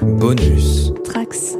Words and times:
Bonus. 0.00 0.92
Trax. 1.04 1.56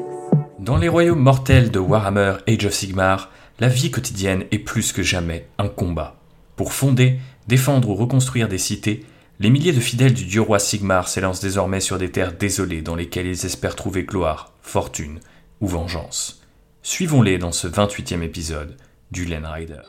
Dans 0.58 0.77
les 0.77 0.88
royaumes 0.88 1.19
mortels 1.19 1.71
de 1.71 1.79
Warhammer 1.79 2.35
Age 2.46 2.67
of 2.67 2.72
Sigmar, 2.72 3.30
la 3.58 3.68
vie 3.68 3.91
quotidienne 3.91 4.45
est 4.50 4.59
plus 4.59 4.93
que 4.93 5.03
jamais 5.03 5.48
un 5.59 5.68
combat. 5.68 6.16
Pour 6.56 6.72
fonder, 6.72 7.19
défendre 7.48 7.88
ou 7.88 7.95
reconstruire 7.95 8.48
des 8.48 8.59
cités, 8.59 9.04
les 9.40 9.51
milliers 9.51 9.72
de 9.72 9.80
fidèles 9.80 10.14
du 10.14 10.24
dieu 10.24 10.40
roi 10.40 10.59
Sigmar 10.59 11.09
s'élancent 11.09 11.40
désormais 11.40 11.80
sur 11.80 11.98
des 11.98 12.11
terres 12.11 12.32
désolées 12.32 12.82
dans 12.82 12.96
lesquelles 12.96 13.27
ils 13.27 13.46
espèrent 13.46 13.77
trouver 13.77 14.05
gloire, 14.05 14.52
fortune 14.62 15.20
ou 15.61 15.66
vengeance. 15.66 16.43
Suivons-les 16.82 17.39
dans 17.39 17.52
ce 17.52 17.66
28e 17.66 18.23
épisode 18.23 18.77
du 19.11 19.25
Len 19.25 19.46
Rider. 19.46 19.82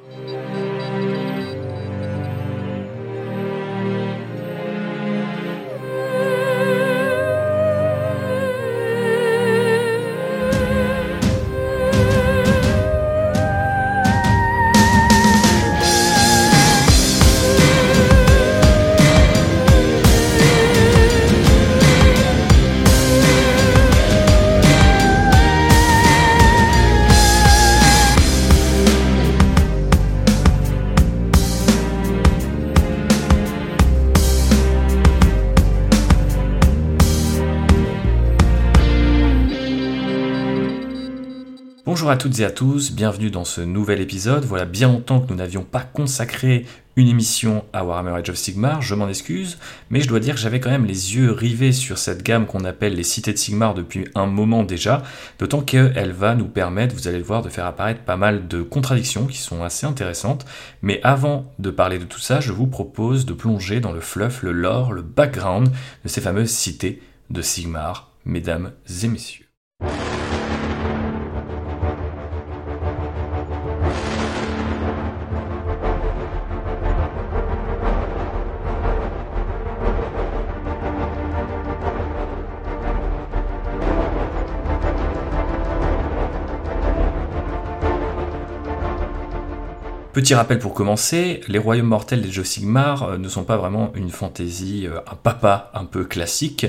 Bonjour 42.09 42.21
à 42.21 42.23
toutes 42.23 42.39
et 42.39 42.45
à 42.45 42.49
tous, 42.49 42.91
bienvenue 42.91 43.29
dans 43.29 43.45
ce 43.45 43.61
nouvel 43.61 44.01
épisode. 44.01 44.43
Voilà 44.43 44.65
bien 44.65 44.87
longtemps 44.87 45.19
que 45.19 45.29
nous 45.29 45.35
n'avions 45.35 45.61
pas 45.61 45.81
consacré 45.81 46.65
une 46.95 47.07
émission 47.07 47.65
à 47.71 47.85
Warhammer 47.85 48.17
Age 48.17 48.31
of 48.31 48.35
Sigmar, 48.35 48.81
je 48.81 48.95
m'en 48.95 49.07
excuse, 49.07 49.59
mais 49.91 50.01
je 50.01 50.07
dois 50.07 50.19
dire 50.19 50.33
que 50.33 50.41
j'avais 50.41 50.59
quand 50.59 50.71
même 50.71 50.87
les 50.87 51.15
yeux 51.15 51.31
rivés 51.31 51.71
sur 51.71 51.99
cette 51.99 52.23
gamme 52.23 52.47
qu'on 52.47 52.65
appelle 52.65 52.95
les 52.95 53.03
cités 53.03 53.31
de 53.31 53.37
Sigmar 53.37 53.75
depuis 53.75 54.07
un 54.15 54.25
moment 54.25 54.63
déjà, 54.63 55.03
d'autant 55.37 55.61
qu'elle 55.61 56.11
va 56.11 56.33
nous 56.33 56.47
permettre, 56.47 56.95
vous 56.95 57.07
allez 57.07 57.19
le 57.19 57.23
voir, 57.23 57.43
de 57.43 57.49
faire 57.49 57.67
apparaître 57.67 58.01
pas 58.01 58.17
mal 58.17 58.47
de 58.47 58.63
contradictions 58.63 59.27
qui 59.27 59.37
sont 59.37 59.61
assez 59.61 59.85
intéressantes. 59.85 60.47
Mais 60.81 60.99
avant 61.03 61.53
de 61.59 61.69
parler 61.69 61.99
de 61.99 62.05
tout 62.05 62.19
ça, 62.19 62.39
je 62.39 62.51
vous 62.51 62.65
propose 62.65 63.27
de 63.27 63.33
plonger 63.33 63.81
dans 63.81 63.91
le 63.91 64.01
fluff, 64.01 64.41
le 64.41 64.51
lore, 64.51 64.93
le 64.93 65.03
background 65.03 65.69
de 66.03 66.09
ces 66.09 66.21
fameuses 66.21 66.49
cités 66.49 67.03
de 67.29 67.43
Sigmar, 67.43 68.09
mesdames 68.25 68.71
et 69.03 69.07
messieurs. 69.07 69.45
Petit 90.19 90.33
rappel 90.33 90.59
pour 90.59 90.73
commencer, 90.73 91.39
les 91.47 91.59
royaumes 91.59 91.87
mortels 91.87 92.21
des 92.21 92.29
jeux 92.29 92.43
Sigmar 92.43 93.03
euh, 93.03 93.17
ne 93.17 93.29
sont 93.29 93.45
pas 93.45 93.55
vraiment 93.55 93.93
une 93.95 94.09
fantaisie, 94.09 94.85
euh, 94.85 94.99
un 95.09 95.15
papa 95.15 95.71
un 95.73 95.85
peu 95.85 96.03
classique. 96.03 96.65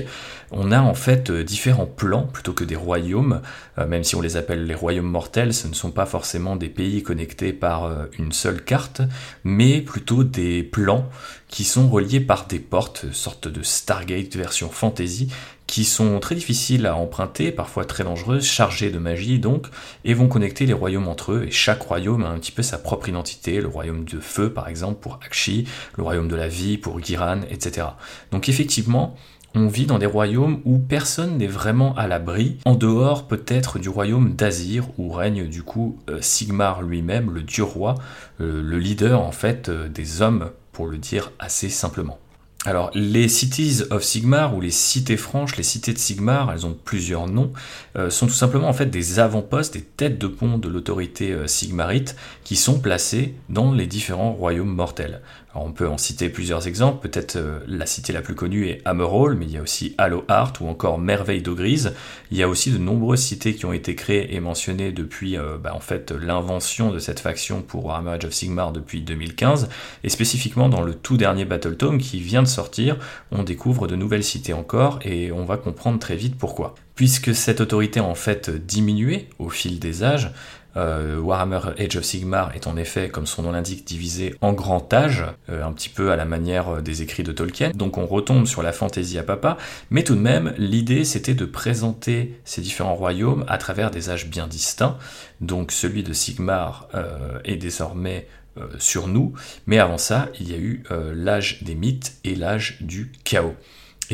On 0.51 0.71
a 0.71 0.79
en 0.79 0.93
fait 0.93 1.29
euh, 1.29 1.43
différents 1.43 1.85
plans 1.85 2.23
plutôt 2.23 2.53
que 2.53 2.63
des 2.63 2.77
royaumes, 2.77 3.41
même 3.77 4.05
si 4.05 4.15
on 4.15 4.21
les 4.21 4.37
appelle 4.37 4.65
les 4.65 4.73
royaumes 4.73 5.09
mortels, 5.09 5.53
ce 5.53 5.67
ne 5.67 5.73
sont 5.73 5.91
pas 5.91 6.05
forcément 6.05 6.55
des 6.55 6.69
pays 6.69 7.03
connectés 7.03 7.51
par 7.51 7.91
une 8.17 8.31
seule 8.31 8.63
carte, 8.63 9.01
mais 9.43 9.81
plutôt 9.81 10.23
des 10.23 10.63
plans 10.63 11.09
qui 11.47 11.63
sont 11.63 11.89
reliés 11.89 12.19
par 12.19 12.47
des 12.47 12.59
portes, 12.59 13.11
sorte 13.11 13.47
de 13.47 13.63
Stargate 13.63 14.35
version 14.35 14.69
fantasy, 14.69 15.29
qui 15.71 15.85
sont 15.85 16.19
très 16.19 16.35
difficiles 16.35 16.85
à 16.85 16.97
emprunter, 16.97 17.49
parfois 17.49 17.85
très 17.85 18.03
dangereuses, 18.03 18.43
chargées 18.43 18.91
de 18.91 18.99
magie 18.99 19.39
donc, 19.39 19.67
et 20.03 20.13
vont 20.13 20.27
connecter 20.27 20.65
les 20.65 20.73
royaumes 20.73 21.07
entre 21.07 21.31
eux, 21.31 21.45
et 21.47 21.51
chaque 21.51 21.81
royaume 21.81 22.25
a 22.25 22.27
un 22.27 22.39
petit 22.39 22.51
peu 22.51 22.61
sa 22.61 22.77
propre 22.77 23.07
identité, 23.07 23.61
le 23.61 23.69
royaume 23.69 24.03
de 24.03 24.19
feu 24.19 24.51
par 24.51 24.67
exemple 24.67 24.99
pour 24.99 25.17
Akshi, 25.25 25.65
le 25.95 26.03
royaume 26.03 26.27
de 26.27 26.35
la 26.35 26.49
vie 26.49 26.77
pour 26.77 27.01
Giran, 27.01 27.39
etc. 27.49 27.87
Donc 28.33 28.49
effectivement, 28.49 29.15
on 29.55 29.67
vit 29.67 29.85
dans 29.85 29.97
des 29.97 30.05
royaumes 30.05 30.59
où 30.65 30.77
personne 30.77 31.37
n'est 31.37 31.47
vraiment 31.47 31.95
à 31.95 32.05
l'abri, 32.05 32.57
en 32.65 32.75
dehors 32.75 33.25
peut-être 33.25 33.79
du 33.79 33.87
royaume 33.87 34.35
d'Azir, 34.35 34.83
où 34.97 35.09
règne 35.09 35.47
du 35.47 35.63
coup 35.63 35.97
euh, 36.09 36.17
Sigmar 36.19 36.81
lui-même, 36.81 37.31
le 37.31 37.43
dieu 37.43 37.63
roi, 37.63 37.95
euh, 38.41 38.61
le 38.61 38.77
leader 38.77 39.21
en 39.21 39.31
fait 39.31 39.69
euh, 39.69 39.87
des 39.87 40.21
hommes, 40.21 40.51
pour 40.73 40.87
le 40.87 40.97
dire 40.97 41.31
assez 41.39 41.69
simplement. 41.69 42.19
Alors, 42.63 42.91
les 42.93 43.27
Cities 43.27 43.81
of 43.89 44.03
Sigmar, 44.03 44.55
ou 44.55 44.61
les 44.61 44.69
cités 44.69 45.17
franches, 45.17 45.57
les 45.57 45.63
cités 45.63 45.93
de 45.93 45.97
Sigmar, 45.97 46.51
elles 46.51 46.67
ont 46.67 46.77
plusieurs 46.85 47.27
noms, 47.27 47.51
euh, 47.95 48.11
sont 48.11 48.27
tout 48.27 48.33
simplement 48.33 48.67
en 48.67 48.73
fait 48.73 48.85
des 48.85 49.17
avant-postes, 49.17 49.73
des 49.73 49.81
têtes 49.81 50.19
de 50.19 50.27
pont 50.27 50.59
de 50.59 50.69
l'autorité 50.69 51.31
euh, 51.31 51.47
sigmarite 51.47 52.15
qui 52.43 52.55
sont 52.55 52.79
placées 52.79 53.33
dans 53.49 53.71
les 53.71 53.87
différents 53.87 54.31
royaumes 54.31 54.75
mortels 54.75 55.21
on 55.53 55.71
peut 55.71 55.87
en 55.87 55.97
citer 55.97 56.29
plusieurs 56.29 56.67
exemples, 56.67 57.07
peut-être 57.07 57.35
euh, 57.35 57.59
la 57.67 57.85
cité 57.85 58.13
la 58.13 58.21
plus 58.21 58.35
connue 58.35 58.67
est 58.67 58.81
Hammerhall, 58.85 59.35
mais 59.35 59.45
il 59.45 59.51
y 59.51 59.57
a 59.57 59.61
aussi 59.61 59.93
Hallowheart 59.97 60.61
ou 60.61 60.67
encore 60.67 60.97
Merveille 60.97 61.41
d'eau 61.41 61.55
grise. 61.55 61.93
Il 62.31 62.37
y 62.37 62.43
a 62.43 62.47
aussi 62.47 62.71
de 62.71 62.77
nombreuses 62.77 63.21
cités 63.21 63.53
qui 63.53 63.65
ont 63.65 63.73
été 63.73 63.95
créées 63.95 64.33
et 64.33 64.39
mentionnées 64.39 64.93
depuis 64.93 65.37
euh, 65.37 65.57
bah, 65.57 65.73
en 65.75 65.81
fait 65.81 66.11
l'invention 66.11 66.91
de 66.91 66.99
cette 66.99 67.19
faction 67.19 67.61
pour 67.61 67.85
Warhammer 67.85 68.17
of 68.23 68.31
Sigmar 68.31 68.71
depuis 68.71 69.01
2015, 69.01 69.69
et 70.03 70.09
spécifiquement 70.09 70.69
dans 70.69 70.81
le 70.81 70.93
tout 70.93 71.17
dernier 71.17 71.43
Battle 71.43 71.75
Tome 71.75 71.97
qui 71.97 72.21
vient 72.21 72.43
de 72.43 72.47
sortir, 72.47 72.97
on 73.31 73.43
découvre 73.43 73.87
de 73.87 73.95
nouvelles 73.95 74.23
cités 74.23 74.53
encore 74.53 74.99
et 75.03 75.31
on 75.31 75.43
va 75.43 75.57
comprendre 75.57 75.99
très 75.99 76.15
vite 76.15 76.37
pourquoi. 76.37 76.75
Puisque 76.95 77.33
cette 77.33 77.61
autorité 77.61 77.99
a 77.99 78.03
en 78.03 78.15
fait 78.15 78.49
diminué 78.49 79.27
au 79.39 79.49
fil 79.49 79.79
des 79.79 80.03
âges, 80.03 80.31
euh, 80.77 81.19
Warhammer 81.19 81.59
Age 81.77 81.97
of 81.97 82.03
Sigmar 82.03 82.55
est 82.55 82.67
en 82.67 82.77
effet, 82.77 83.09
comme 83.09 83.25
son 83.25 83.43
nom 83.43 83.51
l'indique, 83.51 83.85
divisé 83.85 84.35
en 84.41 84.53
grand 84.53 84.93
âge, 84.93 85.25
euh, 85.49 85.65
un 85.65 85.71
petit 85.73 85.89
peu 85.89 86.11
à 86.11 86.15
la 86.15 86.25
manière 86.25 86.75
euh, 86.75 86.81
des 86.81 87.01
écrits 87.01 87.23
de 87.23 87.31
Tolkien. 87.31 87.71
Donc 87.71 87.97
on 87.97 88.05
retombe 88.05 88.45
sur 88.45 88.63
la 88.63 88.71
fantaisie 88.71 89.17
à 89.17 89.23
papa, 89.23 89.57
mais 89.89 90.03
tout 90.03 90.15
de 90.15 90.21
même, 90.21 90.53
l'idée 90.57 91.03
c'était 91.03 91.33
de 91.33 91.45
présenter 91.45 92.39
ces 92.45 92.61
différents 92.61 92.95
royaumes 92.95 93.45
à 93.47 93.57
travers 93.57 93.91
des 93.91 94.09
âges 94.09 94.27
bien 94.27 94.47
distincts. 94.47 94.97
Donc 95.41 95.71
celui 95.71 96.03
de 96.03 96.13
Sigmar 96.13 96.87
est 97.43 97.55
désormais 97.55 98.27
sur 98.77 99.07
nous, 99.07 99.33
mais 99.65 99.79
avant 99.79 99.97
ça, 99.97 100.29
il 100.39 100.51
y 100.51 100.53
a 100.53 100.57
eu 100.57 100.83
l'âge 101.13 101.63
des 101.63 101.73
mythes 101.73 102.17
et 102.23 102.35
l'âge 102.35 102.77
du 102.81 103.11
chaos. 103.23 103.55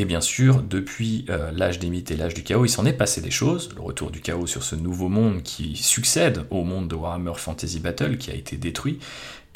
Et 0.00 0.04
bien 0.04 0.20
sûr, 0.20 0.62
depuis 0.62 1.24
euh, 1.28 1.50
l'âge 1.50 1.80
des 1.80 1.90
mythes 1.90 2.12
et 2.12 2.16
l'âge 2.16 2.32
du 2.32 2.44
chaos, 2.44 2.64
il 2.64 2.68
s'en 2.68 2.86
est 2.86 2.92
passé 2.92 3.20
des 3.20 3.32
choses. 3.32 3.70
Le 3.74 3.82
retour 3.82 4.12
du 4.12 4.20
chaos 4.20 4.46
sur 4.46 4.62
ce 4.62 4.76
nouveau 4.76 5.08
monde 5.08 5.42
qui 5.42 5.74
succède 5.74 6.44
au 6.50 6.62
monde 6.62 6.86
de 6.86 6.94
Warhammer 6.94 7.32
Fantasy 7.34 7.80
Battle 7.80 8.16
qui 8.16 8.30
a 8.30 8.34
été 8.34 8.56
détruit. 8.56 9.00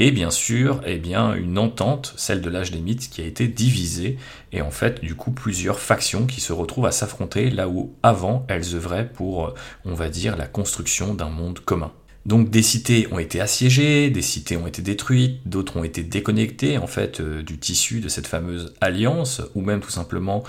Et 0.01 0.11
bien 0.11 0.33
sûr, 0.33 0.81
eh 0.85 0.99
bien, 0.99 1.35
une 1.35 1.59
entente, 1.59 2.13
celle 2.17 2.41
de 2.41 2.51
l'âge 2.51 2.73
des 2.73 2.81
mythes, 2.81 3.09
qui 3.09 3.23
a 3.23 3.25
été 3.25 3.47
divisée. 3.47 4.19
Et 4.51 4.63
en 4.63 4.73
fait, 4.73 5.01
du 5.01 5.15
coup, 5.15 5.31
plusieurs 5.31 5.79
factions 5.79 6.27
qui 6.27 6.41
se 6.41 6.53
retrouvent 6.53 6.87
à 6.87 6.93
s'affronter 6.93 7.49
là 7.49 7.69
où 7.69 7.95
avant 8.03 8.45
elles 8.49 8.75
œuvraient 8.75 9.09
pour, 9.09 9.47
euh, 9.47 9.55
on 9.85 9.95
va 9.95 10.09
dire, 10.09 10.37
la 10.37 10.47
construction 10.47 11.15
d'un 11.15 11.31
monde 11.31 11.61
commun. 11.61 11.93
Donc 12.25 12.50
des 12.50 12.62
cités 12.62 13.09
ont 13.10 13.19
été 13.19 13.41
assiégées, 13.41 14.09
des 14.10 14.22
cités 14.22 14.56
ont 14.56 14.66
été 14.66 14.81
détruites, 14.81 15.41
d'autres 15.44 15.77
ont 15.77 15.84
été 15.84 16.05
déconnectées 16.05 16.78
en 16.78 16.87
fait 16.87 17.21
euh, 17.21 17.43
du 17.43 17.59
tissu 17.59 18.00
de 18.00 18.09
cette 18.09 18.28
fameuse 18.28 18.75
alliance, 18.81 19.43
ou 19.56 19.62
même 19.62 19.81
tout 19.81 19.91
simplement 19.91 20.44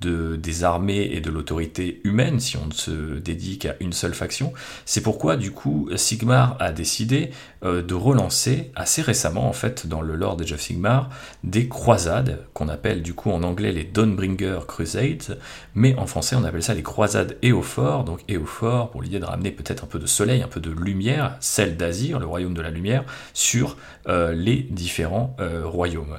de, 0.00 0.36
des 0.36 0.64
armées 0.64 1.10
et 1.12 1.20
de 1.20 1.30
l'autorité 1.30 2.00
humaine 2.04 2.40
si 2.40 2.56
on 2.56 2.66
ne 2.66 2.72
se 2.72 3.18
dédie 3.18 3.58
qu'à 3.58 3.76
une 3.80 3.92
seule 3.92 4.14
faction. 4.14 4.52
C'est 4.84 5.02
pourquoi 5.02 5.36
du 5.36 5.50
coup 5.50 5.88
Sigmar 5.96 6.56
a 6.58 6.72
décidé 6.72 7.30
euh, 7.64 7.82
de 7.82 7.94
relancer 7.94 8.70
assez 8.74 9.02
récemment 9.02 9.48
en 9.48 9.52
fait 9.52 9.86
dans 9.86 10.00
le 10.00 10.14
lore 10.14 10.36
de 10.36 10.46
Jeff 10.46 10.60
Sigmar 10.60 11.10
des 11.44 11.68
croisades 11.68 12.46
qu'on 12.52 12.68
appelle 12.68 13.02
du 13.02 13.14
coup 13.14 13.30
en 13.30 13.42
anglais 13.42 13.72
les 13.72 13.84
Dawnbringer 13.84 14.60
Crusades, 14.66 15.38
mais 15.74 15.94
en 15.96 16.06
français 16.06 16.36
on 16.36 16.44
appelle 16.44 16.62
ça 16.62 16.74
les 16.74 16.82
croisades 16.82 17.36
Éophore, 17.42 18.04
donc 18.04 18.20
Éophore 18.28 18.90
pour 18.90 19.02
l'idée 19.02 19.20
de 19.20 19.24
ramener 19.24 19.50
peut-être 19.50 19.84
un 19.84 19.88
peu 19.88 19.98
de 19.98 20.06
soleil, 20.06 20.42
un 20.42 20.48
peu 20.48 20.60
de 20.60 20.70
lumière 20.70 21.36
celle 21.40 21.76
d'Azir, 21.76 22.18
le 22.18 22.26
royaume 22.26 22.54
de 22.54 22.62
la 22.62 22.70
lumière, 22.70 23.04
sur 23.32 23.76
euh, 24.08 24.32
les 24.32 24.66
différents 24.70 25.36
euh, 25.40 25.62
royaumes. 25.64 26.18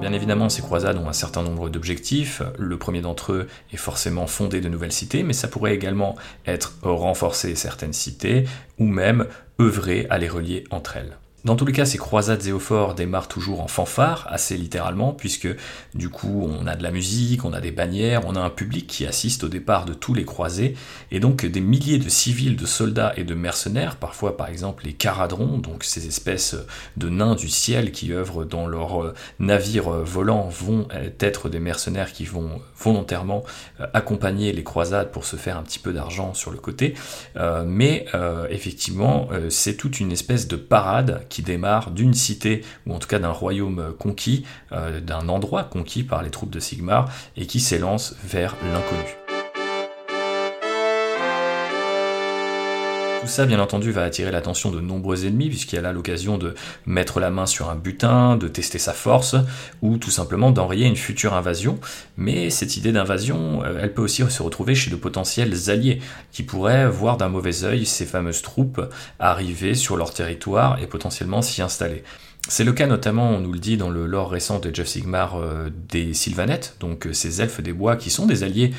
Bien 0.00 0.12
évidemment, 0.12 0.48
ces 0.48 0.62
croisades 0.62 0.96
ont 0.96 1.08
un 1.08 1.12
certain 1.12 1.42
nombre 1.42 1.68
d'objectifs. 1.68 2.42
Le 2.58 2.78
premier 2.78 3.02
d'entre 3.02 3.32
eux 3.32 3.46
est 3.72 3.76
forcément 3.76 4.26
fonder 4.26 4.60
de 4.60 4.68
nouvelles 4.68 4.92
cités, 4.92 5.22
mais 5.22 5.34
ça 5.34 5.46
pourrait 5.46 5.74
également 5.74 6.16
être 6.46 6.78
renforcer 6.82 7.54
certaines 7.54 7.92
cités 7.92 8.44
ou 8.78 8.86
même 8.86 9.26
œuvrer 9.60 10.06
à 10.10 10.18
les 10.18 10.28
relier 10.28 10.64
entre 10.70 10.96
elles. 10.96 11.18
Dans 11.42 11.56
tous 11.56 11.64
les 11.64 11.72
cas, 11.72 11.86
ces 11.86 11.96
croisades 11.96 12.42
zéophores 12.42 12.94
démarrent 12.94 13.28
toujours 13.28 13.62
en 13.62 13.66
fanfare, 13.66 14.26
assez 14.28 14.58
littéralement, 14.58 15.14
puisque 15.14 15.48
du 15.94 16.10
coup 16.10 16.46
on 16.46 16.66
a 16.66 16.76
de 16.76 16.82
la 16.82 16.90
musique, 16.90 17.46
on 17.46 17.54
a 17.54 17.62
des 17.62 17.70
bannières, 17.70 18.26
on 18.26 18.36
a 18.36 18.40
un 18.40 18.50
public 18.50 18.86
qui 18.86 19.06
assiste 19.06 19.44
au 19.44 19.48
départ 19.48 19.86
de 19.86 19.94
tous 19.94 20.12
les 20.12 20.26
croisés, 20.26 20.74
et 21.10 21.18
donc 21.18 21.46
des 21.46 21.60
milliers 21.62 21.96
de 21.96 22.10
civils, 22.10 22.56
de 22.56 22.66
soldats 22.66 23.14
et 23.16 23.24
de 23.24 23.34
mercenaires, 23.34 23.96
parfois 23.96 24.36
par 24.36 24.50
exemple 24.50 24.84
les 24.84 24.92
caradrons, 24.92 25.56
donc 25.56 25.82
ces 25.82 26.06
espèces 26.06 26.56
de 26.98 27.08
nains 27.08 27.36
du 27.36 27.48
ciel 27.48 27.90
qui 27.90 28.12
œuvrent 28.12 28.44
dans 28.44 28.66
leurs 28.66 29.14
navires 29.38 29.88
volants, 29.90 30.48
vont 30.50 30.88
être 31.20 31.48
des 31.48 31.60
mercenaires 31.60 32.12
qui 32.12 32.26
vont 32.26 32.60
volontairement 32.76 33.44
accompagner 33.94 34.52
les 34.52 34.62
croisades 34.62 35.10
pour 35.10 35.24
se 35.24 35.36
faire 35.36 35.56
un 35.56 35.62
petit 35.62 35.78
peu 35.78 35.94
d'argent 35.94 36.34
sur 36.34 36.50
le 36.50 36.58
côté, 36.58 36.92
euh, 37.36 37.64
mais 37.66 38.04
euh, 38.14 38.46
effectivement 38.50 39.28
euh, 39.32 39.48
c'est 39.48 39.74
toute 39.74 40.00
une 40.00 40.12
espèce 40.12 40.48
de 40.48 40.56
parade 40.56 41.22
qui 41.30 41.42
démarre 41.42 41.90
d'une 41.92 42.12
cité, 42.12 42.62
ou 42.86 42.94
en 42.94 42.98
tout 42.98 43.08
cas 43.08 43.18
d'un 43.18 43.30
royaume 43.30 43.94
conquis, 43.98 44.44
euh, 44.72 45.00
d'un 45.00 45.28
endroit 45.30 45.64
conquis 45.64 46.02
par 46.02 46.22
les 46.22 46.30
troupes 46.30 46.50
de 46.50 46.60
Sigmar, 46.60 47.08
et 47.36 47.46
qui 47.46 47.60
s'élance 47.60 48.16
vers 48.22 48.56
l'inconnu. 48.72 49.29
Tout 53.20 53.26
ça, 53.26 53.44
bien 53.44 53.60
entendu, 53.60 53.92
va 53.92 54.04
attirer 54.04 54.30
l'attention 54.30 54.70
de 54.70 54.80
nombreux 54.80 55.26
ennemis, 55.26 55.50
puisqu'il 55.50 55.76
y 55.76 55.78
a 55.78 55.82
là 55.82 55.92
l'occasion 55.92 56.38
de 56.38 56.54
mettre 56.86 57.20
la 57.20 57.28
main 57.28 57.44
sur 57.44 57.68
un 57.68 57.74
butin, 57.74 58.38
de 58.38 58.48
tester 58.48 58.78
sa 58.78 58.94
force, 58.94 59.36
ou 59.82 59.98
tout 59.98 60.10
simplement 60.10 60.50
d'enrayer 60.52 60.86
une 60.86 60.96
future 60.96 61.34
invasion. 61.34 61.78
Mais 62.16 62.48
cette 62.48 62.78
idée 62.78 62.92
d'invasion, 62.92 63.62
euh, 63.62 63.80
elle 63.82 63.92
peut 63.92 64.00
aussi 64.00 64.22
se 64.26 64.42
retrouver 64.42 64.74
chez 64.74 64.90
de 64.90 64.96
potentiels 64.96 65.54
alliés, 65.68 66.00
qui 66.32 66.44
pourraient 66.44 66.88
voir 66.88 67.18
d'un 67.18 67.28
mauvais 67.28 67.62
œil 67.62 67.84
ces 67.84 68.06
fameuses 68.06 68.40
troupes 68.40 68.80
arriver 69.18 69.74
sur 69.74 69.98
leur 69.98 70.14
territoire 70.14 70.82
et 70.82 70.86
potentiellement 70.86 71.42
s'y 71.42 71.60
installer. 71.60 72.02
C'est 72.48 72.64
le 72.64 72.72
cas 72.72 72.86
notamment, 72.86 73.32
on 73.32 73.40
nous 73.40 73.52
le 73.52 73.58
dit 73.58 73.76
dans 73.76 73.90
le 73.90 74.06
lore 74.06 74.30
récent 74.30 74.60
de 74.60 74.74
Jeff 74.74 74.86
Sigmar, 74.86 75.36
euh, 75.36 75.68
des 75.90 76.14
Sylvanettes, 76.14 76.76
donc 76.80 77.06
euh, 77.06 77.12
ces 77.12 77.42
elfes 77.42 77.60
des 77.60 77.74
bois 77.74 77.96
qui 77.96 78.08
sont 78.08 78.24
des 78.24 78.44
alliés 78.44 78.72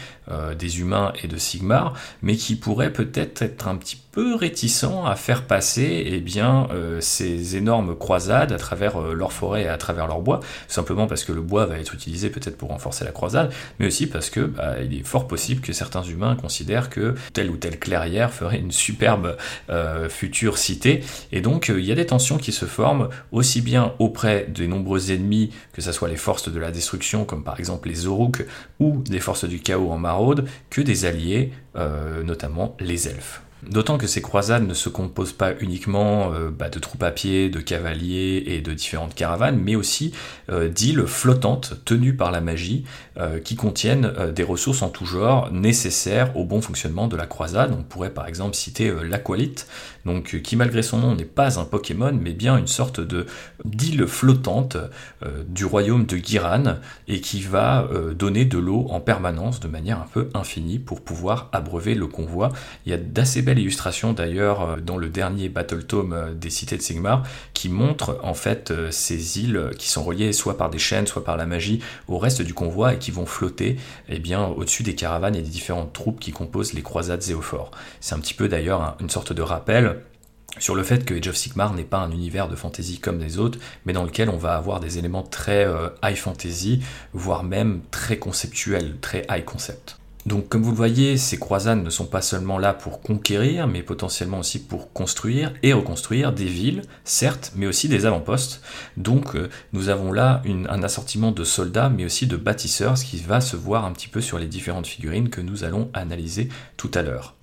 des 0.58 0.80
humains 0.80 1.12
et 1.22 1.28
de 1.28 1.36
Sigmar, 1.36 1.94
mais 2.22 2.38
qui 2.38 2.56
pourraient 2.56 2.94
peut-être 2.94 3.42
être 3.42 3.68
un 3.68 3.76
petit 3.76 3.98
peu 3.98 4.02
réticents 4.16 5.06
à 5.06 5.16
faire 5.16 5.44
passer 5.46 6.04
eh 6.06 6.20
bien, 6.20 6.68
euh, 6.72 7.00
ces 7.00 7.56
énormes 7.56 7.96
croisades 7.96 8.52
à 8.52 8.58
travers 8.58 9.02
euh, 9.02 9.14
leur 9.14 9.32
forêt 9.32 9.64
et 9.64 9.68
à 9.68 9.78
travers 9.78 10.08
leur 10.08 10.22
bois, 10.22 10.42
simplement 10.68 11.08
parce 11.08 11.24
que 11.24 11.32
le 11.32 11.42
bois 11.42 11.66
va 11.66 11.80
être 11.80 11.94
utilisé 11.94 12.30
peut-être 12.30 12.58
pour 12.58 12.70
renforcer 12.70 13.06
la 13.06 13.12
croisade, 13.12 13.52
mais 13.80 13.88
aussi 13.88 14.08
parce 14.08 14.30
que 14.30 14.42
bah, 14.42 14.76
il 14.84 14.98
est 14.98 15.04
fort 15.04 15.28
possible 15.28 15.62
que 15.62 15.74
certains 15.74 16.04
humains 16.04 16.36
considèrent 16.36 16.90
que 16.90 17.16
telle 17.34 17.50
ou 17.50 17.58
telle 17.58 17.80
clairière 17.80 18.34
ferait 18.34 18.60
une 18.60 18.72
superbe 18.72 19.38
euh, 19.70 20.10
future 20.10 20.58
cité, 20.58 21.04
et 21.32 21.42
donc 21.42 21.70
il 21.70 21.86
y 21.86 21.92
a 21.92 21.96
des 21.96 22.06
tensions 22.06 22.38
qui 22.38 22.52
se 22.52 22.66
forment 22.66 23.10
aussi 23.32 23.62
bien 23.62 23.94
auprès 24.00 24.48
des 24.50 24.68
nombreux 24.68 25.12
ennemis, 25.12 25.52
que 25.74 25.82
ce 25.82 25.92
soit 25.92 26.10
les 26.10 26.18
forces 26.18 26.52
de 26.52 26.60
la 26.60 26.72
destruction, 26.72 27.24
comme 27.26 27.44
par 27.44 27.60
exemple 27.60 27.88
les 27.88 28.08
Oruk, 28.08 28.46
ou 28.80 29.02
des 29.06 29.20
forces 29.20 29.46
du 29.46 29.60
chaos 29.60 29.92
en 29.92 29.98
maraude, 29.98 30.48
que 30.70 30.82
des 30.82 31.06
alliés, 31.06 31.52
notamment 32.24 32.76
les 32.80 33.08
elfes. 33.08 33.42
D'autant 33.70 34.00
que 34.00 34.08
ces 34.08 34.24
croisades 34.24 34.68
ne 34.68 34.74
se 34.74 34.90
composent 34.90 35.34
pas 35.34 35.54
uniquement 35.60 36.34
euh, 36.34 36.50
bah, 36.50 36.70
de 36.70 36.80
troupes 36.80 37.04
à 37.04 37.12
pied, 37.12 37.50
de 37.50 37.60
cavaliers 37.60 38.44
et 38.48 38.62
de 38.62 38.74
différentes 38.74 39.14
caravanes, 39.14 39.60
mais 39.64 39.76
aussi 39.76 40.14
euh, 40.50 40.68
d'îles 40.68 41.06
flottantes 41.06 41.76
tenues 41.86 42.16
par 42.16 42.32
la 42.32 42.42
magie 42.42 42.86
euh, 43.18 43.40
qui 43.40 43.56
contiennent 43.56 44.12
des 44.34 44.44
ressources 44.44 44.82
en 44.82 44.90
tout 44.90 45.06
genre 45.06 45.52
nécessaires 45.52 46.36
au 46.36 46.44
bon 46.44 46.62
fonctionnement 46.62 47.08
de 47.08 47.16
la 47.16 47.28
croisade. 47.28 47.76
On 47.78 47.84
pourrait 47.84 48.10
par 48.10 48.28
exemple 48.28 48.56
citer 48.56 48.92
l'aqualite, 49.08 49.68
donc 50.06 50.42
qui 50.42 50.56
malgré 50.56 50.82
son 50.82 50.98
nom 50.98 51.16
n'est 51.16 51.26
pas 51.26 51.60
un 51.60 51.66
Pokémon, 51.66 52.18
mais 52.20 52.34
bien 52.34 52.58
une 52.58 52.68
sorte 52.68 53.00
de 53.00 53.28
d'île 53.64 54.08
flottante 54.08 54.78
du 55.48 55.66
royaume 55.66 56.06
de 56.06 56.18
Giran 56.18 56.78
et 57.08 57.22
qui 57.22 57.42
va 57.42 57.88
donner 58.18 58.46
de 58.46 58.58
l'eau 58.58 58.88
en 58.90 59.00
permanence 59.00 59.60
de 59.60 59.68
manière 59.68 60.00
un 60.00 60.08
peu 60.12 60.30
infinie 60.34 60.80
pour 60.80 61.02
pouvoir 61.02 61.50
abreuver 61.52 61.94
le 61.94 62.08
convoi. 62.08 62.50
Il 62.86 62.92
y 62.92 62.96
a 62.96 62.98
d'assez 62.98 63.42
illustration 63.60 64.14
d'ailleurs 64.14 64.62
euh, 64.62 64.78
dans 64.78 64.98
le 64.98 65.10
dernier 65.10 65.50
Battle 65.50 65.84
Tome 65.84 66.14
euh, 66.14 66.34
des 66.34 66.50
cités 66.50 66.78
de 66.78 66.82
Sigmar 66.82 67.24
qui 67.54 67.70
montre 67.70 68.20
en 68.24 68.34
fait 68.34 68.72
euh, 68.72 68.92
ces 68.92 69.40
îles 69.40 69.72
qui 69.78 69.90
sont 69.90 70.04
reliées 70.04 70.34
soit 70.34 70.58
par 70.58 70.70
des 70.70 70.80
chaînes, 70.80 71.08
soit 71.08 71.24
par 71.24 71.38
la 71.38 71.46
magie 71.46 71.80
au 72.08 72.18
reste 72.18 72.42
du 72.42 72.54
convoi 72.54 72.94
et 72.94 72.98
qui 72.98 73.12
vont 73.12 73.26
flotter 73.26 73.78
eh 74.10 74.20
bien 74.20 74.46
au-dessus 74.46 74.84
des 74.84 74.96
caravanes 74.96 75.36
et 75.36 75.42
des 75.42 75.50
différentes 75.50 75.94
troupes 75.94 76.20
qui 76.20 76.32
composent 76.32 76.74
les 76.74 76.82
croisades 76.82 77.22
zéophores. 77.22 77.72
C'est 78.00 78.16
un 78.16 78.20
petit 78.20 78.34
peu 78.34 78.48
d'ailleurs 78.48 78.98
une 79.00 79.10
sorte 79.10 79.34
de 79.34 79.42
rappel 79.42 80.02
sur 80.60 80.76
le 80.76 80.84
fait 80.84 81.06
que 81.06 81.14
Age 81.14 81.30
of 81.30 81.36
Sigmar 81.36 81.74
n'est 81.74 81.84
pas 81.84 82.00
un 82.00 82.12
univers 82.12 82.50
de 82.50 82.56
fantasy 82.56 83.00
comme 83.00 83.20
les 83.20 83.40
autres, 83.40 83.58
mais 83.86 83.94
dans 83.94 84.04
lequel 84.04 84.30
on 84.30 84.38
va 84.38 84.56
avoir 84.56 84.82
des 84.82 84.98
éléments 84.98 85.24
très 85.24 85.66
high 86.04 86.18
fantasy, 86.18 86.82
voire 87.14 87.44
même 87.44 87.80
très 87.90 88.18
conceptuels, 88.18 88.98
très 89.00 89.26
high 89.30 89.46
concept. 89.46 90.01
Donc 90.26 90.50
comme 90.50 90.62
vous 90.62 90.72
le 90.72 90.78
voyez, 90.78 91.18
ces 91.18 91.38
croisades 91.38 91.84
ne 91.84 91.90
sont 91.90 92.06
pas 92.06 92.22
seulement 92.22 92.60
là 92.60 92.74
pour 92.74 93.02
conquérir, 93.02 93.68
mais 93.68 93.82
potentiellement 93.82 94.40
aussi 94.40 94.60
pour 94.60 94.94
construire 94.94 95.54
et 95.64 95.74
reconstruire 95.74 96.32
des 96.32 96.46
villes, 96.46 96.84
certes, 97.04 97.54
mais 97.56 97.66
aussi 97.66 97.88
des 97.88 98.06
avant-postes. 98.06 98.62
Donc 98.98 99.36
euh, 99.36 99.50
nous 99.74 99.90
avons 99.90 100.12
là 100.14 100.44
un 100.46 100.84
assortiment 100.84 101.32
de 101.32 101.44
soldats, 101.44 101.90
mais 101.90 102.06
aussi 102.06 102.28
de 102.28 102.38
bâtisseurs, 102.38 102.98
ce 102.98 103.06
qui 103.06 103.18
va 103.18 103.42
se 103.42 103.56
voir 103.56 103.86
un 103.86 103.92
petit 103.94 104.08
peu 104.08 104.22
sur 104.22 104.38
les 104.38 104.48
différentes 104.48 104.88
figurines 104.88 105.30
que 105.30 105.42
nous 105.42 105.64
allons 105.64 105.90
analyser 105.94 106.50
tout 106.78 106.92
à 106.94 107.02
l'heure. 107.02 107.36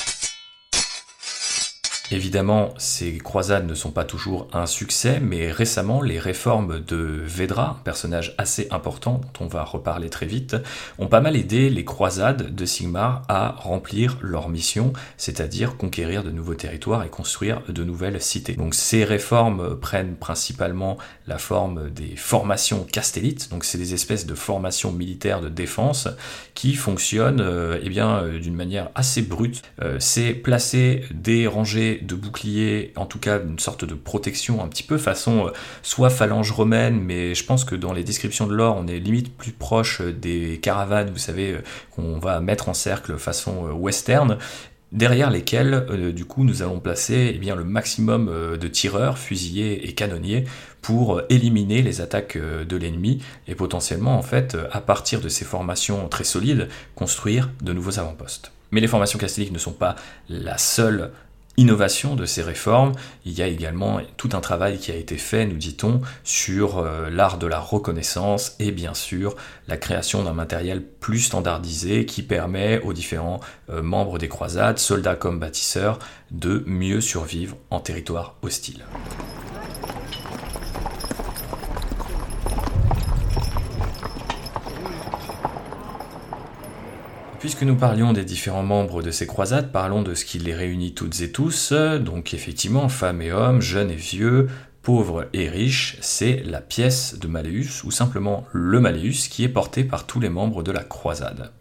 Évidemment, 2.11 2.73
ces 2.79 3.19
croisades 3.19 3.67
ne 3.67 3.75
sont 3.75 3.91
pas 3.91 4.05
toujours 4.05 4.49
un 4.55 4.65
succès, 4.65 5.21
mais 5.21 5.53
récemment, 5.53 6.01
les 6.01 6.19
réformes 6.19 6.81
de 6.81 6.97
Vedra, 6.97 7.77
un 7.81 7.83
personnage 7.85 8.35
assez 8.39 8.67
important 8.71 9.21
dont 9.21 9.45
on 9.45 9.49
va 9.49 9.63
reparler 9.63 10.09
très 10.09 10.25
vite, 10.25 10.57
ont 10.99 11.07
pas 11.07 11.21
mal 11.21 11.37
aidé 11.37 11.69
les 11.69 11.85
croisades 11.85 12.55
de 12.55 12.65
Sigmar 12.65 13.23
à 13.29 13.51
remplir 13.59 14.17
leur 14.23 14.49
mission, 14.49 14.95
c'est-à-dire 15.19 15.77
conquérir 15.77 16.25
de 16.25 16.31
nouveaux 16.31 16.55
territoires 16.55 17.05
et 17.05 17.11
construire 17.11 17.63
de 17.69 17.85
nouvelles 17.85 18.23
cités. 18.23 18.55
Donc 18.55 18.75
ces 18.75 19.05
réformes 19.05 19.79
prennent 19.79 20.17
principalement 20.17 20.97
la 21.27 21.37
forme 21.37 21.91
des 21.91 22.17
formations 22.17 22.85
castellites, 22.85 23.51
donc 23.51 23.65
c'est 23.65 23.79
des 23.79 23.93
espèces 23.93 24.25
de 24.25 24.35
formations 24.35 24.93
militaires 24.93 25.43
de 25.43 25.51
défense 25.51 26.09
qui 26.55 26.75
fonctionnent 26.75 27.41
euh, 27.41 27.79
eh 27.83 27.89
bien 27.89 28.19
euh, 28.19 28.39
d'une 28.39 28.55
manière 28.55 28.89
assez 28.95 29.23
brute. 29.23 29.63
Euh, 29.83 29.97
c'est 30.01 30.33
placer 30.33 31.05
des 31.13 31.47
rangées 31.47 31.98
de 32.03 32.15
boucliers, 32.15 32.93
en 32.97 33.07
tout 33.07 33.19
cas 33.19 33.41
une 33.41 33.59
sorte 33.59 33.85
de 33.85 33.95
protection 33.95 34.63
un 34.63 34.69
petit 34.69 34.83
peu 34.83 34.99
façon 34.99 35.49
euh, 35.49 35.51
soit 35.83 36.11
phalange 36.11 36.51
romaine, 36.51 37.01
mais 37.01 37.35
je 37.35 37.45
pense 37.45 37.65
que 37.65 37.75
dans 37.75 37.93
les 37.93 38.05
descriptions 38.05 38.47
de 38.47 38.55
l'or, 38.55 38.77
on 38.79 38.87
est 38.87 38.99
limite 38.99 39.37
plus 39.37 39.53
proche 39.53 40.01
euh, 40.01 40.13
des 40.13 40.59
caravanes, 40.61 41.11
vous 41.11 41.19
savez, 41.19 41.53
euh, 41.53 41.63
qu'on 41.91 42.19
va 42.19 42.41
mettre 42.41 42.69
en 42.69 42.75
cercle 42.75 43.17
façon 43.19 43.71
western 43.73 44.39
derrière 44.91 45.31
lesquels 45.31 45.85
du 46.15 46.25
coup 46.25 46.45
nous 46.45 46.63
allons 46.63 46.81
placer 46.81 47.33
eh 47.35 47.39
bien, 47.39 47.55
le 47.55 47.65
maximum 47.65 48.33
de 48.59 48.69
tireurs, 48.69 49.19
fusiliers 49.19 49.83
et 49.83 49.93
canonniers 49.93 50.45
pour 50.81 51.21
éliminer 51.29 51.83
les 51.83 52.01
attaques 52.01 52.39
de 52.39 52.77
l'ennemi 52.77 53.23
et 53.49 53.55
potentiellement 53.55 54.17
en 54.17 54.23
fait 54.23 54.57
à 54.73 54.81
partir 54.81 55.21
de 55.21 55.29
ces 55.29 55.45
formations 55.45 56.09
très 56.09 56.25
solides 56.25 56.69
construire 56.95 57.51
de 57.61 57.75
nouveaux 57.75 57.99
avant-postes. 57.99 58.51
Mais 58.71 58.81
les 58.81 58.87
formations 58.87 59.19
castelliques 59.19 59.53
ne 59.53 59.59
sont 59.59 59.73
pas 59.73 59.97
la 60.29 60.59
seule 60.59 61.11
innovation 61.59 62.15
de 62.15 62.25
ces 62.25 62.41
réformes, 62.41 62.93
il 63.27 63.33
y 63.33 63.43
a 63.43 63.47
également 63.47 64.01
tout 64.17 64.31
un 64.33 64.41
travail 64.41 64.79
qui 64.79 64.93
a 64.93 64.95
été 64.95 65.19
fait, 65.19 65.45
nous 65.45 65.57
dit-on, 65.57 66.01
sur 66.25 66.79
euh, 66.79 67.11
l'art 67.11 67.37
de 67.37 67.47
la 67.47 67.59
reconnaissance 67.59 68.55
et 68.61 68.71
bien 68.71 68.95
sûr 68.95 69.37
la 69.67 69.77
création 69.77 70.23
d'un 70.23 70.33
matériel 70.33 70.83
plus 70.83 71.19
standardisé 71.19 72.07
qui 72.07 72.23
permet 72.23 72.81
aux 72.83 72.93
différents 72.93 73.41
euh, 73.71 73.83
membres 73.83 74.19
des 74.19 74.29
croisades, 74.29 74.79
soldats 74.79 75.17
comme 75.17 75.41
bâtisseurs, 75.41 75.99
de 76.31 76.63
mieux 76.67 77.01
survivre 77.01 77.57
en 77.71 77.81
territoire 77.81 78.37
hostile. 78.43 78.85
Puisque 87.41 87.63
nous 87.63 87.77
parlions 87.77 88.13
des 88.13 88.25
différents 88.25 88.65
membres 88.65 89.01
de 89.01 89.13
ces 89.13 89.27
croisades, 89.27 89.71
parlons 89.71 90.03
de 90.03 90.15
ce 90.15 90.25
qui 90.25 90.41
les 90.41 90.55
réunit 90.55 90.93
toutes 90.93 91.21
et 91.21 91.31
tous. 91.31 91.73
Donc 91.73 92.35
effectivement, 92.35 92.89
femmes 92.89 93.23
et 93.23 93.31
hommes, 93.31 93.61
jeunes 93.61 93.93
et 93.93 93.97
vieux, 93.97 94.49
pauvres 94.83 95.29
et 95.33 95.49
riches, 95.49 95.99
c'est 96.01 96.43
la 96.45 96.61
pièce 96.61 97.17
de 97.19 97.29
Malleus, 97.29 97.85
ou 97.85 97.93
simplement 97.93 98.45
le 98.53 98.81
Malleus, 98.81 99.29
qui 99.31 99.45
est 99.45 99.49
porté 99.49 99.85
par 99.85 100.05
tous 100.05 100.19
les 100.19 100.31
membres 100.31 100.65
de 100.65 100.73
la 100.73 100.83
croisade. 100.83 101.53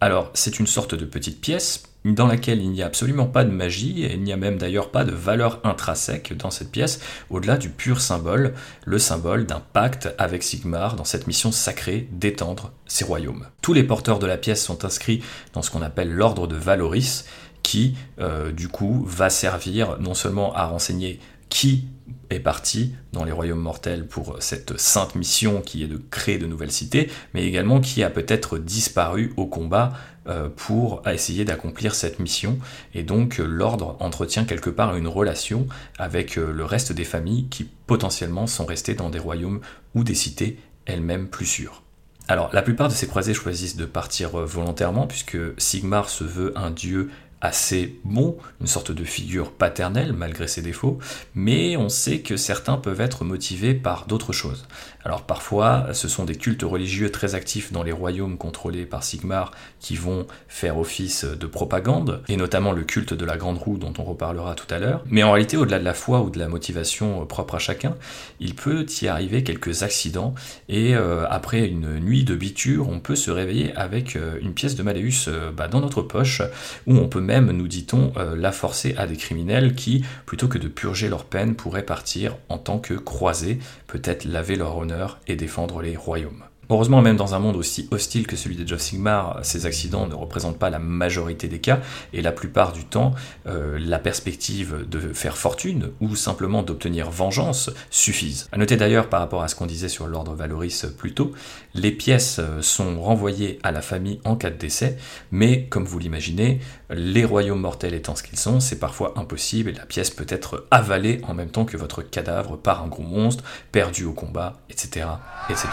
Alors, 0.00 0.30
c'est 0.34 0.58
une 0.58 0.66
sorte 0.66 0.94
de 0.94 1.04
petite 1.04 1.40
pièce 1.40 1.84
dans 2.04 2.26
laquelle 2.26 2.60
il 2.60 2.70
n'y 2.70 2.82
a 2.82 2.86
absolument 2.86 3.26
pas 3.26 3.44
de 3.44 3.50
magie, 3.50 4.04
et 4.04 4.12
il 4.12 4.22
n'y 4.22 4.32
a 4.32 4.36
même 4.36 4.58
d'ailleurs 4.58 4.90
pas 4.90 5.04
de 5.04 5.12
valeur 5.12 5.60
intrinsèque 5.64 6.36
dans 6.36 6.50
cette 6.50 6.70
pièce, 6.70 7.00
au-delà 7.30 7.56
du 7.56 7.70
pur 7.70 8.00
symbole, 8.00 8.52
le 8.84 8.98
symbole 8.98 9.46
d'un 9.46 9.62
pacte 9.72 10.14
avec 10.18 10.42
Sigmar 10.42 10.96
dans 10.96 11.04
cette 11.04 11.26
mission 11.26 11.50
sacrée 11.50 12.08
d'étendre 12.12 12.72
ses 12.86 13.04
royaumes. 13.04 13.46
Tous 13.62 13.72
les 13.72 13.84
porteurs 13.84 14.18
de 14.18 14.26
la 14.26 14.36
pièce 14.36 14.62
sont 14.62 14.84
inscrits 14.84 15.22
dans 15.54 15.62
ce 15.62 15.70
qu'on 15.70 15.80
appelle 15.80 16.12
l'ordre 16.12 16.46
de 16.46 16.56
Valoris, 16.56 17.24
qui, 17.62 17.96
euh, 18.20 18.52
du 18.52 18.68
coup, 18.68 19.04
va 19.06 19.30
servir 19.30 19.96
non 19.98 20.12
seulement 20.12 20.54
à 20.54 20.66
renseigner 20.66 21.18
qui 21.54 21.84
est 22.30 22.40
parti 22.40 22.94
dans 23.12 23.22
les 23.22 23.30
royaumes 23.30 23.60
mortels 23.60 24.08
pour 24.08 24.38
cette 24.40 24.76
sainte 24.76 25.14
mission 25.14 25.60
qui 25.60 25.84
est 25.84 25.86
de 25.86 26.02
créer 26.10 26.36
de 26.36 26.46
nouvelles 26.46 26.72
cités, 26.72 27.08
mais 27.32 27.46
également 27.46 27.80
qui 27.80 28.02
a 28.02 28.10
peut-être 28.10 28.58
disparu 28.58 29.32
au 29.36 29.46
combat 29.46 29.92
euh, 30.26 30.48
pour 30.48 31.06
essayer 31.06 31.44
d'accomplir 31.44 31.94
cette 31.94 32.18
mission. 32.18 32.58
Et 32.92 33.04
donc 33.04 33.38
l'ordre 33.38 33.96
entretient 34.00 34.44
quelque 34.44 34.68
part 34.68 34.96
une 34.96 35.06
relation 35.06 35.68
avec 35.96 36.38
euh, 36.38 36.52
le 36.52 36.64
reste 36.64 36.90
des 36.90 37.04
familles 37.04 37.46
qui 37.50 37.68
potentiellement 37.86 38.48
sont 38.48 38.66
restées 38.66 38.94
dans 38.94 39.08
des 39.08 39.20
royaumes 39.20 39.60
ou 39.94 40.02
des 40.02 40.16
cités 40.16 40.58
elles-mêmes 40.86 41.28
plus 41.28 41.46
sûres. 41.46 41.84
Alors, 42.26 42.48
la 42.54 42.62
plupart 42.62 42.88
de 42.88 42.94
ces 42.94 43.06
croisés 43.06 43.34
choisissent 43.34 43.76
de 43.76 43.84
partir 43.84 44.40
euh, 44.40 44.46
volontairement, 44.46 45.06
puisque 45.06 45.36
Sigmar 45.58 46.08
se 46.08 46.24
veut 46.24 46.56
un 46.56 46.70
dieu 46.70 47.10
assez 47.44 48.00
bon, 48.04 48.38
une 48.62 48.66
sorte 48.66 48.90
de 48.90 49.04
figure 49.04 49.52
paternelle 49.52 50.14
malgré 50.14 50.48
ses 50.48 50.62
défauts, 50.62 50.98
mais 51.34 51.76
on 51.76 51.90
sait 51.90 52.20
que 52.20 52.38
certains 52.38 52.78
peuvent 52.78 53.02
être 53.02 53.22
motivés 53.22 53.74
par 53.74 54.06
d'autres 54.06 54.32
choses. 54.32 54.66
Alors 55.04 55.22
parfois, 55.22 55.88
ce 55.92 56.08
sont 56.08 56.24
des 56.24 56.36
cultes 56.36 56.62
religieux 56.62 57.10
très 57.10 57.34
actifs 57.34 57.72
dans 57.72 57.82
les 57.82 57.92
royaumes 57.92 58.38
contrôlés 58.38 58.86
par 58.86 59.02
Sigmar 59.02 59.52
qui 59.78 59.96
vont 59.96 60.26
faire 60.48 60.78
office 60.78 61.26
de 61.26 61.46
propagande, 61.46 62.22
et 62.28 62.38
notamment 62.38 62.72
le 62.72 62.84
culte 62.84 63.12
de 63.12 63.24
la 63.26 63.36
Grande 63.36 63.58
Roue 63.58 63.76
dont 63.76 63.92
on 63.98 64.04
reparlera 64.04 64.54
tout 64.54 64.72
à 64.72 64.78
l'heure. 64.78 65.04
Mais 65.10 65.22
en 65.22 65.32
réalité, 65.32 65.58
au-delà 65.58 65.78
de 65.78 65.84
la 65.84 65.92
foi 65.92 66.22
ou 66.22 66.30
de 66.30 66.38
la 66.38 66.48
motivation 66.48 67.26
propre 67.26 67.56
à 67.56 67.58
chacun, 67.58 67.96
il 68.40 68.54
peut 68.54 68.86
y 69.02 69.06
arriver 69.06 69.44
quelques 69.44 69.82
accidents, 69.82 70.34
et 70.70 70.96
euh, 70.96 71.26
après 71.28 71.66
une 71.66 72.00
nuit 72.00 72.24
de 72.24 72.34
biture, 72.34 72.88
on 72.88 73.00
peut 73.00 73.16
se 73.16 73.30
réveiller 73.30 73.74
avec 73.76 74.16
euh, 74.16 74.38
une 74.40 74.54
pièce 74.54 74.74
de 74.74 74.82
Malleus 74.82 75.28
euh, 75.28 75.50
bah, 75.50 75.68
dans 75.68 75.80
notre 75.80 76.00
poche, 76.00 76.40
où 76.86 76.96
on 76.96 77.08
peut 77.08 77.20
même, 77.20 77.50
nous 77.50 77.68
dit-on, 77.68 78.12
la 78.36 78.52
forcer 78.52 78.94
à 78.96 79.06
des 79.06 79.16
criminels 79.16 79.74
qui, 79.74 80.04
plutôt 80.24 80.48
que 80.48 80.58
de 80.58 80.68
purger 80.68 81.08
leur 81.08 81.24
peine, 81.24 81.56
pourraient 81.56 81.84
partir 81.84 82.36
en 82.48 82.56
tant 82.56 82.78
que 82.78 82.94
croisés, 82.94 83.58
peut-être 83.86 84.24
laver 84.24 84.56
leur 84.56 84.76
honneur 84.78 84.93
et 85.26 85.36
défendre 85.36 85.82
les 85.82 85.96
royaumes. 85.96 86.44
Heureusement, 86.70 87.02
même 87.02 87.16
dans 87.16 87.34
un 87.34 87.38
monde 87.38 87.56
aussi 87.56 87.88
hostile 87.90 88.26
que 88.26 88.36
celui 88.36 88.56
des 88.56 88.72
of 88.72 88.80
Sigmar, 88.80 89.40
ces 89.42 89.66
accidents 89.66 90.06
ne 90.06 90.14
représentent 90.14 90.58
pas 90.58 90.70
la 90.70 90.78
majorité 90.78 91.48
des 91.48 91.60
cas, 91.60 91.80
et 92.12 92.22
la 92.22 92.32
plupart 92.32 92.72
du 92.72 92.84
temps, 92.84 93.14
euh, 93.46 93.78
la 93.80 93.98
perspective 93.98 94.86
de 94.88 95.00
faire 95.12 95.36
fortune 95.36 95.90
ou 96.00 96.16
simplement 96.16 96.62
d'obtenir 96.62 97.10
vengeance 97.10 97.70
suffisent. 97.90 98.48
A 98.52 98.58
noter 98.58 98.76
d'ailleurs, 98.76 99.08
par 99.08 99.20
rapport 99.20 99.42
à 99.42 99.48
ce 99.48 99.54
qu'on 99.54 99.66
disait 99.66 99.88
sur 99.88 100.06
l'ordre 100.06 100.34
Valoris 100.34 100.86
plus 100.96 101.14
tôt, 101.14 101.32
les 101.74 101.92
pièces 101.92 102.40
sont 102.60 103.00
renvoyées 103.00 103.58
à 103.62 103.72
la 103.72 103.82
famille 103.82 104.20
en 104.24 104.36
cas 104.36 104.50
de 104.50 104.56
décès, 104.56 104.96
mais 105.30 105.66
comme 105.66 105.84
vous 105.84 105.98
l'imaginez, 105.98 106.60
les 106.90 107.24
royaumes 107.24 107.60
mortels 107.60 107.94
étant 107.94 108.14
ce 108.14 108.22
qu'ils 108.22 108.38
sont, 108.38 108.60
c'est 108.60 108.78
parfois 108.78 109.14
impossible 109.16 109.70
et 109.70 109.72
la 109.72 109.86
pièce 109.86 110.10
peut 110.10 110.26
être 110.28 110.66
avalée 110.70 111.20
en 111.26 111.34
même 111.34 111.50
temps 111.50 111.64
que 111.64 111.76
votre 111.76 112.02
cadavre 112.02 112.56
par 112.56 112.82
un 112.82 112.88
gros 112.88 113.02
monstre, 113.02 113.44
perdu 113.72 114.04
au 114.04 114.12
combat, 114.12 114.54
etc. 114.68 115.06
etc. 115.48 115.68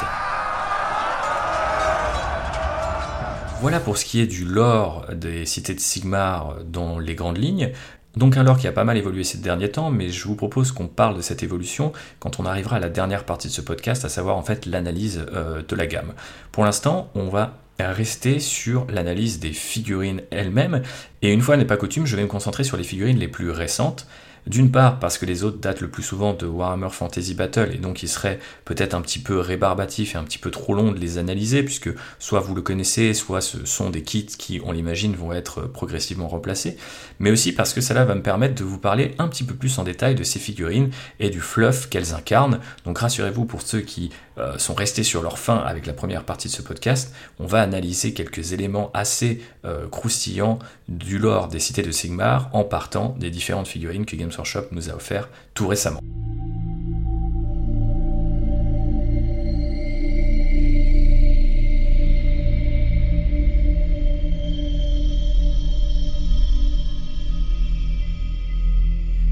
Voilà 3.61 3.79
pour 3.79 3.99
ce 3.99 4.05
qui 4.05 4.19
est 4.19 4.25
du 4.25 4.43
lore 4.43 5.05
des 5.13 5.45
cités 5.45 5.75
de 5.75 5.79
Sigmar 5.79 6.55
dans 6.65 6.97
les 6.97 7.13
grandes 7.13 7.37
lignes. 7.37 7.69
Donc 8.17 8.35
un 8.35 8.41
lore 8.41 8.57
qui 8.57 8.67
a 8.67 8.71
pas 8.71 8.83
mal 8.83 8.97
évolué 8.97 9.23
ces 9.23 9.37
derniers 9.37 9.69
temps, 9.69 9.91
mais 9.91 10.09
je 10.09 10.27
vous 10.27 10.35
propose 10.35 10.71
qu'on 10.71 10.87
parle 10.87 11.15
de 11.15 11.21
cette 11.21 11.43
évolution 11.43 11.93
quand 12.19 12.39
on 12.39 12.47
arrivera 12.47 12.77
à 12.77 12.79
la 12.79 12.89
dernière 12.89 13.23
partie 13.23 13.49
de 13.49 13.53
ce 13.53 13.61
podcast, 13.61 14.03
à 14.03 14.09
savoir 14.09 14.35
en 14.35 14.41
fait 14.41 14.65
l'analyse 14.65 15.23
euh, 15.35 15.61
de 15.61 15.75
la 15.75 15.85
gamme. 15.85 16.13
Pour 16.51 16.65
l'instant, 16.65 17.11
on 17.13 17.29
va 17.29 17.59
rester 17.77 18.39
sur 18.39 18.87
l'analyse 18.89 19.39
des 19.39 19.53
figurines 19.53 20.21
elles-mêmes, 20.31 20.81
et 21.21 21.31
une 21.31 21.41
fois 21.41 21.55
n'est 21.55 21.65
pas 21.65 21.77
coutume, 21.77 22.07
je 22.07 22.15
vais 22.15 22.23
me 22.23 22.27
concentrer 22.27 22.63
sur 22.63 22.77
les 22.77 22.83
figurines 22.83 23.19
les 23.19 23.27
plus 23.27 23.51
récentes, 23.51 24.07
d'une 24.47 24.71
part 24.71 24.99
parce 24.99 25.17
que 25.17 25.25
les 25.25 25.43
autres 25.43 25.59
datent 25.59 25.81
le 25.81 25.89
plus 25.89 26.03
souvent 26.03 26.33
de 26.33 26.45
Warhammer 26.45 26.89
Fantasy 26.89 27.33
Battle 27.33 27.71
et 27.73 27.77
donc 27.77 28.03
il 28.03 28.09
serait 28.09 28.39
peut-être 28.65 28.93
un 28.93 29.01
petit 29.01 29.19
peu 29.19 29.39
rébarbatif 29.39 30.15
et 30.15 30.17
un 30.17 30.23
petit 30.23 30.37
peu 30.37 30.51
trop 30.51 30.73
long 30.73 30.91
de 30.91 30.99
les 30.99 31.17
analyser 31.17 31.63
puisque 31.63 31.89
soit 32.19 32.39
vous 32.39 32.55
le 32.55 32.61
connaissez, 32.61 33.13
soit 33.13 33.41
ce 33.41 33.65
sont 33.65 33.89
des 33.89 34.03
kits 34.03 34.25
qui, 34.25 34.61
on 34.65 34.71
l'imagine, 34.71 35.15
vont 35.15 35.33
être 35.33 35.61
progressivement 35.61 36.27
remplacés, 36.27 36.77
mais 37.19 37.31
aussi 37.31 37.51
parce 37.53 37.73
que 37.73 37.81
cela 37.81 38.05
va 38.05 38.15
me 38.15 38.21
permettre 38.21 38.55
de 38.55 38.63
vous 38.63 38.79
parler 38.79 39.13
un 39.19 39.27
petit 39.27 39.43
peu 39.43 39.53
plus 39.53 39.77
en 39.79 39.83
détail 39.83 40.15
de 40.15 40.23
ces 40.23 40.39
figurines 40.39 40.89
et 41.19 41.29
du 41.29 41.39
fluff 41.39 41.89
qu'elles 41.89 42.13
incarnent. 42.13 42.59
Donc 42.85 42.97
rassurez-vous 42.97 43.45
pour 43.45 43.61
ceux 43.61 43.81
qui 43.81 44.09
euh, 44.37 44.57
sont 44.57 44.73
restés 44.73 45.03
sur 45.03 45.21
leur 45.21 45.39
fin 45.39 45.57
avec 45.57 45.85
la 45.85 45.93
première 45.93 46.23
partie 46.23 46.47
de 46.47 46.53
ce 46.53 46.61
podcast, 46.61 47.13
on 47.39 47.45
va 47.45 47.61
analyser 47.61 48.13
quelques 48.13 48.53
éléments 48.53 48.91
assez 48.93 49.41
euh, 49.65 49.87
croustillants 49.87 50.59
du 50.87 51.17
lore 51.17 51.47
des 51.47 51.59
cités 51.59 51.83
de 51.83 51.91
Sigmar 51.91 52.49
en 52.53 52.63
partant 52.63 53.15
des 53.19 53.29
différentes 53.29 53.67
figurines 53.67 54.05
que 54.05 54.15
Games 54.15 54.31
Workshop 54.35 54.67
nous 54.71 54.89
a 54.89 54.93
offert 54.93 55.29
tout 55.53 55.67
récemment. 55.67 56.01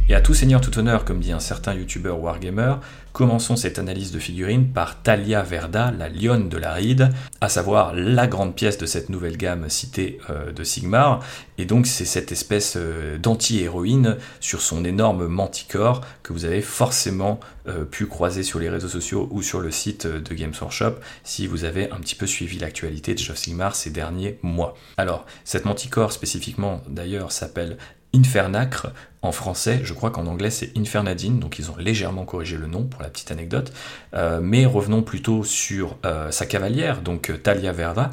Et 0.09 0.15
à 0.15 0.21
tout 0.21 0.33
seigneur, 0.33 0.59
tout 0.59 0.75
honneur, 0.79 1.05
comme 1.05 1.19
dit 1.19 1.31
un 1.31 1.39
certain 1.39 1.75
youtubeur 1.75 2.19
wargamer, 2.19 2.77
commençons 3.13 3.55
cette 3.55 3.77
analyse 3.77 4.11
de 4.11 4.17
figurines 4.17 4.69
par 4.69 5.03
Talia 5.03 5.43
Verda, 5.43 5.91
la 5.95 6.09
lionne 6.09 6.49
de 6.49 6.57
la 6.57 6.73
ride, 6.73 7.11
à 7.41 7.47
savoir 7.47 7.93
la 7.93 8.25
grande 8.25 8.55
pièce 8.55 8.79
de 8.79 8.87
cette 8.87 9.09
nouvelle 9.09 9.37
gamme 9.37 9.69
citée 9.69 10.17
euh, 10.31 10.51
de 10.51 10.63
Sigmar. 10.63 11.19
Et 11.59 11.65
donc 11.65 11.85
c'est 11.85 12.05
cette 12.05 12.31
espèce 12.31 12.73
euh, 12.75 13.19
d'anti-héroïne 13.19 14.17
sur 14.39 14.61
son 14.61 14.83
énorme 14.83 15.27
manticore 15.27 16.01
que 16.23 16.33
vous 16.33 16.45
avez 16.45 16.61
forcément 16.61 17.39
euh, 17.67 17.85
pu 17.85 18.07
croiser 18.07 18.41
sur 18.41 18.57
les 18.57 18.69
réseaux 18.69 18.87
sociaux 18.87 19.27
ou 19.29 19.43
sur 19.43 19.59
le 19.59 19.69
site 19.69 20.07
de 20.07 20.33
Games 20.33 20.53
Workshop 20.59 20.95
si 21.23 21.45
vous 21.45 21.65
avez 21.65 21.91
un 21.91 21.97
petit 21.97 22.15
peu 22.15 22.25
suivi 22.25 22.57
l'actualité 22.57 23.13
de 23.13 23.19
Geoff 23.19 23.37
Sigmar 23.37 23.75
ces 23.75 23.91
derniers 23.91 24.39
mois. 24.41 24.75
Alors, 24.97 25.27
cette 25.43 25.65
manticore 25.65 26.13
spécifiquement 26.13 26.81
d'ailleurs 26.87 27.31
s'appelle 27.31 27.77
Infernacre 28.13 28.87
en 29.21 29.31
français, 29.31 29.81
je 29.83 29.93
crois 29.93 30.11
qu'en 30.11 30.25
anglais 30.27 30.49
c'est 30.49 30.77
Infernadine, 30.77 31.39
donc 31.39 31.59
ils 31.59 31.69
ont 31.69 31.75
légèrement 31.77 32.25
corrigé 32.25 32.57
le 32.57 32.67
nom 32.67 32.83
pour 32.83 33.01
la 33.01 33.09
petite 33.09 33.31
anecdote. 33.31 33.73
Euh, 34.13 34.39
mais 34.41 34.65
revenons 34.65 35.01
plutôt 35.01 35.43
sur 35.43 35.97
euh, 36.05 36.31
sa 36.31 36.45
cavalière, 36.45 37.01
donc 37.01 37.31
Talia 37.43 37.71
Verda, 37.71 38.11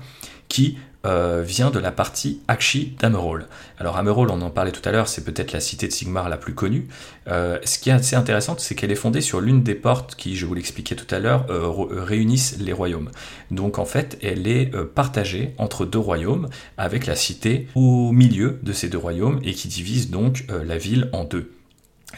qui 0.48 0.78
euh, 1.06 1.42
vient 1.42 1.70
de 1.70 1.78
la 1.78 1.92
partie 1.92 2.40
Akshi 2.48 2.96
d'Amerol. 2.98 3.46
Alors 3.78 3.96
Amerol, 3.96 4.28
on 4.30 4.42
en 4.42 4.50
parlait 4.50 4.72
tout 4.72 4.86
à 4.86 4.92
l'heure, 4.92 5.08
c'est 5.08 5.25
peut-être 5.25 5.52
la 5.52 5.60
cité 5.60 5.86
de 5.86 5.92
Sigmar 5.92 6.28
la 6.28 6.36
plus 6.36 6.54
connue. 6.54 6.88
Euh, 7.28 7.58
ce 7.64 7.78
qui 7.78 7.90
est 7.90 7.92
assez 7.92 8.16
intéressant, 8.16 8.56
c'est 8.58 8.75
qu'elle 8.75 8.92
est 8.92 8.96
fondée 8.96 9.20
sur 9.20 9.40
l'une 9.40 9.62
des 9.62 9.75
portes 9.75 10.16
qui, 10.16 10.36
je 10.36 10.44
vous 10.46 10.54
l'expliquais 10.54 10.96
tout 10.96 11.14
à 11.14 11.18
l'heure, 11.18 11.46
euh, 11.48 11.68
réunissent 11.68 12.58
les 12.58 12.72
royaumes. 12.72 13.10
Donc 13.50 13.78
en 13.78 13.84
fait, 13.84 14.18
elle 14.22 14.48
est 14.48 14.76
partagée 14.94 15.54
entre 15.58 15.86
deux 15.86 15.98
royaumes, 15.98 16.48
avec 16.76 17.06
la 17.06 17.14
cité 17.14 17.68
au 17.75 18.12
milieu 18.12 18.58
de 18.62 18.72
ces 18.72 18.88
deux 18.88 18.98
royaumes, 18.98 19.40
et 19.44 19.54
qui 19.54 19.68
divise 19.68 20.10
donc 20.10 20.44
la 20.48 20.76
ville 20.76 21.08
en 21.12 21.25
deux. 21.25 21.55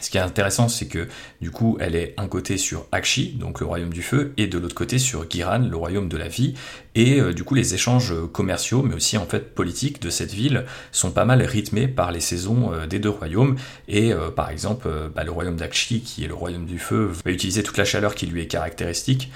Ce 0.01 0.09
qui 0.09 0.17
est 0.17 0.21
intéressant, 0.21 0.69
c'est 0.69 0.87
que 0.87 1.07
du 1.41 1.51
coup, 1.51 1.77
elle 1.79 1.95
est 1.95 2.13
un 2.17 2.27
côté 2.27 2.57
sur 2.57 2.85
Akshi, 2.91 3.33
donc 3.39 3.59
le 3.59 3.65
royaume 3.65 3.93
du 3.93 4.01
feu, 4.01 4.33
et 4.37 4.47
de 4.47 4.57
l'autre 4.57 4.75
côté 4.75 4.99
sur 4.99 5.29
Giran, 5.29 5.59
le 5.59 5.75
royaume 5.75 6.09
de 6.09 6.17
la 6.17 6.27
vie. 6.27 6.53
Et 6.95 7.19
euh, 7.19 7.33
du 7.33 7.43
coup, 7.43 7.55
les 7.55 7.73
échanges 7.73 8.13
commerciaux, 8.31 8.81
mais 8.81 8.95
aussi 8.95 9.17
en 9.17 9.25
fait 9.25 9.53
politiques 9.53 10.01
de 10.01 10.09
cette 10.09 10.33
ville, 10.33 10.65
sont 10.91 11.11
pas 11.11 11.25
mal 11.25 11.41
rythmés 11.41 11.87
par 11.87 12.11
les 12.11 12.19
saisons 12.19 12.73
euh, 12.73 12.87
des 12.87 12.99
deux 12.99 13.09
royaumes. 13.09 13.55
Et 13.87 14.11
euh, 14.11 14.31
par 14.31 14.49
exemple, 14.49 14.89
bah, 15.15 15.23
le 15.23 15.31
royaume 15.31 15.55
d'Akshi, 15.55 16.01
qui 16.01 16.23
est 16.23 16.27
le 16.27 16.33
royaume 16.33 16.65
du 16.65 16.79
feu, 16.79 17.11
va 17.25 17.31
utiliser 17.31 17.63
toute 17.63 17.77
la 17.77 17.85
chaleur 17.85 18.15
qui 18.15 18.25
lui 18.25 18.41
est 18.41 18.47
caractéristique 18.47 19.31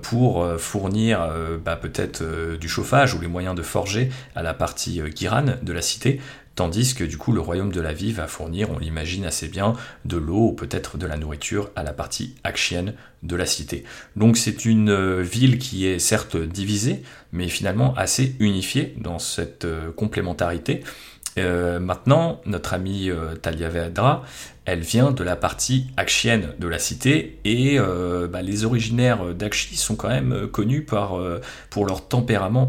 pour 0.00 0.46
fournir 0.58 1.30
bah, 1.62 1.76
peut-être 1.76 2.56
du 2.56 2.68
chauffage 2.68 3.14
ou 3.14 3.20
les 3.20 3.26
moyens 3.26 3.54
de 3.54 3.62
forger 3.62 4.10
à 4.34 4.42
la 4.42 4.54
partie 4.54 5.02
Giran 5.14 5.44
de 5.62 5.72
la 5.72 5.82
cité, 5.82 6.20
Tandis 6.56 6.94
que 6.94 7.04
du 7.04 7.18
coup 7.18 7.32
le 7.32 7.40
royaume 7.40 7.70
de 7.70 7.82
la 7.82 7.92
vie 7.92 8.12
va 8.12 8.26
fournir, 8.26 8.70
on 8.70 8.78
l'imagine 8.78 9.26
assez 9.26 9.46
bien, 9.46 9.74
de 10.06 10.16
l'eau 10.16 10.48
ou 10.48 10.52
peut-être 10.52 10.96
de 10.96 11.06
la 11.06 11.18
nourriture 11.18 11.70
à 11.76 11.82
la 11.82 11.92
partie 11.92 12.34
axienne 12.44 12.94
de 13.22 13.36
la 13.36 13.44
cité. 13.44 13.84
Donc 14.16 14.38
c'est 14.38 14.64
une 14.64 14.88
euh, 14.88 15.20
ville 15.20 15.58
qui 15.58 15.86
est 15.86 15.98
certes 15.98 16.38
divisée, 16.38 17.02
mais 17.30 17.48
finalement 17.48 17.94
assez 17.94 18.36
unifiée 18.40 18.94
dans 18.98 19.18
cette 19.18 19.66
euh, 19.66 19.92
complémentarité. 19.92 20.82
Euh, 21.38 21.78
maintenant, 21.78 22.40
notre 22.46 22.72
ami 22.72 23.10
Talia 23.42 23.68
Vedra 23.68 24.24
elle 24.66 24.80
vient 24.80 25.12
de 25.12 25.22
la 25.22 25.36
partie 25.36 25.86
akshienne 25.96 26.48
de 26.58 26.66
la 26.66 26.78
cité 26.78 27.38
et 27.44 27.78
euh, 27.78 28.26
bah, 28.26 28.42
les 28.42 28.64
originaires 28.64 29.34
d'Akshi 29.34 29.76
sont 29.76 29.94
quand 29.94 30.08
même 30.08 30.32
euh, 30.32 30.46
connus 30.48 30.84
euh, 30.92 31.40
pour 31.70 31.86
leur 31.86 32.08
tempérament 32.08 32.68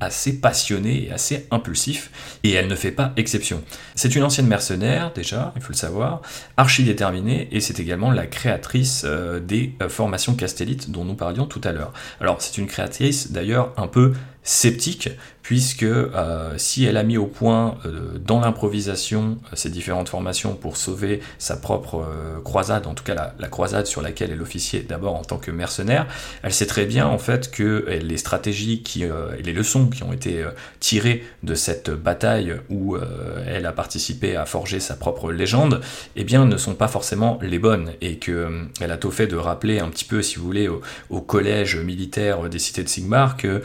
assez 0.00 0.40
passionné 0.40 1.06
et 1.06 1.12
assez 1.12 1.46
impulsif 1.52 2.38
et 2.42 2.52
elle 2.52 2.66
ne 2.66 2.74
fait 2.74 2.90
pas 2.90 3.12
exception. 3.16 3.62
C'est 3.94 4.16
une 4.16 4.24
ancienne 4.24 4.48
mercenaire 4.48 5.12
déjà, 5.14 5.52
il 5.56 5.62
faut 5.62 5.72
le 5.72 5.76
savoir, 5.76 6.20
archi 6.56 6.82
déterminée 6.82 7.48
et 7.52 7.60
c'est 7.60 7.78
également 7.78 8.10
la 8.10 8.26
créatrice 8.26 9.06
des 9.40 9.72
formations 9.88 10.34
castellites 10.34 10.90
dont 10.90 11.04
nous 11.04 11.14
parlions 11.14 11.46
tout 11.46 11.60
à 11.64 11.72
l'heure. 11.72 11.92
Alors 12.20 12.42
c'est 12.42 12.58
une 12.58 12.66
créatrice 12.66 13.30
d'ailleurs 13.30 13.72
un 13.76 13.86
peu 13.86 14.12
sceptique, 14.42 15.10
puisque 15.46 15.84
euh, 15.84 16.54
si 16.56 16.86
elle 16.86 16.96
a 16.96 17.04
mis 17.04 17.18
au 17.18 17.28
point 17.28 17.78
euh, 17.86 18.18
dans 18.18 18.40
l'improvisation 18.40 19.38
euh, 19.44 19.54
ces 19.54 19.70
différentes 19.70 20.08
formations 20.08 20.54
pour 20.54 20.76
sauver 20.76 21.20
sa 21.38 21.54
propre 21.56 22.04
croisade, 22.42 22.88
en 22.88 22.94
tout 22.94 23.04
cas 23.04 23.32
la, 23.38 23.48
croisade 23.48 23.86
sur 23.86 24.02
laquelle 24.02 24.32
elle 24.32 24.42
officiait 24.42 24.80
d'abord 24.80 25.14
en 25.14 25.22
tant 25.22 25.38
que 25.38 25.52
mercenaire, 25.52 26.08
elle 26.42 26.52
sait 26.52 26.66
très 26.66 26.84
bien 26.84 27.06
en 27.06 27.18
fait 27.18 27.52
que 27.52 27.86
les 28.02 28.16
stratégies 28.16 28.82
qui, 28.82 29.04
et 29.04 29.42
les 29.44 29.52
leçons 29.52 29.86
qui 29.86 30.02
ont 30.02 30.12
été 30.12 30.44
tirées 30.80 31.24
de 31.44 31.54
cette 31.54 31.90
bataille 31.90 32.56
où 32.68 32.96
elle 33.46 33.66
a 33.66 33.72
participé 33.72 34.36
à 34.36 34.46
forger 34.46 34.80
sa 34.80 34.94
propre 34.94 35.32
légende, 35.32 35.80
eh 36.16 36.24
bien 36.24 36.44
ne 36.44 36.56
sont 36.56 36.74
pas 36.74 36.88
forcément 36.88 37.38
les 37.40 37.58
bonnes 37.58 37.92
et 38.00 38.18
que 38.18 38.66
elle 38.80 38.90
a 38.90 38.96
tout 38.96 39.10
fait 39.10 39.26
de 39.26 39.36
rappeler 39.36 39.78
un 39.78 39.88
petit 39.88 40.04
peu, 40.04 40.22
si 40.22 40.36
vous 40.36 40.44
voulez, 40.44 40.68
au, 40.68 40.80
au 41.10 41.20
collège 41.20 41.76
militaire 41.76 42.48
des 42.48 42.58
cités 42.58 42.82
de 42.82 42.88
Sigmar 42.88 43.36
que 43.36 43.62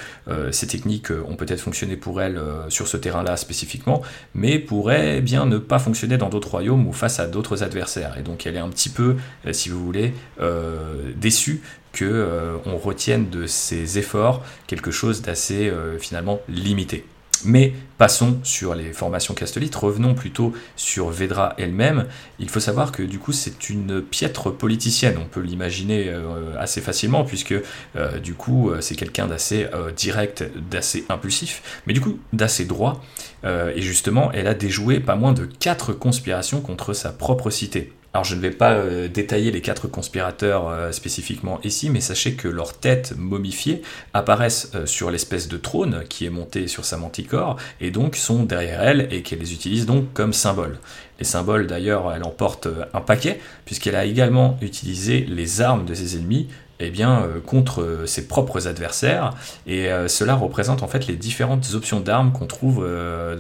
ces 0.52 0.68
techniques 0.68 1.12
ont 1.28 1.36
peut-être 1.36 1.60
fonctionné 1.72 1.96
pour 1.96 2.22
elle 2.22 2.38
euh, 2.38 2.70
sur 2.70 2.90
ce 2.90 2.98
terrain-là 2.98 3.38
spécifiquement, 3.38 4.02
mais 4.34 4.60
pourrait 4.60 5.22
bien 5.22 5.46
ne 5.46 5.58
pas 5.58 5.80
fonctionner 5.80 6.18
dans 6.18 6.28
d'autres 6.28 6.50
royaumes 6.50 6.86
ou 6.86 6.92
face 6.92 7.22
à 7.22 7.28
d'autres 7.28 7.64
adversaires. 7.64 8.18
Et 8.20 8.24
donc 8.24 8.46
elle 8.46 8.58
est 8.58 8.60
un 8.60 8.68
petit 8.68 8.90
peu, 8.90 9.16
euh, 9.48 9.54
si 9.54 9.70
vous 9.70 9.82
voulez, 9.82 10.14
euh, 10.42 11.14
déçue 11.16 11.62
que 11.94 12.58
on 12.66 12.78
retienne 12.78 13.30
de 13.30 13.48
ses 13.48 13.98
efforts 13.98 14.46
quelque 14.66 14.92
chose 14.92 15.22
d'assez 15.22 15.70
finalement 16.00 16.40
limité. 16.48 17.04
Mais 17.46 17.74
passons 17.98 18.40
sur 18.44 18.74
les 18.76 18.94
formations 18.94 19.34
castolites, 19.34 19.76
revenons 19.76 20.16
plutôt 20.16 20.54
sur 20.76 21.10
Vedra 21.10 21.54
elle-même. 21.58 22.08
Il 22.40 22.50
faut 22.50 22.60
savoir 22.60 22.92
que 22.92 23.04
du 23.04 23.20
coup 23.20 23.32
c'est 23.32 23.70
une 23.70 24.02
piètre 24.02 24.52
politicienne, 24.52 25.18
on 25.22 25.26
peut 25.26 25.42
l'imaginer 25.42 26.10
euh, 26.10 26.56
assez 26.58 26.82
facilement 26.82 27.24
puisque 27.24 27.54
euh, 27.96 28.20
du 28.20 28.34
coup 28.34 28.70
euh, 28.70 28.82
c'est 28.82 28.96
quelqu'un 28.96 29.28
d'assez 29.28 29.68
direct, 29.96 30.44
d'assez 30.70 31.06
impulsif, 31.10 31.82
mais 31.86 31.94
du 31.94 32.02
coup 32.02 32.20
d'assez 32.34 32.66
droit. 32.66 33.04
et 33.44 33.82
justement 33.82 34.32
elle 34.32 34.48
a 34.48 34.54
déjoué 34.54 35.00
pas 35.00 35.16
moins 35.16 35.34
de 35.34 35.46
quatre 35.46 35.94
conspirations 35.94 36.62
contre 36.62 36.94
sa 36.94 37.12
propre 37.12 37.50
cité. 37.50 37.94
Alors 38.14 38.26
je 38.26 38.36
ne 38.36 38.42
vais 38.42 38.52
pas 38.52 38.74
euh, 38.74 39.08
détailler 39.08 39.52
les 39.52 39.62
quatre 39.62 39.88
conspirateurs 39.88 40.68
euh, 40.68 40.92
spécifiquement 40.92 41.62
ici, 41.64 41.90
mais 41.90 42.02
sachez 42.02 42.34
que 42.34 42.50
leurs 42.50 42.74
têtes 42.74 43.14
momifiées 43.18 43.82
apparaissent 44.14 44.72
euh, 44.76 44.86
sur 44.86 45.12
l'espèce 45.12 45.48
de 45.48 45.56
trône 45.56 46.04
qui 46.10 46.26
est 46.26 46.30
monté 46.30 46.68
sur 46.68 46.84
sa 46.84 46.98
manticore, 46.98 47.56
et 47.80 47.90
donc 47.90 48.18
sont 48.18 48.44
derrière 48.44 48.82
elle 48.84 49.08
et 49.12 49.22
qu'elle 49.22 49.40
les 49.40 49.54
utilise 49.54 49.86
donc 49.86 50.12
comme 50.14 50.34
symbole. 50.34 50.78
Les 51.20 51.26
symboles 51.26 51.68
d'ailleurs, 51.68 52.12
elle 52.14 52.24
en 52.24 52.32
porte 52.32 52.68
un 52.94 53.00
paquet, 53.00 53.40
puisqu'elle 53.64 53.96
a 53.96 54.04
également 54.04 54.58
utilisé 54.62 55.22
les 55.22 55.62
armes 55.62 55.86
de 55.86 55.94
ses 55.94 56.18
ennemis 56.18 56.50
eh 56.82 56.90
bien, 56.90 57.22
euh, 57.22 57.40
contre 57.40 57.82
euh, 57.82 58.06
ses 58.06 58.28
propres 58.28 58.68
adversaires. 58.68 59.34
Et 59.68 59.92
euh, 59.92 60.08
cela 60.08 60.36
représente 60.36 60.84
en 60.84 60.88
fait 60.88 61.08
les 61.08 61.16
différentes 61.16 61.74
options 61.74 62.00
d'armes 62.00 62.32
qu'on 62.32 62.48
trouve 62.48 62.88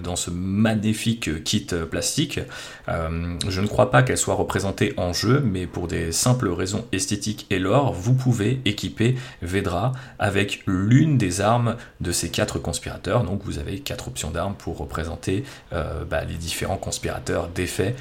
dans 0.04 0.16
ce 0.16 0.30
magnifique 0.30 1.44
kit 1.44 1.68
plastique. 1.90 2.40
je 2.88 3.62
ne 3.62 3.68
crois 3.68 3.92
pas 3.92 4.04
qu'elle 4.04 4.18
soit 4.18 4.36
représentée 4.36 4.94
en 4.98 5.14
jeu, 5.14 5.42
mais 5.44 5.66
pour 5.66 5.88
des 5.88 6.12
simples 6.12 6.50
raisons 6.50 6.86
esthétiques 6.92 7.48
et 7.50 7.60
lore, 7.60 7.94
vous 7.94 8.14
pouvez 8.14 8.62
équiper 8.66 9.16
Vedra 9.42 9.94
avec 10.20 10.64
l'une 10.68 11.18
des 11.18 11.42
armes 11.42 11.76
de 12.02 12.12
ces 12.12 12.30
quatre 12.30 12.60
conspirateurs. 12.60 13.24
Donc 13.24 13.42
vous 13.44 13.60
avez 13.60 13.80
quatre 13.80 14.08
options 14.08 14.32
d'armes 14.32 14.56
pour 14.56 14.78
représenter 14.78 15.44
bah, 15.72 16.24
les 16.28 16.36
différents 16.36 16.78
conspirateurs 16.78 17.48
défaits 17.48 17.96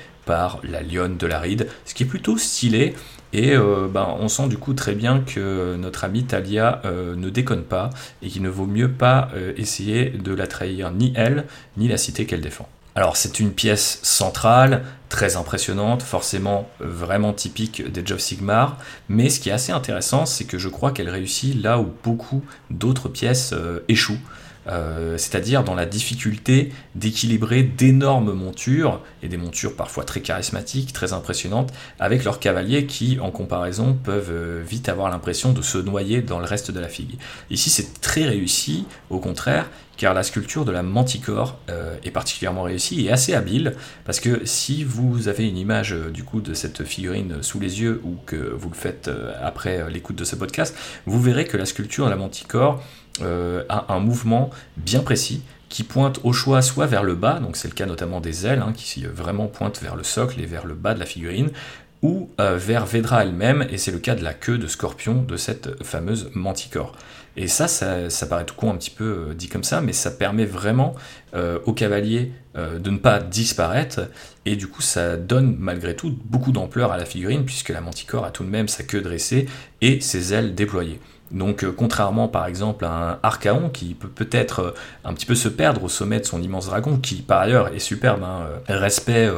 la 0.63 0.83
lionne 0.83 1.17
de 1.17 1.27
la 1.27 1.39
ride, 1.39 1.69
ce 1.85 1.95
qui 1.95 2.05
est 2.05 2.07
plutôt 2.07 2.39
stylé. 2.39 2.95
Et 3.33 3.55
euh, 3.55 3.87
ben, 3.89 4.17
on 4.19 4.29
sent 4.29 4.49
du 4.49 4.59
coup 4.59 4.75
très 4.75 4.95
bien 4.95 5.21
que 5.21 5.77
notre 5.77 6.05
amie 6.05 6.25
Talia 6.25 6.83
euh, 6.85 7.15
ne 7.15 7.31
déconne 7.31 7.63
pas 7.63 7.91
et 8.23 8.29
qu'il 8.29 8.43
ne 8.43 8.49
vaut 8.49 8.67
mieux 8.67 8.91
pas 8.91 9.29
euh, 9.35 9.53
essayer 9.57 10.11
de 10.11 10.35
la 10.35 10.47
trahir 10.47 10.91
ni 10.91 11.13
elle, 11.15 11.45
ni 11.77 11.87
la 11.87 11.97
cité 11.97 12.27
qu'elle 12.27 12.41
défend. 12.41 12.69
Alors 12.97 13.17
c'est 13.17 13.39
une 13.39 13.53
pièce 13.53 14.01
centrale, 14.03 14.83
très 15.09 15.37
impressionnante, 15.37 16.03
forcément 16.03 16.69
vraiment 16.81 17.33
typique 17.33 17.89
des 17.89 18.05
Job 18.05 18.19
Sigmar, 18.19 18.79
mais 19.09 19.31
ce 19.31 19.39
qui 19.39 19.49
est 19.49 19.53
assez 19.53 19.71
intéressant, 19.71 20.27
c'est 20.27 20.45
que 20.45 20.59
je 20.59 20.69
crois 20.69 20.91
qu'elle 20.91 21.09
réussit 21.09 21.63
là 21.63 21.79
où 21.79 21.93
beaucoup 22.03 22.43
d'autres 22.69 23.09
pièces 23.09 23.55
échouent. 23.87 24.19
Euh, 24.67 25.17
c'est-à-dire 25.17 25.65
dans 25.65 25.75
la 25.75 25.87
difficulté 25.87 26.71
d'équilibrer 26.95 27.63
d'énormes 27.63 28.33
montures, 28.33 29.01
et 29.23 29.29
des 29.29 29.37
montures 29.37 29.75
parfois 29.75 30.05
très 30.05 30.21
charismatiques, 30.21 30.93
très 30.93 31.13
impressionnantes, 31.13 31.73
avec 31.99 32.25
leurs 32.25 32.41
cavaliers 32.41 32.87
qui, 32.87 33.19
en 33.21 33.31
comparaison, 33.31 33.95
peuvent 33.95 34.31
euh, 34.31 34.63
vite 34.67 34.89
avoir 34.89 35.11
l'impression 35.11 35.53
de 35.53 35.63
se 35.63 35.79
noyer 35.79 36.21
dans 36.21 36.39
le 36.39 36.45
reste 36.45 36.71
de 36.71 36.81
la 36.81 36.89
figue. 36.89 37.17
Ici, 37.51 37.71
c'est 37.71 38.01
très 38.01 38.25
réussi, 38.25 38.85
au 39.09 39.19
contraire, 39.19 39.69
car 39.97 40.15
la 40.15 40.23
sculpture 40.23 40.65
de 40.65 40.73
la 40.73 40.83
manticore 40.83 41.59
euh, 41.71 41.97
est 42.05 42.11
particulièrement 42.11 42.63
réussie 42.63 43.07
et 43.07 43.11
assez 43.11 43.35
habile, 43.35 43.75
parce 44.05 44.21
que 44.21 44.45
si 44.45 44.85
vous 44.85 45.29
avez 45.29 45.49
une 45.49 45.59
image 45.59 45.95
du 46.13 46.25
coup 46.25 46.41
de 46.41 46.55
cette 46.55 46.85
figurine 46.85 47.43
sous 47.43 47.61
les 47.61 47.81
yeux 47.81 48.01
ou 48.05 48.17
que 48.27 48.37
vous 48.37 48.69
le 48.69 48.75
faites 48.75 49.11
après 49.43 49.91
l'écoute 49.91 50.17
de 50.17 50.25
ce 50.25 50.37
podcast, 50.37 50.75
vous 51.05 51.21
verrez 51.21 51.45
que 51.45 51.57
la 51.57 51.67
sculpture 51.67 52.07
de 52.07 52.11
la 52.11 52.17
manticore 52.17 52.83
euh, 53.23 53.65
a 53.69 53.93
un 53.93 54.01
mouvement 54.01 54.51
bien 54.77 55.01
précis 55.01 55.43
qui 55.69 55.85
pointe 55.85 56.19
au 56.25 56.33
choix 56.33 56.63
soit 56.63 56.87
vers 56.87 57.05
le 57.05 57.15
bas, 57.15 57.39
donc 57.39 57.57
c'est 57.57 57.69
le 57.69 57.75
cas 57.75 57.87
notamment 57.87 58.21
des 58.21 58.47
ailes, 58.47 58.61
hein, 58.61 58.73
qui 58.75 59.05
vraiment 59.05 59.47
pointent 59.47 59.81
vers 59.81 59.95
le 59.95 60.03
socle 60.03 60.41
et 60.41 60.47
vers 60.47 60.67
le 60.67 60.75
bas 60.75 60.95
de 60.95 60.99
la 60.99 61.07
figurine, 61.07 61.51
ou 62.03 62.31
euh, 62.41 62.57
vers 62.57 62.87
Vedra 62.87 63.23
elle-même, 63.23 63.67
et 63.71 63.79
c'est 63.79 63.93
le 63.93 63.99
cas 63.99 64.15
de 64.15 64.25
la 64.25 64.35
queue 64.35 64.59
de 64.59 64.67
scorpion 64.67 65.23
de 65.23 65.37
cette 65.37 65.83
fameuse 65.85 66.31
manticore. 66.35 66.97
Et 67.37 67.47
ça, 67.47 67.69
ça, 67.69 68.27
paraît 68.27 68.45
tout 68.45 68.57
con 68.57 68.73
un 68.73 68.77
petit 68.77 68.91
peu 68.91 69.29
euh, 69.31 69.35
dit 69.35 69.49
comme 69.49 69.63
ça, 69.63 69.81
mais 69.81 69.93
ça 69.93 70.11
permet 70.11 70.47
vraiment 70.47 70.95
au 71.65 71.73
cavalier 71.73 72.33
de 72.57 72.91
ne 72.91 72.99
pas 72.99 73.21
disparaître, 73.21 74.09
et 74.45 74.57
du 74.57 74.67
coup 74.67 74.83
ça 74.83 75.17
donne 75.17 75.55
malgré 75.61 75.95
tout 75.95 76.19
beaucoup 76.25 76.51
d'ampleur 76.51 76.91
à 76.91 76.97
la 76.97 77.05
figurine, 77.05 77.45
puisque 77.45 77.69
la 77.69 77.81
manticore 77.81 78.25
a 78.25 78.33
tout 78.33 78.43
de 78.43 78.49
même 78.49 78.67
sa 78.67 78.83
queue 78.83 79.01
dressée 79.01 79.47
et 79.81 80.01
ses 80.01 80.35
ailes 80.35 80.57
déployées. 80.57 80.99
Donc 81.31 81.63
euh, 81.63 81.73
contrairement 81.77 82.29
par 82.29 82.47
exemple 82.47 82.85
à 82.85 82.91
un 82.91 83.19
Archaon 83.23 83.69
qui 83.69 83.95
peut 83.95 84.09
peut-être 84.09 84.61
euh, 84.61 84.71
un 85.05 85.15
petit 85.15 85.27
peu 85.27 85.35
se 85.35 85.49
perdre 85.49 85.85
au 85.85 85.89
sommet 85.89 86.19
de 86.21 86.25
son 86.25 86.43
immense 86.43 86.67
dragon, 86.67 86.97
qui 86.97 87.17
par 87.17 87.41
ailleurs 87.41 87.69
est 87.69 87.79
superbe, 87.79 88.23
hein, 88.25 88.47
euh, 88.69 88.79
respect 88.79 89.31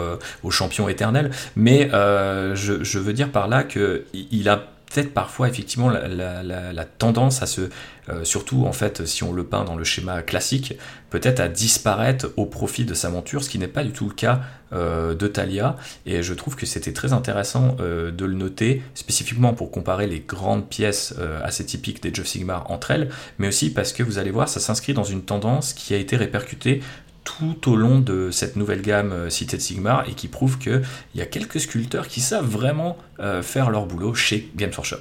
au 0.43 0.51
champion 0.51 0.89
éternel, 0.89 1.31
mais 1.57 1.91
je, 1.93 2.99
veux 2.99 3.13
dire 3.13 3.31
par 3.31 3.49
là 3.49 3.65
qu'il 3.65 4.49
a 4.49 4.72
peut-être 4.93 5.15
parfois 5.15 5.49
effectivement 5.49 5.89
la, 5.89 6.85
tendance 6.99 7.43
à 7.43 7.47
se, 7.47 7.63
euh, 8.09 8.25
surtout 8.25 8.67
en 8.67 8.73
fait 8.73 9.07
si 9.07 9.23
on 9.25 9.33
le 9.33 9.45
peint 9.45 9.65
dans 9.65 9.77
le 9.77 9.85
schéma 9.85 10.23
classique, 10.23 10.75
peut-être 11.11 11.41
à 11.41 11.49
disparaître 11.49 12.33
au 12.37 12.47
profit 12.47 12.85
de 12.85 12.95
sa 12.95 13.09
monture, 13.09 13.43
ce 13.43 13.49
qui 13.49 13.59
n'est 13.59 13.69
pas 13.69 13.85
du 13.85 13.93
tout 13.93 14.09
le 14.09 14.15
cas 14.15 14.41
euh, 14.73 15.15
de 15.15 15.27
Talia, 15.27 15.77
et 16.07 16.23
je 16.23 16.35
trouve 16.35 16.57
que 16.57 16.67
c'était 16.67 16.93
très 16.93 17.13
intéressant 17.13 17.77
euh, 17.81 18.11
de 18.11 18.25
le 18.25 18.35
noter, 18.35 18.83
spécifiquement 18.95 19.55
pour 19.55 19.71
comparer 19.71 20.07
les 20.07 20.21
grandes 20.21 20.69
pièces 20.69 21.15
assez 21.43 21.65
typiques 21.65 22.03
des 22.03 22.13
Joe 22.13 22.27
Sigmar 22.27 22.71
entre 22.71 22.91
elles, 22.91 23.09
mais 23.39 23.49
aussi 23.49 23.73
parce 23.73 23.93
que 23.93 24.03
vous 24.03 24.19
allez 24.19 24.31
voir, 24.31 24.49
ça 24.49 24.61
s'inscrit 24.61 24.95
dans 24.95 25.05
une 25.05 25.23
tendance 25.23 25.73
qui 25.73 25.95
a 25.95 25.97
été 25.97 26.17
répercutée 26.17 26.81
tout 27.25 27.71
au 27.71 27.77
long 27.77 28.01
de 28.01 28.31
cette 28.31 28.57
nouvelle 28.57 28.83
gamme 28.83 29.13
euh, 29.13 29.31
Cité 29.31 29.57
de 29.57 29.63
Sigmar 29.63 30.09
et 30.09 30.15
qui 30.15 30.29
prouve 30.29 30.59
qu'il 30.59 30.83
y 31.15 31.21
a 31.21 31.27
quelques 31.27 31.61
sculpteurs 31.61 32.09
qui 32.09 32.21
savent 32.21 32.47
vraiment 32.47 32.97
euh, 33.21 33.43
faire 33.43 33.71
leur 33.71 33.87
boulot 33.87 34.15
chez 34.15 34.51
Games 34.57 34.73
Workshop. 34.77 34.99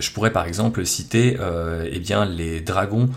Je 0.00 0.10
pourrais 0.10 0.32
par 0.32 0.46
exemple 0.46 0.84
citer 0.84 1.36
euh, 1.38 1.88
eh 1.90 2.00
bien, 2.00 2.24
les 2.24 2.60
dragons 2.60 3.10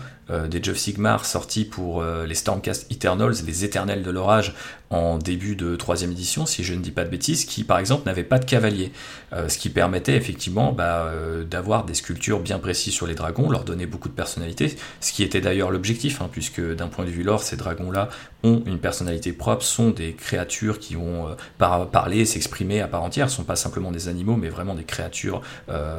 des 0.50 0.62
Jeff 0.62 0.76
Sigmar 0.76 1.24
sortis 1.24 1.64
pour 1.64 2.04
les 2.04 2.34
Stormcast 2.34 2.92
Eternals, 2.92 3.32
les 3.46 3.64
éternels 3.64 4.02
de 4.02 4.10
l'orage, 4.10 4.54
en 4.90 5.16
début 5.16 5.56
de 5.56 5.74
troisième 5.74 6.12
édition, 6.12 6.44
si 6.44 6.62
je 6.64 6.74
ne 6.74 6.80
dis 6.80 6.90
pas 6.90 7.04
de 7.04 7.08
bêtises, 7.08 7.46
qui 7.46 7.64
par 7.64 7.78
exemple 7.78 8.02
n'avait 8.04 8.24
pas 8.24 8.38
de 8.38 8.44
cavalier, 8.44 8.92
euh, 9.32 9.48
ce 9.48 9.58
qui 9.58 9.68
permettait 9.68 10.16
effectivement 10.16 10.72
bah, 10.72 11.04
euh, 11.06 11.44
d'avoir 11.44 11.84
des 11.84 11.94
sculptures 11.94 12.40
bien 12.40 12.58
précises 12.58 12.94
sur 12.94 13.06
les 13.06 13.14
dragons, 13.14 13.50
leur 13.50 13.64
donner 13.64 13.86
beaucoup 13.86 14.08
de 14.08 14.14
personnalité, 14.14 14.76
ce 15.00 15.12
qui 15.12 15.22
était 15.22 15.40
d'ailleurs 15.40 15.70
l'objectif, 15.70 16.22
hein, 16.22 16.28
puisque 16.30 16.60
d'un 16.60 16.88
point 16.88 17.04
de 17.04 17.10
vue 17.10 17.22
lore, 17.22 17.42
ces 17.42 17.56
dragons-là 17.56 18.08
ont 18.42 18.62
une 18.66 18.78
personnalité 18.78 19.32
propre, 19.32 19.62
sont 19.62 19.90
des 19.90 20.12
créatures 20.12 20.78
qui 20.78 20.94
vont 20.94 21.28
euh, 21.28 21.84
parler, 21.84 22.24
s'exprimer 22.24 22.80
à 22.80 22.88
part 22.88 23.02
entière, 23.02 23.28
sont 23.28 23.44
pas 23.44 23.56
simplement 23.56 23.90
des 23.90 24.08
animaux, 24.08 24.36
mais 24.36 24.48
vraiment 24.48 24.74
des 24.74 24.84
créatures 24.84 25.42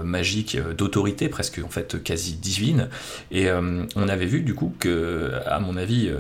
magiques 0.04 0.58
d'autorité, 0.78 1.30
presque 1.30 1.62
en 1.64 1.70
fait 1.70 2.02
quasi 2.04 2.34
divines. 2.34 2.90
Et 3.32 3.50
on 3.52 4.08
avait 4.08 4.26
vu 4.26 4.42
du 4.42 4.54
coup 4.56 4.74
que, 4.80 5.32
à 5.46 5.60
mon 5.60 5.78
avis, 5.78 6.12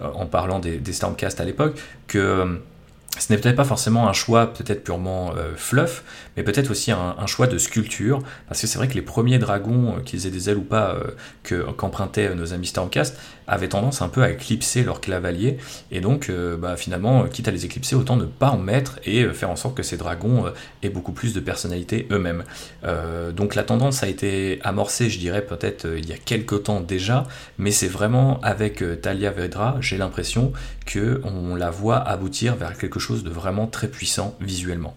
en 0.00 0.26
parlant 0.26 0.58
des, 0.58 0.80
Stormcast 0.92 1.40
à 1.40 1.44
l'époque, 1.44 1.78
que 2.06 2.60
ce 3.18 3.32
n'est 3.32 3.38
peut-être 3.38 3.56
pas 3.56 3.64
forcément 3.64 4.08
un 4.08 4.12
choix 4.12 4.52
peut-être 4.52 4.84
purement 4.84 5.34
euh, 5.36 5.52
fluff, 5.54 6.02
mais 6.36 6.42
peut-être 6.42 6.70
aussi 6.70 6.90
un, 6.92 7.26
choix 7.26 7.46
de 7.46 7.58
sculpture, 7.58 8.22
parce 8.48 8.60
que 8.60 8.66
c'est 8.66 8.78
vrai 8.78 8.88
que 8.88 8.94
les 8.94 9.02
premiers 9.02 9.38
dragons, 9.38 9.96
euh, 9.96 10.00
qu'ils 10.00 10.26
aient 10.26 10.30
des 10.30 10.48
ailes 10.48 10.56
ou 10.56 10.62
pas, 10.62 10.94
euh, 10.94 11.10
que, 11.42 11.70
qu'empruntaient 11.72 12.34
nos 12.34 12.54
amis 12.54 12.68
Stormcast, 12.68 13.18
avaient 13.46 13.68
tendance 13.68 14.02
un 14.02 14.08
peu 14.08 14.22
à 14.22 14.30
éclipser 14.30 14.82
leur 14.82 15.00
cavalier, 15.00 15.58
et 15.90 16.00
donc 16.00 16.30
bah, 16.58 16.76
finalement, 16.76 17.24
quitte 17.24 17.48
à 17.48 17.50
les 17.50 17.64
éclipser, 17.64 17.94
autant 17.94 18.16
ne 18.16 18.24
pas 18.24 18.50
en 18.50 18.58
mettre 18.58 18.98
et 19.04 19.24
faire 19.28 19.50
en 19.50 19.56
sorte 19.56 19.76
que 19.76 19.82
ces 19.82 19.96
dragons 19.96 20.44
aient 20.82 20.88
beaucoup 20.88 21.12
plus 21.12 21.34
de 21.34 21.40
personnalité 21.40 22.06
eux-mêmes. 22.10 22.44
donc 23.34 23.54
la 23.54 23.62
tendance 23.62 24.02
a 24.02 24.08
été 24.08 24.58
amorcée, 24.62 25.10
je 25.10 25.18
dirais 25.18 25.42
peut-être 25.42 25.86
il 25.96 26.08
y 26.08 26.12
a 26.12 26.18
quelques 26.18 26.64
temps 26.64 26.80
déjà, 26.80 27.26
mais 27.58 27.70
c'est 27.70 27.88
vraiment 27.88 28.40
avec 28.42 28.82
Talia 29.00 29.30
Vedra, 29.30 29.76
j'ai 29.80 29.98
l'impression 29.98 30.52
que 30.86 31.20
on 31.24 31.54
la 31.54 31.70
voit 31.70 31.98
aboutir 31.98 32.56
vers 32.56 32.76
quelque 32.76 33.00
chose 33.00 33.24
de 33.24 33.30
vraiment 33.30 33.66
très 33.66 33.88
puissant 33.88 34.36
visuellement. 34.40 34.96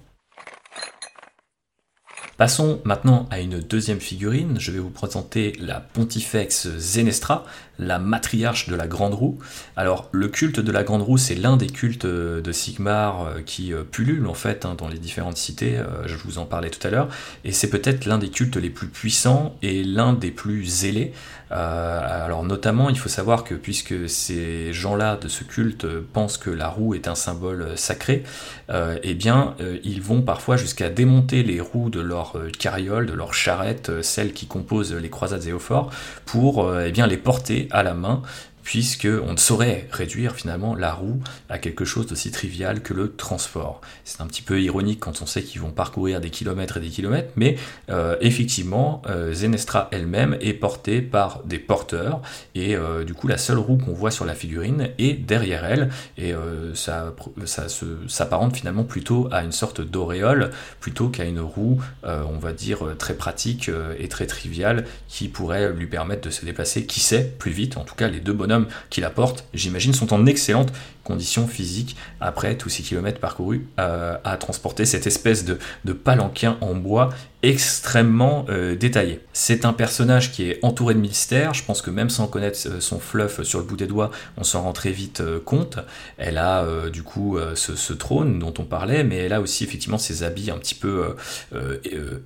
Passons 2.38 2.82
maintenant 2.84 3.30
à 3.32 3.40
une 3.40 3.62
deuxième 3.62 4.02
figurine. 4.02 4.58
Je 4.60 4.72
vais 4.72 4.80
vous 4.80 4.90
présenter 4.90 5.54
la 5.58 5.80
Pontifex 5.80 6.68
Zenestra, 6.78 7.46
la 7.80 7.98
matriarche 7.98 8.68
de 8.68 8.76
la 8.76 8.88
Grande 8.88 9.14
Roue. 9.14 9.40
Alors, 9.78 10.10
le 10.12 10.28
culte 10.28 10.60
de 10.60 10.72
la 10.72 10.84
Grande 10.84 11.02
Roue, 11.02 11.18
c'est 11.18 11.36
l'un 11.36 11.56
des 11.56 11.68
cultes 11.68 12.06
de 12.06 12.52
Sigmar 12.52 13.22
euh, 13.22 13.42
qui 13.42 13.74
euh, 13.74 13.84
pullule 13.84 14.28
en 14.28 14.34
fait 14.34 14.66
hein, 14.66 14.76
dans 14.78 14.90
les 14.90 14.98
différentes 14.98 15.38
cités. 15.38 15.78
Euh, 15.78 16.08
je 16.08 16.16
vous 16.16 16.38
en 16.38 16.46
parlais 16.46 16.70
tout 16.70 16.86
à 16.86 16.90
l'heure. 16.90 17.08
Et 17.46 17.54
c'est 17.54 17.70
peut-être 17.70 18.06
l'un 18.06 18.18
des 18.18 18.30
cultes 18.30 18.58
les 18.58 18.70
plus 18.70 18.88
puissants 18.88 19.56
et 19.62 19.84
l'un 19.86 20.12
des 20.12 20.32
plus 20.32 20.66
zélés. 20.66 21.14
alors, 21.52 22.44
notamment, 22.44 22.90
il 22.90 22.98
faut 22.98 23.08
savoir 23.08 23.46
que 23.46 23.56
puisque 23.56 24.10
ces 24.10 24.74
gens-là 24.74 25.16
de 25.16 25.30
ce 25.30 25.46
culte 25.46 25.86
pensent 26.12 26.38
que 26.38 26.50
la 26.50 26.68
roue 26.68 26.96
est 26.96 27.08
un 27.08 27.16
symbole 27.16 27.78
sacré, 27.78 28.24
eh 28.70 29.14
bien, 29.14 29.56
ils 29.84 30.02
vont 30.02 30.22
parfois 30.22 30.58
jusqu'à 30.58 30.90
démonter 30.90 31.44
les 31.44 31.62
roues 31.62 31.90
de 31.90 32.02
leur 32.02 32.25
euh, 32.36 32.50
carriole, 32.50 33.06
de 33.06 33.14
leurs 33.14 33.34
charrettes, 33.34 33.90
euh, 33.90 34.02
celles 34.02 34.34
qui 34.34 34.48
composent 34.48 34.94
les 34.94 35.10
croisades 35.10 35.46
et 35.46 35.52
forts, 35.60 35.92
pour 36.26 36.66
euh, 36.66 36.86
eh 36.88 36.92
bien, 36.92 37.08
les 37.08 37.18
porter 37.18 37.68
à 37.72 37.84
la 37.84 37.94
main 37.94 38.22
puisque 38.66 39.08
on 39.08 39.34
ne 39.34 39.38
saurait 39.38 39.88
réduire 39.92 40.36
finalement 40.36 40.76
la 40.76 40.92
roue 40.92 41.22
à 41.50 41.60
quelque 41.60 41.86
chose 41.86 42.08
d'aussi 42.08 42.32
trivial 42.32 42.82
que 42.82 42.94
le 42.94 43.16
transport. 43.16 43.80
C'est 44.04 44.22
un 44.22 44.28
petit 44.28 44.42
peu 44.42 44.60
ironique 44.60 45.00
quand 45.00 45.22
on 45.22 45.28
sait 45.28 45.44
qu'ils 45.44 45.62
vont 45.62 45.70
parcourir 45.70 46.20
des 46.20 46.32
kilomètres 46.32 46.78
et 46.78 46.80
des 46.82 46.90
kilomètres, 46.90 47.32
mais 47.36 47.58
euh, 47.90 48.18
effectivement, 48.22 49.04
euh, 49.08 49.34
Zenestra 49.34 49.88
elle-même 49.92 50.36
est 50.42 50.54
portée 50.54 51.02
par 51.02 51.44
des 51.44 51.60
porteurs, 51.60 52.22
et 52.56 52.76
euh, 52.76 53.04
du 53.04 53.14
coup 53.14 53.28
la 53.28 53.38
seule 53.38 53.60
roue 53.60 53.78
qu'on 53.78 53.94
voit 53.94 54.10
sur 54.10 54.26
la 54.26 54.34
figurine 54.34 54.90
est 54.98 55.14
derrière 55.14 55.64
elle, 55.64 55.90
et 56.18 56.34
ça, 56.74 57.14
ça 57.46 57.68
s'apparente 58.08 58.56
finalement 58.58 58.84
plutôt 58.84 59.30
à 59.32 59.44
une 59.44 59.52
sorte 59.52 59.82
d'auréole, 59.82 60.50
plutôt 60.80 61.10
qu'à 61.10 61.24
une 61.26 61.40
roue, 61.40 61.80
on 62.04 62.40
va 62.40 62.52
dire, 62.52 62.80
très 62.98 63.14
pratique 63.14 63.70
et 64.00 64.08
très 64.08 64.26
triviale, 64.26 64.86
qui 65.08 65.28
pourrait 65.28 65.72
lui 65.72 65.86
permettre 65.86 66.22
de 66.22 66.30
se 66.32 66.44
déplacer, 66.46 66.88
qui 66.88 67.00
sait, 67.00 67.36
plus 67.38 67.52
vite, 67.52 67.78
en 67.78 67.84
tout 67.84 67.96
cas 67.96 68.08
les 68.08 68.20
deux 68.20 68.34
bonhommes 68.60 68.72
qui 68.90 69.02
la 69.02 69.10
j'imagine, 69.54 69.94
sont 69.94 70.14
en 70.14 70.26
excellente 70.26 70.72
conditions 71.06 71.48
physiques 71.48 71.96
après 72.20 72.58
tous 72.58 72.68
ces 72.68 72.84
kilomètres 72.84 73.20
parcourus 73.20 73.66
euh, 73.80 74.18
à 74.24 74.36
transporter 74.38 74.86
cette 74.86 75.08
espèce 75.08 75.46
de, 75.46 75.60
de 75.86 75.94
palanquin 75.94 76.58
en 76.60 76.74
bois 76.74 77.10
extrêmement 77.44 78.46
euh, 78.50 78.76
détaillé. 78.76 79.20
C'est 79.32 79.66
un 79.66 79.74
personnage 79.74 80.32
qui 80.32 80.50
est 80.50 80.60
entouré 80.64 80.96
de 80.96 81.00
mystères, 81.00 81.54
je 81.54 81.64
pense 81.64 81.84
que 81.84 81.92
même 81.92 82.10
sans 82.10 82.26
connaître 82.26 82.58
euh, 82.66 82.80
son 82.80 83.00
fluff 83.00 83.44
sur 83.44 83.60
le 83.60 83.66
bout 83.66 83.78
des 83.78 83.86
doigts, 83.86 84.10
on 84.36 84.44
s'en 84.44 84.64
rend 84.64 84.74
très 84.74 84.90
vite 84.90 85.22
compte. 85.46 85.78
Elle 86.18 86.40
a 86.40 86.66
du 86.90 87.04
coup 87.04 87.38
ce, 87.54 87.94
trône 87.94 88.40
dont 88.40 88.54
on 88.58 88.64
parlait, 88.64 89.04
mais 89.04 89.18
elle 89.18 89.34
a 89.34 89.42
aussi 89.42 89.64
effectivement 89.64 90.00
ses 90.00 90.24
habits 90.24 90.50
un 90.50 90.58
petit 90.58 90.74
peu 90.74 91.16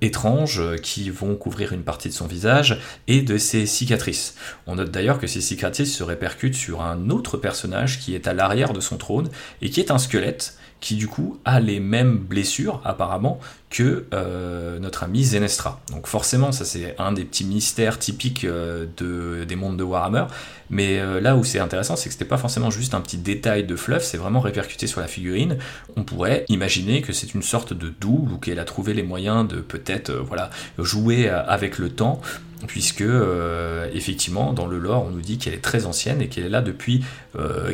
étranges 0.00 0.62
qui 0.82 1.10
vont 1.10 1.34
couvrir 1.34 1.72
une 1.72 1.82
partie 1.82 2.08
de 2.08 2.14
son 2.14 2.26
visage 2.26 2.80
et 3.06 3.20
de 3.20 3.36
ses 3.36 3.66
cicatrices. 3.66 4.36
On 4.66 4.76
note 4.76 4.90
d'ailleurs 4.90 5.18
que 5.18 5.26
ces 5.26 5.40
cicatrices 5.40 5.94
se 5.94 6.02
répercutent 6.02 6.54
sur 6.54 6.82
un 6.82 7.10
autre 7.10 7.36
personnage 7.36 7.98
qui 7.98 8.14
est 8.14 8.26
à 8.26 8.32
l'arrière 8.32 8.69
de 8.72 8.80
son 8.80 8.96
trône 8.96 9.30
et 9.62 9.70
qui 9.70 9.80
est 9.80 9.90
un 9.90 9.98
squelette 9.98 10.56
qui 10.80 10.94
du 10.94 11.08
coup 11.08 11.38
a 11.44 11.60
les 11.60 11.80
mêmes 11.80 12.16
blessures 12.16 12.80
apparemment 12.84 13.38
que 13.70 14.06
euh, 14.12 14.80
notre 14.80 15.04
ami 15.04 15.22
Zenestra. 15.22 15.80
Donc 15.92 16.08
forcément, 16.08 16.50
ça 16.50 16.64
c'est 16.64 16.96
un 16.98 17.12
des 17.12 17.24
petits 17.24 17.44
mystères 17.44 18.00
typiques 18.00 18.44
euh, 18.44 18.86
de, 18.96 19.44
des 19.44 19.54
mondes 19.54 19.76
de 19.76 19.84
Warhammer. 19.84 20.24
Mais 20.70 20.98
euh, 20.98 21.20
là 21.20 21.36
où 21.36 21.44
c'est 21.44 21.60
intéressant, 21.60 21.94
c'est 21.94 22.08
que 22.08 22.12
c'était 22.12 22.24
pas 22.24 22.36
forcément 22.36 22.70
juste 22.70 22.94
un 22.94 23.00
petit 23.00 23.16
détail 23.16 23.64
de 23.64 23.76
fluff, 23.76 24.02
c'est 24.02 24.18
vraiment 24.18 24.40
répercuté 24.40 24.88
sur 24.88 25.00
la 25.00 25.06
figurine. 25.06 25.56
On 25.96 26.02
pourrait 26.02 26.44
imaginer 26.48 27.00
que 27.00 27.12
c'est 27.12 27.32
une 27.32 27.42
sorte 27.42 27.72
de 27.72 27.88
double 27.88 28.32
ou 28.32 28.38
qu'elle 28.38 28.58
a 28.58 28.64
trouvé 28.64 28.92
les 28.92 29.04
moyens 29.04 29.46
de 29.46 29.60
peut-être 29.60 30.12
voilà 30.12 30.50
jouer 30.78 31.28
avec 31.28 31.78
le 31.78 31.90
temps 31.90 32.20
puisque 32.66 33.04
effectivement 33.94 34.52
dans 34.52 34.66
le 34.66 34.78
lore 34.78 35.06
on 35.06 35.10
nous 35.10 35.22
dit 35.22 35.38
qu'elle 35.38 35.54
est 35.54 35.62
très 35.62 35.86
ancienne 35.86 36.20
et 36.20 36.28
qu'elle 36.28 36.44
est 36.44 36.50
là 36.50 36.60
depuis 36.60 37.02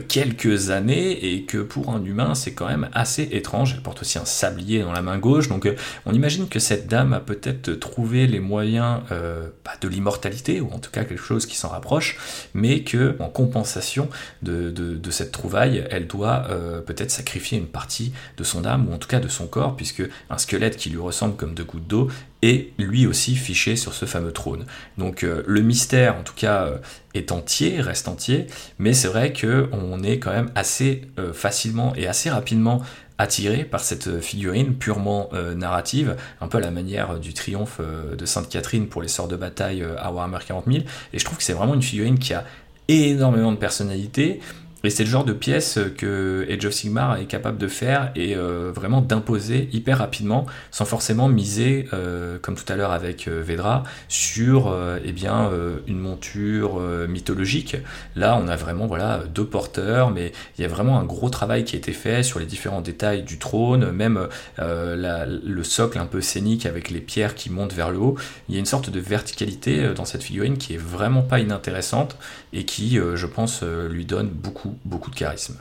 quelques 0.08 0.70
années 0.70 1.32
et 1.32 1.42
que 1.42 1.58
pour 1.58 1.90
un 1.90 2.04
humain 2.04 2.34
c'est 2.34 2.52
quand 2.52 2.68
même 2.68 2.88
assez 2.92 3.28
étrange. 3.32 3.72
Elle 3.74 3.82
porte 3.82 4.02
aussi 4.02 4.18
un 4.18 4.24
sablier 4.24 4.82
dans 4.82 4.92
la 4.92 5.02
main 5.02 5.18
gauche, 5.18 5.48
donc 5.48 5.68
on 6.04 6.12
imagine 6.12 6.48
que 6.48 6.58
cette 6.58 6.86
dame 6.86 7.12
a 7.12 7.20
peut-être 7.20 7.72
trouvé 7.72 8.26
les 8.26 8.40
moyens 8.40 9.00
euh, 9.10 9.48
bah, 9.64 9.72
de 9.80 9.88
l'immortalité, 9.88 10.60
ou 10.60 10.70
en 10.72 10.78
tout 10.78 10.90
cas 10.90 11.04
quelque 11.04 11.22
chose 11.22 11.46
qui 11.46 11.56
s'en 11.56 11.68
rapproche, 11.68 12.16
mais 12.54 12.80
que 12.80 13.16
en 13.18 13.28
compensation 13.28 14.08
de, 14.42 15.00
cette 15.10 15.32
trouvaille, 15.32 15.84
elle 15.90 16.06
doit 16.06 16.46
euh, 16.50 16.80
peut-être 16.80 17.10
sacrifier 17.10 17.58
une 17.58 17.66
partie 17.66 18.12
de 18.36 18.44
son 18.44 18.64
âme, 18.64 18.88
ou 18.88 18.94
en 18.94 18.98
tout 18.98 19.08
cas 19.08 19.20
de 19.20 19.28
son 19.28 19.46
corps, 19.46 19.76
puisque 19.76 20.02
un 20.30 20.38
squelette 20.38 20.76
qui 20.76 20.90
lui 20.90 20.98
ressemble 20.98 21.36
comme 21.36 21.54
deux 21.54 21.64
gouttes 21.64 21.86
d'eau 21.86 22.08
est 22.42 22.72
lui 22.78 23.06
aussi 23.06 23.34
fiché 23.34 23.76
sur 23.76 23.94
ce 23.94 24.04
fameux 24.04 24.32
trône. 24.32 24.66
Donc 24.98 25.24
euh, 25.24 25.42
le 25.46 25.62
mystère, 25.62 26.16
en 26.16 26.22
tout 26.22 26.34
cas, 26.36 26.68
est 27.14 27.32
entier, 27.32 27.80
reste 27.80 28.08
entier, 28.08 28.46
mais 28.78 28.92
c'est 28.92 29.08
vrai 29.08 29.32
qu'on 29.32 30.02
est 30.02 30.18
quand 30.18 30.32
même 30.32 30.50
assez 30.54 31.02
facilement 31.32 31.94
et 31.96 32.06
assez 32.06 32.28
rapidement 32.28 32.82
attiré 33.18 33.64
par 33.64 33.80
cette 33.80 34.20
figurine 34.20 34.74
purement 34.74 35.28
euh, 35.32 35.54
narrative, 35.54 36.16
un 36.40 36.48
peu 36.48 36.58
à 36.58 36.60
la 36.60 36.70
manière 36.70 37.18
du 37.18 37.32
triomphe 37.32 37.78
euh, 37.80 38.14
de 38.14 38.26
Sainte 38.26 38.48
Catherine 38.48 38.88
pour 38.88 39.02
les 39.02 39.08
sorts 39.08 39.28
de 39.28 39.36
bataille 39.36 39.82
euh, 39.82 39.96
à 39.98 40.12
Warhammer 40.12 40.38
40 40.46 40.66
000. 40.66 40.84
Et 41.12 41.18
je 41.18 41.24
trouve 41.24 41.38
que 41.38 41.44
c'est 41.44 41.54
vraiment 41.54 41.74
une 41.74 41.82
figurine 41.82 42.18
qui 42.18 42.34
a 42.34 42.44
énormément 42.88 43.52
de 43.52 43.56
personnalité, 43.56 44.40
et 44.84 44.90
c'est 44.90 45.04
le 45.04 45.10
genre 45.10 45.24
de 45.24 45.32
pièce 45.32 45.78
que 45.96 46.46
Age 46.50 46.66
of 46.66 46.72
Sigmar 46.72 47.16
est 47.18 47.24
capable 47.24 47.58
de 47.58 47.66
faire 47.66 48.12
et 48.14 48.36
euh, 48.36 48.70
vraiment 48.74 49.00
d'imposer 49.00 49.68
hyper 49.72 49.98
rapidement, 49.98 50.46
sans 50.70 50.84
forcément 50.84 51.28
miser, 51.28 51.88
euh, 51.92 52.38
comme 52.40 52.54
tout 52.54 52.70
à 52.72 52.76
l'heure 52.76 52.92
avec 52.92 53.26
euh, 53.26 53.42
Vedra, 53.42 53.82
sur 54.08 54.76
eh 55.04 55.12
bien, 55.12 55.50
une 55.86 55.98
monture 55.98 56.80
mythologique. 57.08 57.76
Là, 58.14 58.38
on 58.40 58.48
a 58.48 58.56
vraiment 58.56 58.86
voilà, 58.86 59.22
deux 59.34 59.44
porteurs, 59.44 60.10
mais 60.10 60.32
il 60.56 60.62
y 60.62 60.64
a 60.64 60.68
vraiment 60.68 60.98
un 60.98 61.04
gros 61.04 61.30
travail 61.30 61.64
qui 61.64 61.76
a 61.76 61.78
été 61.78 61.92
fait 61.92 62.22
sur 62.22 62.38
les 62.38 62.46
différents 62.46 62.80
détails 62.80 63.22
du 63.22 63.38
trône, 63.38 63.90
même 63.90 64.28
le 64.58 65.62
socle 65.62 65.98
un 65.98 66.06
peu 66.06 66.20
scénique 66.20 66.66
avec 66.66 66.90
les 66.90 67.00
pierres 67.00 67.34
qui 67.34 67.50
montent 67.50 67.72
vers 67.72 67.90
le 67.90 67.98
haut. 67.98 68.16
Il 68.48 68.54
y 68.54 68.58
a 68.58 68.60
une 68.60 68.66
sorte 68.66 68.90
de 68.90 69.00
verticalité 69.00 69.92
dans 69.94 70.04
cette 70.04 70.22
figurine 70.22 70.58
qui 70.58 70.74
est 70.74 70.80
vraiment 70.80 71.22
pas 71.22 71.40
inintéressante 71.40 72.16
et 72.56 72.64
qui, 72.64 72.96
je 72.96 73.26
pense, 73.26 73.62
lui 73.62 74.04
donne 74.04 74.28
beaucoup 74.28 74.66
beaucoup, 74.84 75.10
de 75.10 75.16
charisme. 75.16 75.56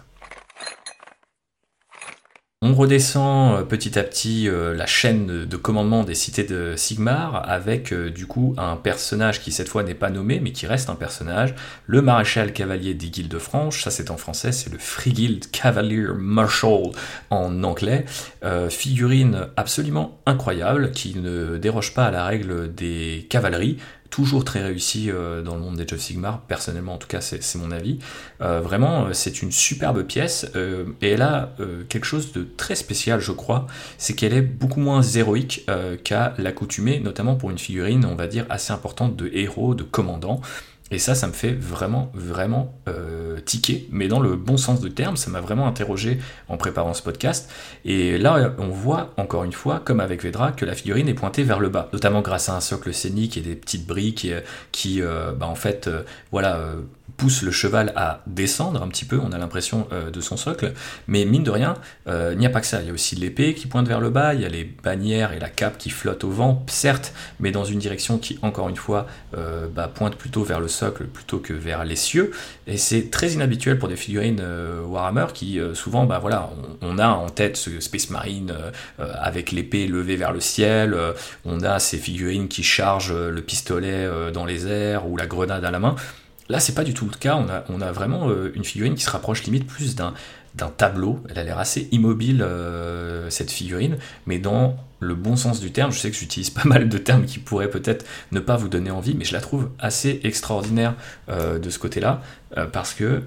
On 2.67 2.73
redescend 2.73 3.59
euh, 3.59 3.63
petit 3.63 3.99
à 3.99 4.03
petit 4.03 4.49
euh, 4.49 4.73
la 4.73 4.87
chaîne 4.87 5.45
de 5.45 5.57
commandement 5.57 6.03
des 6.03 6.15
cités 6.15 6.43
de 6.45 6.73
Sigmar 6.75 7.47
avec 7.47 7.93
euh, 7.93 8.09
du 8.09 8.25
coup 8.25 8.55
un 8.57 8.75
personnage 8.75 9.39
qui 9.39 9.51
cette 9.51 9.67
fois 9.67 9.83
n'est 9.83 9.93
pas 9.93 10.09
nommé 10.09 10.39
mais 10.39 10.51
qui 10.51 10.65
reste 10.65 10.89
un 10.89 10.95
personnage, 10.95 11.53
le 11.85 12.01
maréchal 12.01 12.53
cavalier 12.53 12.95
des 12.95 13.09
guildes 13.09 13.27
de 13.27 13.37
France, 13.37 13.81
ça 13.81 13.91
c'est 13.91 14.09
en 14.09 14.17
français, 14.17 14.51
c'est 14.51 14.71
le 14.71 14.79
Free 14.79 15.41
Cavalier 15.51 16.07
Marshal 16.17 16.91
en 17.29 17.63
anglais, 17.63 18.05
figurine 18.69 19.47
absolument 19.57 20.19
incroyable 20.25 20.91
qui 20.91 21.15
ne 21.15 21.57
déroge 21.57 21.93
pas 21.93 22.05
à 22.05 22.11
la 22.11 22.25
règle 22.25 22.73
des 22.73 23.27
cavaleries, 23.29 23.77
toujours 24.15 24.45
très 24.45 24.63
réussi 24.63 25.11
euh, 25.11 25.41
dans 25.41 25.55
le 25.55 25.61
monde 25.61 25.75
des 25.75 25.93
of 25.93 25.99
Sigmar, 25.99 26.39
personnellement 26.43 26.93
en 26.93 26.97
tout 26.97 27.07
cas 27.07 27.19
c'est 27.19 27.55
mon 27.55 27.69
avis. 27.69 27.99
Euh, 28.39 28.61
vraiment 28.61 29.07
euh, 29.07 29.09
c'est 29.11 29.41
une 29.41 29.51
superbe 29.51 30.03
pièce 30.03 30.49
et 31.01 31.09
elle 31.09 31.21
a 31.21 31.53
quelque 31.89 32.05
chose 32.05 32.31
de 32.31 32.47
très 32.55 32.75
spécial 32.75 33.19
je 33.19 33.33
crois, 33.33 33.67
c'est 33.97 34.13
qu'elle 34.13 34.33
est 34.33 34.41
beaucoup 34.41 34.79
moins 34.79 35.01
héroïque 35.01 35.65
qu'à 36.05 36.33
l'accoutumée, 36.37 37.01
notamment 37.01 37.35
pour 37.35 37.51
une 37.51 37.57
figurine 37.57 38.05
on 38.05 38.15
va 38.15 38.27
dire 38.27 38.45
assez 38.49 38.71
importante 38.71 39.17
de 39.17 39.29
héros, 39.33 39.75
de 39.75 39.83
commandants. 39.83 40.39
Et 40.91 40.99
ça, 40.99 41.15
ça 41.15 41.25
me 41.25 41.33
fait 41.33 41.51
vraiment, 41.51 42.11
vraiment 42.13 42.79
euh, 42.87 43.39
tiquer, 43.39 43.87
mais 43.89 44.07
dans 44.07 44.19
le 44.19 44.35
bon 44.35 44.55
sens 44.55 44.81
du 44.81 44.91
terme, 44.91 45.17
ça 45.17 45.31
m'a 45.31 45.41
vraiment 45.41 45.65
interrogé 45.65 46.19
en 46.47 46.57
préparant 46.57 46.93
ce 46.93 47.01
podcast. 47.01 47.49
Et 47.85 48.19
là, 48.19 48.53
on 48.59 48.67
voit 48.67 49.11
encore 49.17 49.43
une 49.43 49.51
fois, 49.51 49.81
comme 49.83 49.99
avec 49.99 50.23
Vedra, 50.23 50.51
que 50.51 50.63
la 50.63 50.75
figurine 50.75 51.09
est 51.09 51.15
pointée 51.15 51.41
vers 51.41 51.59
le 51.59 51.69
bas, 51.69 51.89
notamment 51.91 52.21
grâce 52.21 52.49
à 52.49 52.55
un 52.55 52.59
socle 52.59 52.93
scénique 52.93 53.35
et 53.35 53.41
des 53.41 53.55
petites 53.55 53.87
briques 53.87 54.27
qui, 54.71 55.01
euh, 55.01 55.31
bah, 55.31 55.47
en 55.47 55.55
fait, 55.55 55.87
euh, 55.87 56.03
voilà, 56.31 56.59
pousse 57.17 57.43
le 57.43 57.51
cheval 57.51 57.93
à 57.95 58.21
descendre 58.27 58.81
un 58.81 58.87
petit 58.87 59.05
peu, 59.05 59.19
on 59.19 59.31
a 59.31 59.37
l'impression 59.37 59.87
euh, 59.91 60.09
de 60.09 60.21
son 60.21 60.37
socle, 60.37 60.73
mais 61.07 61.25
mine 61.25 61.43
de 61.43 61.51
rien, 61.51 61.75
euh, 62.07 62.31
il 62.33 62.39
n'y 62.39 62.45
a 62.45 62.49
pas 62.49 62.61
que 62.61 62.67
ça, 62.67 62.81
il 62.81 62.87
y 62.87 62.89
a 62.89 62.93
aussi 62.93 63.15
l'épée 63.15 63.53
qui 63.53 63.67
pointe 63.67 63.87
vers 63.87 64.01
le 64.01 64.09
bas, 64.09 64.33
il 64.33 64.41
y 64.41 64.45
a 64.45 64.49
les 64.49 64.63
bannières 64.63 65.31
et 65.31 65.39
la 65.39 65.49
cape 65.49 65.77
qui 65.77 65.89
flottent 65.89 66.23
au 66.23 66.29
vent, 66.29 66.65
certes, 66.67 67.13
mais 67.39 67.51
dans 67.51 67.63
une 67.63 67.79
direction 67.79 68.17
qui, 68.17 68.37
encore 68.41 68.69
une 68.69 68.75
fois, 68.75 69.07
euh, 69.37 69.67
bah, 69.73 69.89
pointe 69.93 70.15
plutôt 70.15 70.43
vers 70.43 70.59
le 70.59 70.67
socle 70.67 71.05
plutôt 71.05 71.39
que 71.39 71.53
vers 71.53 71.85
les 71.85 71.95
cieux, 71.95 72.31
et 72.67 72.77
c'est 72.77 73.09
très 73.09 73.31
inhabituel 73.31 73.79
pour 73.79 73.87
des 73.87 73.95
figurines 73.95 74.41
Warhammer 74.87 75.27
qui, 75.33 75.59
souvent, 75.73 76.05
bah 76.05 76.19
voilà, 76.19 76.49
on, 76.81 76.97
a 76.97 77.07
en 77.07 77.29
tête 77.29 77.57
ce 77.57 77.79
Space 77.79 78.09
Marine 78.09 78.53
avec 78.97 79.51
l'épée 79.51 79.87
levée 79.87 80.15
vers 80.15 80.31
le 80.31 80.39
ciel, 80.39 80.95
on 81.45 81.61
a 81.61 81.79
ces 81.79 81.97
figurines 81.97 82.47
qui 82.47 82.63
chargent 82.63 83.13
le 83.13 83.41
pistolet 83.41 84.09
dans 84.33 84.45
les 84.45 84.67
airs 84.67 85.07
ou 85.07 85.17
la 85.17 85.27
grenade 85.27 85.63
à 85.63 85.71
la 85.71 85.79
main, 85.79 85.95
Là, 86.47 86.59
c'est 86.59 86.75
pas 86.75 86.83
du 86.83 86.93
tout 86.93 87.05
le 87.05 87.17
cas. 87.17 87.43
On 87.69 87.81
a, 87.81 87.91
vraiment 87.91 88.29
euh, 88.29 88.51
une 88.55 88.63
figurine 88.63 88.95
qui 88.95 89.03
se 89.03 89.09
rapproche 89.09 89.43
limite 89.43 89.65
plus 89.65 89.95
d'un, 89.95 90.13
tableau. 90.77 91.19
Elle 91.29 91.39
a 91.39 91.43
l'air 91.43 91.59
assez 91.59 91.87
immobile, 91.91 92.41
euh, 92.41 93.29
cette 93.29 93.51
figurine, 93.51 93.97
mais 94.25 94.37
dans 94.37 94.77
le 94.99 95.15
bon 95.15 95.35
sens 95.35 95.59
du 95.59 95.71
terme. 95.71 95.91
Je 95.91 95.99
sais 95.99 96.11
que 96.11 96.15
j'utilise 96.15 96.49
pas 96.51 96.65
mal 96.65 96.87
de 96.87 96.97
termes 96.97 97.25
qui 97.25 97.39
pourraient 97.39 97.69
peut-être 97.69 98.05
ne 98.31 98.39
pas 98.39 98.57
vous 98.57 98.69
donner 98.69 98.91
envie, 98.91 99.15
mais 99.15 99.25
je 99.25 99.33
la 99.33 99.41
trouve 99.41 99.69
assez 99.79 100.21
extraordinaire 100.23 100.93
euh, 101.29 101.57
de 101.57 101.69
ce 101.69 101.79
côté-là, 101.79 102.21
parce 102.71 102.93
que, 102.93 103.23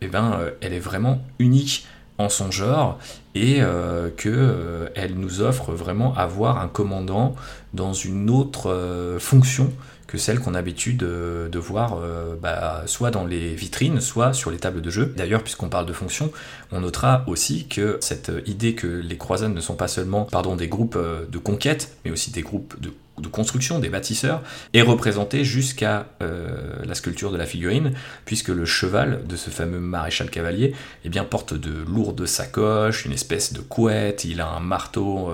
eh 0.00 0.08
ben, 0.08 0.40
elle 0.60 0.72
est 0.72 0.80
vraiment 0.80 1.22
unique 1.38 1.86
en 2.18 2.28
son 2.28 2.50
genre 2.50 2.98
et 3.36 3.60
que 4.16 4.90
elle 4.96 5.14
nous 5.14 5.40
offre 5.40 5.72
vraiment 5.72 6.16
avoir 6.16 6.58
un 6.58 6.66
commandant 6.66 7.36
dans 7.74 7.92
une 7.92 8.28
autre 8.28 9.18
fonction 9.20 9.72
que 10.06 10.18
celles 10.18 10.40
qu'on 10.40 10.54
a 10.54 10.58
l'habitude 10.66 10.98
de, 10.98 11.58
voir 11.58 11.98
euh, 12.00 12.34
bah, 12.40 12.82
soit 12.86 13.10
dans 13.10 13.24
les 13.24 13.54
vitrines, 13.54 14.00
soit 14.00 14.32
sur 14.32 14.50
les 14.50 14.58
tables 14.58 14.80
de 14.80 14.90
jeu. 14.90 15.12
D'ailleurs, 15.16 15.42
puisqu'on 15.42 15.68
parle 15.68 15.86
de 15.86 15.92
fonction, 15.92 16.32
on 16.72 16.80
notera 16.80 17.24
aussi 17.26 17.66
que 17.66 17.98
cette 18.00 18.32
idée 18.46 18.74
que 18.74 18.86
les 18.86 19.16
croisades 19.16 19.54
ne 19.54 19.60
sont 19.60 19.74
pas 19.74 19.88
seulement 19.88 20.28
des 20.56 20.68
groupes 20.68 20.96
euh, 20.96 21.24
de 21.28 21.38
conquête, 21.38 21.96
mais 22.04 22.10
aussi 22.10 22.30
des 22.30 22.42
groupes 22.42 22.74
de 22.80 23.28
construction, 23.28 23.78
des 23.78 23.88
bâtisseurs, 23.88 24.42
est 24.74 24.82
représentée 24.82 25.42
jusqu'à 25.42 26.06
euh, 26.22 26.84
la 26.84 26.94
sculpture 26.94 27.32
de 27.32 27.38
la 27.38 27.46
figurine, 27.46 27.92
puisque 28.26 28.48
le 28.48 28.66
cheval 28.66 29.26
de 29.26 29.36
ce 29.36 29.48
fameux 29.48 29.80
maréchal 29.80 30.28
cavalier 30.28 30.74
eh 31.04 31.08
bien, 31.08 31.24
porte 31.24 31.54
de 31.54 31.72
lourdes 31.88 32.26
sacoches, 32.26 33.06
une 33.06 33.12
espèce 33.12 33.54
de 33.54 33.60
couette, 33.60 34.24
il 34.24 34.40
a 34.42 34.48
un 34.48 34.60
marteau 34.60 35.30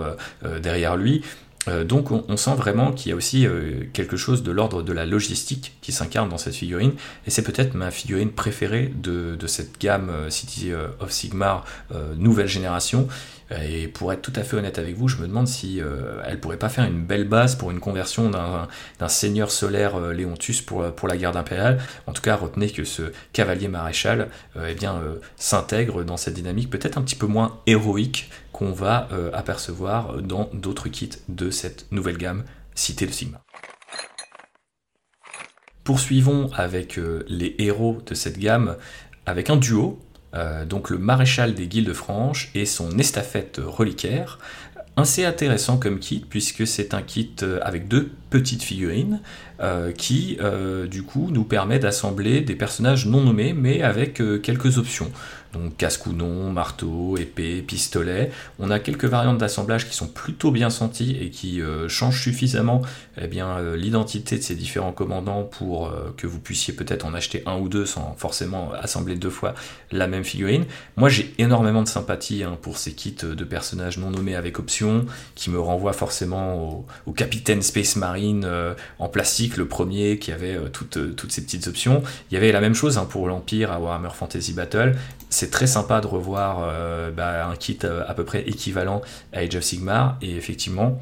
derrière 0.61 0.96
lui, 0.96 1.22
euh, 1.68 1.85
donc 1.85 2.11
on, 2.11 2.37
sent 2.37 2.55
vraiment 2.57 2.92
qu'il 2.92 3.11
y 3.11 3.12
a 3.12 3.16
aussi 3.16 3.46
euh, 3.46 3.85
quelque 3.92 4.16
chose 4.16 4.42
de 4.42 4.51
l'ordre 4.51 4.83
de 4.83 4.92
la 4.92 5.07
logistique 5.07 5.77
qui 5.81 5.92
s'incarne 5.92 6.29
dans 6.29 6.38
cette 6.38 6.55
figurine, 6.55 6.92
et 7.27 7.31
c'est 7.31 7.42
peut-être 7.42 7.75
ma 7.75 7.90
figurine 7.90 8.31
préférée 8.31 8.92
de, 8.96 9.37
cette 9.46 9.81
gamme 9.81 10.11
euh, 10.11 10.31
City 10.31 10.72
of 11.01 11.11
Sigmar 11.11 11.64
nouvelle 12.16 12.46
génération. 12.46 13.09
Et 13.62 13.87
pour 13.87 14.14
être 14.14 14.22
tout 14.22 14.33
à 14.37 14.44
fait 14.44 14.57
honnête 14.57 14.79
avec 14.79 14.96
vous, 14.96 15.09
je 15.09 15.18
me 15.18 15.27
demande 15.27 15.46
si 15.46 15.79
elle 16.25 16.40
pourrait 16.40 16.57
pas 16.57 16.70
faire 16.70 16.85
une 16.85 17.05
belle 17.05 17.29
base 17.29 17.55
pour 17.55 17.70
une 17.70 17.81
conversion 17.81 18.31
d'un 18.31 19.09
seigneur 19.09 19.51
solaire 19.51 19.98
Léontus 19.98 20.62
pour, 20.62 20.90
pour 20.94 21.07
la 21.07 21.18
garde 21.18 21.37
impériale. 21.37 21.79
En 22.07 22.12
tout 22.12 22.22
cas, 22.22 22.35
retenez 22.35 22.70
que 22.70 22.85
ce 22.85 23.12
cavalier 23.35 23.68
maréchal 23.68 24.29
eh 24.66 24.75
bien 24.75 25.03
s'intègre 25.37 26.03
dans 26.03 26.16
cette 26.16 26.35
dynamique 26.35 26.70
peut-être 26.70 26.96
un 26.96 27.03
petit 27.03 27.16
peu 27.16 27.27
moins 27.27 27.59
héroïque 27.66 28.31
qu'on 28.52 28.72
va 28.72 29.08
euh, 29.12 29.30
apercevoir 29.32 30.22
dans 30.22 30.48
d'autres 30.52 30.88
kits 30.88 31.10
de 31.28 31.50
cette 31.50 31.90
nouvelle 31.90 32.18
gamme 32.18 32.44
Cité 32.74 33.06
de 33.06 33.12
Sigma. 33.12 33.42
Poursuivons 35.84 36.50
avec 36.54 36.98
euh, 36.98 37.24
les 37.28 37.56
héros 37.58 37.98
de 38.06 38.14
cette 38.14 38.38
gamme 38.38 38.76
avec 39.26 39.50
un 39.50 39.56
duo, 39.56 39.98
euh, 40.34 40.64
donc 40.64 40.90
le 40.90 40.98
maréchal 40.98 41.54
des 41.54 41.66
Guildes 41.66 41.92
franches 41.92 42.50
et 42.54 42.66
son 42.66 42.98
estafette 42.98 43.60
reliquaire, 43.64 44.38
assez 44.96 45.24
intéressant 45.24 45.78
comme 45.78 45.98
kit 45.98 46.24
puisque 46.28 46.66
c'est 46.66 46.92
un 46.92 47.02
kit 47.02 47.34
avec 47.62 47.88
deux 47.88 48.10
petites 48.28 48.62
figurines 48.62 49.22
qui 49.96 50.36
du 50.90 51.02
coup 51.02 51.30
nous 51.30 51.44
permet 51.44 51.78
d'assembler 51.78 52.42
des 52.42 52.54
personnages 52.54 53.06
non 53.06 53.22
nommés 53.22 53.54
mais 53.54 53.80
avec 53.80 54.20
quelques 54.42 54.76
options 54.76 55.10
donc 55.52 55.76
casse-counon, 55.76 56.50
marteau, 56.50 57.16
épée, 57.18 57.62
pistolet. 57.62 58.30
On 58.58 58.70
a 58.70 58.78
quelques 58.78 59.04
variantes 59.04 59.38
d'assemblage 59.38 59.88
qui 59.88 59.94
sont 59.94 60.06
plutôt 60.06 60.50
bien 60.50 60.70
senties 60.70 61.16
et 61.20 61.30
qui 61.30 61.60
euh, 61.60 61.88
changent 61.88 62.22
suffisamment 62.22 62.82
eh 63.20 63.28
euh, 63.40 63.76
l'identité 63.76 64.38
de 64.38 64.42
ces 64.42 64.54
différents 64.54 64.92
commandants 64.92 65.42
pour 65.42 65.88
euh, 65.88 66.14
que 66.16 66.26
vous 66.26 66.40
puissiez 66.40 66.72
peut-être 66.72 67.04
en 67.04 67.12
acheter 67.12 67.42
un 67.46 67.58
ou 67.58 67.68
deux 67.68 67.84
sans 67.84 68.14
forcément 68.16 68.72
assembler 68.72 69.16
deux 69.16 69.30
fois 69.30 69.54
la 69.90 70.06
même 70.06 70.24
figurine. 70.24 70.64
Moi 70.96 71.10
j'ai 71.10 71.34
énormément 71.38 71.82
de 71.82 71.88
sympathie 71.88 72.44
hein, 72.44 72.56
pour 72.60 72.78
ces 72.78 72.92
kits 72.92 73.14
de 73.22 73.44
personnages 73.44 73.98
non 73.98 74.10
nommés 74.10 74.36
avec 74.36 74.58
option 74.58 75.04
qui 75.34 75.50
me 75.50 75.60
renvoient 75.60 75.92
forcément 75.92 76.86
au, 77.06 77.12
capitaine 77.12 77.60
Space 77.60 77.96
Marine 77.96 78.48
en 78.98 79.08
plastique, 79.08 79.58
le 79.58 79.68
premier 79.68 80.18
qui 80.18 80.32
avait 80.32 80.58
toutes, 80.72 81.14
toutes 81.14 81.30
ces 81.30 81.42
petites 81.42 81.68
options. 81.68 82.02
Il 82.30 82.34
y 82.34 82.36
avait 82.38 82.52
la 82.52 82.60
même 82.60 82.74
chose 82.74 82.96
hein, 82.96 83.06
pour 83.08 83.28
l'Empire 83.28 83.70
à 83.70 83.78
Warhammer 83.78 84.08
Fantasy 84.14 84.54
Battle 84.54 84.96
c'est 85.32 85.50
très 85.50 85.66
sympa 85.66 86.00
de 86.00 86.06
revoir 86.06 86.58
euh, 86.60 87.10
bah, 87.10 87.46
un 87.46 87.56
kit 87.56 87.78
euh, 87.84 88.04
à 88.06 88.14
peu 88.14 88.24
près 88.24 88.42
équivalent 88.42 89.00
à 89.32 89.38
Age 89.38 89.56
of 89.56 89.62
Sigmar 89.62 90.18
et 90.20 90.36
effectivement 90.36 91.00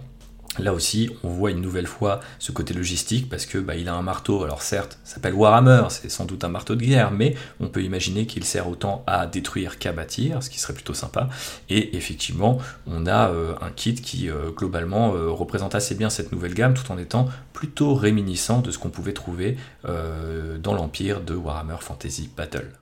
Là 0.58 0.74
aussi, 0.74 1.08
on 1.22 1.28
voit 1.28 1.52
une 1.52 1.60
nouvelle 1.60 1.86
fois 1.86 2.18
ce 2.40 2.50
côté 2.50 2.74
logistique 2.74 3.28
parce 3.28 3.46
que 3.46 3.56
bah, 3.56 3.76
il 3.76 3.88
a 3.88 3.94
un 3.94 4.02
marteau. 4.02 4.42
Alors 4.42 4.62
certes, 4.62 4.98
s'appelle 5.04 5.32
Warhammer, 5.32 5.84
c'est 5.90 6.10
sans 6.10 6.24
doute 6.24 6.42
un 6.42 6.48
marteau 6.48 6.74
de 6.74 6.82
guerre, 6.84 7.12
mais 7.12 7.36
on 7.60 7.68
peut 7.68 7.84
imaginer 7.84 8.26
qu'il 8.26 8.42
sert 8.44 8.68
autant 8.68 9.04
à 9.06 9.28
détruire 9.28 9.78
qu'à 9.78 9.92
bâtir, 9.92 10.42
ce 10.42 10.50
qui 10.50 10.58
serait 10.58 10.74
plutôt 10.74 10.92
sympa. 10.92 11.28
Et 11.68 11.96
effectivement, 11.96 12.58
on 12.88 13.06
a 13.06 13.30
euh, 13.30 13.54
un 13.60 13.70
kit 13.70 13.94
qui 13.94 14.28
globalement 14.56 15.12
représente 15.12 15.76
assez 15.76 15.94
bien 15.94 16.10
cette 16.10 16.32
nouvelle 16.32 16.54
gamme, 16.54 16.74
tout 16.74 16.90
en 16.90 16.98
étant 16.98 17.28
plutôt 17.52 17.94
réminiscent 17.94 18.60
de 18.60 18.72
ce 18.72 18.78
qu'on 18.78 18.90
pouvait 18.90 19.14
trouver 19.14 19.56
dans 19.84 20.74
l'empire 20.74 21.20
de 21.20 21.34
Warhammer 21.36 21.76
Fantasy 21.80 22.28
Battle. 22.36 22.72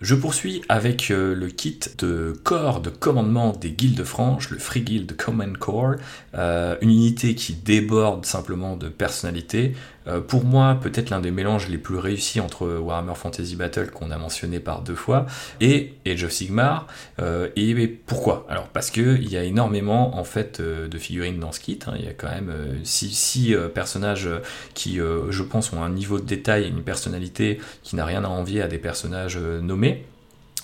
Je 0.00 0.14
poursuis 0.14 0.62
avec 0.68 1.10
euh, 1.10 1.34
le 1.34 1.48
kit 1.48 1.80
de 1.98 2.32
corps 2.44 2.80
de 2.80 2.88
commandement 2.88 3.50
des 3.52 3.72
guildes 3.72 4.04
franches, 4.04 4.50
le 4.50 4.58
Free 4.58 4.82
Guild 4.82 5.16
Command 5.16 5.58
Corps, 5.58 5.96
euh, 6.34 6.76
une 6.80 6.90
unité 6.90 7.34
qui 7.34 7.54
déborde 7.54 8.24
simplement 8.24 8.76
de 8.76 8.88
personnalité, 8.88 9.74
euh, 10.08 10.20
pour 10.20 10.44
moi, 10.44 10.78
peut-être 10.80 11.10
l'un 11.10 11.20
des 11.20 11.30
mélanges 11.30 11.68
les 11.68 11.78
plus 11.78 11.96
réussis 11.96 12.40
entre 12.40 12.66
Warhammer 12.66 13.14
Fantasy 13.14 13.56
Battle 13.56 13.90
qu'on 13.90 14.10
a 14.10 14.18
mentionné 14.18 14.60
par 14.60 14.82
deux 14.82 14.94
fois 14.94 15.26
et 15.60 15.94
Age 16.06 16.24
of 16.24 16.32
Sigmar. 16.32 16.86
Euh, 17.20 17.48
et 17.56 17.86
pourquoi? 17.86 18.46
Alors 18.48 18.68
parce 18.68 18.90
que 18.90 19.16
il 19.16 19.30
y 19.30 19.36
a 19.36 19.44
énormément 19.44 20.16
en 20.16 20.24
fait 20.24 20.60
euh, 20.60 20.88
de 20.88 20.98
figurines 20.98 21.38
dans 21.38 21.52
ce 21.52 21.60
kit. 21.60 21.78
Hein. 21.86 21.94
Il 21.98 22.04
y 22.04 22.08
a 22.08 22.14
quand 22.14 22.28
même 22.28 22.52
six, 22.82 23.54
personnages 23.74 24.28
qui, 24.74 24.96
je 24.96 25.42
pense, 25.42 25.72
ont 25.72 25.82
un 25.82 25.90
niveau 25.90 26.18
de 26.18 26.24
détail 26.24 26.64
et 26.64 26.68
une 26.68 26.82
personnalité 26.82 27.60
qui 27.82 27.96
n'a 27.96 28.04
rien 28.04 28.24
à 28.24 28.28
envier 28.28 28.62
à 28.62 28.68
des 28.68 28.78
personnages 28.78 29.38
nommés. 29.38 30.04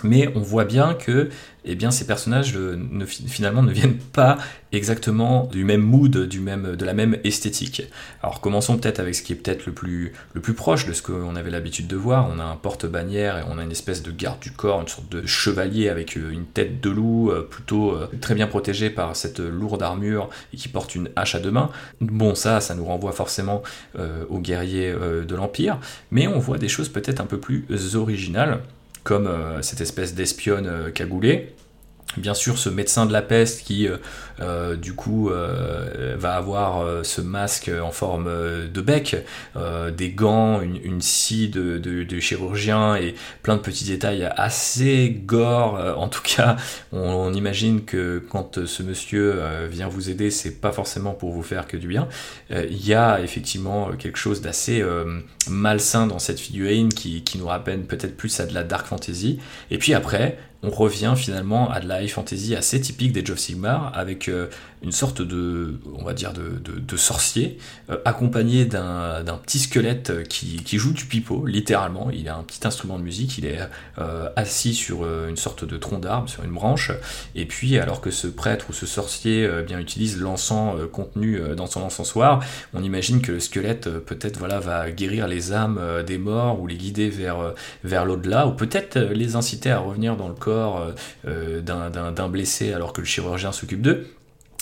Mais 0.04 0.30
on 0.34 0.40
voit 0.40 0.64
bien 0.64 0.94
que 0.94 1.30
eh 1.66 1.78
ces 1.90 2.06
personnages 2.06 2.54
euh, 2.56 2.78
finalement 3.06 3.62
ne 3.62 3.72
viennent 3.72 3.96
pas 3.96 4.36
exactement 4.72 5.44
du 5.46 5.64
même 5.64 5.80
mood, 5.80 6.10
de 6.10 6.84
la 6.84 6.92
même 6.92 7.16
esthétique. 7.24 7.82
Alors 8.22 8.40
commençons 8.40 8.76
peut-être 8.76 9.00
avec 9.00 9.14
ce 9.14 9.22
qui 9.22 9.32
est 9.32 9.36
peut-être 9.36 9.64
le 9.64 9.72
plus, 9.72 10.12
proche 10.54 10.86
de 10.86 10.92
ce 10.92 11.00
qu'on 11.00 11.36
avait 11.36 11.50
l'habitude 11.50 11.86
de 11.86 11.96
voir. 11.96 12.28
On 12.30 12.38
a 12.38 12.44
un 12.44 12.56
porte-bannière 12.56 13.38
et 13.38 13.42
on 13.50 13.58
a 13.58 13.62
une 13.62 13.70
espèce 13.70 14.02
de 14.02 14.10
garde 14.10 14.40
du 14.40 14.50
corps, 14.50 14.82
une 14.82 14.88
sorte 14.88 15.08
de 15.10 15.24
chevalier 15.24 15.88
avec 15.88 16.18
euh, 16.18 16.30
une 16.30 16.44
tête 16.44 16.82
de 16.82 16.90
loup, 16.90 17.30
euh, 17.30 17.42
plutôt 17.42 17.96
très 18.20 18.34
bien 18.34 18.46
protégé 18.46 18.90
par 18.90 19.16
cette 19.16 19.38
lourde 19.38 19.82
armure 19.82 20.28
et 20.52 20.56
qui 20.58 20.68
porte 20.68 20.94
une 20.94 21.08
hache 21.16 21.34
à 21.34 21.40
deux 21.40 21.50
mains. 21.50 21.70
Bon, 22.00 22.34
ça, 22.34 22.60
ça 22.60 22.74
nous 22.74 22.84
renvoie 22.84 23.12
forcément 23.12 23.62
aux 24.28 24.38
guerriers 24.38 24.92
de 24.92 25.34
l'Empire, 25.34 25.78
mais 26.10 26.26
on 26.26 26.38
voit 26.38 26.58
des 26.58 26.68
choses 26.68 26.88
peut-être 26.88 27.20
un 27.20 27.26
peu 27.26 27.38
plus 27.38 27.66
originales 27.94 28.60
comme 29.04 29.26
euh, 29.26 29.62
cette 29.62 29.80
espèce 29.80 30.14
d'espionne 30.14 30.66
euh, 30.66 30.90
cagoulée. 30.90 31.54
Bien 32.16 32.35
sûr, 32.35 32.59
ce 32.59 32.68
médecin 32.68 33.07
de 33.07 33.12
la 33.12 33.22
peste 33.22 33.64
qui, 33.64 33.88
euh, 34.40 34.77
du 34.77 34.94
coup, 34.94 35.31
va 36.16 36.37
avoir 36.37 37.05
ce 37.05 37.20
masque 37.20 37.70
en 37.83 37.90
forme 37.90 38.31
de 38.72 38.81
bec, 38.81 39.16
des 39.96 40.11
gants, 40.11 40.61
une, 40.61 41.00
scie 41.00 41.48
de, 41.48 42.20
chirurgien 42.20 42.96
et 42.96 43.14
plein 43.42 43.57
de 43.57 43.61
petits 43.61 43.85
détails 43.85 44.29
assez 44.37 45.22
gore. 45.24 45.79
en 45.96 46.09
tout 46.09 46.22
cas, 46.22 46.57
on, 46.92 47.33
imagine 47.33 47.85
que 47.85 48.22
quand 48.31 48.64
ce 48.64 48.83
monsieur 48.83 49.40
vient 49.70 49.88
vous 49.88 50.11
aider, 50.11 50.31
c'est 50.31 50.61
pas 50.61 50.72
forcément 50.72 51.12
pour 51.12 51.33
vous 51.33 51.42
faire 51.42 51.66
que 51.66 51.77
du 51.77 51.88
bien. 51.88 52.09
Il 52.50 52.87
y 52.87 52.94
a 52.94 53.20
effectivement 53.20 53.90
quelque 53.98 54.18
chose 54.18 54.40
d'assez 54.40 54.85
malsain 55.48 56.07
dans 56.07 56.18
cette 56.18 56.40
figurine 56.40 56.92
qui, 56.92 57.22
qui 57.22 57.38
nous 57.38 57.46
rappelle 57.46 57.83
peut-être 57.83 58.16
plus 58.16 58.40
à 58.40 58.46
de 58.46 58.55
la 58.55 58.64
dark 58.64 58.87
fantasy. 58.87 59.38
Et 59.70 59.79
puis 59.79 59.94
après, 59.94 60.38
on 60.64 60.70
revient 60.70 61.14
finalement 61.16 61.70
à 61.70 61.81
de 61.81 61.88
la 61.88 62.03
high 62.03 62.09
fantasy 62.09 62.55
assez 62.55 62.81
typique 62.81 63.12
des 63.12 63.31
of 63.31 63.38
Sigmar, 63.38 63.92
avec 63.94 64.31
une 64.85 64.92
sorte 64.92 65.22
de, 65.22 65.81
on 65.98 66.05
va 66.05 66.12
dire, 66.12 66.33
de, 66.33 66.96
sorcier, 66.96 67.59
euh, 67.90 67.96
accompagné 68.05 68.66
d'un 68.66 69.40
petit 69.42 69.59
squelette 69.59 70.29
qui, 70.29 70.79
joue 70.79 70.92
du 70.92 71.07
pipeau, 71.07 71.46
littéralement. 71.46 72.11
Il 72.12 72.29
a 72.29 72.37
un 72.37 72.42
petit 72.42 72.66
instrument 72.66 72.98
de 72.98 73.03
musique, 73.03 73.38
il 73.38 73.46
est 73.46 73.59
euh, 73.98 74.29
assis 74.37 74.74
sur 74.74 75.05
euh, 75.05 75.29
une 75.29 75.37
sorte 75.37 75.64
de 75.64 75.77
tronc 75.77 75.98
d'arbre, 75.98 76.29
sur 76.29 76.44
une 76.44 76.53
branche, 76.53 76.92
et 77.35 77.46
puis 77.46 77.79
alors 77.79 78.00
que 78.00 78.11
ce 78.11 78.27
prêtre 78.27 78.66
ou 78.70 78.72
ce 78.72 78.87
sorcier 78.87 79.48
bien 79.66 79.79
utilise 79.79 80.18
l'encens 80.20 80.77
contenu 80.92 81.40
dans 81.57 81.66
son 81.66 81.83
encensoir, 81.83 82.44
on 82.74 82.83
imagine 82.83 83.22
que 83.22 83.33
le 83.33 83.40
squelette 83.40 83.88
peut-être 83.88 84.38
voilà 84.38 84.61
va 84.61 84.90
guérir 84.90 85.27
les 85.27 85.53
âmes 85.53 85.81
des 86.07 86.18
morts 86.18 86.61
ou 86.61 86.66
les 86.66 86.77
guider 86.77 87.09
vers 87.09 88.05
l'au-delà, 88.05 88.46
ou 88.46 88.53
peut-être 88.53 88.98
les 88.98 89.37
inciter 89.37 89.70
à 89.70 89.79
revenir 89.79 90.16
dans 90.16 90.29
le 90.29 90.35
corps 90.35 90.53
d'un 91.24 92.28
blessé 92.28 92.72
alors 92.72 92.92
que 92.92 93.00
le 93.00 93.06
chirurgien 93.06 93.52
s'occupe 93.52 93.82
d'eux. 93.82 94.06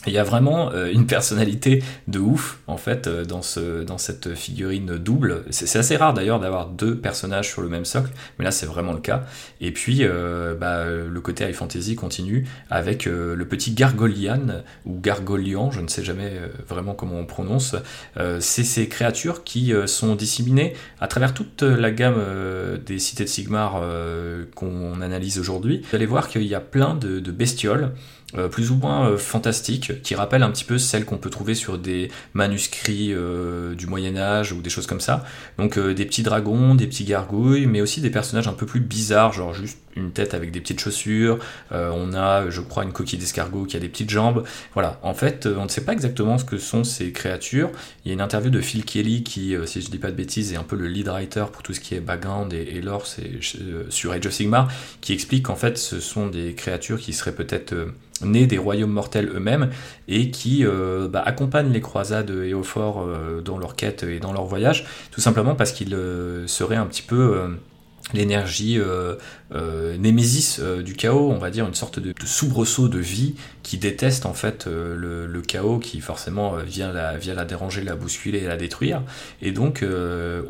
Il 0.07 0.13
y 0.13 0.19
a 0.19 0.25
vraiment 0.25 0.73
euh, 0.73 0.91
une 0.93 1.07
personnalité 1.07 1.83
de 2.09 2.19
ouf 2.19 2.59
en 2.67 2.77
fait 2.77 3.07
euh, 3.07 3.25
dans, 3.25 3.43
ce, 3.43 3.85
dans 3.85 3.99
cette 3.99 4.35
figurine 4.35 4.99
double. 4.99 5.45
C'est 5.51 5.79
assez 5.79 5.97
rare 5.97 6.13
d'ailleurs 6.13 6.41
d'avoir 6.41 6.67
deux 6.67 6.97
personnages 6.97 7.49
sur 7.49 7.63
le 7.63 7.69
même 7.69 7.85
socle, 7.85 8.11
mais 8.39 8.45
là 8.45 8.51
c'est 8.51 8.67
vraiment 8.67 8.93
le 8.93 8.99
cas. 8.99 9.25
Et 9.61 9.71
puis 9.71 9.99
euh, 10.01 10.55
bah, 10.55 10.87
le 10.87 11.21
côté 11.21 11.49
high 11.49 11.55
fantasy 11.55 11.95
continue 11.95 12.49
avec 12.69 13.05
le 13.05 13.45
petit 13.45 13.73
Gargolian 13.73 14.63
ou 14.87 14.99
Gargolian, 14.99 15.71
je 15.71 15.81
ne 15.81 15.89
sais 15.89 16.03
jamais 16.03 16.33
vraiment 16.69 16.95
comment 16.95 17.19
on 17.19 17.27
prononce. 17.27 17.77
c'est 18.41 18.65
ces 18.65 18.89
créatures 18.89 19.45
qui 19.45 19.73
sont 19.87 20.15
disséminées 20.15 20.75
à 21.01 21.07
travers 21.07 21.35
toute 21.35 21.63
la 21.63 21.91
gamme 21.91 22.21
des 22.85 22.99
cités 22.99 23.25
de 23.25 23.29
Sigmar 23.29 23.81
qu'on 24.55 25.01
analyse 25.01 25.39
aujourd'hui. 25.39 25.83
Vous 25.91 25.97
allez 25.97 26.07
voir 26.07 26.29
qu'il 26.29 26.45
y 26.45 26.55
a 26.55 26.61
plein 26.61 26.95
de, 26.95 27.21
de 27.21 27.31
bestioles 27.31 27.93
euh, 28.37 28.49
plus 28.49 28.71
ou 28.71 28.77
moins 28.77 29.09
euh, 29.09 29.19
fantastiques, 29.19 30.03
qui 30.03 30.15
rappellent 30.15 30.43
un 30.43 30.51
petit 30.51 30.65
peu 30.65 30.79
celles 30.79 31.05
qu'on 31.05 31.19
peut 31.19 31.29
trouver 31.29 31.55
sur 31.55 31.79
des 31.79 32.11
manuscrits 32.33 33.13
euh, 33.13 33.75
du 33.75 33.87
Moyen 33.87 34.17
Âge 34.17 34.53
ou 34.53 34.63
des 34.63 34.71
choses 34.71 34.87
comme 34.87 35.01
ça. 35.01 35.25
Donc 35.59 35.79
des 35.79 36.05
petits 36.07 36.23
dragons, 36.23 36.75
des 36.75 36.87
petits 36.87 37.05
gargouilles, 37.05 37.67
mais 37.67 37.81
aussi 37.81 38.01
des 38.01 38.11
personnages 38.11 38.49
un 38.49 38.53
peu 38.53 38.67
plus 38.67 38.81
bizarres, 38.81 39.33
genre 39.33 39.53
juste 39.53 39.79
une 39.97 40.13
tête 40.13 40.35
avec 40.35 40.51
des 40.51 40.61
petites 40.61 40.81
chaussures, 40.81 41.39
on 41.71 42.13
a 42.15 42.49
je 42.51 42.61
crois 42.61 42.85
une 42.85 42.93
coquille 42.93 43.19
d'escargot 43.19 43.65
qui 43.65 43.77
a 43.77 43.81
des 43.81 43.89
petites 43.89 44.11
jambes. 44.11 44.45
Voilà, 44.75 44.99
en 45.03 45.15
fait 45.15 45.47
on 45.47 45.65
ne 45.65 45.69
sait 45.69 45.85
pas 45.85 45.93
exactement 45.93 46.39
ce 46.39 46.45
que 46.45 46.59
sont 46.59 46.85
ces 46.85 47.13
créatures. 47.13 47.71
Il 48.05 48.09
y 48.09 48.11
a 48.13 48.15
une 48.15 48.21
interview 48.21 48.51
de 48.51 48.61
Phil 48.61 48.85
Kelly 48.85 49.23
qui, 49.23 49.55
si 49.67 49.81
je 49.81 49.91
dis 49.91 49.99
pas 49.99 50.11
de 50.11 50.17
bêtises, 50.17 50.53
est 50.53 50.57
un 50.57 50.63
peu 50.63 50.77
le 50.77 50.87
lead 50.87 51.09
writer 51.09 51.45
pour 51.53 51.63
tout 51.63 51.75
ce 51.75 51.81
qui 51.81 51.95
est 51.95 52.01
background 52.01 52.53
et, 52.53 52.81
lore 52.81 53.07
sur 53.91 54.13
Age 54.13 54.27
of 54.27 54.33
Sigmar, 54.33 54.69
qui 55.01 55.13
explique 55.13 55.45
qu'en 55.45 55.57
fait 55.57 55.79
ce 55.79 56.01
sont 56.01 56.29
des 56.29 56.55
créatures 56.55 56.99
qui 56.99 57.13
seraient 57.13 57.35
peut-être 57.35 57.75
nés 58.25 58.47
des 58.47 58.59
royaumes 58.59 58.93
mortels 58.93 59.31
eux-mêmes 59.35 59.71
et 60.09 60.31
qui 60.31 60.65
euh, 60.65 61.09
bah, 61.09 61.23
accompagnent 61.25 61.73
les 61.73 61.81
croisades 61.81 62.31
et 62.31 62.55
au 62.55 62.63
fort 62.63 63.03
euh, 63.03 63.41
dans 63.41 63.59
leur 63.59 63.77
quête 63.77 64.03
et 64.03 64.19
dans 64.19 64.33
leur 64.33 64.45
voyage, 64.45 64.87
tout 65.11 65.21
simplement 65.21 65.55
parce 65.55 65.73
qu'ils 65.73 65.95
euh, 65.95 66.47
seraient 66.47 66.77
un 66.77 66.87
petit 66.87 67.03
peu 67.03 67.57
l'énergie 68.13 68.79
némésis 69.99 70.61
du 70.61 70.95
chaos, 70.95 71.31
on 71.31 71.39
va 71.39 71.51
dire 71.51 71.67
une 71.67 71.75
sorte 71.75 71.99
de, 71.99 72.15
soubresaut 72.25 72.89
de 72.89 72.99
vie 72.99 73.35
qui 73.63 73.79
déteste 73.79 74.27
en 74.27 74.35
fait 74.35 74.67
le, 74.67 75.43
chaos 75.47 75.79
qui 75.79 76.01
forcément 76.01 76.57
vient 76.57 76.93
la, 76.93 77.17
vient 77.17 77.35
la 77.35 77.45
déranger, 77.45 77.83
la 77.83 77.95
bousculer 77.95 78.39
et 78.39 78.47
la 78.47 78.57
détruire. 78.57 79.03
Et 79.41 79.53
donc 79.53 79.85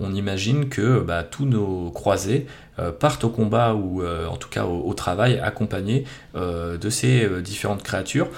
on 0.00 0.14
imagine 0.14 0.68
que 0.68 1.00
bah, 1.00 1.22
tous 1.22 1.44
nos 1.44 1.90
croisés 1.90 2.46
euh, 2.78 2.90
partent 2.90 3.24
au 3.24 3.28
combat 3.28 3.74
ou 3.74 4.02
euh, 4.02 4.26
en 4.26 4.38
tout 4.38 4.48
cas 4.48 4.64
au, 4.64 4.94
travail 4.94 5.38
accompagnés 5.38 6.04
euh, 6.34 6.78
de 6.78 6.88
ces 6.88 7.28
différentes 7.42 7.82
créatures 7.82 8.28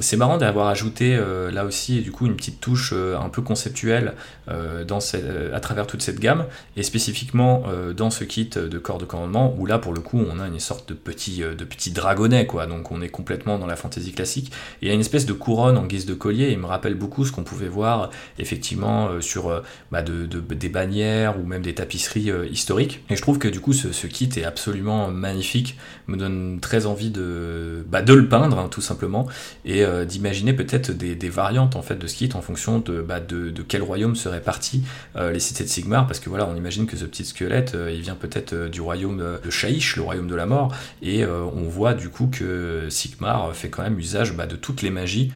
c'est 0.00 0.16
marrant 0.16 0.38
d'avoir 0.38 0.68
ajouté 0.68 1.14
euh, 1.14 1.50
là 1.50 1.66
aussi 1.66 2.00
du 2.00 2.12
coup 2.12 2.26
une 2.26 2.34
petite 2.34 2.60
touche 2.60 2.92
euh, 2.94 3.18
un 3.18 3.28
peu 3.28 3.42
conceptuelle 3.42 4.14
euh, 4.48 4.84
dans 4.84 4.98
à 5.52 5.60
travers 5.60 5.86
toute 5.86 6.02
cette 6.02 6.20
gamme 6.20 6.46
et 6.76 6.82
spécifiquement 6.82 7.64
dans 7.96 8.10
ce 8.10 8.24
kit 8.24 8.48
de 8.48 8.78
corps 8.78 8.98
de 8.98 9.04
commandement 9.04 9.54
où 9.58 9.66
là 9.66 9.78
pour 9.78 9.92
le 9.92 10.00
coup 10.00 10.24
on 10.30 10.38
a 10.38 10.46
une 10.46 10.60
sorte 10.60 10.88
de 10.88 10.94
petit 10.94 11.40
de 11.40 11.64
petit 11.64 11.90
dragonnet 11.90 12.46
quoi. 12.46 12.66
Donc 12.66 12.90
on 12.90 13.02
est 13.02 13.08
complètement 13.08 13.58
dans 13.58 13.66
la 13.66 13.76
fantaisie 13.76 14.12
classique. 14.12 14.52
Il 14.80 14.88
y 14.88 14.90
a 14.90 14.94
une 14.94 15.00
espèce 15.00 15.26
de 15.26 15.32
couronne 15.32 15.76
en 15.76 15.86
guise 15.86 16.06
de 16.06 16.14
collier 16.14 16.50
il 16.50 16.58
me 16.58 16.66
rappelle 16.66 16.94
beaucoup 16.94 17.24
ce 17.24 17.32
qu'on 17.32 17.44
pouvait 17.44 17.68
voir 17.68 18.10
effectivement 18.38 19.20
sur 19.20 19.62
bah, 19.90 20.02
de, 20.02 20.26
des 20.26 20.68
bannières 20.68 21.38
ou 21.40 21.46
même 21.46 21.62
des 21.62 21.74
tapisseries 21.74 22.30
historiques. 22.50 23.04
Et 23.10 23.16
je 23.16 23.22
trouve 23.22 23.38
que 23.38 23.48
du 23.48 23.60
coup 23.60 23.72
ce, 23.72 24.06
kit 24.06 24.30
est 24.36 24.44
absolument 24.44 25.08
magnifique 25.08 25.76
me 26.06 26.16
donne 26.16 26.58
très 26.60 26.86
envie 26.86 27.10
de 27.10 27.84
bah, 27.88 28.02
de 28.02 28.12
le 28.12 28.28
peindre 28.28 28.58
hein, 28.58 28.68
tout 28.70 28.80
simplement 28.80 29.26
et 29.64 29.84
euh, 29.84 30.04
d'imaginer 30.04 30.52
peut-être 30.52 30.90
des, 30.90 31.28
variantes 31.28 31.76
en 31.76 31.82
fait 31.82 31.96
de 31.96 32.06
ce 32.06 32.16
kit 32.16 32.30
en 32.34 32.42
fonction 32.42 32.78
de, 32.78 33.00
bah, 33.00 33.20
de, 33.20 33.52
quel 33.66 33.82
royaume 33.82 34.16
seraient 34.16 34.31
partis 34.40 34.82
euh, 35.16 35.32
les 35.32 35.40
cités 35.40 35.64
de 35.64 35.68
Sigmar, 35.68 36.06
parce 36.06 36.20
que 36.20 36.28
voilà, 36.28 36.46
on 36.48 36.56
imagine 36.56 36.86
que 36.86 36.96
ce 36.96 37.04
petit 37.04 37.24
squelette, 37.24 37.74
euh, 37.74 37.90
il 37.92 38.00
vient 38.00 38.14
peut-être 38.14 38.54
du 38.68 38.80
royaume 38.80 39.40
de 39.42 39.50
Shaish, 39.50 39.96
le 39.96 40.02
royaume 40.02 40.28
de 40.28 40.34
la 40.34 40.46
mort, 40.46 40.74
et 41.02 41.24
on 41.26 41.68
voit 41.68 41.94
du 41.94 42.08
coup 42.08 42.28
que 42.28 42.86
Sigmar 42.88 43.54
fait 43.54 43.68
quand 43.68 43.82
même 43.82 43.98
usage 43.98 44.34
bah, 44.34 44.46
de 44.46 44.56
toutes 44.56 44.82
les 44.82 44.90
magies 44.90 45.32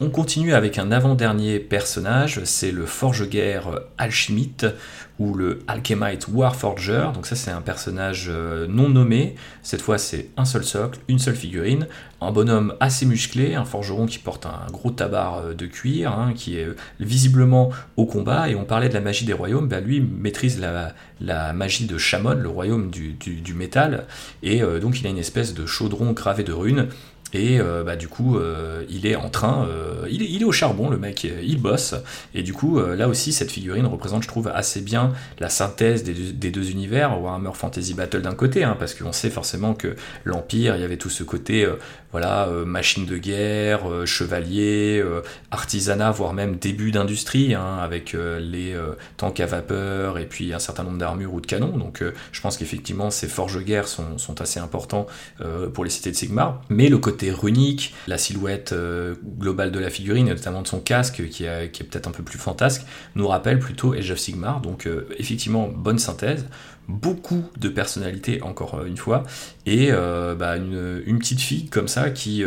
on 0.00 0.10
continue 0.10 0.54
avec 0.54 0.78
un 0.78 0.90
avant-dernier 0.90 1.60
personnage, 1.60 2.42
c'est 2.44 2.72
le 2.72 2.84
forge-guerre 2.84 3.80
Alchimite 3.96 4.66
ou 5.20 5.34
le 5.34 5.60
Alchemite 5.68 6.26
Warforger. 6.28 7.10
Donc 7.14 7.26
ça 7.26 7.36
c'est 7.36 7.52
un 7.52 7.60
personnage 7.60 8.26
euh, 8.28 8.66
non 8.66 8.88
nommé. 8.88 9.36
Cette 9.62 9.80
fois 9.80 9.98
c'est 9.98 10.30
un 10.36 10.44
seul 10.44 10.64
socle, 10.64 10.98
une 11.06 11.20
seule 11.20 11.36
figurine, 11.36 11.86
un 12.26 12.32
bonhomme 12.32 12.74
assez 12.80 13.06
musclé, 13.06 13.54
un 13.54 13.64
forgeron 13.64 14.06
qui 14.06 14.18
porte 14.18 14.46
un 14.46 14.70
gros 14.70 14.90
tabac 14.90 15.42
euh, 15.44 15.54
de 15.54 15.66
cuir, 15.66 16.12
hein, 16.12 16.32
qui 16.34 16.56
est 16.56 16.68
visiblement 17.00 17.70
au 17.96 18.06
combat. 18.06 18.48
Et 18.48 18.54
on 18.54 18.64
parlait 18.64 18.88
de 18.88 18.94
la 18.94 19.00
magie 19.00 19.24
des 19.24 19.32
royaumes, 19.32 19.68
bah, 19.68 19.80
lui 19.80 20.00
maîtrise 20.00 20.60
la, 20.60 21.52
magie 21.52 21.86
de 21.86 21.98
Shamon, 21.98 22.34
le 22.34 22.48
royaume 22.48 22.90
du, 22.90 23.54
métal. 23.54 24.06
Et 24.42 24.62
euh, 24.62 24.80
donc 24.80 25.00
il 25.00 25.06
a 25.06 25.10
une 25.10 25.18
espèce 25.18 25.54
de 25.54 25.66
chaudron 25.66 26.12
gravé 26.12 26.42
de 26.42 26.52
runes 26.52 26.88
et 27.34 27.58
euh, 27.60 27.82
bah, 27.82 27.96
du 27.96 28.06
coup, 28.06 28.38
euh, 28.38 28.84
il 28.88 29.06
est 29.06 29.16
en 29.16 29.28
train, 29.28 29.66
euh, 29.68 30.06
il, 30.08 30.22
est, 30.22 30.30
il, 30.30 30.42
est, 30.42 30.44
au 30.44 30.52
charbon, 30.52 30.88
le 30.88 30.98
mec, 30.98 31.24
il 31.24 31.60
bosse. 31.60 31.96
Et 32.32 32.44
du 32.44 32.52
coup, 32.52 32.80
là 32.80 33.08
aussi, 33.08 33.32
cette 33.32 33.50
figurine 33.50 33.86
représente, 33.86 34.22
je 34.22 34.28
trouve, 34.28 34.48
assez 34.54 34.80
bien 34.80 35.12
la 35.40 35.48
synthèse 35.48 36.04
des 36.04 36.50
deux, 36.50 36.70
univers, 36.70 37.20
Warhammer 37.20 37.50
Fantasy 37.54 37.94
Battle 37.94 38.22
d'un 38.22 38.34
côté, 38.34 38.62
hein, 38.62 38.76
parce 38.78 38.94
qu'on 38.94 39.12
sait 39.12 39.30
forcément 39.30 39.74
que 39.74 39.96
l'Empire, 40.24 40.76
il 40.76 40.80
y 40.80 40.84
avait 40.84 40.96
tout 40.96 41.10
ce 41.10 41.24
côté, 41.24 41.68
voilà, 42.12 42.48
machine 42.64 43.04
de 43.04 43.16
guerre, 43.16 44.06
chevalier, 44.06 45.04
artisanat, 45.50 46.12
voire 46.12 46.32
même 46.32 46.56
début 46.56 46.92
d'industrie, 46.92 47.54
hein, 47.54 47.78
avec 47.82 48.14
les 48.14 48.76
tanks 49.16 49.40
à 49.40 49.46
vapeur 49.46 50.18
et 50.18 50.26
puis 50.26 50.54
un 50.54 50.60
certain 50.60 50.84
nombre 50.84 50.98
d'armures 50.98 51.34
ou 51.34 51.40
de 51.40 51.46
canons. 51.46 51.76
Donc, 51.76 52.02
je 52.30 52.40
pense 52.40 52.56
qu'effectivement, 52.56 53.10
ces 53.10 53.26
forges-guerres 53.26 53.88
sont, 53.88 54.18
sont, 54.18 54.40
assez 54.40 54.60
importants 54.60 55.06
pour 55.72 55.84
les 55.84 55.90
cités 55.90 56.10
de 56.10 56.16
Sigmar. 56.16 56.62
Mais 56.68 56.88
le 56.88 56.98
côté 56.98 57.23
runique, 57.30 57.94
la 58.06 58.18
silhouette 58.18 58.72
euh, 58.72 59.14
globale 59.38 59.70
de 59.70 59.78
la 59.78 59.90
figurine, 59.90 60.28
et 60.28 60.30
notamment 60.30 60.62
de 60.62 60.66
son 60.66 60.80
casque, 60.80 61.28
qui, 61.28 61.44
est 61.44 61.82
peut-être 61.84 62.06
un 62.06 62.12
peu 62.12 62.22
plus 62.22 62.38
fantasque, 62.38 62.84
nous 63.14 63.26
rappelle 63.28 63.58
plutôt 63.58 63.92
Age 63.92 64.10
of 64.10 64.18
Sigmar. 64.18 64.60
Donc 64.60 64.86
euh, 64.86 65.08
effectivement, 65.18 65.68
bonne 65.68 65.98
synthèse, 65.98 66.46
beaucoup 66.88 67.44
de 67.58 67.68
personnalité 67.68 68.42
encore 68.42 68.74
euh, 68.74 68.86
une 68.86 68.96
fois, 68.96 69.22
et 69.66 69.90
bah, 69.90 70.56
une, 70.56 71.18
petite 71.18 71.40
fille 71.40 71.68
comme 71.68 71.88
ça 71.88 72.10
qui 72.10 72.44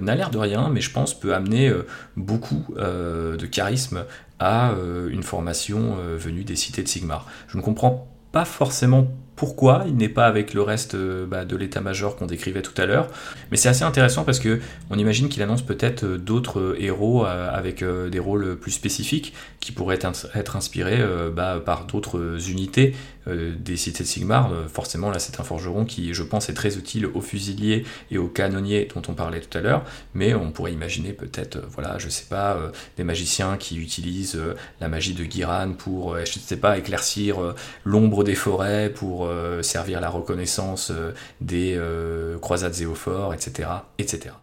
n'a 0.00 0.14
l'air 0.14 0.30
de 0.30 0.38
rien, 0.38 0.68
mais 0.68 0.80
je 0.80 0.92
pense 0.92 1.18
peut 1.18 1.34
amener 1.34 1.72
beaucoup 2.16 2.66
de 2.76 3.46
charisme 3.46 4.04
à 4.38 4.72
une 5.10 5.24
formation 5.24 5.96
venue 6.16 6.44
des 6.44 6.54
cités 6.54 6.84
de 6.84 6.88
Sigmar. 6.88 7.26
Je 7.48 7.56
ne 7.56 7.62
comprends 7.62 8.08
pas 8.30 8.44
forcément 8.44 9.08
pourquoi 9.40 9.84
il 9.86 9.96
n'est 9.96 10.10
pas 10.10 10.26
avec 10.26 10.52
le 10.52 10.60
reste 10.60 10.94
euh, 10.94 11.24
bah, 11.24 11.46
de 11.46 11.56
l'état-major 11.56 12.14
qu'on 12.14 12.26
décrivait 12.26 12.60
tout 12.60 12.74
à 12.76 12.84
l'heure. 12.84 13.08
Mais 13.50 13.56
c'est 13.56 13.70
assez 13.70 13.84
intéressant 13.84 14.22
parce 14.22 14.38
que 14.38 14.60
on 14.90 14.98
imagine 14.98 15.30
qu'il 15.30 15.42
annonce 15.42 15.62
peut-être 15.62 16.04
euh, 16.04 16.18
d'autres 16.18 16.60
euh, 16.60 16.76
héros 16.78 17.24
avec 17.24 17.82
des 17.82 18.18
rôles 18.18 18.56
plus 18.56 18.70
spécifiques 18.70 19.32
qui 19.60 19.72
pourraient 19.72 19.98
être, 20.34 20.56
inspirés 20.56 21.02
bah, 21.34 21.62
par 21.64 21.86
d'autres 21.86 22.50
unités 22.50 22.94
des 23.26 23.76
cités 23.76 24.02
de 24.02 24.08
Sigmar. 24.08 24.52
forcément, 24.72 25.10
là, 25.10 25.18
c'est 25.18 25.40
un 25.40 25.44
forgeron 25.44 25.84
qui, 25.84 26.14
je 26.14 26.22
pense, 26.22 26.48
est 26.48 26.54
très 26.54 26.76
utile 26.76 27.06
aux 27.06 27.20
fusiliers 27.20 27.84
et 28.10 28.18
aux 28.18 28.28
canonniers 28.28 28.88
dont 28.94 29.02
on 29.08 29.14
parlait 29.14 29.40
tout 29.40 29.56
à 29.56 29.60
l'heure. 29.60 29.84
Mais 30.14 30.34
on 30.34 30.50
pourrait 30.52 30.72
imaginer 30.72 31.12
peut-être, 31.12 31.58
voilà, 31.70 31.98
je 31.98 32.08
sais 32.08 32.26
pas, 32.28 32.58
des 32.96 33.04
magiciens 33.04 33.56
qui 33.56 33.78
utilisent 33.78 34.40
la 34.80 34.88
magie 34.88 35.14
de 35.14 35.24
Giran 35.24 35.72
pour, 35.76 36.16
je 36.18 36.38
sais 36.38 36.56
pas, 36.56 36.78
éclaircir 36.78 37.54
l'ombre 37.84 38.24
des 38.24 38.34
forêts, 38.34 38.90
pour 38.94 39.26
euh, 39.26 39.62
servir 39.62 40.00
la 40.00 40.08
reconnaissance 40.08 40.90
euh, 40.90 41.12
des 41.40 41.74
euh, 41.76 42.38
croisades 42.38 42.74
zéophores, 42.74 43.34
etc., 43.34 43.68
etc. 43.98 44.34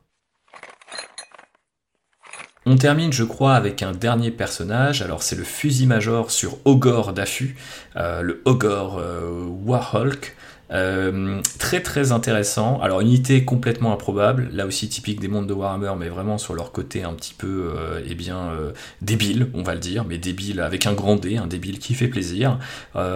On 2.69 2.75
termine, 2.75 3.13
je 3.13 3.23
crois, 3.23 3.55
avec 3.55 3.81
un 3.81 3.93
dernier 3.93 4.29
personnage. 4.29 5.01
Alors, 5.01 5.23
c'est 5.23 5.37
le 5.37 5.45
fusil 5.45 5.87
major 5.87 6.31
sur 6.31 6.57
Ogor 6.65 7.13
d'Affu, 7.13 7.55
le 7.95 8.41
Ogor 8.43 9.01
Warhulk. 9.65 10.35
très 11.59 11.81
très 11.81 12.11
intéressant. 12.11 12.79
Alors 12.81 13.01
unité 13.01 13.45
complètement 13.45 13.93
improbable, 13.93 14.49
là 14.51 14.65
aussi 14.65 14.89
typique 14.89 15.19
des 15.19 15.27
mondes 15.27 15.47
de 15.47 15.53
Warhammer, 15.53 15.93
mais 15.97 16.09
vraiment 16.09 16.37
sur 16.37 16.53
leur 16.53 16.71
côté 16.71 17.03
un 17.03 17.13
petit 17.13 17.33
peu, 17.33 17.73
eh 18.05 18.15
bien, 18.15 18.51
débile, 19.01 19.47
on 19.53 19.63
va 19.63 19.73
le 19.73 19.79
dire, 19.79 20.03
mais 20.03 20.17
débile 20.17 20.59
avec 20.59 20.85
un 20.85 20.93
grand 20.93 21.15
D, 21.15 21.37
un 21.37 21.47
débile 21.47 21.79
qui 21.79 21.93
fait 21.93 22.09
plaisir. 22.09 22.59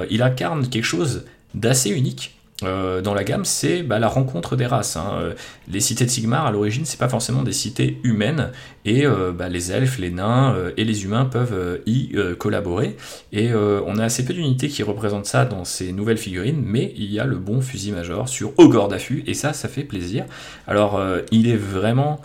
il 0.09 0.21
incarne 0.21 0.67
quelque 0.69 0.85
chose 0.85 1.25
d'assez 1.53 1.89
unique 1.89 2.37
euh, 2.63 3.01
dans 3.01 3.13
la 3.13 3.23
gamme, 3.23 3.45
c'est 3.45 3.83
bah, 3.83 3.99
la 3.99 4.07
rencontre 4.07 4.55
des 4.55 4.65
races. 4.65 4.95
Hein. 4.95 5.11
Euh, 5.19 5.33
les 5.67 5.79
cités 5.79 6.05
de 6.05 6.09
Sigmar, 6.09 6.45
à 6.45 6.51
l'origine, 6.51 6.85
c'est 6.85 6.99
pas 6.99 7.09
forcément 7.09 7.43
des 7.43 7.51
cités 7.53 7.99
humaines, 8.03 8.51
et 8.85 9.05
euh, 9.05 9.31
bah, 9.31 9.49
les 9.49 9.71
elfes, 9.71 9.97
les 9.97 10.11
nains 10.11 10.55
et 10.77 10.83
les 10.83 11.03
humains 11.03 11.25
peuvent 11.25 11.81
y 11.85 12.15
collaborer. 12.37 12.97
Et 13.31 13.53
on 13.53 13.97
a 13.97 14.03
assez 14.03 14.25
peu 14.25 14.33
d'unités 14.33 14.67
qui 14.67 14.83
représentent 14.83 15.25
ça 15.25 15.45
dans 15.45 15.65
ces 15.65 15.91
nouvelles 15.91 16.17
figurines, 16.17 16.61
mais 16.63 16.93
il 16.95 17.11
y 17.11 17.19
a 17.19 17.25
le 17.25 17.37
bon 17.37 17.61
fusil 17.61 17.91
major 17.91 18.29
sur 18.29 18.53
Ogre 18.57 18.87
d'affût, 18.87 19.23
et 19.27 19.33
ça, 19.33 19.53
ça 19.53 19.67
fait 19.67 19.83
plaisir. 19.83 20.25
Alors, 20.67 21.01
il 21.31 21.47
est 21.47 21.57
vraiment 21.57 22.21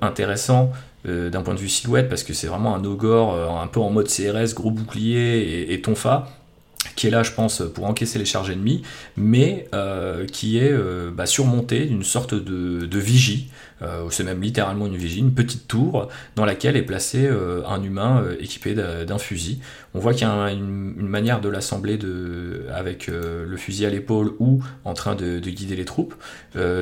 intéressant 0.00 0.72
d'un 1.04 1.42
point 1.42 1.54
de 1.54 1.60
vue 1.60 1.68
silhouette, 1.68 2.08
parce 2.08 2.22
que 2.22 2.32
c'est 2.32 2.46
vraiment 2.46 2.74
un 2.74 2.84
ogre 2.84 3.50
un 3.62 3.66
peu 3.66 3.80
en 3.80 3.90
mode 3.90 4.08
CRS, 4.08 4.54
gros 4.54 4.70
bouclier 4.70 5.72
et 5.72 5.80
tonfa 5.80 6.28
là, 7.10 7.22
je 7.22 7.32
pense, 7.32 7.62
pour 7.74 7.84
encaisser 7.84 8.18
les 8.18 8.24
charges 8.24 8.50
ennemies, 8.50 8.82
mais 9.16 9.68
euh, 9.74 10.26
qui 10.26 10.58
est 10.58 10.72
euh, 10.72 11.10
bah, 11.10 11.26
surmonté 11.26 11.86
d'une 11.86 12.02
sorte 12.02 12.34
de, 12.34 12.98
vigie, 12.98 13.50
euh, 13.82 14.06
c'est 14.10 14.24
même 14.24 14.40
littéralement 14.40 14.86
une 14.86 14.96
vigie, 14.96 15.18
une 15.18 15.34
petite 15.34 15.68
tour 15.68 16.08
dans 16.36 16.44
laquelle 16.44 16.76
est 16.76 16.82
placé 16.82 17.28
un 17.66 17.82
humain 17.82 18.24
équipé 18.38 18.74
d'un 18.74 19.18
fusil. 19.18 19.60
On 19.94 19.98
voit 19.98 20.12
qu'il 20.12 20.26
y 20.26 20.30
a 20.30 20.50
une, 20.50 20.94
manière 20.96 21.40
de 21.40 21.48
l'assembler 21.48 21.98
avec 22.72 23.08
le 23.08 23.56
fusil 23.56 23.86
à 23.86 23.90
l'épaule 23.90 24.32
ou 24.38 24.62
en 24.84 24.94
train 24.94 25.14
de 25.14 25.38
guider 25.38 25.76
les 25.76 25.84
troupes. 25.84 26.14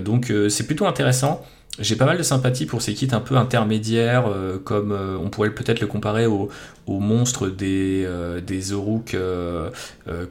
donc 0.05 0.33
c'est 0.49 0.67
plutôt 0.67 0.87
intéressant. 0.87 1.45
J'ai 1.79 1.97
pas 1.97 2.05
mal 2.05 2.19
de 2.19 2.23
sympathie 2.23 2.67
pour 2.67 2.83
ces 2.83 2.93
kits 2.93 3.09
un 3.13 3.21
peu 3.21 3.39
intermédiaires, 3.39 4.27
euh, 4.29 4.59
comme 4.63 4.93
euh, 4.93 5.17
on 5.19 5.31
pourrait 5.31 5.55
peut-être 5.55 5.81
le 5.81 5.87
comparer 5.87 6.27
aux 6.27 6.51
au 6.89 6.99
monstres 6.99 7.49
des, 7.49 8.03
euh, 8.05 8.41
des 8.41 8.73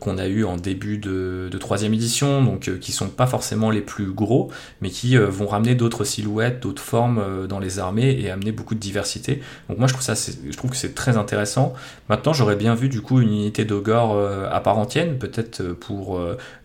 qu'on 0.02 0.18
a 0.18 0.28
eu 0.28 0.44
en 0.44 0.58
début 0.58 0.98
de, 0.98 1.48
de 1.50 1.58
troisième 1.58 1.94
édition, 1.94 2.44
donc 2.44 2.70
qui 2.80 2.92
sont 2.92 3.08
pas 3.08 3.26
forcément 3.26 3.72
les 3.72 3.80
plus 3.80 4.12
gros, 4.12 4.52
mais 4.82 4.89
qui 4.89 5.16
vont 5.16 5.48
ramener 5.48 5.76
d'autres 5.76 6.04
silhouettes, 6.04 6.62
d'autres 6.62 6.82
formes 6.82 7.48
dans 7.48 7.60
les 7.60 7.80
armées 7.80 8.20
et 8.20 8.30
amener 8.30 8.52
beaucoup 8.52 8.76
de 8.76 8.82
diversité. 8.82 9.42
Donc 9.70 9.78
moi 9.78 9.88
je 9.88 9.94
trouve, 9.94 10.04
ça, 10.04 10.14
je 10.14 10.58
trouve 10.58 10.72
que 10.72 10.76
c'est 10.76 10.94
très 10.94 11.16
intéressant. 11.16 11.74
Maintenant 12.10 12.34
j'aurais 12.34 12.58
bien 12.58 12.76
vu 12.76 12.89
du 12.89 13.00
coup 13.00 13.22
une 13.22 13.32
unité 13.32 13.64
d'Ogor 13.64 14.20
à 14.52 14.60
part 14.60 14.78
entière, 14.78 15.08
peut-être 15.18 15.64
pour 15.72 16.20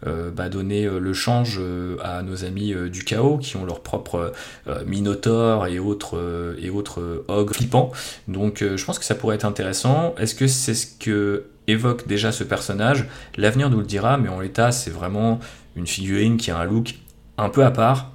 bah, 0.05 0.49
donner 0.49 0.89
le 0.89 1.13
change 1.13 1.61
à 2.03 2.25
nos 2.25 2.45
amis 2.45 2.75
du 2.91 3.05
chaos 3.05 3.39
qui 3.39 3.57
ont 3.57 3.65
leur 3.65 3.83
propre 3.83 4.33
euh, 4.66 4.66
Minotaur 4.87 5.67
et 5.67 5.79
autres, 5.79 6.17
euh, 6.17 6.57
et 6.59 6.69
euh, 6.69 7.25
ogres 7.29 7.55
flippants. 7.55 7.93
Donc 8.29 8.63
je 8.63 8.85
pense 8.85 8.99
que 8.99 9.05
ça 9.05 9.15
pourrait 9.15 9.37
être 9.37 9.45
intéressant. 9.45 10.15
Est-ce 10.19 10.35
que 10.35 10.47
c'est 10.47 10.75
ce 10.75 10.87
que 10.87 11.47
évoque 11.67 12.07
déjà 12.07 12.33
ce 12.33 12.45
personnage? 12.45 13.07
L'avenir 13.37 13.71
nous 13.71 13.81
le 13.81 13.87
dira, 13.87 14.19
mais 14.19 14.29
en 14.29 14.41
l'état, 14.41 14.73
c'est 14.73 14.91
vraiment 14.91 15.41
une 15.75 15.87
figurine 15.87 16.37
qui 16.37 16.51
a 16.51 16.59
un 16.59 16.65
look 16.65 16.95
un 17.39 17.49
peu 17.49 17.65
à 17.65 17.71
part. 17.71 18.13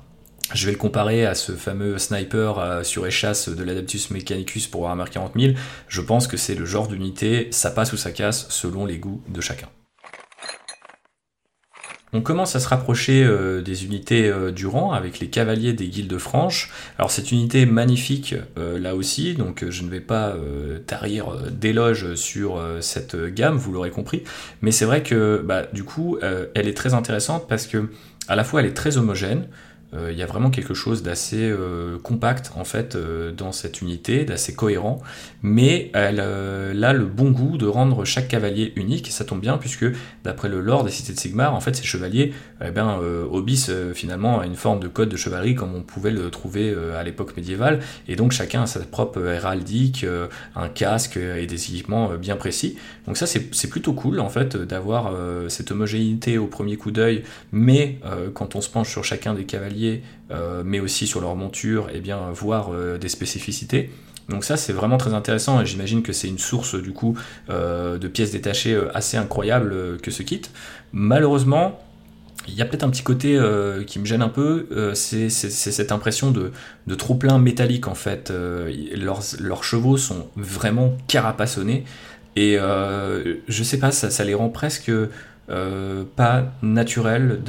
Je 0.53 0.65
vais 0.65 0.73
le 0.73 0.77
comparer 0.77 1.25
à 1.25 1.33
ce 1.33 1.53
fameux 1.53 1.97
sniper 1.97 2.81
sur 2.83 3.07
échasse 3.07 3.47
de 3.47 3.63
l'Adaptus 3.63 4.11
Mechanicus 4.11 4.67
pour 4.67 4.81
Warhammer 4.81 5.05
40 5.09 5.33
000. 5.39 5.53
Je 5.87 6.01
pense 6.01 6.27
que 6.27 6.35
c'est 6.35 6.55
le 6.55 6.65
genre 6.65 6.89
d'unité, 6.89 7.47
ça 7.51 7.71
passe 7.71 7.93
ou 7.93 7.97
ça 7.97 8.11
casse 8.11 8.49
selon 8.49 8.85
les 8.85 8.97
goûts 8.97 9.21
de 9.29 9.39
chacun. 9.39 9.67
On 12.13 12.19
commence 12.19 12.57
à 12.57 12.59
se 12.59 12.67
rapprocher 12.67 13.23
euh, 13.23 13.61
des 13.61 13.85
unités 13.85 14.27
euh, 14.27 14.51
du 14.51 14.67
rang 14.67 14.91
avec 14.91 15.19
les 15.19 15.27
cavaliers 15.27 15.71
des 15.71 15.87
guildes 15.87 16.17
franches. 16.17 16.69
Alors 16.97 17.09
cette 17.09 17.31
unité 17.31 17.65
magnifique 17.65 18.35
euh, 18.57 18.77
là 18.77 18.95
aussi, 18.95 19.33
donc 19.33 19.63
je 19.69 19.83
ne 19.83 19.89
vais 19.89 20.01
pas 20.01 20.35
tarir 20.87 21.37
d'éloges 21.51 22.15
sur 22.15 22.61
cette 22.81 23.15
gamme, 23.15 23.55
vous 23.55 23.71
l'aurez 23.71 23.91
compris, 23.91 24.23
mais 24.61 24.71
c'est 24.71 24.85
vrai 24.85 25.03
que 25.03 25.41
bah, 25.43 25.63
du 25.73 25.83
coup 25.83 26.17
elle 26.21 26.67
est 26.67 26.75
très 26.75 26.93
intéressante 26.93 27.47
parce 27.47 27.67
que 27.67 27.89
à 28.27 28.35
la 28.35 28.43
fois 28.43 28.61
elle 28.61 28.67
est 28.67 28.73
très 28.73 28.97
homogène, 28.97 29.47
il 29.93 30.17
y 30.17 30.23
a 30.23 30.25
vraiment 30.25 30.49
quelque 30.49 30.73
chose 30.73 31.03
d'assez 31.03 31.49
euh, 31.49 31.97
compact 31.99 32.51
en 32.55 32.63
fait 32.63 32.95
euh, 32.95 33.31
dans 33.31 33.51
cette 33.51 33.81
unité, 33.81 34.23
d'assez 34.23 34.53
cohérent, 34.53 35.01
mais 35.41 35.91
elle 35.93 36.19
a 36.19 36.93
le 36.93 37.05
bon 37.05 37.31
goût 37.31 37.57
de 37.57 37.65
rendre 37.65 38.05
chaque 38.05 38.27
cavalier 38.27 38.71
unique, 38.75 39.09
et 39.09 39.11
ça 39.11 39.25
tombe 39.25 39.41
bien 39.41 39.57
puisque 39.57 39.85
d'après 40.23 40.47
le 40.47 40.61
lore 40.61 40.83
des 40.83 40.91
cités 40.91 41.13
de 41.13 41.19
Sigmar, 41.19 41.53
en 41.53 41.59
fait 41.59 41.75
ces 41.75 41.83
chevaliers 41.83 42.33
eh 42.65 42.71
bien, 42.71 42.97
obissent 43.31 43.71
finalement 43.93 44.39
à 44.39 44.45
une 44.45 44.55
forme 44.55 44.79
de 44.79 44.87
code 44.87 45.09
de 45.09 45.17
chevalerie 45.17 45.55
comme 45.55 45.75
on 45.75 45.81
pouvait 45.81 46.11
le 46.11 46.29
trouver 46.29 46.75
à 46.97 47.03
l'époque 47.03 47.35
médiévale, 47.35 47.79
et 48.07 48.15
donc 48.15 48.31
chacun 48.31 48.63
a 48.63 48.67
sa 48.67 48.79
propre 48.81 49.19
héraldique, 49.19 50.05
un 50.55 50.67
casque 50.67 51.17
et 51.17 51.45
des 51.47 51.55
équipements 51.55 52.09
bien 52.15 52.35
précis. 52.35 52.77
Donc 53.07 53.17
ça 53.17 53.25
c'est 53.25 53.69
plutôt 53.69 53.93
cool 53.93 54.19
en 54.19 54.29
fait 54.29 54.55
d'avoir 54.57 55.13
cette 55.47 55.71
homogénéité 55.71 56.37
au 56.37 56.47
premier 56.47 56.77
coup 56.77 56.91
d'œil, 56.91 57.23
mais 57.51 57.99
quand 58.33 58.55
on 58.55 58.61
se 58.61 58.69
penche 58.69 58.89
sur 58.89 59.03
chacun 59.03 59.33
des 59.33 59.45
cavaliers, 59.45 60.03
euh, 60.31 60.63
mais 60.65 60.79
aussi 60.79 61.07
sur 61.07 61.19
leur 61.19 61.35
monture, 61.35 61.89
et 61.89 61.95
eh 61.95 61.99
bien 61.99 62.31
voir 62.31 62.69
euh, 62.71 62.97
des 62.97 63.09
spécificités. 63.09 63.89
Donc 64.29 64.45
ça 64.45 64.55
c'est 64.55 64.71
vraiment 64.71 64.97
très 64.97 65.13
intéressant 65.13 65.59
et 65.59 65.65
j'imagine 65.65 66.03
que 66.03 66.13
c'est 66.13 66.29
une 66.29 66.37
source 66.37 66.75
du 66.75 66.93
coup 66.93 67.17
euh, 67.49 67.97
de 67.97 68.07
pièces 68.07 68.31
détachées 68.31 68.79
assez 68.93 69.17
incroyable 69.17 69.97
que 69.97 70.09
ce 70.09 70.23
kit. 70.23 70.41
Malheureusement, 70.93 71.81
il 72.47 72.55
y 72.55 72.61
a 72.61 72.65
peut-être 72.65 72.83
un 72.83 72.89
petit 72.89 73.03
côté 73.03 73.39
qui 73.87 73.99
me 73.99 74.05
gêne 74.05 74.21
un 74.21 74.29
peu, 74.29 74.67
c'est 74.93 75.29
cette 75.29 75.91
impression 75.91 76.31
de, 76.31 76.51
trop 76.95 77.15
plein 77.15 77.37
métallique 77.37 77.87
en 77.87 77.95
fait. 77.95 78.31
Leurs, 78.31 79.63
chevaux 79.63 79.97
sont 79.97 80.27
vraiment 80.35 80.97
carapassonnés 81.07 81.85
et 82.35 82.57
je 82.57 83.63
sais 83.63 83.77
pas, 83.77 83.91
ça 83.91 84.23
les 84.23 84.33
rend 84.33 84.49
presque 84.49 84.91
euh, 85.51 86.05
pas 86.15 86.45
naturel 86.61 87.41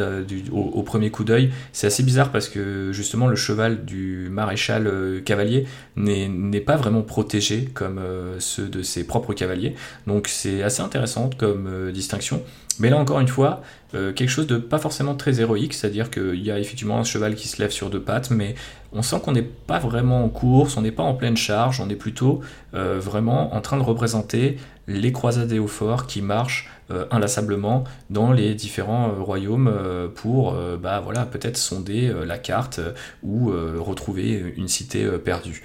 au, 0.51 0.83
premier 0.83 1.11
coup 1.11 1.23
d'œil. 1.23 1.53
C'est 1.73 1.87
assez 1.87 2.03
bizarre 2.03 2.33
parce 2.33 2.49
que 2.49 2.91
justement 2.91 3.29
le 3.29 3.37
cheval 3.37 3.85
du 3.85 4.29
maréchal 4.29 4.89
euh, 4.89 5.21
cavalier 5.21 5.67
n'est 5.97 6.61
pas 6.61 6.77
vraiment 6.77 7.03
protégé 7.03 7.69
comme 7.73 7.99
euh, 7.99 8.41
ceux 8.41 8.67
de 8.67 8.83
ses 8.83 9.07
propres 9.07 9.35
cavaliers. 9.35 9.77
Donc 10.09 10.27
c'est 10.27 10.65
assez 10.65 10.81
intéressant 10.83 11.31
comme 11.39 11.93
distinction. 11.93 12.43
Mais 12.83 12.91
là 12.91 12.99
encore 12.99 13.21
une 13.21 13.29
fois, 13.29 13.63
quelque 13.93 14.29
chose 14.29 14.47
de 14.47 14.57
pas 14.57 14.79
forcément 14.79 15.15
très 15.15 15.41
héroïque, 15.41 15.73
c'est-à-dire 15.73 16.11
qu'il 16.11 16.43
y 16.43 16.51
a 16.51 16.59
effectivement 16.59 16.99
un 16.99 17.05
cheval 17.05 17.35
qui 17.35 17.49
se 17.49 17.61
lève 17.63 17.71
sur 17.71 17.91
deux 17.91 18.01
pattes, 18.01 18.31
mais 18.31 18.55
on 18.93 19.03
sent 19.03 19.17
qu'on 19.23 19.33
n'est 19.33 19.43
pas 19.43 19.79
vraiment 19.79 20.25
en 20.25 20.29
course, 20.29 20.77
on 20.77 20.83
n'est 20.83 20.93
pas 20.93 21.03
en 21.03 21.15
pleine 21.15 21.37
charge, 21.37 21.81
on 21.81 21.89
est 21.89 21.97
plutôt 21.97 22.41
vraiment 22.73 23.55
en 23.55 23.61
train 23.61 23.77
de 23.77 23.83
représenter 23.83 24.59
les 24.87 25.13
croisades 25.13 25.53
au 25.53 25.69
qui 26.07 26.23
marchent 26.23 26.69
euh, 26.91 27.07
inlassablement 27.11 27.85
dans 28.11 28.33
les 28.33 28.55
différents 28.55 29.11
euh, 29.11 29.23
royaumes 29.23 29.69
euh, 29.73 30.09
pour 30.09 30.55
bah, 30.81 31.01
voilà, 31.01 31.25
peut-être 31.25 31.57
sonder 31.57 32.13
la 32.27 32.39
carte 32.39 32.81
ou 33.23 33.53
retrouver 33.79 34.55
une 34.57 34.69
cité 34.69 35.07
perdue. 35.19 35.63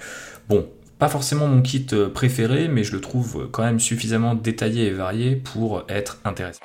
Bon, 0.48 0.68
pas 0.98 1.08
forcément 1.08 1.46
mon 1.46 1.62
kit 1.62 1.86
préféré, 2.14 2.68
mais 2.68 2.84
je 2.84 2.92
le 2.92 3.00
trouve 3.00 3.48
quand 3.50 3.62
même 3.62 3.80
suffisamment 3.80 4.34
détaillé 4.34 4.86
et 4.86 4.90
varié 4.90 5.36
pour 5.36 5.84
être 5.88 6.18
intéressant. 6.24 6.60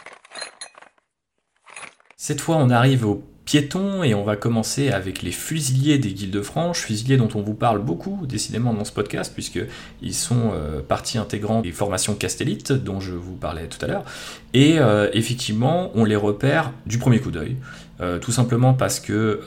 Cette 2.25 2.39
fois, 2.39 2.55
on 2.55 2.69
arrive 2.69 3.05
au 3.05 3.21
piétons 3.43 4.01
et 4.01 4.13
on 4.13 4.23
va 4.23 4.37
commencer 4.37 4.91
avec 4.91 5.23
les 5.23 5.33
fusiliers 5.33 5.97
des 5.97 6.13
Guildes 6.13 6.41
franches, 6.41 6.79
fusiliers 6.79 7.17
dont 7.17 7.27
on 7.35 7.41
vous 7.41 7.53
parle 7.53 7.79
beaucoup 7.79 8.25
décidément 8.25 8.73
dans 8.73 8.85
ce 8.85 8.93
podcast 8.93 9.33
puisqu'ils 9.33 10.13
sont 10.13 10.51
euh, 10.53 10.81
partie 10.81 11.17
intégrante 11.17 11.63
des 11.63 11.73
formations 11.73 12.15
Castellite 12.15 12.71
dont 12.71 13.01
je 13.01 13.11
vous 13.11 13.35
parlais 13.35 13.67
tout 13.67 13.83
à 13.83 13.89
l'heure 13.89 14.05
et 14.53 14.79
euh, 14.79 15.09
effectivement 15.11 15.91
on 15.95 16.05
les 16.05 16.15
repère 16.15 16.71
du 16.85 16.97
premier 16.97 17.19
coup 17.19 17.31
d'œil. 17.31 17.57
Euh, 18.01 18.17
tout 18.17 18.31
simplement 18.31 18.73
parce 18.73 18.99
que 18.99 19.41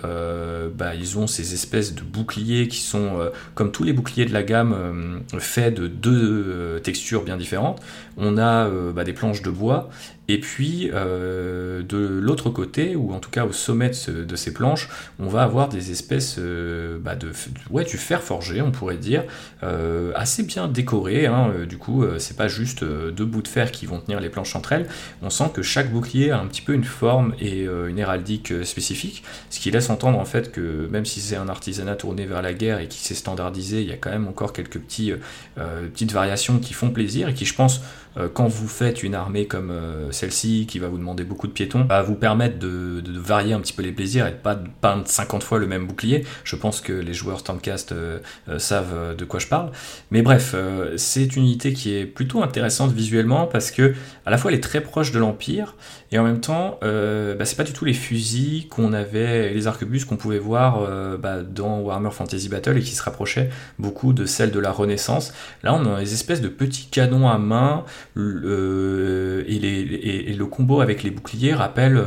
bah, 0.76 0.94
ils 0.94 1.18
ont 1.18 1.26
ces 1.26 1.54
espèces 1.54 1.94
de 1.94 2.02
boucliers 2.02 2.68
qui 2.68 2.80
sont, 2.80 3.18
comme 3.54 3.72
tous 3.72 3.84
les 3.84 3.92
boucliers 3.92 4.26
de 4.26 4.32
la 4.32 4.42
gamme, 4.42 5.22
faits 5.38 5.74
de 5.74 5.88
deux 5.88 6.80
textures 6.82 7.22
bien 7.22 7.36
différentes. 7.36 7.80
On 8.16 8.38
a 8.38 8.68
bah, 8.92 9.04
des 9.04 9.14
planches 9.14 9.42
de 9.42 9.50
bois 9.50 9.90
et 10.28 10.40
puis, 10.40 10.90
euh, 10.92 11.82
de 11.82 11.98
l'autre 11.98 12.50
côté, 12.50 12.96
ou 12.96 13.12
en 13.12 13.20
tout 13.20 13.30
cas 13.30 13.44
au 13.44 13.52
sommet 13.52 13.90
de, 13.90 14.36
ces 14.36 14.52
planches, 14.52 14.88
on 15.20 15.28
va 15.28 15.42
avoir 15.42 15.68
des 15.68 15.92
espèces 15.92 16.36
euh, 16.38 16.98
bah, 17.00 17.14
de, 17.14 17.30
ouais, 17.70 17.84
du 17.84 17.96
fer 17.96 18.22
forgé, 18.22 18.60
on 18.60 18.72
pourrait 18.72 18.96
dire, 18.96 19.24
euh, 19.62 20.12
assez 20.16 20.42
bien 20.42 20.66
décoré. 20.66 21.26
Hein. 21.26 21.52
du 21.68 21.78
coup, 21.78 22.04
c'est 22.18 22.36
pas 22.36 22.48
juste 22.48 22.84
deux 22.84 23.24
bouts 23.24 23.42
de 23.42 23.48
fer 23.48 23.70
qui 23.70 23.86
vont 23.86 24.00
tenir 24.00 24.20
les 24.20 24.28
planches 24.28 24.56
entre 24.56 24.72
elles. 24.72 24.88
On 25.22 25.30
sent 25.30 25.50
que 25.54 25.62
chaque 25.62 25.92
bouclier 25.92 26.32
a 26.32 26.40
un 26.40 26.46
petit 26.46 26.62
peu 26.62 26.72
une 26.72 26.84
forme 26.84 27.34
et 27.40 27.62
une 27.62 27.98
héraldique 27.98 28.52
spécifique, 28.64 29.22
ce 29.50 29.60
qui 29.60 29.70
laisse 29.70 29.90
entendre 29.90 30.18
en 30.18 30.24
fait 30.24 30.50
que 30.50 30.88
même 30.90 31.04
si 31.04 31.20
c'est 31.20 31.36
un 31.36 31.48
artisanat 31.48 31.96
tourné 31.96 32.26
vers 32.26 32.42
la 32.42 32.52
guerre 32.52 32.80
et 32.80 32.88
qui 32.88 32.98
s'est 32.98 33.14
standardisé, 33.14 33.82
il 33.82 33.88
y 33.88 33.92
a 33.92 33.96
quand 33.96 34.10
même 34.10 34.28
encore 34.28 34.52
quelques 34.52 34.78
petits, 34.78 35.12
petites 35.54 36.12
variations 36.12 36.58
qui 36.58 36.74
font 36.74 36.90
plaisir 36.90 37.28
et 37.28 37.34
qui, 37.34 37.44
je 37.44 37.54
pense, 37.54 37.80
quand 38.34 38.46
vous 38.46 38.68
faites 38.68 39.02
une 39.02 39.14
armée 39.14 39.46
comme 39.46 39.72
celle-ci, 40.10 40.66
qui 40.66 40.78
va 40.78 40.88
vous 40.88 40.98
demander 40.98 41.24
beaucoup 41.24 41.46
de 41.46 41.52
piétons, 41.52 41.84
va 41.84 42.02
vous 42.02 42.14
permettre 42.14 42.58
de, 42.58 43.02
varier 43.06 43.52
un 43.52 43.60
petit 43.60 43.72
peu 43.72 43.82
les 43.82 43.92
plaisirs 43.92 44.26
et 44.26 44.32
de 44.32 44.36
pas 44.36 44.54
de 44.54 44.68
peindre 44.80 45.06
50 45.06 45.42
fois 45.42 45.58
le 45.58 45.66
même 45.66 45.86
bouclier. 45.86 46.24
Je 46.44 46.56
pense 46.56 46.80
que 46.80 46.92
les 46.92 47.14
joueurs 47.14 47.40
Stormcast 47.40 47.94
savent 48.58 49.16
de 49.16 49.24
quoi 49.24 49.40
je 49.40 49.46
parle. 49.46 49.70
Mais 50.10 50.22
bref, 50.22 50.54
c'est 50.96 51.36
une 51.36 51.44
unité 51.44 51.72
qui 51.72 51.94
est 51.94 52.06
plutôt 52.06 52.42
intéressante 52.42 52.92
visuellement 52.92 53.46
parce 53.46 53.70
que 53.70 53.94
à 54.24 54.30
la 54.30 54.38
fois 54.38 54.50
elle 54.50 54.58
est 54.58 54.62
très 54.62 54.80
proche 54.80 55.12
de 55.12 55.18
l'Empire 55.18 55.74
et 56.12 56.18
en 56.18 56.24
même 56.24 56.40
temps, 56.40 56.78
euh, 56.82 57.34
bah, 57.34 57.44
c'est 57.44 57.56
pas 57.56 57.64
du 57.64 57.72
tout 57.72 57.84
les 57.84 57.92
fusils 57.92 58.68
qu'on 58.68 58.92
avait, 58.92 59.52
les 59.52 59.66
arquebuses 59.66 60.04
qu'on 60.04 60.16
pouvait 60.16 60.38
voir 60.38 60.82
euh, 60.82 61.16
bah, 61.16 61.42
dans 61.42 61.80
Warhammer 61.80 62.10
Fantasy 62.10 62.48
Battle 62.48 62.78
et 62.78 62.80
qui 62.80 62.94
se 62.94 63.02
rapprochaient 63.02 63.50
beaucoup 63.78 64.12
de 64.12 64.24
celles 64.24 64.52
de 64.52 64.60
la 64.60 64.70
Renaissance. 64.70 65.32
Là, 65.62 65.74
on 65.74 65.94
a 65.94 66.00
des 66.00 66.12
espèces 66.12 66.40
de 66.40 66.48
petits 66.48 66.88
canons 66.90 67.28
à 67.28 67.38
main 67.38 67.84
euh, 68.16 69.44
et, 69.48 70.32
le 70.36 70.46
combo 70.46 70.80
avec 70.80 71.02
les 71.02 71.10
boucliers 71.10 71.54
rappelle 71.54 72.00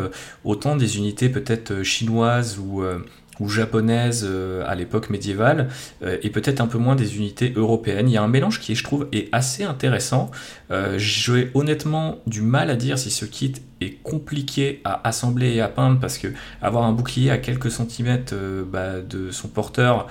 autant 0.44 0.76
des 0.76 0.98
unités 0.98 1.30
peut-être 1.30 1.84
chinoises 1.84 2.60
ou 2.60 2.84
ou 3.40 3.48
japonaises 3.48 4.26
euh, 4.28 4.64
à 4.68 4.76
l'époque 4.76 5.10
médiévale, 5.10 5.70
euh, 6.04 6.18
et 6.22 6.30
peut-être 6.30 6.62
un 6.62 6.68
peu 6.68 6.78
moins 6.78 6.96
des 6.96 7.18
unités 7.18 7.54
européennes. 7.56 8.10
Il 8.10 8.14
y 8.14 8.18
a 8.18 8.24
un 8.24 8.28
mélange 8.28 8.60
qui, 8.60 8.76
je 8.76 8.84
trouve, 8.84 9.08
est 9.12 9.30
assez 9.32 9.64
intéressant. 9.64 10.30
Euh, 10.72 10.96
j'ai 10.98 11.52
honnêtement 11.54 12.20
du 12.28 12.42
mal 12.42 12.70
à 12.70 12.76
dire 12.76 13.00
si 13.00 13.10
ce 13.10 13.26
kit 13.26 13.54
est 13.82 14.02
compliqué 14.04 14.82
à 14.84 15.08
assembler 15.08 15.54
et 15.56 15.62
à 15.62 15.68
peindre 15.68 16.00
parce 16.00 16.18
que 16.18 16.28
avoir 16.62 16.84
un 16.84 16.92
bouclier 16.92 17.32
à 17.32 17.38
quelques 17.38 17.72
centimètres 17.72 18.36
bah, 18.72 19.02
de 19.02 19.32
son 19.32 19.48
porteur, 19.48 20.08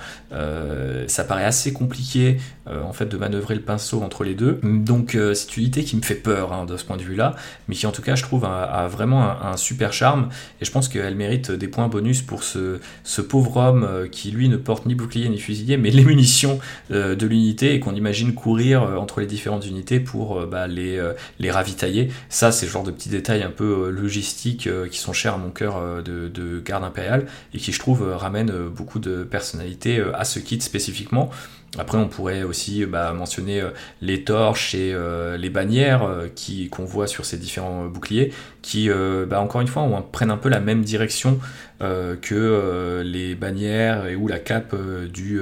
ça 1.07 1.23
paraît 1.23 1.45
assez 1.45 1.73
compliqué 1.73 2.37
en 2.67 2.93
fait 2.93 3.05
de 3.05 3.17
manœuvrer 3.17 3.55
le 3.55 3.61
pinceau 3.61 4.01
entre 4.01 4.23
les 4.23 4.35
deux. 4.35 4.59
Donc 4.63 5.17
c'est 5.33 5.57
une 5.57 5.63
unité 5.63 5.83
qui 5.83 5.95
me 5.95 6.01
fait 6.01 6.15
peur 6.15 6.53
hein, 6.53 6.65
de 6.65 6.77
ce 6.77 6.85
point 6.85 6.97
de 6.97 7.03
vue-là, 7.03 7.35
mais 7.67 7.75
qui 7.75 7.85
en 7.85 7.91
tout 7.91 8.01
cas 8.01 8.15
je 8.15 8.23
trouve 8.23 8.45
a, 8.45 8.87
vraiment 8.87 9.29
un, 9.41 9.57
super 9.57 9.93
charme 9.93 10.29
et 10.61 10.65
je 10.65 10.71
pense 10.71 10.87
qu'elle 10.87 11.15
mérite 11.15 11.51
des 11.51 11.67
points 11.67 11.87
bonus 11.87 12.21
pour 12.21 12.43
ce 12.43 12.79
pauvre 13.21 13.57
homme 13.57 13.83
euh, 13.83 14.07
qui 14.07 14.31
lui 14.31 14.49
ne 14.49 14.57
porte 14.57 14.85
ni 14.85 14.95
bouclier 14.95 15.29
ni 15.29 15.39
fusilier, 15.39 15.77
mais 15.77 15.89
les 15.91 16.03
munitions 16.03 16.59
euh, 16.91 17.15
de 17.15 17.27
l'unité 17.27 17.73
et 17.73 17.79
qu'on 17.79 17.95
imagine 17.95 18.33
courir 18.33 18.83
euh, 18.83 18.95
entre 18.97 19.21
les 19.21 19.27
différentes 19.27 19.65
unités 19.65 19.99
pour 19.99 20.45
bah, 20.45 20.67
les, 20.67 21.01
les 21.39 21.51
ravitailler. 21.51 22.09
Ça, 22.29 22.51
c'est 22.51 22.65
le 22.65 22.71
genre 22.71 22.83
de 22.83 22.91
petits 22.91 23.09
détails 23.09 23.43
un 23.43 23.51
peu 23.51 23.58
logistiques 23.63 24.69
qui 24.89 24.97
sont 24.97 25.13
chers 25.13 25.35
à 25.35 25.37
mon 25.37 25.49
cœur 25.49 26.03
de, 26.03 26.61
garde 26.63 26.83
impériale 26.83 27.27
et 27.53 27.57
qui, 27.57 27.71
je 27.71 27.79
trouve, 27.79 28.03
ramènent 28.15 28.69
beaucoup 28.69 28.99
de 28.99 29.23
personnalité 29.23 30.03
à 30.13 30.23
ce 30.23 30.39
kit 30.39 30.59
spécifiquement. 30.61 31.29
Après, 31.77 31.99
on 31.99 32.07
pourrait 32.07 32.41
aussi 32.41 32.85
bah, 32.87 33.13
mentionner 33.13 33.61
les 34.01 34.23
torches 34.23 34.73
et 34.73 34.95
les 35.37 35.49
bannières 35.49 36.07
qui 36.35 36.69
qu'on 36.69 36.85
voit 36.85 37.07
sur 37.07 37.25
ces 37.25 37.37
différents 37.37 37.85
boucliers, 37.85 38.33
qui, 38.61 38.89
bah, 39.27 39.39
encore 39.39 39.61
une 39.61 39.67
fois, 39.67 39.87
prennent 40.11 40.31
un 40.31 40.37
peu 40.37 40.49
la 40.49 40.59
même 40.59 40.83
direction 40.83 41.39
euh, 41.81 42.17
que 42.17 42.35
euh, 42.35 43.03
les 43.03 43.35
bannières 43.35 44.07
et 44.07 44.17
ou 44.17 44.27
la 44.27 44.39
cape 44.39 44.73
euh, 44.73 45.07
du 45.07 45.39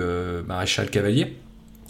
maréchal 0.48 0.90
cavalier. 0.92 1.36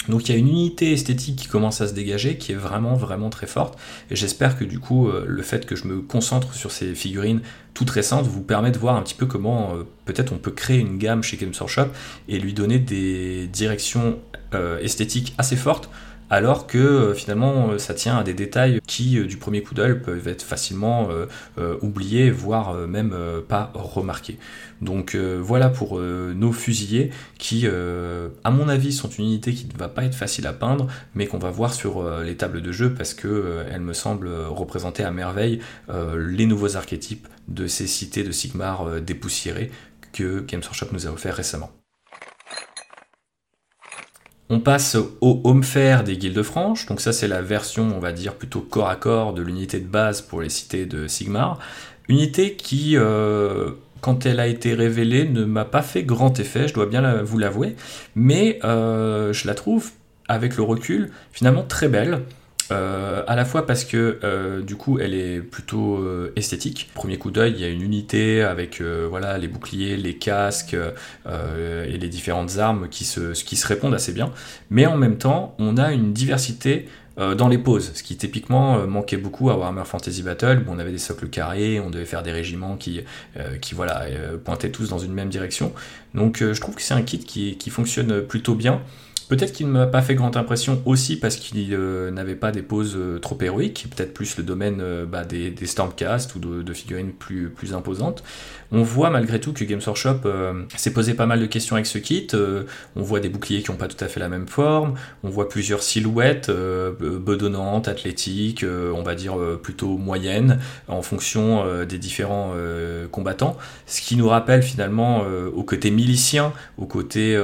Donc 0.10 0.28
il 0.28 0.32
y 0.32 0.36
a 0.36 0.38
une 0.38 0.48
unité 0.48 0.94
esthétique 0.94 1.36
qui 1.36 1.48
commence 1.48 1.82
à 1.82 1.88
se 1.88 1.94
dégager, 1.94 2.38
qui 2.38 2.52
est 2.52 2.56
vraiment 2.56 2.96
vraiment 2.96 3.30
très 3.30 3.48
forte. 3.48 3.78
Et 4.10 4.16
j'espère 4.16 4.58
que 4.58 4.64
du 4.64 4.80
coup, 4.80 5.10
le 5.10 5.42
fait 5.42 5.66
que 5.66 5.76
je 5.76 5.88
me 5.88 6.02
concentre 6.02 6.54
sur 6.54 6.72
ces 6.72 6.96
figurines 6.96 7.42
toutes 7.74 7.90
récentes 7.92 8.26
vous 8.26 8.42
permet 8.42 8.72
de 8.72 8.78
voir 8.78 8.96
un 8.96 9.02
petit 9.04 9.14
peu 9.14 9.26
comment 9.26 9.74
peut-être 10.06 10.34
on 10.34 10.38
peut 10.38 10.52
créer 10.52 10.80
une 10.80 10.98
gamme 10.98 11.22
chez 11.22 11.38
Games 11.38 11.54
Workshop 11.60 11.88
et 12.28 12.40
lui 12.40 12.54
donner 12.54 12.80
des 12.80 13.48
directions 13.48 14.20
esthétiques 14.82 15.34
assez 15.38 15.56
fortes 15.56 15.90
alors 16.30 16.68
que 16.68 16.78
euh, 16.78 17.14
finalement 17.14 17.70
euh, 17.70 17.78
ça 17.78 17.94
tient 17.94 18.18
à 18.18 18.24
des 18.24 18.34
détails 18.34 18.82
qui 18.86 19.18
euh, 19.18 19.26
du 19.26 19.38
premier 19.38 19.62
coup 19.62 19.74
d'œil 19.74 20.00
peuvent 20.00 20.28
être 20.28 20.44
facilement 20.44 21.10
oubliés, 21.82 22.32
voire 22.32 22.88
même 22.88 23.16
pas 23.48 23.72
remarqués. 23.74 24.38
Donc 24.82 25.16
voilà 25.16 25.70
pour 25.70 26.00
nos 26.00 26.52
fusiliers 26.52 27.12
qui, 27.38 27.68
à 27.68 28.52
mon 28.52 28.70
avis, 28.70 28.92
sont 28.94 29.10
une 29.10 29.26
unité 29.26 29.54
qui 29.54 29.66
ne 29.66 29.78
va 29.78 29.88
pas 29.88 30.04
être 30.04 30.16
facile 30.16 30.48
à 30.48 30.54
peindre, 30.54 30.88
mais 31.16 31.28
qu'on 31.28 31.38
va 31.38 31.52
voir 31.52 31.74
sur 31.74 32.04
les 32.22 32.36
tables 32.36 32.62
de 32.62 32.72
jeu 32.72 32.94
parce 32.94 33.14
qu'elle 33.14 33.82
me 33.82 33.94
semble 33.94 34.30
représenter 34.30 35.04
à 35.04 35.12
merveille 35.12 35.60
les 36.16 36.46
nouveaux 36.46 36.76
archétypes 36.76 37.28
de 37.48 37.68
ces 37.68 37.88
cités 37.88 38.24
de 38.24 38.32
Sigmar 38.32 39.02
dépoussiérées 39.02 39.72
que 40.14 40.42
Games 40.42 40.62
Workshop 40.64 40.88
nous 40.92 41.08
a 41.08 41.12
offert 41.12 41.36
récemment. 41.36 41.77
On 44.50 44.60
passe 44.62 44.96
au 45.20 45.42
home 45.44 45.64
fair 45.64 46.06
des 46.06 46.18
guildes 46.18 46.42
franches, 46.42 46.86
donc 46.86 47.02
ça 47.02 47.12
c'est 47.12 47.28
la 47.28 47.42
version 47.42 47.92
on 47.94 48.00
va 48.00 48.14
dire 48.14 48.34
plutôt 48.34 48.62
corps 48.62 48.88
à 48.88 48.96
corps 48.96 49.34
de 49.34 49.42
l'unité 49.42 49.82
de 49.82 49.88
base 49.88 50.22
pour 50.22 50.42
les 50.42 50.50
cités 50.50 50.86
de 50.86 51.08
Sigmar. 51.08 51.60
Unité 52.08 52.54
qui, 52.54 52.96
euh, 52.96 53.72
quand 54.00 54.26
elle 54.26 54.40
a 54.40 54.48
été 54.48 54.74
révélée, 54.74 55.28
ne 55.28 55.44
m'a 55.44 55.66
pas 55.66 55.82
fait 55.82 56.04
grand 56.04 56.40
effet, 56.40 56.70
je 56.70 56.74
dois 56.74 56.86
bien 56.86 57.22
vous 57.24 57.38
l'avouer, 57.38 57.76
mais 58.16 58.60
euh, 58.64 59.34
je 59.34 59.48
la 59.48 59.54
trouve 59.54 59.92
avec 60.30 60.56
le 60.56 60.64
recul 60.64 61.12
finalement 61.34 61.64
très 61.64 61.90
belle. 61.90 62.22
Euh, 62.72 63.24
à 63.28 63.36
la 63.36 63.46
fois 63.46 63.66
parce 63.66 63.86
que 63.86 64.20
euh, 64.24 64.62
du 64.62 64.76
coup 64.76 65.00
elle 65.00 65.14
est 65.14 65.40
plutôt 65.40 65.98
euh, 65.98 66.34
esthétique. 66.36 66.90
Premier 66.94 67.18
coup 67.18 67.32
d'œil, 67.32 67.54
il 67.54 67.62
y 67.62 67.64
a 67.64 67.70
une 67.70 67.82
unité 67.82 68.42
avec 68.42 68.82
voilà 68.82 69.38
les 69.38 69.48
boucliers, 69.48 69.98
les 69.98 70.18
casques 70.18 70.76
et 71.26 71.98
les 71.98 72.10
différentes 72.10 72.58
armes 72.58 72.90
qui 72.90 73.06
se, 73.06 73.32
qui 73.34 73.56
se 73.56 73.68
répondent 73.68 73.94
assez 73.94 74.12
bien. 74.12 74.32
Mais 74.70 74.86
en 74.86 74.98
même 74.98 75.18
temps, 75.18 75.56
on 75.60 75.78
a 75.78 75.92
une 75.94 76.14
diversité 76.14 76.88
dans 77.18 77.48
les 77.48 77.58
poses, 77.58 77.94
ce 77.96 78.04
qui 78.04 78.16
typiquement 78.16 78.86
manquait 78.86 79.18
beaucoup 79.18 79.50
à 79.50 79.58
Warhammer 79.58 79.86
Fantasy 79.86 80.22
Battle, 80.22 80.64
où 80.68 80.72
on 80.72 80.78
avait 80.78 80.92
des 80.92 81.00
socles 81.00 81.30
carrés, 81.30 81.80
on 81.80 81.90
devait 81.90 82.06
faire 82.06 82.22
des 82.22 82.32
régiments 82.32 82.78
qui, 82.78 83.02
qui 83.62 83.74
voilà, 83.74 84.06
pointaient 84.44 84.70
tous 84.70 84.90
dans 84.90 85.00
une 85.00 85.14
même 85.14 85.30
direction. 85.30 85.74
Donc 86.14 86.38
je 86.40 86.60
trouve 86.60 86.76
que 86.76 86.82
c'est 86.82 86.94
un 86.94 87.02
kit 87.02 87.20
qui, 87.20 87.58
qui 87.58 87.70
fonctionne 87.70 88.22
plutôt 88.22 88.56
bien. 88.56 88.82
Peut-être 89.30 89.52
qu'il 89.52 89.68
ne 89.68 89.72
m'a 89.72 89.88
pas 89.88 90.02
fait 90.02 90.16
grande 90.16 90.38
impression 90.38 90.82
aussi 90.86 91.20
parce 91.20 91.36
qu'il 91.36 91.74
euh, 91.74 92.12
n'avait 92.12 92.36
pas 92.36 92.52
des 92.52 92.62
poses 92.62 92.96
euh, 92.96 93.20
trop 93.20 93.38
héroïques, 93.42 93.88
peut-être 93.94 94.14
plus 94.14 94.38
le 94.38 94.44
domaine 94.44 94.80
euh, 94.80 95.06
bah, 95.06 95.26
des, 95.26 95.52
des, 95.52 95.66
Stormcast 95.66 96.34
ou 96.36 96.40
de, 96.40 96.74
figurines 96.74 97.12
plus, 97.12 97.52
imposantes. 97.74 98.24
On 98.72 98.84
voit 98.84 99.10
malgré 99.10 99.42
tout 99.42 99.52
que 99.52 99.66
Games 99.66 99.82
Workshop 99.86 100.22
s'est 100.76 100.92
posé 100.92 101.14
pas 101.14 101.26
mal 101.26 101.40
de 101.40 101.46
questions 101.46 101.76
avec 101.76 101.86
ce 101.86 101.98
kit. 101.98 102.28
on 102.96 103.02
voit 103.02 103.20
des 103.20 103.30
boucliers 103.30 103.62
qui 103.62 103.72
n'ont 103.72 103.78
pas 103.78 103.88
tout 103.88 104.02
à 104.04 104.08
fait 104.08 104.20
la 104.20 104.30
même 104.30 104.48
forme, 104.48 104.96
on 105.24 105.30
voit 105.30 105.48
plusieurs 105.48 105.82
silhouettes 105.82 106.50
bedonnantes, 106.50 107.88
athlétiques, 107.88 108.66
on 108.66 109.04
va 109.04 109.16
dire 109.16 109.38
plutôt 109.64 109.98
moyennes 109.98 110.60
en 110.90 111.02
fonction 111.02 111.64
des 111.86 111.98
différents 111.98 112.54
combattants. 113.12 113.58
Ce 113.86 114.02
qui 114.02 114.18
nous 114.18 114.28
rappelle 114.28 114.64
finalement 114.64 115.24
au 115.56 115.64
côté 115.64 115.90
milicien, 115.90 116.52
au 116.78 116.86
côté, 116.86 117.42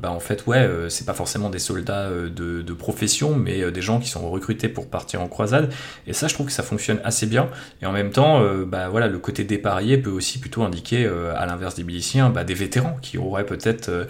bah, 0.00 0.12
en 0.12 0.20
fait, 0.20 0.46
ouais, 0.46 0.68
c'est 0.88 1.06
pas 1.06 1.11
forcément 1.14 1.50
des 1.50 1.58
soldats 1.58 2.08
euh, 2.08 2.28
de, 2.28 2.72
profession, 2.72 3.34
mais 3.34 3.62
euh, 3.62 3.70
des 3.70 3.82
gens 3.82 4.00
qui 4.00 4.08
sont 4.08 4.28
recrutés 4.30 4.68
pour 4.68 4.88
partir 4.88 5.20
en 5.20 5.28
croisade. 5.28 5.72
Et 6.06 6.12
ça, 6.12 6.26
je 6.26 6.34
trouve 6.34 6.46
que 6.46 6.52
ça 6.52 6.62
fonctionne 6.62 7.00
assez 7.04 7.26
bien. 7.26 7.48
Et 7.82 7.86
en 7.86 7.92
même 7.92 8.10
temps, 8.10 8.42
euh, 8.42 8.64
bah, 8.64 8.88
voilà, 8.88 9.08
le 9.08 9.18
côté 9.18 9.44
dépareillé 9.44 9.98
peut 9.98 10.10
aussi 10.10 10.38
plutôt 10.38 10.62
indiquer, 10.62 11.06
à 11.36 11.46
l'inverse 11.46 11.74
des 11.74 11.84
miliciens, 11.84 12.30
bah, 12.30 12.44
des 12.44 12.54
vétérans 12.54 12.96
qui 13.02 13.18
auraient 13.18 13.46
peut-être 13.46 14.06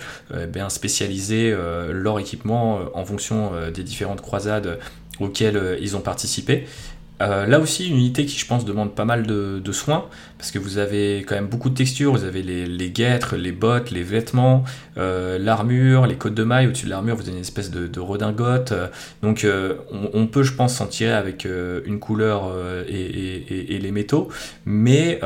bien 0.49 0.69
spécialisé 0.69 1.55
leur 1.91 2.19
équipement 2.19 2.81
en 2.95 3.05
fonction 3.05 3.53
des 3.73 3.83
différentes 3.83 4.21
croisades 4.21 4.79
auxquelles 5.21 5.79
ils 5.81 5.97
ont 5.97 6.01
participé. 6.01 6.67
là 7.21 7.59
aussi, 7.59 7.89
une 7.89 7.97
unité 7.97 8.27
qui, 8.27 8.39
je 8.39 8.47
pense, 8.47 8.65
demande 8.65 8.95
pas 8.95 9.05
mal 9.05 9.27
de 9.27 9.73
soins, 9.73 10.09
parce 10.43 10.51
que 10.51 10.59
vous 10.59 10.79
avez 10.79 11.19
quand 11.25 11.37
même 11.37 11.47
beaucoup 11.47 11.71
de 11.71 11.77
textures, 11.77 12.11
vous 12.11 12.25
avez 12.25 12.43
les, 12.43 12.91
guêtres, 12.91 13.37
les 13.37 13.53
bottes, 13.53 13.93
les 13.93 14.03
vêtements, 14.03 14.65
euh, 14.99 15.39
l'armure, 15.39 16.07
les 16.07 16.17
côtes 16.17 16.35
de 16.35 16.45
mailles, 16.45 16.67
au-dessus 16.67 16.85
de 16.85 16.91
l'armure 16.91 17.17
vous 17.17 17.23
avez 17.23 17.33
une 17.33 17.39
espèce 17.39 17.71
de, 17.71 18.01
redingote, 18.01 18.73
euh, 18.73 18.89
donc 19.23 19.45
euh, 19.45 19.77
on, 19.91 20.27
peut 20.27 20.43
je 20.43 20.53
pense 20.53 20.75
s'en 20.75 20.87
tirer 20.87 21.13
avec 21.13 21.47
une 21.47 21.99
couleur 21.99 22.53
et, 22.89 23.79
les 23.79 23.91
métaux, 23.91 24.29
mais 24.65 25.21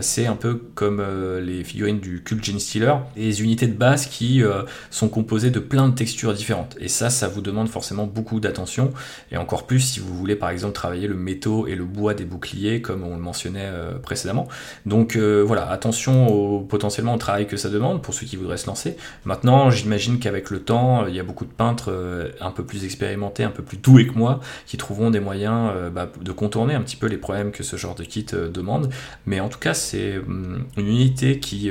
c'est 0.00 0.26
un 0.26 0.36
peu 0.36 0.60
comme 0.74 1.02
les 1.40 1.64
figurines 1.64 2.00
du 2.00 2.22
Cult 2.22 2.44
Gene 2.44 2.58
Stealer, 2.58 2.94
des 3.16 3.42
unités 3.42 3.66
de 3.66 3.76
base 3.76 4.06
qui 4.06 4.42
sont 4.90 5.08
composées 5.08 5.50
de 5.50 5.58
plein 5.58 5.88
de 5.88 5.94
textures 5.94 6.34
différentes, 6.34 6.76
et 6.80 6.88
ça 6.88 7.10
ça 7.10 7.28
vous 7.28 7.40
demande 7.40 7.68
forcément 7.68 8.06
beaucoup 8.06 8.40
d'attention, 8.40 8.92
et 9.30 9.36
encore 9.36 9.66
plus 9.66 9.80
si 9.80 10.00
vous 10.00 10.14
voulez 10.14 10.36
par 10.36 10.50
exemple 10.50 10.74
travailler 10.74 11.08
le, 11.08 11.14
métaux 11.14 11.66
et 11.66 11.74
le 11.74 11.84
bois 11.84 12.14
des 12.14 12.24
boucliers, 12.24 12.80
comme 12.82 13.04
on 13.04 13.14
le 13.14 13.22
mentionnait 13.22 13.70
précédemment. 14.02 14.48
Donc 14.86 15.16
voilà, 15.16 15.68
attention 15.70 16.28
au, 16.28 16.60
potentiellement 16.60 17.14
au 17.14 17.18
travail 17.18 17.46
que 17.46 17.56
ça 17.56 17.68
demande 17.68 18.02
pour 18.02 18.14
ceux 18.14 18.26
qui 18.26 18.36
voudraient 18.36 18.56
se 18.56 18.66
lancer. 18.66 18.96
Maintenant, 19.24 19.70
j'imagine 19.70 20.18
qu'avec 20.18 20.50
le 20.50 20.60
temps, 20.60 21.06
il 21.06 21.14
y 21.14 21.20
a 21.20 21.22
beaucoup 21.22 21.44
de 21.44 21.50
peintres 21.52 21.92
un 22.40 22.50
peu 22.50 22.64
plus 22.64 22.84
expérimentés, 22.84 23.44
un 23.44 23.50
peu 23.50 23.62
plus 23.62 23.76
doués 23.76 24.06
que 24.06 24.14
moi, 24.14 24.40
qui 24.66 24.76
trouveront 24.76 25.10
des 25.10 25.20
moyens 25.20 25.72
bah, 25.92 26.10
de 26.20 26.32
contourner 26.32 26.74
un 26.74 26.82
petit 26.82 26.96
peu 26.96 27.06
les 27.06 27.16
problèmes 27.16 27.52
que 27.52 27.62
ce 27.62 27.76
genre 27.76 27.94
de 27.94 28.04
kit 28.04 28.26
demande. 28.52 28.90
Mais 29.26 29.40
en 29.40 29.48
tout 29.48 29.58
cas, 29.58 29.74
c'est 29.74 30.18
hum, 30.18 30.64
une 30.76 30.86
unité 30.86 31.38
qui, 31.38 31.70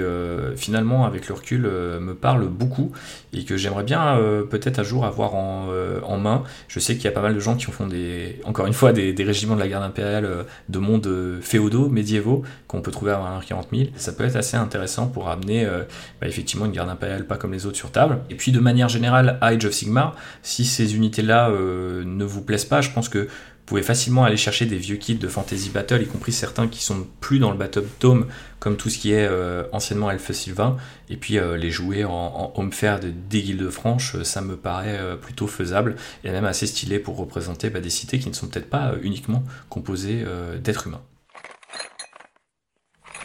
finalement, 0.56 1.06
avec 1.06 1.28
le 1.28 1.36
recul, 1.36 1.62
me 1.62 2.14
parle 2.14 2.48
beaucoup 2.48 2.92
et 3.34 3.44
que 3.44 3.58
j'aimerais 3.58 3.84
bien 3.84 4.18
peut-être 4.50 4.80
un 4.80 4.84
jour 4.84 5.06
avoir 5.06 5.36
en, 5.36 6.18
main. 6.18 6.44
Je 6.68 6.80
sais 6.80 6.96
qu'il 6.96 7.06
y 7.06 7.08
a 7.08 7.12
pas 7.12 7.22
mal 7.22 7.34
de 7.34 7.40
gens 7.40 7.56
qui 7.56 7.66
font 7.66 7.88
des, 7.88 8.40
encore 8.46 8.68
une 8.68 8.74
fois, 8.74 8.94
des, 8.94 9.24
régiments 9.24 9.56
de 9.56 9.60
la 9.60 9.68
garde 9.68 9.84
impériale 9.84 10.26
euh, 10.26 10.44
de 10.70 10.80
mondes 10.80 11.08
euh, 11.08 11.40
féodaux, 11.42 11.90
médiévaux, 11.90 12.44
qu'on 12.68 12.82
peut 12.82 12.92
trouver 12.92 13.12
à 13.12 13.40
40 13.48 13.68
000. 13.74 13.90
Ça 13.96 14.12
peut 14.12 14.26
être 14.26 14.36
assez 14.36 14.58
intéressant 14.58 15.08
pour 15.08 15.30
amener 15.30 15.66
euh, 15.66 15.84
bah, 16.20 16.28
effectivement 16.28 16.66
une 16.66 16.72
garde 16.72 16.90
impériale 16.90 17.26
comme 17.38 17.54
les 17.54 17.66
autres 17.66 17.78
sur 17.78 17.92
table. 17.92 18.20
Et 18.30 18.36
puis 18.36 18.52
de 18.52 18.60
manière 18.60 18.90
générale, 18.90 19.38
Age 19.42 19.66
of 19.66 19.74
Sigmar, 19.74 20.16
si 20.42 20.66
ces 20.66 20.96
unités-là 20.96 21.50
ne 21.50 22.24
vous 22.24 22.42
plaisent 22.42 22.66
pas, 22.66 22.82
je 22.82 22.90
pense 22.90 23.10
que 23.10 23.28
vous 23.62 23.76
pouvez 23.76 23.84
facilement 23.84 24.26
aller 24.26 24.38
chercher 24.38 24.66
des 24.66 24.76
vieux 24.76 24.98
kits 24.98 25.16
de 25.16 25.28
Fantasy 25.30 25.70
Battle, 25.70 26.02
y 26.02 26.06
compris 26.06 26.34
certains 26.34 26.68
qui 26.68 26.84
sont 26.84 27.08
plus 27.22 27.40
dans 27.40 27.52
le 27.52 27.58
Battle 27.58 27.86
Tome, 28.00 28.26
comme 28.60 28.76
tout 28.76 28.90
ce 28.90 28.98
qui 28.98 29.14
est 29.14 29.26
euh, 29.26 29.64
anciennement 29.72 30.12
Elfe 30.12 30.32
Sylvain, 30.34 30.76
et 31.10 31.16
puis 31.16 31.38
euh, 31.38 31.56
les 31.56 31.72
jouer 31.72 32.04
en, 32.04 32.52
home 32.56 32.74
fair 32.74 33.00
de, 33.00 33.10
des 33.30 33.42
guildes 33.42 33.64
de 33.64 33.70
franche, 33.70 34.16
euh, 34.16 34.24
ça 34.26 34.42
me 34.42 34.58
paraît 34.58 35.00
plutôt 35.22 35.48
faisable, 35.48 35.96
et 36.26 36.32
même 36.32 36.44
assez 36.44 36.68
stylé 36.68 37.00
pour 37.00 37.16
représenter 37.16 37.70
bah, 37.70 37.80
des 37.80 37.90
cités 37.90 38.20
qui 38.20 38.28
ne 38.28 38.34
sont 38.34 38.48
peut-être 38.48 38.70
pas 38.70 38.96
uniquement 39.04 39.44
composées 39.70 40.26
d'êtres 40.62 40.88
humains. 40.88 41.02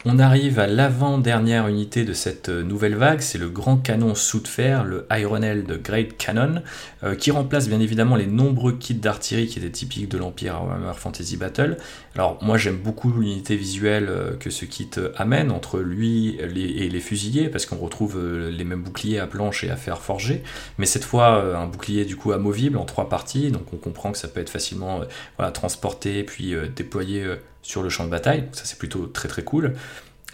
On 0.09 0.21
arrive 0.21 0.61
à 0.61 0.69
l'avant-dernière 0.69 1.67
unité 1.67 2.05
de 2.05 2.13
cette 2.13 2.49
euh, 2.49 2.63
nouvelle 2.63 2.95
vague, 2.95 3.21
c'est 3.21 3.39
le 3.39 3.49
grand 3.49 3.77
canon 3.77 4.15
sous 4.15 4.39
de 4.39 4.47
fer, 4.47 4.85
le 4.85 5.05
de 5.09 5.77
Great 5.77 6.17
Cannon, 6.17 6.63
euh, 7.03 7.17
qui 7.17 7.33
remplace 7.33 7.69
bien 7.69 7.81
évidemment 7.81 8.15
les 8.15 8.29
nombreux 8.29 8.75
kits 8.79 8.95
d'artillerie 8.95 9.49
qui 9.49 9.59
étaient 9.59 9.69
typiques 9.69 10.09
de 10.09 10.17
l'Empire 10.17 10.63
Warhammer 10.63 10.93
Fantasy 10.95 11.37
Battle. 11.37 11.77
Alors 12.15 12.39
moi 12.41 12.57
j'aime 12.57 12.77
beaucoup 12.77 13.11
l'unité 13.11 13.57
visuelle 13.57 14.07
euh, 14.09 14.37
que 14.37 14.49
ce 14.49 14.65
kit 14.65 14.91
amène 15.17 15.51
entre 15.51 15.81
lui 15.81 16.37
et 16.39 16.89
les 16.89 17.01
fusiliers, 17.01 17.49
parce 17.49 17.67
qu'on 17.67 17.79
retrouve 17.79 18.17
les 18.49 18.65
mêmes 18.65 18.83
boucliers 18.83 19.19
à 19.19 19.27
planche 19.27 19.65
et 19.65 19.71
à 19.71 19.77
fer 19.77 19.99
forgé, 19.99 20.45
mais 20.79 20.87
cette 20.87 21.05
fois 21.05 21.57
un 21.57 21.67
bouclier 21.67 22.05
du 22.05 22.15
coup 22.15 22.31
amovible 22.31 22.79
en 22.79 22.85
trois 22.85 23.09
parties, 23.09 23.51
donc 23.51 23.73
on 23.73 23.77
comprend 23.77 24.13
que 24.13 24.19
ça 24.19 24.29
peut 24.29 24.41
être 24.41 24.51
facilement 24.51 25.01
transporté 25.53 26.23
puis 26.23 26.55
déployé 26.77 27.25
sur 27.67 27.83
le 27.83 27.89
champ 27.89 28.05
de 28.05 28.11
bataille, 28.11 28.49
ça 28.53 28.63
c'est 28.65 28.79
plutôt 28.79 29.07
très 29.07 29.29
très 29.29 29.43
cool. 29.43 29.75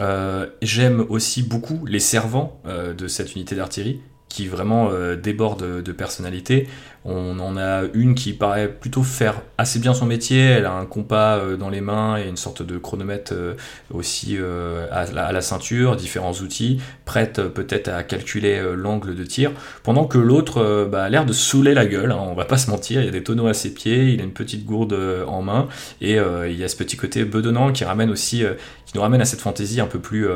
Euh, 0.01 0.47
j'aime 0.61 1.01
aussi 1.09 1.43
beaucoup 1.43 1.87
les 1.87 1.99
servants 1.99 2.61
euh, 2.67 2.93
de 2.93 3.09
cette 3.09 3.35
unité 3.35 3.55
d'artillerie 3.55 4.01
qui 4.33 4.49
vraiment 4.49 4.89
euh, 4.91 5.15
déborde 5.15 5.83
de 5.83 5.93
personnalité. 5.93 6.67
On 7.05 7.39
en 7.39 7.59
a 7.59 7.83
une 7.93 8.15
qui 8.15 8.33
paraît 8.33 8.69
plutôt 8.69 9.03
faire 9.03 9.43
assez 9.59 9.79
bien 9.79 9.93
son 9.93 10.07
métier, 10.07 10.41
elle 10.41 10.65
a 10.65 10.73
un 10.73 10.87
compas 10.87 11.37
euh, 11.37 11.57
dans 11.59 11.69
les 11.69 11.83
mains 11.83 12.17
et 12.17 12.27
une 12.27 12.39
sorte 12.39 12.63
de 12.63 12.79
chronomètre 12.79 13.35
euh, 13.35 13.55
aussi 13.93 14.39
à 14.91 15.33
la, 15.33 15.41
ceinture, 15.43 15.97
différents 15.97 16.33
outils, 16.33 16.81
prête 17.05 17.43
peut-être 17.43 17.89
à 17.89 18.03
calculer 18.03 18.63
l'angle 18.75 19.15
de 19.15 19.25
tir, 19.25 19.51
pendant 19.83 20.07
que 20.07 20.17
l'autre 20.17 20.89
bah, 20.91 21.05
a 21.05 21.09
l'air 21.11 21.27
de 21.27 21.33
saouler 21.33 21.75
la 21.75 21.85
gueule, 21.85 22.13
hein, 22.13 22.19
on 22.21 22.35
va 22.35 22.47
pas 22.47 22.57
se 22.57 22.71
mentir, 22.71 23.01
il 23.01 23.05
y 23.05 23.09
a 23.09 23.13
des 23.13 23.23
tonneaux 23.23 23.49
à 23.49 23.55
ses 23.55 23.75
pieds, 23.75 24.13
il 24.15 24.21
a 24.21 24.25
une 24.25 24.33
petite 24.33 24.65
gourde 24.65 24.97
en 25.27 25.43
main, 25.43 25.69
et 26.01 26.17
il 26.17 26.57
y 26.57 26.65
a 26.65 26.69
ce 26.69 26.77
petit 26.77 26.97
côté 26.97 27.25
bedonnant 27.25 27.73
qui 27.73 27.85
ramène 27.85 28.11
aussi, 28.11 28.45
qui 28.87 28.93
nous 28.95 29.03
ramène 29.03 29.21
à 29.21 29.27
cette 29.27 29.41
fantaisie 29.41 29.81
un 29.81 29.87
peu 29.87 29.99
plus 29.99 30.27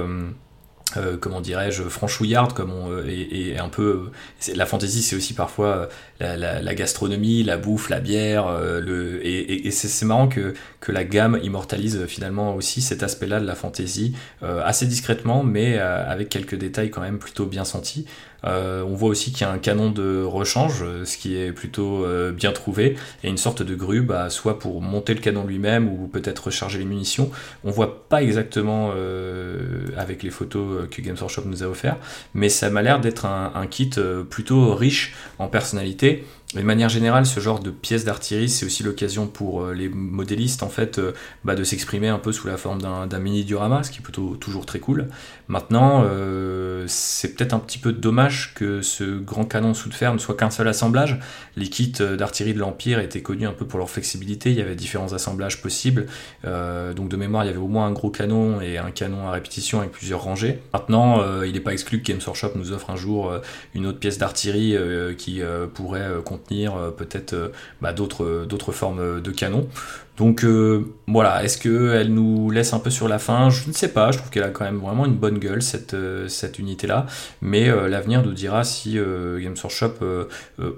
euh, 0.97 1.17
comment 1.17 1.41
dirais-je, 1.41 1.83
franchouillarde, 1.83 2.53
comme 2.53 2.73
on, 2.73 2.93
euh, 2.93 3.05
et, 3.09 3.59
un 3.59 3.69
peu. 3.69 4.11
La 4.55 4.67
fantaisie, 4.67 5.03
c'est 5.03 5.17
aussi 5.17 5.35
parfois 5.35 5.89
euh, 6.23 6.37
la, 6.37 6.75
gastronomie, 6.75 7.43
la 7.43 7.57
bouffe, 7.57 7.91
la 7.91 7.99
bière, 7.99 8.47
le, 8.61 9.21
et, 9.27 9.71
c'est 9.73 10.07
marrant 10.07 10.29
que, 10.29 10.55
que 10.81 10.93
la 10.93 11.05
gamme 11.05 11.41
immortalise 11.43 12.07
finalement 12.07 12.55
aussi 12.55 12.81
cet 12.81 13.03
aspect-là 13.03 13.41
de 13.41 13.47
la 13.47 13.57
fantaisie, 13.57 14.15
assez 14.43 14.87
discrètement, 14.87 15.43
mais 15.43 15.79
avec 15.79 16.29
quelques 16.29 16.55
détails 16.55 16.91
quand 16.91 17.01
même 17.01 17.19
plutôt 17.19 17.47
bien 17.47 17.65
sentis. 17.65 18.07
Euh, 18.45 18.83
on 18.83 18.95
voit 18.95 19.09
aussi 19.09 19.33
qu'il 19.33 19.43
y 19.43 19.45
a 19.45 19.53
un 19.53 19.59
canon 19.59 19.91
de 19.91 20.23
rechange, 20.23 20.85
ce 21.05 21.17
qui 21.17 21.37
est 21.37 21.53
plutôt 21.53 22.05
euh, 22.05 22.33
bien 22.33 22.53
trouvé, 22.53 22.97
et 23.25 23.29
une 23.29 23.39
sorte 23.39 23.63
de 23.63 23.75
grue, 23.75 24.03
bah, 24.03 24.31
soit 24.31 24.59
pour 24.59 24.81
monter 24.83 25.15
le 25.15 25.21
canon 25.21 25.45
lui-même 25.45 25.89
ou 25.89 26.09
peut-être 26.09 26.47
recharger 26.47 26.79
les 26.79 26.85
munitions. 26.85 27.31
On 27.65 27.71
voit 27.71 28.09
pas 28.09 28.23
exactement 28.23 28.93
euh, 28.95 29.87
avec 29.97 30.23
les 30.23 30.31
photos 30.31 30.89
que 30.91 31.03
Games 31.03 31.17
Workshop 31.19 31.43
nous 31.47 31.63
a 31.63 31.67
offert, 31.67 31.97
mais 32.35 32.49
ça 32.49 32.71
m'a 32.71 32.83
l'air 32.83 33.01
d'être 33.01 33.27
un, 33.27 33.67
kit 33.69 33.91
plutôt 34.31 34.75
riche 34.75 35.15
en 35.39 35.49
personnalité 35.49 36.25
de 36.55 36.63
manière 36.63 36.89
générale, 36.89 37.27
ce 37.27 37.41
genre 37.41 37.59
de 37.59 37.71
pièces 37.71 38.05
d'artillerie, 38.05 38.49
c'est 38.49 38.65
aussi 38.65 38.85
l'occasion 38.85 39.27
pour 39.27 39.63
euh, 39.63 39.75
les 39.75 39.89
modélistes 39.89 40.63
en 40.63 40.69
fait 40.69 40.99
euh, 40.99 41.13
bah, 41.45 41.57
de 41.57 41.65
s'exprimer 41.65 42.07
un 42.07 42.21
peu 42.21 42.31
sous 42.31 42.47
la 42.47 42.57
forme 42.57 42.81
d'un 42.81 43.19
mini 43.19 43.45
diorama, 43.45 43.83
ce 43.83 43.91
qui 43.91 43.99
est 43.99 44.03
plutôt 44.03 44.37
toujours 44.37 44.65
très 44.65 44.79
cool. 44.79 45.09
Maintenant, 45.49 46.05
euh, 46.05 46.85
c'est 46.87 47.35
peut-être 47.35 47.53
un 47.53 47.59
petit 47.59 47.79
peu 47.79 47.93
dommage 47.93 48.55
que 48.55 48.81
ce 48.81 49.19
grand 49.19 49.45
canon 49.45 49.75
sous 49.75 49.89
de 49.89 49.95
fer 49.95 50.15
ne 50.15 50.19
soit 50.19 50.37
qu'un 50.37 50.51
seul 50.51 50.69
assemblage. 50.69 51.19
Les 51.57 51.69
kits 51.69 51.93
d'artillerie 52.17 52.55
de 52.55 52.61
l'Empire 52.61 53.01
étaient 53.01 53.23
connus 53.23 53.47
un 53.47 53.53
peu 53.53 53.67
pour 53.67 53.81
leur 53.81 53.91
flexibilité, 53.91 54.51
il 54.51 54.57
y 54.57 54.63
avait 54.63 54.77
différents 54.77 55.15
assemblages 55.15 55.61
possibles. 55.61 56.07
donc 56.45 57.09
de 57.09 57.17
mémoire, 57.17 57.45
il 57.45 57.49
y 57.49 57.51
avait 57.51 57.59
au 57.59 57.69
moins 57.69 57.87
un 57.87 57.93
gros 57.93 58.11
canon 58.11 58.61
et 58.61 58.79
un 58.79 58.91
canon 58.91 59.27
à 59.29 59.33
répétition 59.33 59.81
avec 59.81 59.93
plusieurs 59.93 60.23
rangées. 60.23 60.61
Maintenant, 60.73 61.43
il 61.43 61.53
n'est 61.53 61.61
pas 61.61 61.73
exclu 61.73 62.03
que 62.03 62.13
Games 62.13 62.21
Workshop 62.25 62.53
nous 62.55 62.73
offre 62.73 62.91
un 62.91 62.97
jour 62.97 63.33
une 63.75 63.87
autre 63.87 63.99
pièce 63.99 64.19
d'artillerie 64.19 64.77
qui 65.17 65.41
pourrait 65.75 66.23
euh, 66.53 66.91
peut-être 66.91 67.33
euh, 67.33 67.53
bah, 67.81 67.93
d'autres 67.93 68.73
formes 68.73 69.21
de 69.21 69.31
canons. 69.31 69.69
Donc 70.17 70.45
euh, 70.45 70.95
voilà, 71.07 71.45
est-ce 71.45 71.59
qu'elle 71.59 72.13
nous 72.13 72.51
laisse 72.51 72.73
un 72.73 72.79
peu 72.79 72.89
sur 72.89 73.07
la 73.07 73.19
fin? 73.19 73.51
Je 73.51 73.69
ne 73.69 73.75
sais 73.75 73.89
pas, 73.89 74.13
je 74.13 74.19
trouve 74.19 74.31
qu'elle 74.31 74.45
a 74.45 74.49
quand 74.49 74.65
même 74.65 74.79
vraiment 74.79 75.05
une 75.05 75.17
bonne 75.17 75.39
gueule 75.39 75.63
cette, 75.63 75.95
cette 76.29 76.59
unité-là, 76.59 77.07
mais 77.43 77.67
l'avenir 77.67 78.25
nous 78.25 78.33
dira 78.33 78.65
si 78.65 78.95
Games 78.95 79.57
Workshop 79.63 80.29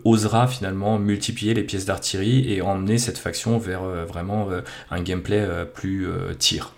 osera 0.05 0.49
finalement 0.49 0.99
multiplier 0.99 1.55
les 1.55 1.63
pièces 1.63 1.85
d'artillerie 1.85 2.53
et 2.53 2.63
emmener 2.63 2.99
cette 2.99 3.19
faction 3.19 3.59
vers 3.59 3.83
vraiment 3.83 4.49
un 4.91 5.03
gameplay 5.03 5.47
plus 5.73 6.09
tir. 6.41 6.73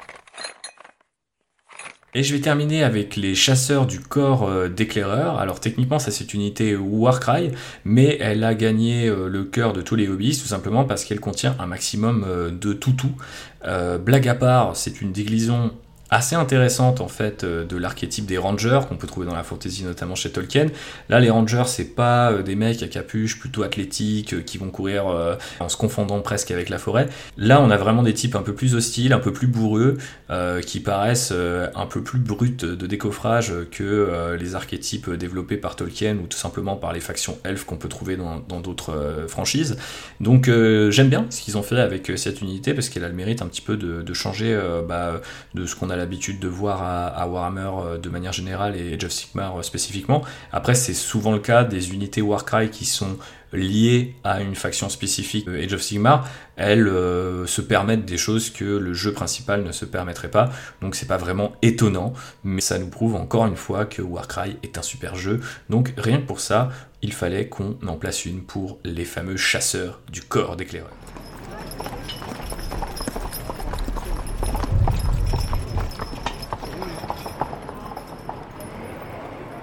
Et 2.12 2.24
je 2.24 2.34
vais 2.34 2.40
terminer 2.40 2.82
avec 2.82 3.14
les 3.14 3.36
chasseurs 3.36 3.86
du 3.86 4.00
corps 4.00 4.48
euh, 4.48 4.68
d'éclaireur. 4.68 5.38
Alors 5.38 5.60
techniquement 5.60 6.00
ça 6.00 6.10
c'est 6.10 6.34
une 6.34 6.40
unité 6.40 6.74
Warcry, 6.74 7.52
mais 7.84 8.18
elle 8.20 8.42
a 8.42 8.54
gagné 8.54 9.06
euh, 9.06 9.28
le 9.28 9.44
cœur 9.44 9.72
de 9.72 9.80
tous 9.80 9.94
les 9.94 10.08
hobbies 10.08 10.36
tout 10.36 10.48
simplement 10.48 10.84
parce 10.84 11.04
qu'elle 11.04 11.20
contient 11.20 11.54
un 11.60 11.66
maximum 11.66 12.24
euh, 12.26 12.50
de 12.50 12.72
toutous. 12.72 13.14
blague 14.04 14.26
à 14.26 14.34
part, 14.34 14.76
c'est 14.76 15.00
une 15.00 15.12
déglison 15.12 15.72
assez 16.10 16.34
intéressante 16.34 17.00
en 17.00 17.08
fait 17.08 17.44
euh, 17.44 17.64
de 17.64 17.76
l'archétype 17.76 18.26
des 18.26 18.38
rangers 18.38 18.80
qu'on 18.88 18.96
peut 18.96 19.06
trouver 19.06 19.26
dans 19.26 19.34
la 19.34 19.44
fantasy 19.44 19.84
notamment 19.84 20.14
chez 20.14 20.30
Tolkien. 20.30 20.66
Là 21.08 21.20
les 21.20 21.30
rangers 21.30 21.62
c'est 21.66 21.94
pas 21.94 22.32
euh, 22.32 22.42
des 22.42 22.56
mecs 22.56 22.82
à 22.82 22.88
capuche 22.88 23.38
plutôt 23.38 23.62
athlétiques 23.62 24.34
euh, 24.34 24.42
qui 24.42 24.58
vont 24.58 24.70
courir 24.70 24.90
en 25.60 25.68
se 25.68 25.76
confondant 25.76 26.20
presque 26.20 26.50
avec 26.50 26.68
la 26.68 26.78
forêt. 26.78 27.08
Là 27.36 27.60
on 27.60 27.70
a 27.70 27.76
vraiment 27.76 28.02
des 28.02 28.14
types 28.14 28.34
un 28.34 28.42
peu 28.42 28.54
plus 28.54 28.74
hostiles, 28.74 29.12
un 29.12 29.18
peu 29.18 29.32
plus 29.32 29.46
bourreux, 29.46 29.98
qui 30.66 30.80
paraissent 30.80 31.32
un 31.32 31.86
peu 31.86 32.02
plus 32.02 32.18
bruts 32.18 32.50
de 32.50 32.86
décoffrage 32.86 33.52
que 33.70 34.36
les 34.38 34.54
archétypes 34.54 35.10
développés 35.10 35.56
par 35.56 35.76
Tolkien 35.76 36.16
ou 36.16 36.26
tout 36.26 36.38
simplement 36.38 36.76
par 36.76 36.92
les 36.92 37.00
factions 37.00 37.38
elfes 37.44 37.64
qu'on 37.64 37.76
peut 37.76 37.88
trouver 37.88 38.16
dans 38.16 38.60
d'autres 38.60 39.24
franchises. 39.28 39.76
Donc 40.20 40.46
j'aime 40.46 41.08
bien 41.08 41.26
ce 41.30 41.40
qu'ils 41.40 41.56
ont 41.58 41.62
fait 41.62 41.80
avec 41.80 42.12
cette 42.16 42.40
unité 42.40 42.74
parce 42.74 42.88
qu'elle 42.88 43.04
a 43.04 43.08
le 43.08 43.14
mérite 43.14 43.42
un 43.42 43.46
petit 43.46 43.62
peu 43.62 43.76
de, 43.76 44.14
changer 44.14 44.58
bah, 44.88 45.20
de 45.54 45.66
ce 45.66 45.76
qu'on 45.76 45.90
a 45.90 45.96
l'habitude 46.00 46.40
de 46.40 46.48
voir 46.48 46.82
à, 46.82 47.26
Warhammer 47.28 47.70
euh, 47.78 47.98
de 47.98 48.08
manière 48.08 48.32
générale 48.32 48.76
et 48.76 48.98
of 49.04 49.12
Sigmar 49.12 49.58
euh, 49.58 49.62
spécifiquement. 49.62 50.22
Après, 50.52 50.74
c'est 50.74 50.94
souvent 50.94 51.32
le 51.32 51.38
cas 51.38 51.64
des 51.64 51.92
unités 51.92 52.22
Warcry 52.22 52.70
qui 52.70 52.84
sont 52.84 53.16
liées 53.52 54.14
à 54.24 54.40
une 54.40 54.54
faction 54.54 54.88
spécifique 54.88 55.46
de 55.46 55.56
Age 55.56 55.72
of 55.72 55.82
Sigmar, 55.82 56.28
elles 56.56 56.86
euh, 56.86 57.46
se 57.46 57.60
permettent 57.60 58.04
des 58.04 58.18
choses 58.18 58.50
que 58.50 58.64
le 58.64 58.94
jeu 58.94 59.12
principal 59.12 59.64
ne 59.64 59.72
se 59.72 59.84
permettrait 59.84 60.30
pas. 60.30 60.50
Donc 60.80 60.94
c'est 60.94 61.06
pas 61.06 61.16
vraiment 61.16 61.52
étonnant, 61.62 62.12
mais 62.44 62.60
ça 62.60 62.78
nous 62.78 62.88
prouve 62.88 63.14
encore 63.14 63.46
une 63.46 63.56
fois 63.56 63.86
que 63.86 64.02
Warcry 64.02 64.56
est 64.62 64.78
un 64.78 64.82
super 64.82 65.16
jeu. 65.16 65.40
Donc 65.68 65.92
rien 65.96 66.18
que 66.18 66.26
pour 66.26 66.40
ça, 66.40 66.70
il 67.02 67.12
fallait 67.12 67.48
qu'on 67.48 67.76
en 67.86 67.96
place 67.96 68.24
une 68.24 68.42
pour 68.42 68.78
les 68.84 69.04
fameux 69.04 69.36
chasseurs 69.36 70.00
du 70.10 70.22
corps 70.22 70.56
d'éclaireur. 70.56 70.90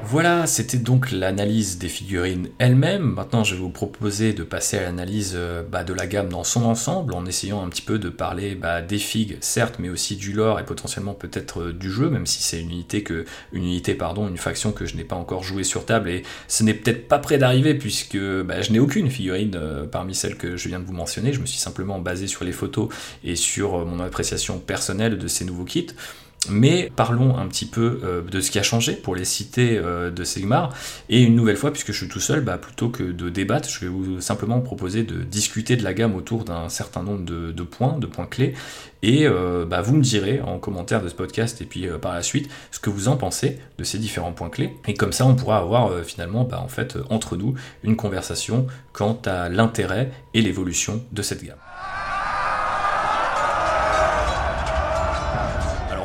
Voilà, 0.09 0.47
c'était 0.47 0.77
donc 0.77 1.11
l'analyse 1.11 1.79
des 1.79 1.89
figurines 1.89 2.47
elles-mêmes. 2.59 3.11
Maintenant, 3.11 3.43
je 3.43 3.55
vais 3.55 3.59
vous 3.59 3.69
proposer 3.69 4.31
de 4.31 4.43
passer 4.43 4.77
à 4.77 4.83
l'analyse 4.83 5.33
euh, 5.35 5.63
bah, 5.69 5.83
de 5.83 5.93
la 5.93 6.07
gamme 6.07 6.29
dans 6.29 6.45
son 6.45 6.63
ensemble, 6.63 7.13
en 7.13 7.25
essayant 7.25 7.61
un 7.61 7.67
petit 7.67 7.81
peu 7.81 7.99
de 7.99 8.07
parler 8.07 8.55
bah, 8.55 8.81
des 8.81 8.99
figues, 8.99 9.37
certes, 9.41 9.79
mais 9.79 9.89
aussi 9.89 10.15
du 10.15 10.31
lore 10.31 10.61
et 10.61 10.65
potentiellement 10.65 11.13
peut-être 11.13 11.59
euh, 11.61 11.73
du 11.73 11.91
jeu, 11.91 12.09
même 12.09 12.25
si 12.25 12.41
c'est 12.41 12.61
une 12.61 12.71
unité 12.71 13.03
que, 13.03 13.25
une 13.51 13.65
unité, 13.65 13.95
pardon, 13.95 14.29
une 14.29 14.37
faction 14.37 14.71
que 14.71 14.85
je 14.85 14.95
n'ai 14.95 15.03
pas 15.03 15.17
encore 15.17 15.43
jouée 15.43 15.65
sur 15.65 15.85
table 15.85 16.07
et 16.07 16.23
ce 16.47 16.63
n'est 16.63 16.73
peut-être 16.73 17.09
pas 17.09 17.19
près 17.19 17.37
d'arriver 17.37 17.75
puisque 17.75 18.17
bah, 18.17 18.61
je 18.61 18.71
n'ai 18.71 18.79
aucune 18.79 19.09
figurine 19.09 19.55
euh, 19.55 19.85
parmi 19.85 20.15
celles 20.15 20.37
que 20.37 20.55
je 20.55 20.69
viens 20.69 20.79
de 20.79 20.85
vous 20.85 20.93
mentionner. 20.93 21.33
Je 21.33 21.41
me 21.41 21.45
suis 21.45 21.59
simplement 21.59 21.99
basé 21.99 22.27
sur 22.27 22.45
les 22.45 22.53
photos 22.53 22.87
et 23.25 23.35
sur 23.35 23.85
mon 23.85 23.99
appréciation 23.99 24.57
personnelle 24.59 25.17
de 25.17 25.27
ces 25.27 25.43
nouveaux 25.43 25.65
kits. 25.65 25.87
Mais 26.49 26.91
parlons 26.95 27.37
un 27.37 27.47
petit 27.47 27.65
peu 27.65 27.99
euh, 28.03 28.21
de 28.21 28.41
ce 28.41 28.51
qui 28.51 28.59
a 28.59 28.63
changé 28.63 28.93
pour 28.93 29.15
les 29.15 29.25
cités 29.25 29.77
euh, 29.77 30.11
de 30.11 30.23
Sigmar. 30.23 30.73
Et 31.09 31.21
une 31.21 31.35
nouvelle 31.35 31.57
fois, 31.57 31.71
puisque 31.71 31.91
je 31.91 31.97
suis 31.97 32.07
tout 32.07 32.19
seul, 32.19 32.41
bah, 32.41 32.57
plutôt 32.57 32.89
que 32.89 33.03
de 33.03 33.29
débattre, 33.29 33.69
je 33.69 33.81
vais 33.81 33.87
vous 33.87 34.21
simplement 34.21 34.59
proposer 34.61 35.03
de 35.03 35.23
discuter 35.23 35.75
de 35.75 35.83
la 35.83 35.93
gamme 35.93 36.15
autour 36.15 36.43
d'un 36.43 36.69
certain 36.69 37.03
nombre 37.03 37.25
de, 37.25 37.63
points, 37.63 37.97
de 37.97 38.07
points 38.07 38.25
clés. 38.25 38.53
Et 39.03 39.27
euh, 39.27 39.65
bah, 39.65 39.81
vous 39.81 39.95
me 39.95 40.01
direz 40.01 40.41
en 40.41 40.57
commentaire 40.59 41.01
de 41.01 41.09
ce 41.09 41.15
podcast 41.15 41.61
et 41.61 41.65
puis 41.65 41.87
par 42.01 42.13
la 42.13 42.23
suite 42.23 42.49
ce 42.71 42.79
que 42.79 42.89
vous 42.89 43.07
en 43.07 43.17
pensez 43.17 43.59
de 43.77 43.83
ces 43.83 43.99
différents 43.99 44.33
points 44.33 44.49
clés. 44.49 44.73
Et 44.87 44.93
comme 44.93 45.11
ça, 45.11 45.25
on 45.25 45.35
pourra 45.35 45.57
avoir 45.59 46.03
finalement, 46.03 46.43
bah, 46.43 46.61
en 46.63 46.67
fait, 46.67 46.97
entre 47.09 47.35
nous, 47.35 47.53
une 47.83 47.95
conversation 47.95 48.67
quant 48.93 49.19
à 49.25 49.49
l'intérêt 49.49 50.11
et 50.33 50.41
l'évolution 50.41 51.03
de 51.11 51.21
cette 51.21 51.43
gamme. 51.43 51.57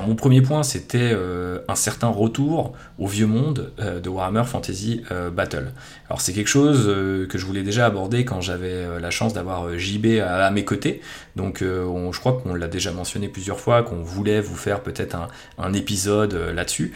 Mon 0.07 0.15
premier 0.15 0.43
point, 0.43 0.63
c'était 0.63 1.13
euh, 1.13 1.59
un 1.69 1.75
certain 1.75 2.09
retour 2.09 2.73
au 2.99 3.07
vieux 3.07 3.27
monde 3.27 3.73
euh, 3.79 4.01
de 4.01 4.09
Warhammer 4.09 4.45
Fantasy 4.45 5.03
euh, 5.11 5.31
Battle. 5.31 5.73
Alors 6.09 6.21
c'est 6.21 6.33
quelque 6.33 6.49
chose 6.49 6.87
que 7.29 7.39
je 7.39 7.47
voulais 7.47 7.63
déjà 7.63 7.87
aborder 7.87 8.25
quand 8.25 8.41
j'avais 8.41 9.01
la 9.01 9.11
chance 9.11 9.33
d'avoir 9.33 9.79
JB 9.79 10.21
à, 10.21 10.51
mes 10.51 10.65
côtés. 10.65 11.01
Donc 11.37 11.61
je 11.63 12.19
crois 12.21 12.35
qu'on 12.35 12.55
l'a 12.55 12.69
déjà 12.69 12.93
mentionné 12.93 13.29
plusieurs 13.29 13.59
fois, 13.59 13.83
qu'on 13.83 14.03
voulait 14.03 14.43
vous 14.43 14.57
faire 14.57 14.83
peut-être 14.83 15.17
un, 15.59 15.73
épisode 15.73 16.35
là-dessus. 16.35 16.93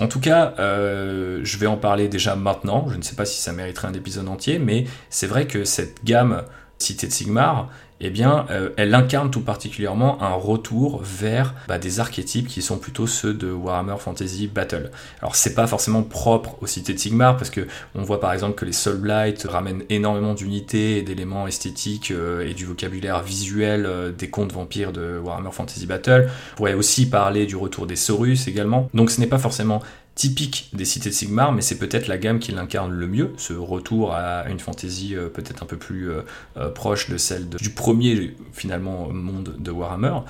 En 0.00 0.08
tout 0.08 0.18
cas, 0.18 0.54
je 0.58 1.58
vais 1.58 1.66
en 1.66 1.76
parler 1.76 2.08
déjà 2.08 2.34
maintenant. 2.34 2.88
Je 2.90 2.96
ne 2.96 3.02
sais 3.02 3.14
pas 3.14 3.24
si 3.24 3.40
ça 3.40 3.52
mériterait 3.52 3.86
un 3.86 3.94
épisode 3.94 4.28
entier, 4.28 4.58
mais 4.58 4.84
c'est 5.10 5.28
vrai 5.28 5.46
que 5.46 5.64
cette 5.64 6.04
gamme 6.04 6.42
Cité 6.78 7.06
de 7.06 7.12
Sigmar, 7.12 7.70
eh 8.00 8.10
bien, 8.10 8.46
euh, 8.50 8.70
elle 8.76 8.94
incarne 8.94 9.30
tout 9.30 9.40
particulièrement 9.40 10.22
un 10.22 10.34
retour 10.34 11.00
vers 11.02 11.54
bah, 11.66 11.78
des 11.78 11.98
archétypes 11.98 12.46
qui 12.46 12.60
sont 12.60 12.78
plutôt 12.78 13.06
ceux 13.06 13.32
de 13.32 13.50
Warhammer 13.50 13.96
Fantasy 13.98 14.48
Battle. 14.48 14.90
Alors, 15.20 15.34
c'est 15.34 15.54
pas 15.54 15.66
forcément 15.66 16.02
propre 16.02 16.56
aux 16.60 16.66
cités 16.66 16.92
de 16.92 16.98
Sigmar, 16.98 17.36
parce 17.36 17.50
que 17.50 17.66
on 17.94 18.02
voit 18.02 18.20
par 18.20 18.32
exemple 18.32 18.54
que 18.54 18.66
les 18.66 18.72
Soul 18.72 18.96
Blight 18.96 19.46
ramènent 19.48 19.84
énormément 19.88 20.34
d'unités 20.34 20.98
et 20.98 21.02
d'éléments 21.02 21.46
esthétiques 21.46 22.10
euh, 22.10 22.46
et 22.46 22.52
du 22.52 22.66
vocabulaire 22.66 23.22
visuel 23.22 23.86
euh, 23.86 24.12
des 24.12 24.28
contes 24.28 24.52
vampires 24.52 24.92
de 24.92 25.18
Warhammer 25.18 25.52
Fantasy 25.52 25.86
Battle. 25.86 26.28
On 26.52 26.56
pourrait 26.56 26.74
aussi 26.74 27.08
parler 27.08 27.46
du 27.46 27.56
retour 27.56 27.86
des 27.86 27.96
Saurus 27.96 28.46
également. 28.46 28.90
Donc, 28.92 29.10
ce 29.10 29.20
n'est 29.20 29.26
pas 29.26 29.38
forcément 29.38 29.80
typique 30.16 30.70
des 30.72 30.86
cités 30.86 31.10
de 31.10 31.14
Sigmar, 31.14 31.52
mais 31.52 31.60
c'est 31.60 31.78
peut-être 31.78 32.08
la 32.08 32.16
gamme 32.16 32.38
qui 32.38 32.50
l'incarne 32.50 32.90
le 32.90 33.06
mieux, 33.06 33.32
ce 33.36 33.52
retour 33.52 34.14
à 34.14 34.48
une 34.48 34.58
fantaisie 34.58 35.14
euh, 35.14 35.28
peut-être 35.28 35.62
un 35.62 35.66
peu 35.66 35.76
plus 35.76 36.10
euh, 36.10 36.22
euh, 36.56 36.70
proche 36.70 37.10
de 37.10 37.18
celle 37.18 37.48
du 37.50 37.68
premier 37.68 38.34
finalement 38.52 39.08
monde 39.10 39.54
de 39.58 39.70
Warhammer. 39.70 40.20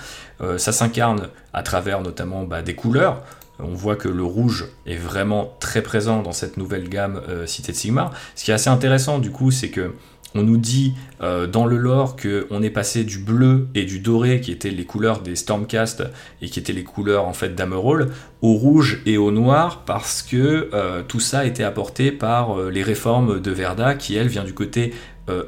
ça 0.58 0.72
s'incarne 0.72 1.28
à 1.52 1.62
travers 1.62 2.02
notamment 2.02 2.42
bah, 2.42 2.62
des 2.62 2.74
couleurs. 2.74 3.22
On 3.60 3.74
voit 3.74 3.96
que 3.96 4.08
le 4.08 4.24
rouge 4.24 4.66
est 4.86 4.96
vraiment 4.96 5.56
très 5.60 5.82
présent 5.82 6.20
dans 6.20 6.32
cette 6.32 6.56
nouvelle 6.58 6.88
gamme 6.90 7.22
Cité 7.46 7.72
de 7.72 7.76
Sigmar. 7.76 8.12
Ce 8.34 8.44
qui 8.44 8.50
est 8.50 8.54
assez 8.54 8.68
intéressant 8.68 9.18
du 9.18 9.30
coup, 9.30 9.50
c'est 9.50 9.70
que 9.70 9.94
on 10.36 10.42
nous 10.42 10.56
dit 10.56 10.94
euh, 11.22 11.46
dans 11.46 11.66
le 11.66 11.76
lore 11.76 12.16
qu'on 12.16 12.62
est 12.62 12.70
passé 12.70 13.04
du 13.04 13.18
bleu 13.18 13.68
et 13.74 13.84
du 13.84 14.00
doré, 14.00 14.40
qui 14.40 14.52
étaient 14.52 14.70
les 14.70 14.84
couleurs 14.84 15.20
des 15.20 15.36
Stormcast 15.36 16.04
et 16.42 16.48
qui 16.48 16.58
étaient 16.58 16.72
les 16.72 16.84
couleurs 16.84 17.26
en 17.26 17.32
fait 17.32 17.54
d'Amerol, 17.54 18.10
au 18.42 18.52
rouge 18.52 19.00
et 19.06 19.16
au 19.16 19.30
noir 19.30 19.84
parce 19.86 20.22
que 20.22 20.68
euh, 20.74 21.02
tout 21.06 21.20
ça 21.20 21.40
a 21.40 21.44
été 21.44 21.64
apporté 21.64 22.12
par 22.12 22.58
euh, 22.58 22.70
les 22.70 22.82
réformes 22.82 23.40
de 23.40 23.50
Verda 23.50 23.94
qui 23.94 24.16
elle 24.16 24.28
vient 24.28 24.44
du 24.44 24.54
côté 24.54 24.94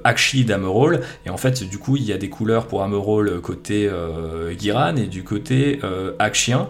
Akshi 0.02 0.44
d'Amerol. 0.44 1.02
Et 1.24 1.30
en 1.30 1.36
fait, 1.36 1.62
du 1.62 1.78
coup, 1.78 1.94
il 1.96 2.02
y 2.02 2.12
a 2.12 2.18
des 2.18 2.28
couleurs 2.28 2.66
pour 2.66 2.82
Amerol 2.82 3.40
côté 3.40 3.88
Giran 4.58 4.96
et 4.96 5.06
du 5.06 5.22
côté 5.22 5.78
Akshien. 6.18 6.68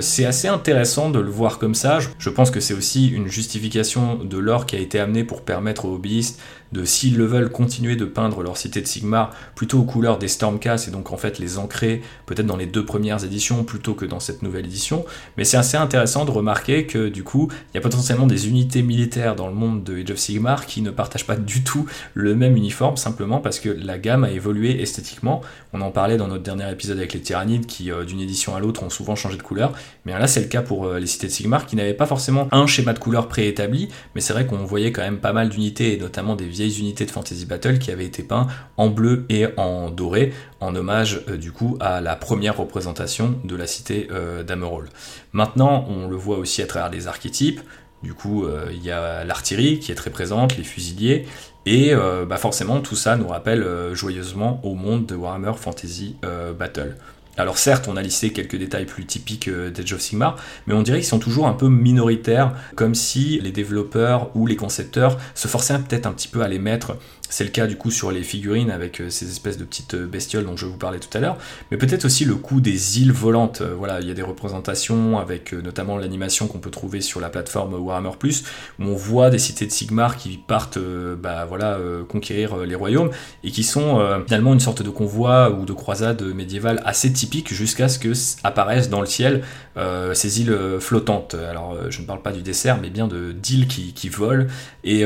c'est 0.00 0.24
assez 0.24 0.48
intéressant 0.48 1.10
de 1.10 1.20
le 1.20 1.30
voir 1.30 1.60
comme 1.60 1.76
ça. 1.76 2.00
Je 2.18 2.30
pense 2.30 2.50
que 2.50 2.58
c'est 2.58 2.74
aussi 2.74 3.10
une 3.10 3.28
justification 3.28 4.16
de 4.16 4.38
l'or 4.38 4.66
qui 4.66 4.74
a 4.74 4.80
été 4.80 4.98
amenée 4.98 5.22
pour 5.22 5.42
permettre 5.42 5.84
aux 5.84 5.94
hobbyistes 5.94 6.40
de, 6.72 6.84
s'ils 6.84 7.16
le 7.16 7.24
veulent, 7.24 7.50
continuer 7.50 7.96
de 7.96 8.04
peindre 8.04 8.42
leur 8.42 8.56
cité 8.56 8.80
de 8.80 8.86
Sigmar 8.86 9.30
plutôt 9.54 9.80
aux 9.80 9.84
couleurs 9.84 10.18
des 10.18 10.28
Stormcast 10.28 10.88
et 10.88 10.90
donc 10.90 11.12
en 11.12 11.16
fait 11.16 11.38
les 11.38 11.58
ancrer 11.58 12.02
peut-être 12.26 12.46
dans 12.46 12.56
les 12.56 12.66
deux 12.66 12.84
premières 12.84 13.24
éditions 13.24 13.64
plutôt 13.64 13.94
que 13.94 14.04
dans 14.04 14.20
cette 14.20 14.42
nouvelle 14.42 14.66
édition. 14.66 15.04
Mais 15.36 15.44
c'est 15.44 15.56
assez 15.56 15.76
intéressant 15.76 16.24
de 16.24 16.30
remarquer 16.30 16.86
que 16.86 17.08
du 17.08 17.24
coup, 17.24 17.48
il 17.72 17.76
y 17.76 17.78
a 17.78 17.80
potentiellement 17.80 18.26
des 18.26 18.48
unités 18.48 18.82
militaires 18.82 19.34
dans 19.34 19.48
le 19.48 19.54
monde 19.54 19.84
de 19.84 19.98
Age 19.98 20.10
of 20.10 20.18
Sigmar 20.18 20.66
qui 20.66 20.82
ne 20.82 20.90
partagent 20.90 21.26
pas 21.26 21.36
du 21.36 21.64
tout 21.64 21.86
le 22.14 22.34
même 22.34 22.56
uniforme 22.56 22.96
simplement 22.96 23.38
parce 23.38 23.60
que 23.60 23.68
la 23.68 23.98
gamme 23.98 24.24
a 24.24 24.30
évolué 24.30 24.80
esthétiquement. 24.82 25.40
On 25.72 25.80
en 25.80 25.90
parlait 25.90 26.16
dans 26.16 26.28
notre 26.28 26.42
dernier 26.42 26.70
épisode 26.70 26.98
avec 26.98 27.12
les 27.14 27.20
tyrannides 27.20 27.66
qui 27.66 27.90
euh, 27.90 28.04
d'une 28.04 28.20
édition 28.20 28.54
à 28.56 28.60
l'autre 28.60 28.82
ont 28.82 28.90
souvent 28.90 29.16
changé 29.16 29.36
de 29.36 29.42
couleur. 29.42 29.72
Mais 30.04 30.12
là 30.12 30.26
c'est 30.26 30.40
le 30.40 30.48
cas 30.48 30.62
pour 30.62 30.86
euh, 30.86 30.98
les 30.98 31.06
cités 31.06 31.26
de 31.26 31.32
Sigmar 31.32 31.66
qui 31.66 31.76
n'avaient 31.76 31.94
pas 31.94 32.06
forcément 32.06 32.48
un 32.52 32.66
schéma 32.66 32.92
de 32.92 32.98
couleur 32.98 33.28
préétabli, 33.28 33.88
mais 34.14 34.20
c'est 34.20 34.32
vrai 34.32 34.46
qu'on 34.46 34.64
voyait 34.64 34.92
quand 34.92 35.02
même 35.02 35.18
pas 35.18 35.32
mal 35.32 35.48
d'unités 35.48 35.94
et 35.94 35.98
notamment 35.98 36.36
des 36.36 36.46
vieilles 36.58 36.80
unités 36.80 37.06
de 37.06 37.10
Fantasy 37.10 37.46
Battle 37.46 37.78
qui 37.78 37.90
avaient 37.90 38.04
été 38.04 38.22
peints 38.22 38.46
en 38.76 38.88
bleu 38.88 39.24
et 39.28 39.46
en 39.56 39.90
doré 39.90 40.32
en 40.60 40.74
hommage 40.74 41.22
euh, 41.28 41.36
du 41.36 41.52
coup 41.52 41.76
à 41.80 42.00
la 42.00 42.16
première 42.16 42.56
représentation 42.56 43.38
de 43.44 43.56
la 43.56 43.66
cité 43.66 44.08
d'Amerol. 44.46 44.88
Maintenant 45.32 45.86
on 45.88 46.08
le 46.08 46.16
voit 46.16 46.38
aussi 46.38 46.62
à 46.62 46.66
travers 46.66 46.90
des 46.90 47.06
archétypes. 47.06 47.60
Du 48.02 48.14
coup, 48.14 48.46
il 48.70 48.84
y 48.84 48.92
a 48.92 49.24
l'artillerie 49.24 49.80
qui 49.80 49.90
est 49.90 49.96
très 49.96 50.10
présente, 50.10 50.56
les 50.56 50.62
fusiliers, 50.62 51.26
et 51.68 51.92
euh, 51.92 52.24
bah 52.24 52.38
forcément, 52.38 52.80
tout 52.80 52.96
ça 52.96 53.16
nous 53.16 53.28
rappelle 53.28 53.62
euh, 53.62 53.94
joyeusement 53.94 54.58
au 54.64 54.74
monde 54.74 55.04
de 55.04 55.14
Warhammer 55.14 55.52
Fantasy 55.54 56.16
euh, 56.24 56.54
Battle. 56.54 56.96
Alors 57.38 57.56
certes, 57.56 57.86
on 57.88 57.96
a 57.96 58.02
listé 58.02 58.30
quelques 58.30 58.56
détails 58.56 58.84
plus 58.84 59.06
typiques 59.06 59.48
d'Age 59.48 59.92
of 59.92 60.00
Sigmar, 60.00 60.36
mais 60.66 60.74
on 60.74 60.82
dirait 60.82 60.98
qu'ils 60.98 61.06
sont 61.06 61.20
toujours 61.20 61.46
un 61.46 61.52
peu 61.52 61.68
minoritaires, 61.68 62.52
comme 62.74 62.96
si 62.96 63.38
les 63.40 63.52
développeurs 63.52 64.30
ou 64.34 64.46
les 64.46 64.56
concepteurs 64.56 65.18
se 65.36 65.46
forçaient 65.46 65.78
peut-être 65.78 66.06
un 66.06 66.12
petit 66.12 66.26
peu 66.26 66.42
à 66.42 66.48
les 66.48 66.58
mettre 66.58 66.96
c'est 67.28 67.44
le 67.44 67.50
cas 67.50 67.66
du 67.66 67.76
coup 67.76 67.90
sur 67.90 68.10
les 68.10 68.22
figurines 68.22 68.70
avec 68.70 69.00
euh, 69.00 69.10
ces 69.10 69.28
espèces 69.28 69.58
de 69.58 69.64
petites 69.64 69.94
euh, 69.94 70.06
bestioles 70.06 70.44
dont 70.44 70.56
je 70.56 70.66
vous 70.66 70.76
parlais 70.76 70.98
tout 70.98 71.16
à 71.16 71.20
l'heure, 71.20 71.36
mais 71.70 71.76
peut-être 71.76 72.04
aussi 72.04 72.24
le 72.24 72.34
coup 72.34 72.60
des 72.60 73.00
îles 73.00 73.12
volantes. 73.12 73.60
Euh, 73.60 73.74
voilà, 73.76 74.00
il 74.00 74.08
y 74.08 74.10
a 74.10 74.14
des 74.14 74.22
représentations 74.22 75.18
avec 75.18 75.52
notamment 75.52 75.96
l'animation 75.98 76.46
qu'on 76.48 76.58
peut 76.58 76.70
trouver 76.70 77.00
sur 77.00 77.20
la 77.20 77.28
plateforme 77.28 77.74
Warhammer 77.74 78.16
Plus, 78.18 78.44
où 78.78 78.84
on 78.84 78.94
voit 78.94 79.30
des 79.30 79.38
cités 79.38 79.66
de 79.66 79.72
Sigmar 79.72 80.16
qui 80.16 80.38
partent, 80.38 80.78
bah 80.78 81.44
voilà, 81.46 81.78
conquérir 82.08 82.56
les 82.58 82.74
royaumes 82.74 83.10
et 83.44 83.50
qui 83.50 83.62
sont 83.62 84.00
finalement 84.26 84.52
une 84.52 84.60
sorte 84.60 84.82
de 84.82 84.90
convoi 84.90 85.50
ou 85.50 85.64
de 85.64 85.72
croisade 85.72 86.22
médiévale 86.22 86.80
assez 86.84 87.12
typique 87.12 87.52
jusqu'à 87.52 87.88
ce 87.88 87.98
que 87.98 88.12
apparaissent 88.44 88.90
dans 88.90 89.00
le 89.00 89.06
ciel 89.06 89.42
ces 90.12 90.40
îles 90.40 90.56
flottantes. 90.80 91.34
Alors, 91.34 91.76
je 91.90 92.00
ne 92.00 92.06
parle 92.06 92.22
pas 92.22 92.32
du 92.32 92.42
dessert, 92.42 92.78
mais 92.80 92.90
bien 92.90 93.08
de 93.08 93.32
d'îles 93.32 93.68
qui, 93.68 93.92
qui 93.92 94.08
volent. 94.08 94.46
Et 94.84 95.04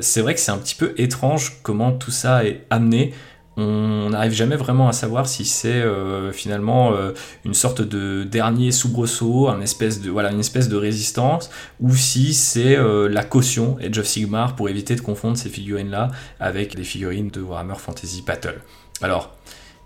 c'est 0.00 0.20
vrai 0.20 0.34
que 0.34 0.40
c'est 0.40 0.52
un 0.52 0.58
petit 0.58 0.76
peu 0.76 0.94
étrange 0.96 1.60
comment 1.64 1.90
tout 1.90 2.12
ça 2.12 2.44
est 2.44 2.64
amené. 2.70 3.12
On 3.56 4.10
n'arrive 4.10 4.32
jamais 4.32 4.56
vraiment 4.56 4.88
à 4.88 4.92
savoir 4.92 5.28
si 5.28 5.44
c'est 5.44 5.68
euh, 5.68 6.32
finalement 6.32 6.92
euh, 6.92 7.12
une 7.44 7.54
sorte 7.54 7.82
de 7.82 8.24
dernier 8.24 8.72
soubresaut, 8.72 9.48
un 9.48 9.60
espèce 9.60 10.00
de, 10.00 10.10
une 10.10 10.40
espèce 10.40 10.68
de 10.68 10.76
résistance, 10.76 11.50
ou 11.80 11.94
si 11.94 12.34
c'est 12.34 12.76
euh, 12.76 13.08
la 13.08 13.22
caution 13.22 13.76
Edge 13.80 13.98
of 13.98 14.06
Sigmar 14.06 14.56
pour 14.56 14.68
éviter 14.68 14.96
de 14.96 15.00
confondre 15.00 15.36
ces 15.36 15.48
figurines-là 15.48 16.10
avec 16.40 16.74
les 16.74 16.84
figurines 16.84 17.28
de 17.28 17.40
Warhammer 17.40 17.76
Fantasy 17.78 18.22
Battle. 18.26 18.60
Alors, 19.02 19.36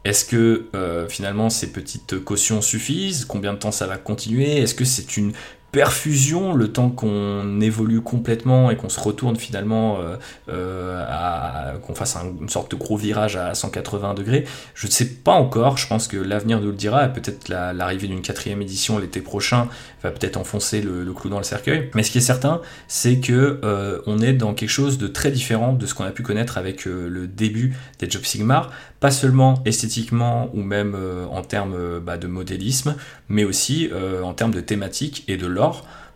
est-ce 0.04 0.24
que 0.24 0.66
finalement 1.10 1.50
ces 1.50 1.70
petites 1.70 2.24
cautions 2.24 2.62
suffisent? 2.62 3.26
Combien 3.26 3.52
de 3.52 3.58
temps 3.58 3.72
ça 3.72 3.86
va 3.86 3.98
continuer? 3.98 4.58
Est-ce 4.58 4.74
que 4.74 4.86
c'est 4.86 5.18
une 5.18 5.32
perfusion, 5.72 6.54
le 6.54 6.72
temps 6.72 6.88
qu'on 6.88 7.60
évolue 7.60 8.00
complètement 8.00 8.70
et 8.70 8.76
qu'on 8.76 8.88
se 8.88 8.98
retourne 8.98 9.36
finalement, 9.36 9.98
euh, 10.00 10.16
euh, 10.48 11.76
qu'on 11.78 11.94
fasse 11.94 12.16
une 12.16 12.48
sorte 12.48 12.70
de 12.70 12.76
gros 12.76 12.96
virage 12.96 13.36
à 13.36 13.54
180 13.54 14.14
degrés, 14.14 14.44
je 14.74 14.86
ne 14.86 14.92
sais 14.92 15.06
pas 15.06 15.32
encore, 15.32 15.76
je 15.76 15.86
pense 15.86 16.08
que 16.08 16.16
l'avenir 16.16 16.60
nous 16.60 16.68
le 16.68 16.76
dira, 16.76 17.06
peut-être 17.08 17.48
l'arrivée 17.48 18.08
d'une 18.08 18.22
quatrième 18.22 18.62
édition 18.62 18.98
l'été 18.98 19.20
prochain 19.20 19.68
va 20.02 20.10
peut-être 20.10 20.38
enfoncer 20.38 20.80
le, 20.80 21.12
clou 21.12 21.28
dans 21.28 21.38
le 21.38 21.44
cercueil, 21.44 21.90
mais 21.94 22.02
ce 22.02 22.10
qui 22.10 22.18
est 22.18 22.22
certain, 22.22 22.60
c'est 22.86 23.18
que 23.18 23.60
euh, 23.62 24.00
on 24.06 24.20
est 24.20 24.32
dans 24.32 24.54
quelque 24.54 24.70
chose 24.70 24.96
de 24.96 25.06
très 25.06 25.30
différent 25.30 25.72
de 25.72 25.84
ce 25.84 25.94
qu'on 25.94 26.04
a 26.04 26.10
pu 26.10 26.22
connaître 26.22 26.56
avec 26.56 26.84
le 26.84 27.26
début 27.26 27.76
des 27.98 28.08
Job 28.08 28.22
Sigmar, 28.24 28.70
pas 29.00 29.10
seulement 29.10 29.62
esthétiquement 29.64 30.50
ou 30.54 30.62
même 30.62 30.96
en 31.30 31.42
termes 31.42 32.00
bah, 32.00 32.18
de 32.18 32.26
modélisme, 32.26 32.96
mais 33.28 33.44
aussi 33.44 33.90
en 34.22 34.34
termes 34.34 34.50
de 34.52 34.60
thématique 34.60 35.24
et 35.28 35.36
de 35.36 35.46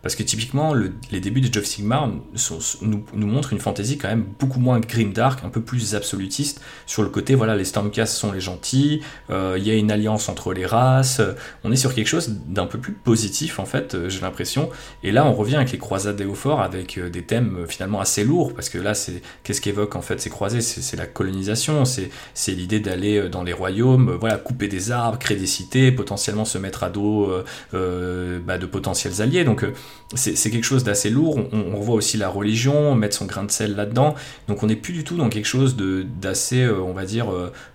Parce 0.03 0.15
que 0.15 0.21
typiquement, 0.21 0.73
les 1.11 1.19
débuts 1.19 1.41
de 1.41 1.59
of 1.59 1.65
Sigmar 1.65 2.07
nous, 2.07 3.03
nous, 3.13 3.27
montrent 3.27 3.53
une 3.53 3.59
fantasy 3.59 3.97
quand 3.97 4.09
même 4.09 4.25
beaucoup 4.39 4.59
moins 4.59 4.79
grimdark, 4.79 5.43
un 5.43 5.49
peu 5.49 5.61
plus 5.61 5.95
absolutiste, 5.95 6.61
sur 6.85 7.01
le 7.01 7.09
côté, 7.09 7.33
voilà, 7.33 7.55
les 7.55 7.65
Stormcast 7.65 8.15
sont 8.15 8.31
les 8.31 8.41
gentils, 8.41 9.01
euh, 9.29 9.55
il 9.57 9.65
y 9.65 9.71
a 9.71 9.75
une 9.75 9.91
alliance 9.91 10.29
entre 10.29 10.53
les 10.53 10.65
races, 10.65 11.21
on 11.63 11.71
est 11.71 11.77
sur 11.77 11.95
quelque 11.95 12.07
chose 12.07 12.29
d'un 12.47 12.65
peu 12.65 12.77
plus 12.77 12.93
positif 12.93 13.59
en 13.59 13.65
fait, 13.65 14.09
j'ai 14.09 14.19
l'impression. 14.21 14.69
Et 15.03 15.11
là, 15.11 15.25
on 15.25 15.33
revient 15.33 15.55
avec 15.55 15.71
les 15.71 15.77
croisades 15.77 16.17
d'Eofor 16.17 16.61
avec 16.61 16.99
des 16.99 17.23
thèmes 17.23 17.65
finalement 17.67 18.01
assez 18.01 18.23
lourds, 18.23 18.53
parce 18.53 18.69
que 18.69 18.77
là, 18.77 18.93
c'est 18.93 19.21
qu'est-ce 19.43 19.61
qu'évoquent 19.61 19.95
en 19.95 20.01
fait 20.01 20.19
ces 20.19 20.29
croisés? 20.29 20.61
C'est 20.61 20.97
la 20.97 21.05
colonisation, 21.05 21.83
c'est 21.85 22.09
l'idée 22.51 22.79
d'aller 22.79 23.29
dans 23.29 23.43
les 23.43 23.53
royaumes, 23.53 24.17
voilà, 24.19 24.37
couper 24.37 24.67
des 24.67 24.91
arbres, 24.91 25.17
créer 25.17 25.37
des 25.37 25.47
cités, 25.47 25.91
potentiellement 25.91 26.45
se 26.45 26.57
mettre 26.57 26.83
à 26.83 26.89
dos 26.89 27.29
euh, 27.29 27.45
euh, 27.73 28.39
bah, 28.45 28.57
de 28.57 28.65
potentiels 28.65 29.21
alliés. 29.21 29.43
Donc 29.43 29.63
euh, 29.63 29.73
c'est 30.15 30.51
quelque 30.51 30.63
chose 30.63 30.83
d'assez 30.83 31.09
lourd. 31.09 31.39
On, 31.51 31.77
revoit 31.77 31.95
aussi 31.95 32.17
la 32.17 32.29
religion, 32.29 32.95
mettre 32.95 33.15
son 33.15 33.25
grain 33.25 33.43
de 33.43 33.51
sel 33.51 33.75
là-dedans. 33.75 34.15
Donc 34.47 34.61
on 34.63 34.67
n'est 34.67 34.75
plus 34.75 34.93
du 34.93 35.03
tout 35.03 35.17
dans 35.17 35.29
quelque 35.29 35.45
chose 35.45 35.75
d'assez, 36.21 36.67
on 36.69 36.93
va 36.93 37.05
dire, 37.05 37.27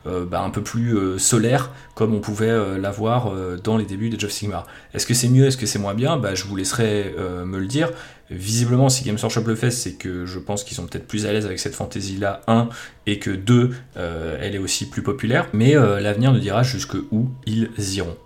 bah, 0.05 0.41
un 0.43 0.51
peu 0.51 0.63
plus 0.63 1.19
solaire 1.19 1.71
comme 1.95 2.15
on 2.15 2.21
pouvait 2.21 2.79
l'avoir 2.79 3.33
dans 3.65 3.77
les 3.77 3.85
débuts 3.85 4.09
de 4.09 4.19
Jeff 4.19 4.31
Sigmar. 4.31 4.67
Est-ce 4.95 5.05
que 5.05 5.15
c'est 5.15 5.29
mieux, 5.29 5.47
est-ce 5.47 5.57
que 5.57 5.67
c'est 5.67 5.81
moins 5.81 5.95
bien? 5.95 6.17
Bah, 6.17 6.35
Je 6.35 6.45
vous 6.45 6.55
laisserai 6.55 7.15
me 7.45 7.59
le 7.59 7.67
dire. 7.67 7.91
Visiblement, 8.31 8.89
si 8.89 9.05
Games 9.05 9.19
Workshop 9.21 9.45
le 9.47 9.57
fait, 9.57 9.71
c'est 9.71 9.95
que 9.95 10.27
je 10.27 10.39
pense 10.39 10.63
qu'ils 10.63 10.77
sont 10.77 10.87
peut-être 10.87 11.09
plus 11.09 11.27
à 11.27 11.33
l'aise 11.33 11.47
avec 11.47 11.59
cette 11.59 11.75
fantaisie-là, 11.75 12.43
un, 12.47 12.69
et 13.07 13.19
que 13.19 13.31
deux, 13.31 13.73
elle 13.97 14.55
est 14.55 14.59
aussi 14.59 14.89
plus 14.89 15.03
populaire. 15.03 15.49
Mais 15.53 15.75
l'avenir 15.75 16.33
nous 16.33 16.41
dira 16.41 16.63
jusque 16.63 16.95
où 17.11 17.29
ils 17.47 17.71
iront. 17.95 18.17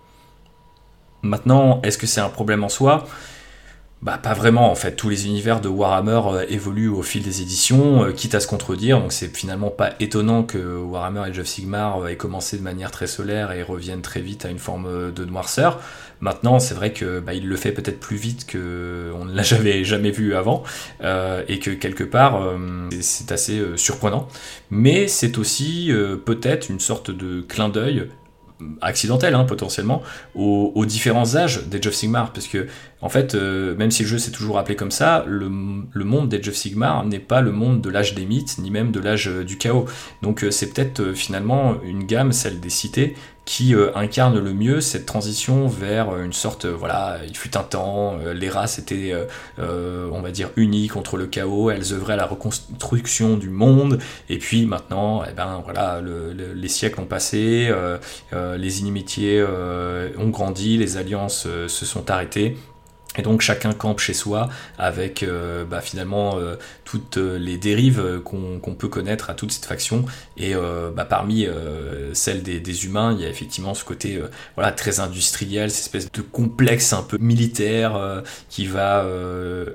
Maintenant, 1.22 1.80
est-ce 1.82 1.98
que 1.98 2.06
c'est 2.06 2.20
un 2.20 2.28
problème 2.28 2.64
en 2.64 2.68
soi? 2.68 3.06
Bah 4.02 4.18
pas 4.18 4.34
vraiment 4.34 4.68
en 4.68 4.74
fait, 4.74 4.96
tous 4.96 5.08
les 5.08 5.26
univers 5.26 5.60
de 5.60 5.68
Warhammer 5.68 6.20
euh, 6.26 6.44
évoluent 6.48 6.88
au 6.88 7.02
fil 7.02 7.22
des 7.22 7.40
éditions, 7.40 8.02
euh, 8.02 8.10
quitte 8.10 8.34
à 8.34 8.40
se 8.40 8.48
contredire, 8.48 9.00
donc 9.00 9.12
c'est 9.12 9.34
finalement 9.34 9.70
pas 9.70 9.90
étonnant 10.00 10.42
que 10.42 10.58
Warhammer 10.58 11.20
Age 11.20 11.38
of 11.38 11.46
Sigmar 11.46 12.02
euh, 12.02 12.08
ait 12.08 12.16
commencé 12.16 12.58
de 12.58 12.62
manière 12.62 12.90
très 12.90 13.06
solaire 13.06 13.52
et 13.52 13.62
revienne 13.62 14.02
très 14.02 14.20
vite 14.20 14.44
à 14.44 14.50
une 14.50 14.58
forme 14.58 15.12
de 15.12 15.24
noirceur. 15.24 15.80
Maintenant, 16.20 16.58
c'est 16.58 16.74
vrai 16.74 16.92
que 16.92 17.20
bah, 17.20 17.34
il 17.34 17.48
le 17.48 17.56
fait 17.56 17.70
peut-être 17.70 18.00
plus 18.00 18.16
vite 18.16 18.44
que 18.44 19.12
on 19.16 19.24
ne 19.24 19.34
l'a 19.34 19.42
jamais, 19.44 19.84
jamais 19.84 20.10
vu 20.10 20.34
avant, 20.34 20.64
et 21.02 21.58
que 21.58 21.70
quelque 21.70 22.04
part 22.04 22.40
c'est 23.00 23.32
assez 23.32 23.60
surprenant. 23.76 24.28
Mais 24.70 25.08
c'est 25.08 25.38
aussi 25.38 25.92
peut-être 26.24 26.70
une 26.70 26.80
sorte 26.80 27.10
de 27.10 27.40
clin 27.40 27.68
d'œil 27.68 28.08
accidentel 28.80 29.34
hein, 29.34 29.44
potentiellement 29.44 30.02
aux, 30.34 30.84
différents 30.86 31.36
âges 31.36 31.66
d'Age 31.66 31.86
of 31.86 31.94
Sigmar. 31.94 32.32
Parce 32.32 32.46
que 32.46 32.66
en 33.00 33.08
fait 33.08 33.34
euh, 33.34 33.74
même 33.76 33.90
si 33.90 34.02
le 34.02 34.08
jeu 34.08 34.18
s'est 34.18 34.30
toujours 34.30 34.58
appelé 34.58 34.76
comme 34.76 34.90
ça 34.90 35.24
le, 35.26 35.48
monde 35.48 36.28
d'Age 36.28 36.48
of 36.48 36.54
Sigmar 36.54 37.04
n'est 37.04 37.18
pas 37.18 37.40
le 37.40 37.52
monde 37.52 37.80
de 37.80 37.90
l'âge 37.90 38.14
des 38.14 38.26
mythes 38.26 38.58
ni 38.58 38.70
même 38.70 38.92
de 38.92 39.00
l'âge 39.00 39.28
euh, 39.28 39.44
du 39.44 39.58
chaos. 39.58 39.86
Donc 40.22 40.44
euh, 40.44 40.50
c'est 40.50 40.72
peut-être 40.72 41.12
finalement 41.12 41.76
une 41.84 42.04
gamme 42.04 42.32
celle 42.32 42.60
des 42.60 42.70
cités 42.70 43.14
qui 43.44 43.74
euh, 43.74 43.90
incarne 43.96 44.38
le 44.38 44.52
mieux 44.52 44.80
cette 44.80 45.04
transition 45.04 45.66
vers 45.66 46.10
euh, 46.10 46.24
une 46.24 46.32
sorte, 46.32 46.64
euh, 46.64 46.74
voilà, 46.74 47.18
il 47.26 47.36
fut 47.36 47.56
un 47.56 47.62
temps, 47.62 48.18
les 48.34 48.48
races 48.48 48.78
étaient, 48.78 49.14
on 49.58 50.20
va 50.20 50.30
dire, 50.30 50.50
unies 50.56 50.88
contre 50.88 51.16
le 51.16 51.26
chaos, 51.26 51.70
elles 51.70 51.92
œuvraient 51.92 52.14
à 52.14 52.16
la 52.16 52.26
reconstruction 52.26 53.36
du 53.36 53.50
monde, 53.50 53.98
et 54.28 54.38
puis 54.38 54.66
maintenant, 54.66 55.22
eh 55.28 55.32
ben, 55.32 55.62
voilà, 55.64 56.00
les 56.02 56.68
siècles 56.68 57.00
ont 57.00 57.06
passé, 57.06 57.72
les 58.32 58.80
inimitiés 58.80 59.44
ont 59.44 60.28
grandi, 60.28 60.76
les 60.76 60.96
alliances 60.96 61.46
se 61.66 61.86
sont 61.86 62.10
arrêtées, 62.10 62.56
et 63.16 63.22
donc 63.22 63.42
chacun 63.42 63.72
campe 63.72 64.00
chez 64.00 64.14
soi 64.14 64.48
avec 64.78 65.24
bah, 65.68 65.80
finalement 65.80 66.38
toutes 66.84 67.16
les 67.16 67.58
dérives 67.58 68.20
qu'on 68.24 68.74
peut 68.74 68.88
connaître 68.88 69.30
à 69.30 69.34
toute 69.34 69.52
cette 69.52 69.66
faction. 69.66 70.04
Et 70.42 70.56
euh, 70.56 70.90
bah, 70.90 71.04
parmi 71.04 71.46
celles 72.14 72.42
des, 72.42 72.84
humains, 72.84 73.14
il 73.16 73.22
y 73.22 73.24
a 73.24 73.28
effectivement 73.28 73.74
ce 73.74 73.84
côté 73.84 74.20
voilà 74.56 74.72
très 74.72 74.98
industriel, 74.98 75.70
cette 75.70 75.84
espèce 75.84 76.10
de 76.10 76.20
complexe 76.20 76.92
un 76.92 77.02
peu 77.02 77.16
militaire 77.18 78.22
qui 78.48 78.66
va 78.66 79.06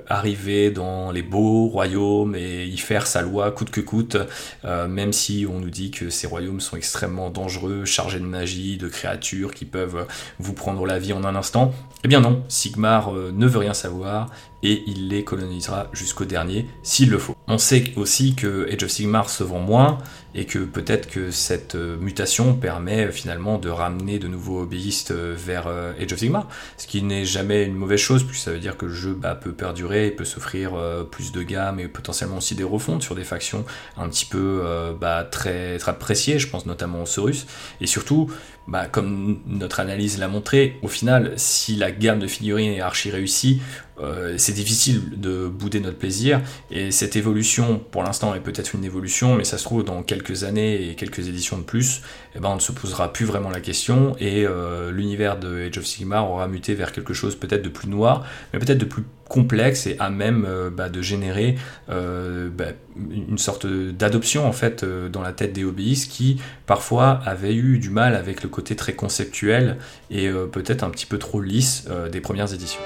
arriver 0.08 0.70
dans 0.70 1.10
les 1.10 1.22
beaux 1.22 1.68
royaumes 1.68 2.34
et 2.34 2.66
y 2.66 2.76
faire 2.76 3.06
sa 3.06 3.22
loi 3.22 3.50
coûte 3.50 3.70
que 3.70 3.80
coûte, 3.80 4.18
même 4.64 5.12
si 5.14 5.46
on 5.50 5.58
nous 5.58 5.70
dit 5.70 5.90
que 5.90 6.10
ces 6.10 6.26
royaumes 6.26 6.60
sont 6.60 6.76
extrêmement 6.76 7.30
dangereux, 7.30 7.86
chargés 7.86 8.20
de 8.20 8.24
magie, 8.24 8.76
de 8.76 8.88
créatures 8.88 9.54
qui 9.54 9.64
peuvent 9.64 10.06
vous 10.38 10.52
prendre 10.52 10.84
la 10.84 10.98
vie 10.98 11.14
en 11.14 11.24
un 11.24 11.34
instant. 11.34 11.72
Eh 12.04 12.08
bien 12.08 12.20
non, 12.20 12.42
Sigmar 12.48 13.12
ne 13.12 13.46
veut 13.46 13.58
rien 13.58 13.74
savoir 13.74 14.28
et 14.62 14.82
il 14.86 15.08
les 15.08 15.24
colonisera 15.24 15.88
jusqu'au 15.92 16.24
dernier 16.24 16.66
s'il 16.82 17.10
le 17.10 17.18
faut. 17.18 17.36
On 17.46 17.58
sait 17.58 17.92
aussi 17.96 18.34
que 18.34 18.68
Age 18.72 18.82
of 18.82 18.90
Sigmar 18.90 19.30
se 19.30 19.44
vend 19.44 19.60
moins 19.60 19.98
et 20.34 20.44
que 20.44 20.58
peut-être 20.58 21.08
que 21.08 21.30
cette 21.30 21.74
euh, 21.74 21.96
mutation 21.96 22.54
permet 22.54 23.06
euh, 23.06 23.10
finalement 23.10 23.58
de 23.58 23.68
ramener 23.68 24.18
de 24.18 24.28
nouveaux 24.28 24.60
hobbyistes 24.60 25.10
euh, 25.10 25.34
vers 25.36 25.66
Age 25.66 26.12
of 26.12 26.18
Sigmar, 26.18 26.48
ce 26.76 26.86
qui 26.86 27.02
n'est 27.02 27.24
jamais 27.24 27.64
une 27.64 27.74
mauvaise 27.74 28.00
chose 28.00 28.24
puisque 28.24 28.44
ça 28.44 28.52
veut 28.52 28.58
dire 28.58 28.76
que 28.76 28.86
le 28.86 28.92
jeu 28.92 29.14
bah, 29.14 29.34
peut 29.34 29.52
perdurer, 29.52 30.10
peut 30.10 30.24
s'offrir 30.24 30.72
plus 31.10 31.32
de 31.32 31.42
gamme 31.42 31.80
et 31.80 31.88
potentiellement 31.88 32.38
aussi 32.38 32.54
des 32.54 32.64
refontes 32.64 33.02
sur 33.02 33.14
des 33.14 33.24
factions 33.24 33.64
un 33.96 34.08
petit 34.08 34.26
peu 34.26 34.62
bah, 35.00 35.24
très, 35.24 35.78
très 35.78 35.90
appréciées, 35.90 36.38
je 36.38 36.48
pense 36.48 36.66
notamment 36.66 37.02
au 37.02 37.06
Saurus, 37.06 37.46
et 37.80 37.86
surtout 37.86 38.30
bah, 38.68 38.86
comme 38.86 39.40
notre 39.46 39.80
analyse 39.80 40.18
l'a 40.18 40.28
montré, 40.28 40.76
au 40.82 40.88
final, 40.88 41.32
si 41.36 41.74
la 41.74 41.90
gamme 41.90 42.18
de 42.18 42.26
figurines 42.26 42.72
est 42.72 42.80
archi 42.80 43.10
réussie, 43.10 43.62
euh, 44.00 44.34
c'est 44.38 44.52
difficile 44.52 45.18
de 45.20 45.48
bouder 45.48 45.80
notre 45.80 45.98
plaisir. 45.98 46.40
Et 46.70 46.90
cette 46.90 47.16
évolution, 47.16 47.80
pour 47.90 48.02
l'instant, 48.02 48.34
est 48.34 48.40
peut-être 48.40 48.74
une 48.74 48.84
évolution, 48.84 49.34
mais 49.34 49.44
ça 49.44 49.58
se 49.58 49.64
trouve, 49.64 49.84
dans 49.84 50.02
quelques 50.02 50.44
années 50.44 50.88
et 50.88 50.94
quelques 50.94 51.28
éditions 51.28 51.58
de 51.58 51.62
plus, 51.62 52.02
eh 52.34 52.40
ben, 52.40 52.50
on 52.50 52.56
ne 52.56 52.60
se 52.60 52.72
posera 52.72 53.12
plus 53.12 53.26
vraiment 53.26 53.50
la 53.50 53.60
question 53.60 54.16
et 54.18 54.44
euh, 54.46 54.90
l'univers 54.90 55.38
de 55.38 55.66
Age 55.66 55.78
of 55.78 55.86
Sigmar 55.86 56.30
aura 56.30 56.46
muté 56.48 56.74
vers 56.74 56.92
quelque 56.92 57.14
chose 57.14 57.36
peut-être 57.36 57.62
de 57.62 57.68
plus 57.68 57.88
noir, 57.88 58.26
mais 58.52 58.58
peut-être 58.58 58.78
de 58.78 58.84
plus 58.84 59.04
complexe 59.28 59.86
et 59.86 59.96
à 59.98 60.08
même 60.08 60.46
euh, 60.48 60.70
bah, 60.70 60.88
de 60.88 61.02
générer 61.02 61.56
bah, 61.88 62.64
une 63.10 63.38
sorte 63.38 63.66
d'adoption 63.66 64.46
en 64.46 64.52
fait 64.52 64.84
dans 64.84 65.22
la 65.22 65.32
tête 65.32 65.52
des 65.52 65.64
hobbyistes 65.64 66.10
qui 66.10 66.40
parfois 66.66 67.20
avaient 67.24 67.54
eu 67.54 67.78
du 67.78 67.90
mal 67.90 68.14
avec 68.14 68.42
le 68.42 68.48
côté 68.48 68.76
très 68.76 68.94
conceptuel 68.94 69.76
et 70.10 70.28
peut-être 70.52 70.82
un 70.82 70.90
petit 70.90 71.06
peu 71.06 71.18
trop 71.18 71.40
lisse 71.40 71.86
des 72.10 72.20
premières 72.20 72.52
éditions. 72.52 72.80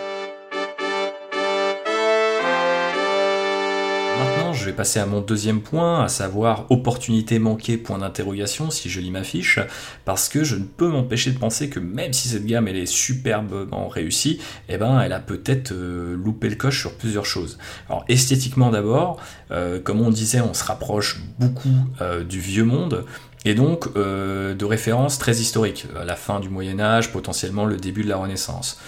Je 4.62 4.66
vais 4.66 4.72
passer 4.72 5.00
à 5.00 5.06
mon 5.06 5.20
deuxième 5.20 5.60
point, 5.60 6.04
à 6.04 6.08
savoir 6.08 6.66
opportunité 6.70 7.38
manquée, 7.38 7.76
point 7.76 7.98
d'interrogation, 7.98 8.70
si 8.70 8.88
je 8.88 9.00
lis 9.00 9.10
ma 9.10 9.24
fiche, 9.24 9.58
parce 10.04 10.28
que 10.28 10.44
je 10.44 10.56
ne 10.56 10.64
peux 10.64 10.88
m'empêcher 10.88 11.32
de 11.32 11.38
penser 11.38 11.68
que 11.68 11.80
même 11.80 12.12
si 12.12 12.28
cette 12.28 12.46
gamme 12.46 12.68
est 12.68 12.86
superbement 12.86 13.88
réussie, 13.88 14.38
eh 14.68 14.78
ben 14.78 15.00
elle 15.00 15.12
a 15.12 15.18
peut-être 15.18 15.72
euh, 15.72 16.16
loupé 16.16 16.48
le 16.48 16.54
coche 16.54 16.80
sur 16.80 16.94
plusieurs 16.94 17.26
choses. 17.26 17.58
Alors 17.88 18.04
esthétiquement 18.08 18.70
d'abord, 18.70 19.20
euh, 19.50 19.80
comme 19.80 20.00
on 20.00 20.10
disait, 20.10 20.40
on 20.40 20.54
se 20.54 20.64
rapproche 20.64 21.20
beaucoup 21.38 21.68
euh, 22.00 22.22
du 22.22 22.38
vieux 22.38 22.64
monde, 22.64 23.04
et 23.44 23.54
donc 23.54 23.92
de 23.94 24.64
références 24.64 25.18
très 25.18 25.32
historiques, 25.38 25.88
à 26.00 26.04
la 26.04 26.14
fin 26.14 26.38
du 26.38 26.48
Moyen 26.48 26.78
Âge, 26.78 27.10
potentiellement 27.10 27.64
le 27.64 27.76
début 27.76 28.04
de 28.04 28.08
la 28.08 28.16
Renaissance. 28.16 28.78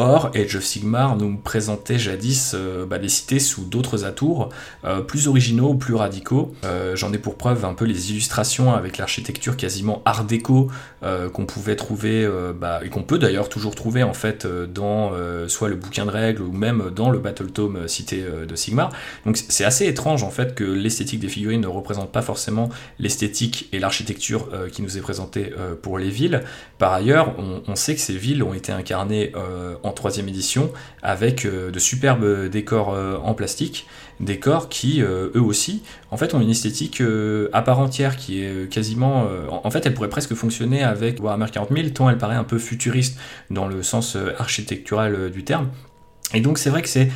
Or, 0.00 0.30
Age 0.36 0.54
of 0.54 0.62
Sigmar 0.62 1.16
nous 1.16 1.36
présentait 1.38 1.98
jadis 1.98 2.52
euh, 2.54 2.86
bah, 2.86 2.98
les 2.98 3.08
cités 3.08 3.40
sous 3.40 3.64
d'autres 3.64 4.04
atours, 4.04 4.48
euh, 4.84 5.00
plus 5.00 5.26
originaux, 5.26 5.74
plus 5.74 5.96
radicaux. 5.96 6.54
Euh, 6.64 6.94
j'en 6.94 7.12
ai 7.12 7.18
pour 7.18 7.34
preuve 7.34 7.64
un 7.64 7.74
peu 7.74 7.84
les 7.84 8.12
illustrations 8.12 8.72
avec 8.72 8.96
l'architecture 8.96 9.56
quasiment 9.56 10.00
art 10.04 10.22
déco 10.22 10.70
qu'on 11.32 11.46
pouvait 11.46 11.76
trouver, 11.76 12.28
bah, 12.60 12.80
et 12.84 12.88
qu'on 12.88 13.04
peut 13.04 13.18
d'ailleurs 13.18 13.48
toujours 13.48 13.76
trouver 13.76 14.02
en 14.02 14.14
fait 14.14 14.46
dans 14.46 15.12
soit 15.46 15.68
le 15.68 15.76
bouquin 15.76 16.04
de 16.04 16.10
règles 16.10 16.42
ou 16.42 16.50
même 16.50 16.90
dans 16.94 17.10
le 17.10 17.20
Battle 17.20 17.52
Tome 17.52 17.86
cité 17.86 18.24
de 18.46 18.56
Sigmar. 18.56 18.90
Donc 19.24 19.36
c'est 19.36 19.64
assez 19.64 19.86
étrange 19.86 20.24
en 20.24 20.30
fait 20.30 20.56
que 20.56 20.64
l'esthétique 20.64 21.20
des 21.20 21.28
figurines 21.28 21.60
ne 21.60 21.68
représente 21.68 22.10
pas 22.10 22.22
forcément 22.22 22.68
l'esthétique 22.98 23.68
et 23.72 23.78
l'architecture 23.78 24.48
qui 24.72 24.82
nous 24.82 24.98
est 24.98 25.00
présentée 25.00 25.52
pour 25.82 25.98
les 25.98 26.10
villes. 26.10 26.42
Par 26.78 26.92
ailleurs, 26.92 27.34
on, 27.38 27.76
sait 27.76 27.94
que 27.94 28.00
ces 28.00 28.16
villes 28.16 28.42
ont 28.42 28.54
été 28.54 28.72
incarnées 28.72 29.32
en 29.84 29.87
troisième 29.92 30.28
édition 30.28 30.72
avec 31.02 31.44
euh, 31.44 31.70
de 31.70 31.78
superbes 31.78 32.48
décors 32.48 32.94
euh, 32.94 33.18
en 33.22 33.34
plastique, 33.34 33.86
décors 34.20 34.68
qui 34.68 35.02
euh, 35.02 35.30
eux 35.34 35.40
aussi 35.40 35.82
en 36.10 36.16
fait 36.16 36.34
ont 36.34 36.40
une 36.40 36.50
esthétique 36.50 37.02
à 37.52 37.62
part 37.62 37.78
entière 37.78 38.16
qui 38.16 38.42
est 38.42 38.70
quasiment 38.70 39.28
en 39.50 39.70
fait 39.70 39.86
elle 39.86 39.94
pourrait 39.94 40.08
presque 40.08 40.34
fonctionner 40.34 40.82
avec 40.82 41.22
Warhammer 41.22 41.46
40 41.52 41.70
000 41.72 41.88
tant 41.90 42.10
elle 42.10 42.18
paraît 42.18 42.34
un 42.34 42.44
peu 42.44 42.58
futuriste 42.58 43.18
dans 43.50 43.68
le 43.68 43.82
sens 43.82 44.16
architectural 44.38 45.30
du 45.30 45.44
terme. 45.44 45.68
Et 46.34 46.40
donc 46.40 46.58
c'est 46.58 46.70
vrai 46.70 46.82
que 46.82 46.88
c'est 46.88 47.10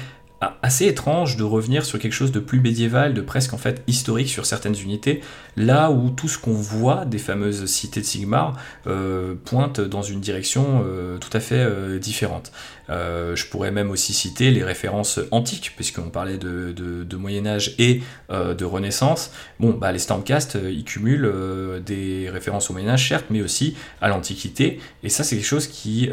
assez 0.63 0.87
étrange 0.87 1.37
de 1.37 1.45
revenir 1.45 1.85
sur 1.85 1.99
quelque 1.99 2.13
chose 2.13 2.33
de 2.33 2.41
plus 2.41 2.61
médiéval, 2.61 3.15
de 3.15 3.21
presque 3.21 3.55
en 3.55 3.59
fait 3.59 3.83
historique 3.87 4.29
sur 4.29 4.47
certaines 4.47 4.77
unités, 4.77 5.21
là 5.57 5.91
où 5.91 6.11
tout 6.11 6.29
ce 6.29 6.39
qu'on 6.39 6.53
voit 6.53 7.05
des 7.05 7.19
fameuses 7.19 7.67
cités 7.67 8.01
de 8.01 8.07
Sigmar 8.07 8.57
euh, 8.87 9.35
pointe 9.45 9.81
dans 9.81 10.03
une 10.03 10.21
direction 10.21 10.85
euh, 10.85 11.19
tout 11.19 11.31
à 11.33 11.41
fait 11.41 11.59
euh, 11.59 11.99
différente. 11.99 12.53
Je 12.89 13.47
pourrais 13.47 13.71
même 13.71 13.91
aussi 13.91 14.13
citer 14.13 14.51
les 14.51 14.65
références 14.65 15.21
antiques, 15.31 15.73
puisqu'on 15.77 16.11
parlait 16.11 16.39
de, 16.39 16.73
de, 16.73 17.17
Moyen 17.17 17.47
Âge 17.47 17.75
et 17.79 18.03
de 18.31 18.65
Renaissance. 18.65 19.31
Bon, 19.61 19.71
bah, 19.71 19.93
les 19.93 19.99
Stormcast, 19.99 20.59
ils 20.65 20.85
cumulent 20.85 21.33
des 21.85 22.29
références 22.31 22.71
au 22.71 22.73
Moyen 22.73 22.91
Âge, 22.91 23.09
certes, 23.09 23.27
mais 23.31 23.43
aussi 23.43 23.77
à 24.01 24.09
l'Antiquité. 24.09 24.81
Et 25.03 25.09
ça, 25.09 25.25
c'est 25.25 25.37
quelque 25.37 25.45
chose 25.45 25.69
qui 25.69 26.11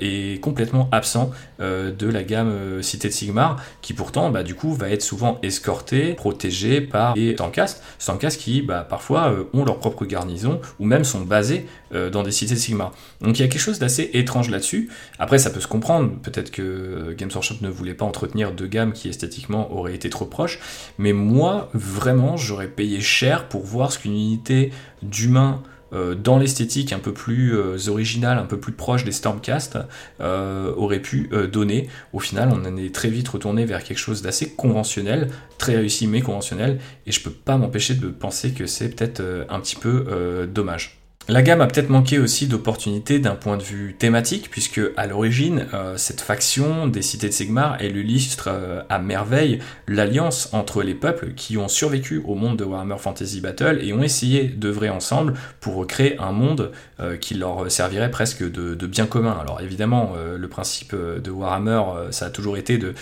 est 0.00 0.40
complètement 0.42 0.88
absent 0.92 1.30
de 1.58 2.08
la 2.08 2.22
gamme 2.22 2.82
Cité 2.82 3.08
de 3.08 3.12
Sigmar, 3.12 3.62
qui 3.82 3.92
pourtant, 3.92 4.30
bah, 4.30 4.42
du 4.42 4.54
coup, 4.54 4.74
va 4.74 4.90
être 4.90 5.02
souvent 5.02 5.38
escorté, 5.42 6.14
protégé 6.14 6.80
par 6.80 7.14
les 7.14 7.34
Stormcast. 7.34 7.82
Stormcast 7.98 8.40
qui, 8.40 8.62
bah, 8.62 8.86
parfois, 8.88 9.34
ont 9.52 9.64
leur 9.64 9.78
propre 9.78 10.04
garnison, 10.04 10.60
ou 10.78 10.84
même 10.86 11.04
sont 11.04 11.22
basés 11.22 11.66
dans 11.90 12.22
des 12.22 12.32
cités 12.32 12.54
de 12.54 12.58
Sigmar. 12.58 12.92
Donc 13.20 13.38
il 13.38 13.42
y 13.42 13.44
a 13.44 13.48
quelque 13.48 13.60
chose 13.60 13.78
d'assez 13.78 14.10
étrange 14.14 14.50
là-dessus. 14.50 14.90
Après, 15.18 15.38
ça 15.38 15.50
peut 15.50 15.60
se 15.60 15.68
comprendre. 15.68 16.03
Peut-être 16.08 16.50
que 16.50 17.14
Games 17.16 17.30
Workshop 17.32 17.56
ne 17.60 17.68
voulait 17.68 17.94
pas 17.94 18.04
entretenir 18.04 18.52
deux 18.52 18.66
gammes 18.66 18.92
qui 18.92 19.08
esthétiquement 19.08 19.72
auraient 19.72 19.94
été 19.94 20.10
trop 20.10 20.26
proches. 20.26 20.58
Mais 20.98 21.12
moi, 21.12 21.68
vraiment, 21.74 22.36
j'aurais 22.36 22.68
payé 22.68 23.00
cher 23.00 23.48
pour 23.48 23.64
voir 23.64 23.92
ce 23.92 23.98
qu'une 23.98 24.12
unité 24.12 24.72
d'humain 25.02 25.62
euh, 25.94 26.14
dans 26.14 26.38
l'esthétique 26.38 26.92
un 26.92 26.98
peu 26.98 27.12
plus 27.12 27.56
euh, 27.56 27.76
originale, 27.88 28.38
un 28.38 28.46
peu 28.46 28.58
plus 28.58 28.72
proche 28.72 29.04
des 29.04 29.12
Stormcast, 29.12 29.78
euh, 30.20 30.72
aurait 30.74 31.00
pu 31.00 31.30
donner. 31.52 31.88
Au 32.12 32.18
final, 32.18 32.50
on 32.52 32.64
en 32.64 32.76
est 32.76 32.94
très 32.94 33.10
vite 33.10 33.28
retourné 33.28 33.64
vers 33.64 33.84
quelque 33.84 33.98
chose 33.98 34.22
d'assez 34.22 34.50
conventionnel, 34.50 35.30
très 35.58 35.76
réussi 35.76 36.06
mais 36.06 36.20
conventionnel, 36.20 36.80
et 37.06 37.12
je 37.12 37.20
peux 37.20 37.30
pas 37.30 37.56
m'empêcher 37.56 37.94
de 37.94 38.08
penser 38.08 38.52
que 38.52 38.66
c'est 38.66 38.88
peut-être 38.88 39.22
un 39.48 39.60
petit 39.60 39.76
peu 39.76 40.46
dommage. 40.52 41.03
La 41.26 41.40
gamme 41.40 41.62
a 41.62 41.66
peut-être 41.66 41.88
manqué 41.88 42.18
aussi 42.18 42.48
d'opportunités 42.48 43.18
d'un 43.18 43.34
point 43.34 43.56
de 43.56 43.62
vue 43.62 43.96
thématique, 43.98 44.50
puisque 44.50 44.82
à 44.98 45.06
l'origine, 45.06 45.66
euh, 45.72 45.96
cette 45.96 46.20
faction 46.20 46.86
des 46.86 47.00
cités 47.00 47.28
de 47.28 47.32
Sigmar, 47.32 47.78
elle 47.80 47.96
illustre 47.96 48.48
euh, 48.52 48.82
à 48.90 48.98
merveille 48.98 49.60
l'alliance 49.88 50.50
entre 50.52 50.82
les 50.82 50.94
peuples 50.94 51.32
qui 51.34 51.56
ont 51.56 51.68
survécu 51.68 52.22
au 52.26 52.34
monde 52.34 52.58
de 52.58 52.64
Warhammer 52.64 52.98
Fantasy 52.98 53.40
Battle 53.40 53.78
et 53.80 53.94
ont 53.94 54.02
essayé 54.02 54.44
d'œuvrer 54.44 54.90
ensemble 54.90 55.32
pour 55.60 55.86
créer 55.86 56.18
un 56.18 56.32
monde 56.32 56.72
euh, 57.00 57.16
qui 57.16 57.32
leur 57.32 57.70
servirait 57.72 58.10
presque 58.10 58.44
de, 58.44 58.86
bien 58.86 59.06
commun. 59.06 59.38
Alors 59.40 59.62
évidemment, 59.62 60.12
le 60.36 60.48
principe 60.48 60.94
de 60.94 61.30
Warhammer, 61.30 61.80
ça 62.10 62.26
a 62.26 62.30
toujours 62.30 62.58
été 62.58 62.76
de, 62.76 62.92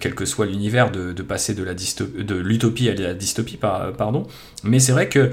quel 0.00 0.14
que 0.14 0.24
soit 0.24 0.46
l'univers, 0.46 0.90
de, 0.90 1.22
passer 1.22 1.54
de 1.54 2.34
l'utopie 2.36 2.88
à 2.88 2.94
la 2.94 3.12
dystopie, 3.12 3.58
pardon. 3.58 4.26
Mais 4.64 4.78
c'est 4.78 4.92
vrai 4.92 5.10
que 5.10 5.30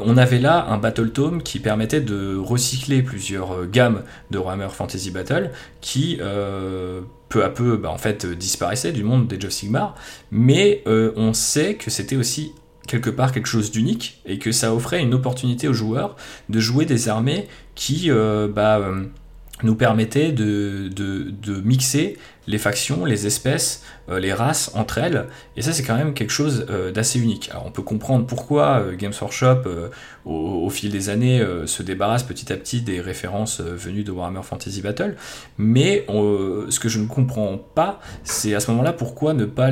on 0.00 0.16
avait 0.16 0.38
là 0.38 0.66
un 0.70 0.78
Battle 0.78 1.10
Tome 1.10 1.42
qui 1.42 1.58
permettait 1.64 2.00
de 2.00 2.36
recycler 2.36 3.02
plusieurs 3.02 3.52
euh, 3.52 3.66
gammes 3.66 4.04
de 4.30 4.38
Warhammer 4.38 4.68
Fantasy 4.70 5.10
Battle 5.10 5.50
qui 5.80 6.18
euh, 6.20 7.00
peu 7.28 7.42
à 7.42 7.48
peu 7.48 7.76
bah, 7.76 7.90
en 7.90 7.98
fait 7.98 8.24
disparaissaient 8.26 8.92
du 8.92 9.02
monde 9.02 9.26
des 9.26 9.44
of 9.44 9.50
Sigmar, 9.50 9.96
mais 10.30 10.84
euh, 10.86 11.12
on 11.16 11.32
sait 11.32 11.74
que 11.74 11.90
c'était 11.90 12.14
aussi 12.14 12.52
quelque 12.86 13.10
part 13.10 13.32
quelque 13.32 13.48
chose 13.48 13.72
d'unique 13.72 14.20
et 14.26 14.38
que 14.38 14.52
ça 14.52 14.72
offrait 14.72 15.00
une 15.00 15.14
opportunité 15.14 15.66
aux 15.66 15.72
joueurs 15.72 16.14
de 16.50 16.60
jouer 16.60 16.84
des 16.84 17.08
armées 17.08 17.48
qui 17.74 18.10
bah, 18.10 18.78
nous 19.62 19.76
permettaient 19.76 20.32
de, 20.32 20.88
de, 20.88 21.60
mixer 21.62 22.18
les 22.46 22.58
factions, 22.58 23.04
les 23.04 23.26
espèces, 23.26 23.82
euh, 24.10 24.18
les 24.18 24.32
races 24.34 24.72
entre 24.74 24.98
elles, 24.98 25.28
et 25.56 25.62
ça 25.62 25.72
c'est 25.72 25.82
quand 25.82 25.96
même 25.96 26.12
quelque 26.12 26.32
chose 26.32 26.66
euh, 26.68 26.90
d'assez 26.90 27.20
unique. 27.20 27.48
Alors 27.50 27.64
on 27.64 27.70
peut 27.70 27.82
comprendre 27.82 28.26
pourquoi 28.26 28.80
euh, 28.80 28.96
Games 28.96 29.14
Workshop, 29.18 29.62
au, 30.26 30.68
fil 30.68 30.90
des 30.90 31.08
années, 31.08 31.44
se 31.66 31.82
débarrasse 31.82 32.22
petit 32.22 32.52
à 32.52 32.56
petit 32.56 32.80
des 32.82 33.00
références 33.00 33.60
venues 33.60 34.04
de 34.04 34.10
Warhammer 34.10 34.42
Fantasy 34.42 34.82
Battle, 34.82 35.16
mais 35.58 36.04
ce 36.08 36.80
que 36.80 36.88
je 36.88 36.98
ne 36.98 37.06
comprends 37.06 37.58
pas, 37.58 38.00
c'est 38.24 38.54
à 38.54 38.60
ce 38.60 38.70
moment-là 38.72 38.92
pourquoi 38.92 39.34
ne 39.34 39.44
pas 39.44 39.70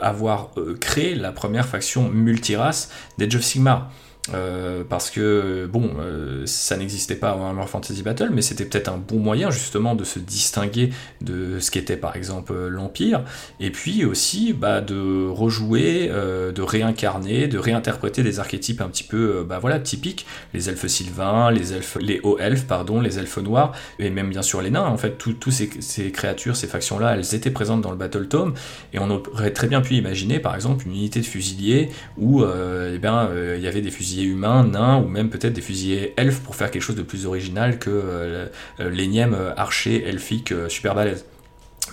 avoir 0.00 0.50
créé 0.80 1.14
la 1.14 1.32
première 1.32 1.66
faction 1.66 2.08
multirace 2.08 2.90
d'Age 3.18 3.34
of 3.34 3.42
Sigmar? 3.42 3.90
Euh, 4.34 4.84
parce 4.86 5.10
que 5.10 5.66
bon, 5.66 5.92
euh, 5.98 6.42
ça 6.44 6.76
n'existait 6.76 7.16
pas 7.16 7.34
en 7.34 7.40
Warhammer 7.40 7.66
Fantasy 7.66 8.02
Battle, 8.02 8.28
mais 8.32 8.42
c'était 8.42 8.66
peut-être 8.66 8.88
un 8.88 8.98
bon 8.98 9.18
moyen 9.18 9.50
justement 9.50 9.94
de 9.94 10.04
se 10.04 10.18
distinguer 10.18 10.90
de 11.22 11.58
ce 11.58 11.70
qu'était 11.70 11.96
par 11.96 12.16
exemple 12.16 12.54
l'Empire, 12.68 13.24
et 13.60 13.70
puis 13.70 14.04
aussi 14.04 14.52
bah, 14.52 14.82
de 14.82 15.26
rejouer, 15.26 16.08
euh, 16.10 16.52
de 16.52 16.62
réincarner, 16.62 17.48
de 17.48 17.58
réinterpréter 17.58 18.22
des 18.22 18.40
archétypes 18.40 18.82
un 18.82 18.88
petit 18.88 19.04
peu 19.04 19.44
bah, 19.48 19.58
voilà, 19.58 19.80
typiques, 19.80 20.26
les 20.52 20.68
elfes 20.68 20.86
sylvains, 20.86 21.50
les 21.50 21.72
elfes, 21.72 21.96
les 22.00 22.20
hauts 22.22 22.38
elfes, 22.38 22.66
pardon, 22.66 23.00
les 23.00 23.18
elfes 23.18 23.38
noirs, 23.38 23.72
et 23.98 24.10
même 24.10 24.28
bien 24.28 24.42
sûr 24.42 24.60
les 24.60 24.70
nains. 24.70 24.86
En 24.86 24.98
fait, 24.98 25.16
toutes 25.16 25.50
ces, 25.50 26.12
créatures, 26.12 26.56
ces 26.56 26.66
factions-là, 26.66 27.14
elles 27.14 27.34
étaient 27.34 27.50
présentes 27.50 27.80
dans 27.80 27.90
le 27.90 27.96
Battle 27.96 28.28
Tome, 28.28 28.54
et 28.92 28.98
on 28.98 29.10
aurait 29.10 29.52
très 29.52 29.66
bien 29.66 29.80
pu 29.80 29.94
imaginer 29.94 30.40
par 30.40 30.54
exemple 30.54 30.86
une 30.86 30.92
unité 30.92 31.20
de 31.20 31.26
fusiliers 31.26 31.88
où 32.18 32.44
eh 32.44 32.98
bien, 32.98 33.30
il 33.56 33.62
y 33.62 33.66
avait 33.66 33.80
des 33.80 33.90
fusiliers 34.10 34.28
humains, 34.28 34.64
nains, 34.64 34.98
ou 34.98 35.08
même 35.08 35.30
peut-être 35.30 35.52
des 35.52 35.60
fusiliers 35.60 36.14
elfes 36.16 36.40
pour 36.40 36.56
faire 36.56 36.70
quelque 36.70 36.82
chose 36.82 36.96
de 36.96 37.02
plus 37.02 37.26
original 37.26 37.78
que 37.78 37.90
euh, 37.90 38.46
euh, 38.80 38.90
l'énième 38.90 39.36
archer 39.56 40.04
elfique 40.06 40.52
euh, 40.52 40.68
super 40.68 40.94
balèze. 40.94 41.24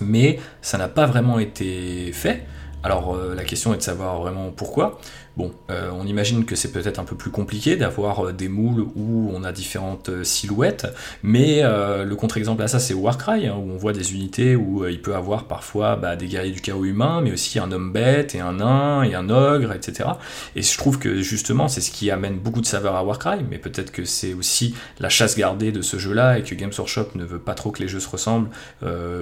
Mais 0.01 0.39
ça 0.61 0.78
n'a 0.78 0.88
pas 0.88 1.05
vraiment 1.05 1.39
été 1.39 2.11
fait. 2.13 2.43
Alors 2.84 3.18
la 3.18 3.43
question 3.43 3.74
est 3.74 3.78
de 3.78 3.82
savoir 3.82 4.22
vraiment 4.22 4.51
pourquoi. 4.51 4.99
Bon, 5.38 5.53
euh, 5.69 5.91
on 5.93 6.07
imagine 6.07 6.45
que 6.45 6.55
c'est 6.55 6.71
peut-être 6.71 6.97
un 6.97 7.03
peu 7.03 7.15
plus 7.15 7.29
compliqué 7.29 7.75
d'avoir 7.75 8.25
euh, 8.25 8.33
des 8.33 8.47
moules 8.47 8.88
où 8.95 9.29
on 9.31 9.43
a 9.43 9.51
différentes 9.51 10.09
euh, 10.09 10.23
silhouettes, 10.23 10.88
mais 11.21 11.61
le 11.61 12.15
contre-exemple 12.15 12.63
à 12.63 12.67
ça 12.67 12.79
c'est 12.79 12.95
Warcry, 12.95 13.45
hein, 13.45 13.55
où 13.55 13.71
on 13.71 13.77
voit 13.77 13.93
des 13.93 14.15
unités 14.15 14.55
où 14.55 14.88
il 14.88 14.99
peut 14.99 15.13
avoir 15.13 15.45
parfois 15.45 15.95
bah, 15.95 16.15
des 16.15 16.25
guerriers 16.25 16.51
du 16.51 16.61
chaos 16.61 16.85
humain, 16.85 17.21
mais 17.21 17.31
aussi 17.31 17.59
un 17.59 17.71
homme 17.71 17.91
bête 17.91 18.33
et 18.33 18.39
un 18.39 18.53
nain 18.53 19.03
et 19.03 19.13
un 19.13 19.29
ogre, 19.29 19.73
etc. 19.73 20.09
Et 20.55 20.63
je 20.63 20.77
trouve 20.77 20.97
que 20.97 21.21
justement 21.21 21.67
c'est 21.67 21.81
ce 21.81 21.91
qui 21.91 22.09
amène 22.09 22.39
beaucoup 22.39 22.61
de 22.61 22.65
saveur 22.65 22.95
à 22.95 23.03
Warcry, 23.03 23.45
mais 23.47 23.59
peut-être 23.59 23.91
que 23.91 24.05
c'est 24.05 24.33
aussi 24.33 24.73
la 24.99 25.09
chasse 25.09 25.38
gardée 25.38 25.71
de 25.71 25.83
ce 25.83 25.97
jeu-là 25.99 26.39
et 26.39 26.41
que 26.41 26.55
Games 26.55 26.73
Workshop 26.75 27.09
ne 27.13 27.25
veut 27.25 27.39
pas 27.39 27.53
trop 27.53 27.69
que 27.69 27.83
les 27.83 27.88
jeux 27.88 27.99
se 27.99 28.09
ressemblent 28.09 28.49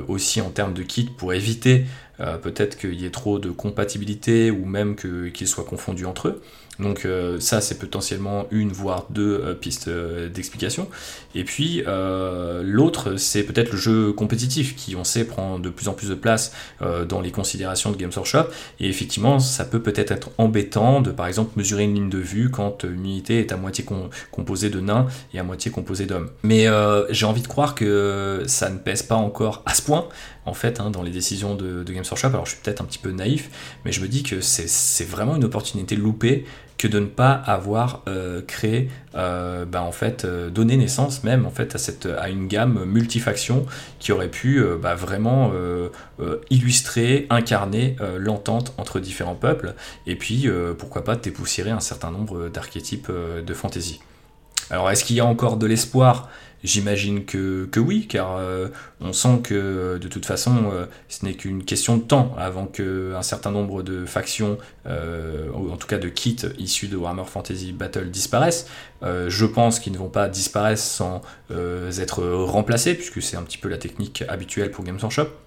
aussi 0.07 0.39
en 0.39 0.49
termes 0.49 0.73
de 0.73 0.83
kit 0.83 1.09
pour 1.17 1.33
éviter 1.33 1.85
peut-être 2.17 2.77
qu'il 2.77 2.99
y 2.99 3.05
ait 3.05 3.11
trop 3.11 3.39
de 3.39 3.49
compatibilité 3.49 4.51
ou 4.51 4.65
même 4.65 4.95
qu'ils 4.95 5.47
soient 5.47 5.65
confondus 5.65 6.05
entre 6.05 6.29
eux. 6.29 6.41
Donc 6.79 7.05
euh, 7.05 7.39
ça, 7.39 7.61
c'est 7.61 7.79
potentiellement 7.79 8.47
une, 8.51 8.71
voire 8.71 9.05
deux 9.09 9.41
euh, 9.43 9.53
pistes 9.53 9.87
euh, 9.87 10.29
d'explication. 10.29 10.87
Et 11.33 11.43
puis 11.43 11.83
l'autre, 11.85 13.17
c'est 13.17 13.43
peut-être 13.43 13.71
le 13.71 13.77
jeu 13.77 14.13
compétitif 14.13 14.75
qui, 14.75 14.95
on 14.95 15.03
sait, 15.03 15.25
prend 15.25 15.59
de 15.59 15.69
plus 15.69 15.89
en 15.89 15.93
plus 15.93 16.07
de 16.07 16.15
place 16.15 16.53
dans 16.79 17.19
les 17.19 17.31
considérations 17.31 17.91
de 17.91 17.97
Games 17.97 18.11
Workshop. 18.15 18.45
Et 18.79 18.87
effectivement, 18.87 19.39
ça 19.39 19.65
peut 19.65 19.81
peut-être 19.81 20.11
être 20.11 20.29
embêtant 20.37 21.01
de, 21.01 21.11
par 21.11 21.27
exemple, 21.27 21.51
mesurer 21.57 21.83
une 21.83 21.93
ligne 21.93 22.09
de 22.09 22.19
vue 22.19 22.49
quand 22.49 22.85
une 22.85 23.03
unité 23.05 23.39
est 23.39 23.51
à 23.51 23.57
moitié 23.57 23.85
composée 24.31 24.69
de 24.69 24.79
nains 24.79 25.07
et 25.33 25.39
à 25.39 25.43
moitié 25.43 25.71
composée 25.71 26.05
d'hommes. 26.05 26.29
Mais 26.43 26.67
j'ai 27.09 27.25
envie 27.25 27.41
de 27.41 27.47
croire 27.47 27.75
que 27.75 28.43
ça 28.47 28.69
ne 28.69 28.77
pèse 28.77 29.03
pas 29.03 29.15
encore 29.15 29.61
à 29.65 29.73
ce 29.73 29.81
point, 29.81 30.07
en 30.45 30.53
fait, 30.53 30.79
hein, 30.79 30.89
dans 30.91 31.03
les 31.03 31.11
décisions 31.11 31.55
de, 31.55 31.83
de 31.83 31.93
Games 31.93 32.03
Workshop. 32.09 32.27
Alors 32.27 32.45
je 32.45 32.51
suis 32.51 32.61
peut-être 32.61 32.81
un 32.81 32.85
petit 32.85 32.99
peu 32.99 33.11
naïf, 33.11 33.49
mais 33.83 33.91
je 33.91 34.01
me 34.01 34.07
dis 34.07 34.23
que 34.23 34.41
c'est 34.41 35.07
vraiment 35.07 35.35
une 35.35 35.43
opportunité 35.43 35.95
loupée 35.95 36.45
que 36.77 36.87
de 36.87 36.99
ne 36.99 37.05
pas 37.05 37.31
avoir 37.31 38.03
euh, 38.07 38.41
créé, 38.41 38.89
euh, 39.15 39.65
bah, 39.65 39.81
en 39.81 39.91
fait, 39.91 40.25
euh, 40.25 40.49
donner 40.49 40.75
naissance 40.75 41.23
même 41.23 41.45
en 41.45 41.49
fait 41.49 41.73
à, 41.75 41.77
cette, 41.77 42.05
à 42.05 42.29
une 42.29 42.47
gamme 42.47 42.83
multifaction 42.85 43.65
qui 43.99 44.11
aurait 44.11 44.29
pu 44.29 44.63
bah, 44.81 44.95
vraiment 44.95 45.51
illustrer, 46.49 47.27
incarner 47.29 47.95
l'entente 48.17 48.73
entre 48.77 48.99
différents 48.99 49.35
peuples, 49.35 49.73
et 50.05 50.15
puis 50.15 50.47
pourquoi 50.77 51.03
pas 51.03 51.15
dépoussiérer 51.15 51.71
un 51.71 51.79
certain 51.79 52.11
nombre 52.11 52.49
d'archétypes 52.49 53.11
de 53.11 53.53
fantasy. 53.53 53.99
Alors 54.69 54.89
est-ce 54.89 55.03
qu'il 55.03 55.15
y 55.15 55.19
a 55.19 55.25
encore 55.25 55.57
de 55.57 55.65
l'espoir? 55.65 56.29
J'imagine 56.65 57.25
que, 57.25 57.69
oui, 57.77 58.07
car 58.07 58.37
euh, 58.37 58.69
on 58.99 59.13
sent 59.13 59.41
que 59.43 59.99
de 60.01 60.07
toute 60.07 60.25
façon, 60.25 60.71
euh, 60.73 60.87
ce 61.09 61.23
n'est 61.23 61.35
qu'une 61.35 61.63
question 61.63 61.95
de 61.95 62.01
temps 62.01 62.33
avant 62.39 62.65
qu'un 62.65 63.21
certain 63.21 63.51
nombre 63.51 63.83
de 63.83 64.03
factions, 64.07 64.57
euh, 64.87 65.47
ou 65.53 65.71
en 65.71 65.77
tout 65.77 65.85
cas 65.85 65.99
de 65.99 66.09
kits 66.09 66.47
issus 66.57 66.87
de 66.87 66.97
Warhammer 66.97 67.25
Fantasy 67.27 67.71
Battle 67.71 68.09
disparaissent. 68.09 68.67
je 69.03 69.45
pense 69.45 69.79
qu'ils 69.79 69.93
ne 69.93 69.99
vont 69.99 70.09
pas 70.09 70.27
disparaître 70.27 70.81
sans 70.81 71.21
être 71.51 72.23
remplacés, 72.23 72.95
puisque 72.95 73.21
c'est 73.21 73.37
un 73.37 73.43
petit 73.43 73.59
peu 73.59 73.69
la 73.69 73.77
technique 73.77 74.23
habituelle 74.27 74.71
pour 74.71 74.83
Games 74.83 74.97
Workshop. 74.99 75.44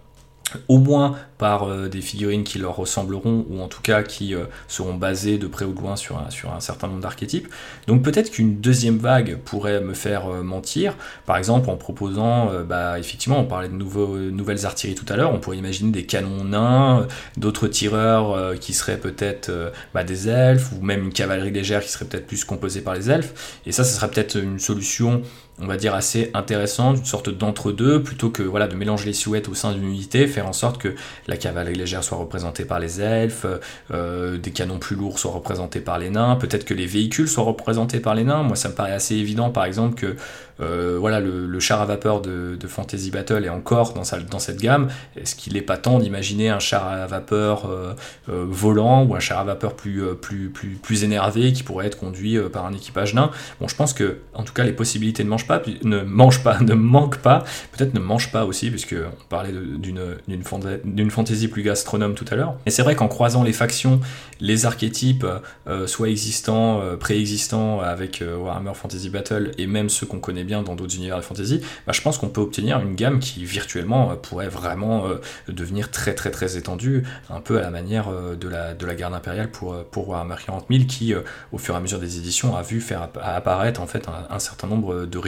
Au 0.68 0.78
moins 0.78 1.16
par 1.36 1.64
euh, 1.64 1.88
des 1.88 2.00
figurines 2.00 2.44
qui 2.44 2.58
leur 2.58 2.76
ressembleront 2.76 3.46
ou 3.48 3.60
en 3.60 3.68
tout 3.68 3.80
cas 3.80 4.02
qui 4.02 4.34
euh, 4.34 4.44
seront 4.66 4.94
basées 4.94 5.38
de 5.38 5.46
près 5.46 5.64
ou 5.64 5.72
de 5.72 5.80
loin 5.80 5.96
sur 5.96 6.18
un, 6.18 6.30
sur 6.30 6.52
un 6.52 6.60
certain 6.60 6.88
nombre 6.88 7.00
d'archétypes. 7.00 7.48
Donc 7.86 8.02
peut-être 8.02 8.30
qu'une 8.30 8.56
deuxième 8.60 8.98
vague 8.98 9.38
pourrait 9.44 9.80
me 9.80 9.94
faire 9.94 10.26
euh, 10.26 10.42
mentir, 10.42 10.96
par 11.26 11.36
exemple 11.36 11.70
en 11.70 11.76
proposant, 11.76 12.50
bah, 12.66 12.98
effectivement 12.98 13.38
on 13.38 13.44
parlait 13.44 13.68
de 13.68 13.74
nouveaux, 13.74 14.18
nouvelles 14.18 14.66
artilleries 14.66 14.96
tout 14.96 15.10
à 15.12 15.16
l'heure, 15.16 15.32
on 15.32 15.38
pourrait 15.38 15.58
imaginer 15.58 15.92
des 15.92 16.04
canons 16.06 16.44
nains, 16.44 17.06
d'autres 17.36 17.68
tireurs 17.68 18.58
qui 18.58 18.72
seraient 18.72 18.98
peut-être 18.98 19.50
bah, 19.94 20.04
des 20.04 20.28
elfes 20.28 20.72
ou 20.72 20.84
même 20.84 21.04
une 21.04 21.12
cavalerie 21.12 21.50
légère 21.50 21.82
qui 21.82 21.90
serait 21.90 22.06
peut-être 22.06 22.26
plus 22.26 22.44
composée 22.44 22.80
par 22.80 22.94
les 22.94 23.10
elfes, 23.10 23.60
et 23.66 23.72
ça 23.72 23.84
ce 23.84 23.94
serait 23.94 24.08
peut-être 24.10 24.36
une 24.36 24.58
solution 24.58 25.22
on 25.60 25.66
va 25.66 25.76
dire 25.76 25.94
assez 25.94 26.30
intéressante, 26.34 26.98
une 26.98 27.04
sorte 27.04 27.30
d'entre-deux, 27.30 28.02
plutôt 28.02 28.30
que 28.30 28.42
voilà 28.42 28.68
de 28.68 28.76
mélanger 28.76 29.06
les 29.06 29.12
silhouettes 29.12 29.48
au 29.48 29.54
sein 29.54 29.72
d'une 29.72 29.84
unité, 29.84 30.26
faire 30.26 30.46
en 30.46 30.52
sorte 30.52 30.78
que 30.78 30.94
la 31.26 31.36
cavalerie 31.36 31.74
légère 31.74 32.04
soit 32.04 32.18
représentée 32.18 32.64
par 32.64 32.78
les 32.78 33.00
elfes, 33.00 33.46
euh, 33.90 34.38
des 34.38 34.50
canons 34.52 34.78
plus 34.78 34.94
lourds 34.94 35.18
soient 35.18 35.32
représentés 35.32 35.80
par 35.80 35.98
les 35.98 36.10
nains, 36.10 36.36
peut-être 36.36 36.64
que 36.64 36.74
les 36.74 36.86
véhicules 36.86 37.28
soient 37.28 37.44
représentés 37.44 38.00
par 38.00 38.14
les 38.14 38.24
nains. 38.24 38.42
Moi, 38.42 38.56
ça 38.56 38.68
me 38.68 38.74
paraît 38.74 38.92
assez 38.92 39.16
évident, 39.16 39.50
par 39.50 39.64
exemple, 39.64 39.96
que 39.96 40.16
euh, 40.60 40.96
voilà, 40.98 41.20
le, 41.20 41.60
char 41.60 41.80
à 41.80 41.86
vapeur 41.86 42.20
de, 42.20 42.58
Fantasy 42.66 43.10
Battle 43.10 43.44
est 43.44 43.48
encore 43.48 43.94
dans, 43.94 44.04
cette 44.04 44.58
gamme. 44.58 44.88
Est-ce 45.16 45.34
qu'il 45.34 45.54
n'est 45.54 45.62
pas 45.62 45.76
temps 45.76 45.98
d'imaginer 45.98 46.50
un 46.50 46.58
char 46.58 46.86
à 46.86 47.06
vapeur 47.06 47.68
euh, 47.70 47.94
volant 48.26 49.04
ou 49.04 49.14
un 49.14 49.20
char 49.20 49.38
à 49.38 49.44
vapeur 49.44 49.74
plus, 49.74 51.04
énervé 51.04 51.52
qui 51.52 51.62
pourrait 51.62 51.86
être 51.86 51.98
conduit 51.98 52.38
par 52.52 52.66
un 52.66 52.72
équipage 52.72 53.14
nain? 53.14 53.30
Bon, 53.60 53.68
je 53.68 53.74
pense 53.74 53.92
que, 53.92 54.18
en 54.34 54.42
tout 54.42 54.52
cas, 54.52 54.64
les 54.64 54.72
possibilités 54.72 55.24
ne 55.24 55.28
mangent 55.28 55.47
ne 55.82 56.02
mangent 56.02 56.42
pas, 56.42 56.58
ne 56.60 56.74
manquent 56.74 57.18
pas, 57.18 57.44
peut-être 57.72 57.94
ne 57.94 58.00
mangent 58.00 58.32
pas 58.32 58.44
aussi, 58.44 58.70
puisque 58.70 58.94
on 58.94 59.24
parlait 59.28 59.52
d'une 59.52 61.10
fantaisie 61.10 61.48
plus 61.48 61.62
gastronome 61.62 62.14
tout 62.14 62.26
à 62.30 62.36
l'heure. 62.36 62.54
Et 62.66 62.70
c'est 62.70 62.82
vrai 62.82 62.94
qu'en 62.94 63.08
croisant 63.08 63.42
les 63.42 63.52
factions, 63.52 64.00
les 64.40 64.66
archétypes, 64.66 65.26
euh, 65.66 65.86
soit 65.86 66.08
existants, 66.08 66.80
euh, 66.80 66.96
préexistants 66.96 67.80
avec 67.80 68.22
euh, 68.22 68.36
Warhammer 68.36 68.74
Fantasy 68.74 69.10
Battle, 69.10 69.52
et 69.58 69.66
même 69.66 69.88
ceux 69.88 70.06
qu'on 70.06 70.20
connaît 70.20 70.44
bien 70.44 70.62
dans 70.62 70.74
d'autres 70.74 70.96
univers 70.96 71.16
de 71.16 71.22
fantasy, 71.22 71.60
bah, 71.86 71.92
je 71.92 72.00
pense 72.00 72.18
qu'on 72.18 72.28
peut 72.28 72.40
obtenir 72.40 72.80
une 72.80 72.94
gamme 72.94 73.18
qui 73.18 73.44
virtuellement 73.44 74.16
pourrait 74.16 74.48
vraiment 74.48 75.04
devenir 75.48 75.90
très 75.90 76.14
très 76.14 76.30
très 76.30 76.56
étendue, 76.56 77.04
un 77.30 77.40
peu 77.40 77.58
à 77.58 77.62
la 77.62 77.70
manière 77.70 78.08
de, 78.10 78.48
la, 78.48 78.74
de 78.74 78.86
la 78.86 78.94
garde 78.94 79.14
impériale 79.14 79.50
pour, 79.50 79.84
pour 79.84 80.08
Warhammer 80.08 80.36
40 80.44 80.66
000, 80.70 80.84
qui 80.84 81.14
au 81.52 81.58
fur 81.58 81.74
et 81.74 81.76
à 81.76 81.80
mesure 81.80 81.98
des 81.98 82.18
éditions 82.18 82.56
a 82.56 82.62
vu 82.62 82.80
faire 82.80 83.08
apparaître 83.22 83.80
en 83.80 83.86
fait 83.86 84.06
un, 84.30 84.38
certain 84.38 84.66
nombre 84.66 85.06
de 85.06 85.18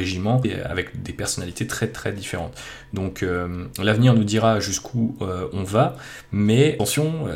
avec 0.64 1.02
des 1.02 1.12
personnalités 1.12 1.66
très 1.66 1.88
très 1.88 2.12
différentes. 2.12 2.56
Donc 2.92 3.24
l'avenir 3.78 4.14
nous 4.14 4.24
dira 4.24 4.60
jusqu'où 4.60 5.16
on 5.52 5.62
va, 5.62 5.96
mais 6.32 6.74
attention, 6.74 7.26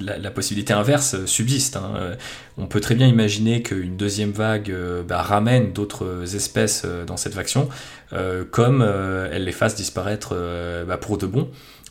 la, 0.00 0.30
possibilité 0.30 0.72
inverse 0.72 1.24
subsiste. 1.24 1.76
Hein. 1.76 2.16
On 2.60 2.66
peut 2.66 2.80
très 2.80 2.94
bien 2.94 3.06
imaginer 3.06 3.62
qu'une 3.62 3.96
deuxième 3.96 4.32
vague 4.32 4.70
euh, 4.70 5.02
bah, 5.02 5.22
ramène 5.22 5.72
d'autres 5.72 6.34
espèces 6.36 6.82
euh, 6.84 7.06
dans 7.06 7.16
cette 7.16 7.32
faction, 7.32 7.68
euh, 8.12 8.44
comme 8.48 8.82
elle 9.32 9.44
les 9.44 9.52
fasse 9.52 9.74
disparaître 9.74 10.36
bah, 10.86 10.98
pour 10.98 11.16
de 11.16 11.26
bon. 11.26 11.48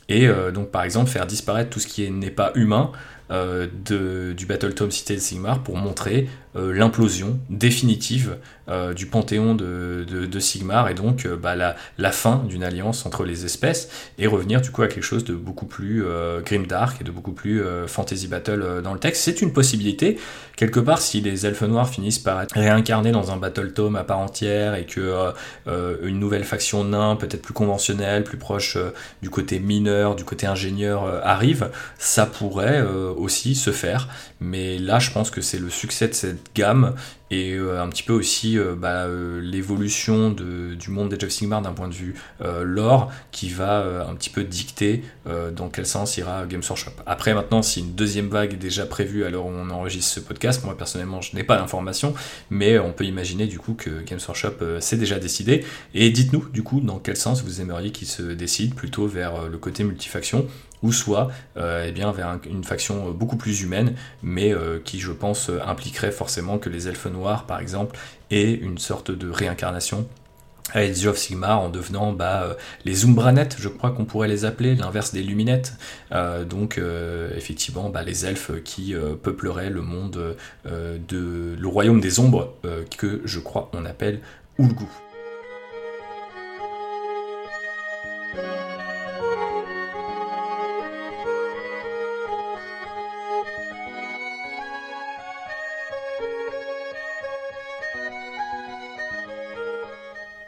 Et 0.08 0.28
donc 0.52 0.72
par 0.72 0.82
exemple 0.82 1.08
faire 1.08 1.24
disparaître 1.24 1.70
tout 1.70 1.78
ce 1.78 1.86
qui 1.86 2.10
n'est 2.10 2.32
pas 2.32 2.50
humain 2.56 2.90
de, 3.30 4.32
du 4.36 4.46
Battle 4.46 4.74
Tome 4.74 4.90
Cité 4.90 5.14
de 5.14 5.20
Sigmar 5.20 5.62
pour 5.62 5.76
montrer 5.76 6.28
l'implosion 6.54 7.38
définitive 7.48 8.36
euh, 8.70 8.94
du 8.94 9.06
panthéon 9.06 9.56
de, 9.56 10.38
Sigmar 10.38 10.88
et 10.88 10.94
donc 10.94 11.26
euh, 11.26 11.36
bah, 11.36 11.56
la, 11.56 12.12
fin 12.12 12.44
d'une 12.46 12.62
alliance 12.62 13.04
entre 13.04 13.24
les 13.24 13.44
espèces 13.44 13.88
et 14.16 14.28
revenir 14.28 14.60
du 14.60 14.70
coup 14.70 14.82
à 14.82 14.88
quelque 14.88 15.02
chose 15.02 15.24
de 15.24 15.34
beaucoup 15.34 15.66
plus 15.66 16.04
euh, 16.04 16.40
grimdark 16.40 17.00
et 17.00 17.04
de 17.04 17.10
beaucoup 17.10 17.32
plus 17.32 17.62
fantasy 17.88 18.28
battle 18.28 18.80
dans 18.82 18.92
le 18.92 19.00
texte. 19.00 19.22
C'est 19.24 19.42
une 19.42 19.52
possibilité. 19.52 20.18
Quelque 20.56 20.78
part, 20.78 21.00
si 21.00 21.20
les 21.20 21.46
elfes 21.46 21.62
noirs 21.62 21.88
finissent 21.88 22.18
par 22.18 22.40
être 22.40 22.52
réincarnés 22.52 23.10
dans 23.10 23.32
un 23.32 23.36
battle 23.38 23.72
tome 23.72 23.96
à 23.96 24.04
part 24.04 24.18
entière 24.18 24.74
et 24.74 24.84
que 24.84 25.32
une 25.66 26.18
nouvelle 26.18 26.44
faction 26.44 26.84
nain, 26.84 27.16
peut-être 27.16 27.42
plus 27.42 27.54
conventionnelle, 27.54 28.24
plus 28.24 28.36
proche 28.36 28.76
du 29.22 29.30
côté 29.30 29.58
mineur, 29.58 30.16
du 30.16 30.24
côté 30.24 30.46
ingénieur 30.46 31.04
arrive, 31.24 31.70
ça 31.98 32.26
pourrait 32.26 32.84
aussi 33.20 33.54
se 33.54 33.70
faire. 33.70 34.08
Mais 34.40 34.78
là, 34.78 34.98
je 34.98 35.10
pense 35.10 35.30
que 35.30 35.40
c'est 35.40 35.58
le 35.58 35.70
succès 35.70 36.08
de 36.08 36.14
cette 36.14 36.50
gamme 36.54 36.94
et 37.30 37.54
euh, 37.54 37.80
un 37.80 37.88
petit 37.88 38.02
peu 38.02 38.12
aussi 38.12 38.58
euh, 38.58 38.74
bah, 38.74 39.04
euh, 39.04 39.40
l'évolution 39.40 40.30
du 40.30 40.90
monde 40.90 41.14
des 41.14 41.24
of 41.24 41.30
Sigmar 41.30 41.62
d'un 41.62 41.72
point 41.72 41.88
de 41.88 41.94
vue 41.94 42.14
lore 42.62 43.12
qui 43.30 43.50
va 43.50 44.06
un 44.08 44.14
petit 44.14 44.30
peu 44.30 44.44
dicter 44.44 45.02
dans 45.26 45.68
quel 45.68 45.86
sens 45.86 46.16
ira 46.16 46.46
Games 46.46 46.62
Workshop. 46.68 46.92
Après 47.06 47.34
maintenant 47.34 47.62
si 47.62 47.80
une 47.80 47.94
deuxième 47.94 48.28
vague 48.28 48.54
est 48.54 48.56
déjà 48.56 48.86
prévue 48.86 49.24
à 49.24 49.30
l'heure 49.30 49.46
où 49.46 49.50
on 49.50 49.70
enregistre 49.70 50.14
ce 50.14 50.20
podcast, 50.20 50.64
moi 50.64 50.76
personnellement 50.76 51.20
je 51.20 51.36
n'ai 51.36 51.44
pas 51.44 51.56
l'information, 51.56 52.14
mais 52.48 52.78
on 52.78 52.92
peut 52.92 53.04
imaginer 53.04 53.46
du 53.46 53.58
coup 53.58 53.74
que 53.74 54.02
Games 54.02 54.20
Workshop 54.26 54.80
s'est 54.80 54.96
déjà 54.96 55.18
décidé 55.18 55.64
et 55.94 56.10
dites-nous 56.10 56.48
du 56.52 56.62
coup 56.62 56.80
dans 56.80 56.98
quel 56.98 57.16
sens 57.16 57.42
vous 57.42 57.60
aimeriez 57.60 57.92
qu'il 57.92 58.08
se 58.08 58.22
décide? 58.22 58.74
Plutôt 58.74 59.06
vers 59.06 59.48
le 59.48 59.58
côté 59.58 59.84
multifaction 59.84 60.46
ou 60.82 60.92
soit 60.92 61.30
euh, 61.56 61.84
eh 61.88 61.92
bien, 61.92 62.12
vers 62.12 62.38
une 62.48 62.64
faction 62.64 63.10
beaucoup 63.10 63.36
plus 63.36 63.62
humaine, 63.62 63.94
mais 64.22 64.52
euh, 64.52 64.78
qui, 64.84 65.00
je 65.00 65.12
pense, 65.12 65.50
impliquerait 65.66 66.12
forcément 66.12 66.58
que 66.58 66.68
les 66.68 66.88
elfes 66.88 67.06
noirs, 67.06 67.46
par 67.46 67.60
exemple, 67.60 67.98
aient 68.30 68.52
une 68.52 68.78
sorte 68.78 69.10
de 69.10 69.28
réincarnation 69.30 70.06
à 70.72 70.80
Age 70.80 71.04
of 71.06 71.18
Sigmar 71.18 71.60
en 71.60 71.68
devenant 71.68 72.12
bah, 72.12 72.44
euh, 72.44 72.54
les 72.84 73.04
Umbranettes, 73.04 73.56
je 73.58 73.68
crois 73.68 73.90
qu'on 73.90 74.04
pourrait 74.04 74.28
les 74.28 74.44
appeler, 74.44 74.76
l'inverse 74.76 75.12
des 75.12 75.22
Luminettes. 75.22 75.74
donc 76.48 76.80
effectivement, 77.36 77.90
bah, 77.90 78.02
les 78.02 78.24
elfes 78.24 78.52
qui 78.62 78.94
peupleraient 79.22 79.70
le 79.70 79.82
monde 79.82 80.36
de 80.64 81.56
le 81.58 81.66
royaume 81.66 82.00
des 82.00 82.20
ombres, 82.20 82.54
que 82.96 83.20
je 83.24 83.40
crois 83.40 83.70
on 83.72 83.84
appelle 83.84 84.20
Ulgu. 84.58 84.86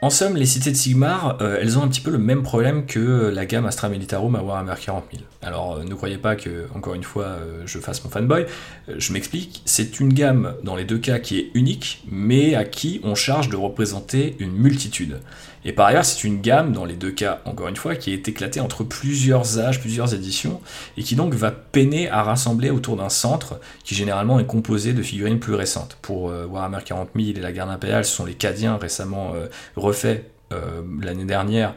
En 0.02 0.10
somme, 0.10 0.34
les 0.34 0.46
cités 0.46 0.72
de 0.72 0.76
Sigmar, 0.76 1.38
euh, 1.40 1.58
elles 1.60 1.78
ont 1.78 1.82
un 1.84 1.86
petit 1.86 2.00
peu 2.00 2.10
le 2.10 2.18
même 2.18 2.42
problème 2.42 2.86
que 2.86 3.30
la 3.32 3.46
gamme 3.46 3.66
Astra 3.66 3.88
Militarum 3.88 4.34
à 4.34 4.42
Warhammer 4.42 4.74
40 4.84 5.04
000. 5.12 5.22
Alors, 5.42 5.76
euh, 5.76 5.84
ne 5.84 5.94
croyez 5.94 6.18
pas 6.18 6.34
que, 6.34 6.66
encore 6.74 6.94
une 6.94 7.04
fois, 7.04 7.26
euh, 7.26 7.62
je 7.66 7.78
fasse 7.78 8.02
mon 8.02 8.10
fanboy. 8.10 8.46
je 8.88 9.12
m'explique, 9.12 9.62
c'est 9.64 10.00
une 10.00 10.12
gamme, 10.12 10.56
dans 10.64 10.74
les 10.74 10.84
deux 10.84 10.98
cas, 10.98 11.20
qui 11.20 11.38
est 11.38 11.50
unique, 11.54 12.02
mais 12.10 12.56
à 12.56 12.64
qui 12.64 13.00
on 13.04 13.14
charge 13.14 13.48
de 13.48 13.54
représenter 13.54 14.34
une 14.40 14.50
multitude. 14.50 15.20
Et 15.64 15.72
par 15.72 15.86
ailleurs, 15.86 16.04
c'est 16.04 16.24
une 16.24 16.40
gamme, 16.40 16.72
dans 16.72 16.84
les 16.84 16.94
deux 16.94 17.10
cas, 17.10 17.40
encore 17.44 17.68
une 17.68 17.76
fois, 17.76 17.94
qui 17.94 18.12
est 18.12 18.26
éclatée 18.28 18.60
entre 18.60 18.84
plusieurs 18.84 19.58
âges, 19.58 19.80
plusieurs 19.80 20.14
éditions, 20.14 20.60
et 20.96 21.02
qui 21.02 21.14
donc 21.14 21.34
va 21.34 21.50
peiner 21.50 22.08
à 22.10 22.22
rassembler 22.22 22.70
autour 22.70 22.96
d'un 22.96 23.08
centre 23.08 23.60
qui 23.84 23.94
généralement 23.94 24.40
est 24.40 24.46
composé 24.46 24.92
de 24.92 25.02
figurines 25.02 25.38
plus 25.38 25.54
récentes. 25.54 25.98
Pour 26.02 26.30
euh, 26.30 26.46
Warhammer 26.46 26.82
40 26.84 27.10
000 27.14 27.28
et 27.36 27.40
la 27.40 27.52
garde 27.52 27.70
impériale, 27.70 28.04
ce 28.04 28.14
sont 28.14 28.24
les 28.24 28.34
Cadiens 28.34 28.76
récemment 28.76 29.32
euh, 29.34 29.46
refaits 29.76 30.24
euh, 30.52 30.82
l'année 31.00 31.24
dernière 31.24 31.74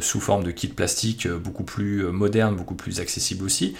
sous 0.00 0.20
forme 0.20 0.44
de 0.44 0.50
kits 0.50 0.68
plastiques 0.68 1.26
beaucoup 1.26 1.64
plus 1.64 2.04
modernes, 2.12 2.56
beaucoup 2.56 2.74
plus 2.74 3.00
accessibles 3.00 3.42
aussi. 3.42 3.74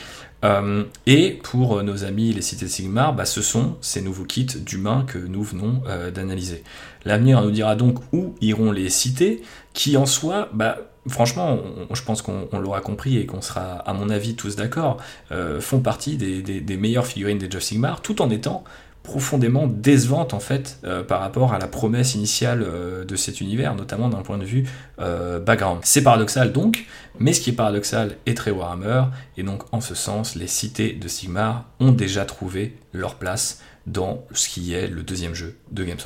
Et 1.07 1.31
pour 1.43 1.83
nos 1.83 2.05
amis 2.05 2.33
les 2.33 2.43
cités 2.43 2.67
de 2.67 2.71
Sigmar, 2.71 3.15
bah, 3.15 3.25
ce 3.25 3.41
sont 3.41 3.77
ces 3.81 4.03
nouveaux 4.03 4.25
kits 4.25 4.45
d'humains 4.45 5.05
que 5.07 5.19
nous 5.19 5.43
venons 5.43 5.83
d'analyser. 6.15 6.63
L'avenir 7.05 7.43
nous 7.43 7.51
dira 7.51 7.77
donc 7.77 8.01
où 8.13 8.35
iront 8.41 8.73
les 8.73 8.91
cités, 8.91 9.43
qui 9.73 9.97
en 9.97 10.07
soi, 10.07 10.49
bah, 10.53 10.79
franchement, 11.09 11.59
je 11.93 12.03
pense 12.03 12.23
qu'on 12.23 12.59
l'aura 12.59 12.81
compris 12.81 13.19
et 13.19 13.27
qu'on 13.27 13.43
sera, 13.43 13.77
à 13.79 13.93
mon 13.93 14.09
avis, 14.11 14.35
tous 14.35 14.57
d'accord, 14.57 14.99
euh, 15.33 15.61
font 15.61 15.81
partie 15.81 16.17
des, 16.17 16.77
meilleures 16.77 17.07
figurines 17.07 17.39
des 17.39 17.51
Jeff 17.51 17.63
Sigmar, 17.63 18.01
tout 18.01 18.23
en 18.23 18.31
étant 18.31 18.65
profondément 19.05 19.69
décevantes 19.69 20.35
en 20.35 20.41
fait 20.41 20.81
euh, 20.83 21.05
par 21.05 21.21
rapport 21.21 21.55
à 21.55 21.61
la 21.61 21.69
promesse 21.69 22.17
initiale 22.17 22.65
euh, 22.67 23.05
de 23.05 23.15
cet 23.15 23.41
univers, 23.41 23.77
notamment 23.77 24.09
d'un 24.09 24.23
point 24.23 24.39
de 24.39 24.45
vue 24.45 24.65
background. 24.99 25.81
C'est 25.85 26.03
paradoxal 26.03 26.53
donc, 26.53 26.87
mais 27.21 27.33
ce 27.33 27.41
qui 27.41 27.51
est 27.51 27.55
paradoxal 27.55 28.17
est 28.27 28.37
très 28.37 28.51
Warhammer, 28.51 29.05
et 29.37 29.43
donc 29.43 29.63
en 29.73 29.81
ce 29.81 29.95
sens, 29.95 30.35
les 30.35 30.47
cités 30.47 30.93
de 30.93 31.07
Sigmar 31.07 31.67
ont 31.79 31.93
déjà 31.93 32.25
trouvé 32.25 32.77
leur 32.93 33.17
place 33.17 33.61
dans 33.87 34.25
ce 34.33 34.49
qui 34.49 34.73
est 34.73 34.89
le 34.89 35.03
deuxième 35.03 35.35
jeu 35.35 35.57
de 35.71 35.85
Games. 35.85 35.99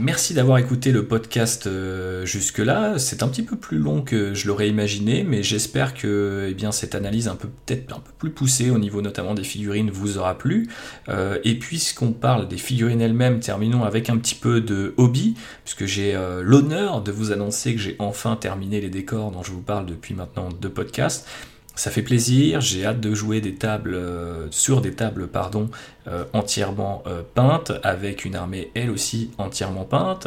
Merci 0.00 0.32
d'avoir 0.32 0.58
écouté 0.58 0.92
le 0.92 1.06
podcast 1.06 1.66
euh, 1.66 2.24
jusque-là. 2.24 3.00
C'est 3.00 3.24
un 3.24 3.28
petit 3.28 3.42
peu 3.42 3.56
plus 3.56 3.78
long 3.78 4.02
que 4.02 4.32
je 4.32 4.46
l'aurais 4.46 4.68
imaginé, 4.68 5.24
mais 5.24 5.42
j'espère 5.42 5.92
que 5.92 6.46
eh 6.48 6.54
bien, 6.54 6.70
cette 6.70 6.94
analyse 6.94 7.26
un 7.26 7.34
peu 7.34 7.48
peut-être 7.48 7.96
un 7.96 7.98
peu 7.98 8.12
plus 8.16 8.30
poussée 8.30 8.70
au 8.70 8.78
niveau 8.78 9.02
notamment 9.02 9.34
des 9.34 9.42
figurines 9.42 9.90
vous 9.90 10.16
aura 10.16 10.38
plu. 10.38 10.68
Euh, 11.08 11.38
et 11.42 11.58
puisqu'on 11.58 12.12
parle 12.12 12.46
des 12.46 12.58
figurines 12.58 13.00
elles-mêmes, 13.00 13.40
terminons 13.40 13.82
avec 13.82 14.08
un 14.08 14.18
petit 14.18 14.36
peu 14.36 14.60
de 14.60 14.94
hobby, 14.98 15.34
puisque 15.64 15.86
j'ai 15.86 16.14
euh, 16.14 16.42
l'honneur 16.44 17.02
de 17.02 17.10
vous 17.10 17.32
annoncer 17.32 17.74
que 17.74 17.80
j'ai 17.80 17.96
enfin 17.98 18.36
terminé 18.36 18.80
les 18.80 18.90
décors 18.90 19.32
dont 19.32 19.42
je 19.42 19.50
vous 19.50 19.62
parle 19.62 19.86
depuis 19.86 20.14
maintenant 20.14 20.48
deux 20.48 20.70
podcasts. 20.70 21.26
Ça 21.78 21.92
fait 21.92 22.02
plaisir, 22.02 22.60
j'ai 22.60 22.84
hâte 22.84 22.98
de 22.98 23.14
jouer 23.14 23.40
des 23.40 23.54
tables 23.54 23.94
euh, 23.94 24.48
sur 24.50 24.80
des 24.80 24.94
tables 24.94 25.28
pardon, 25.28 25.70
euh, 26.08 26.24
entièrement 26.32 27.04
euh, 27.06 27.22
peintes, 27.36 27.70
avec 27.84 28.24
une 28.24 28.34
armée 28.34 28.72
elle 28.74 28.90
aussi 28.90 29.30
entièrement 29.38 29.84
peinte. 29.84 30.26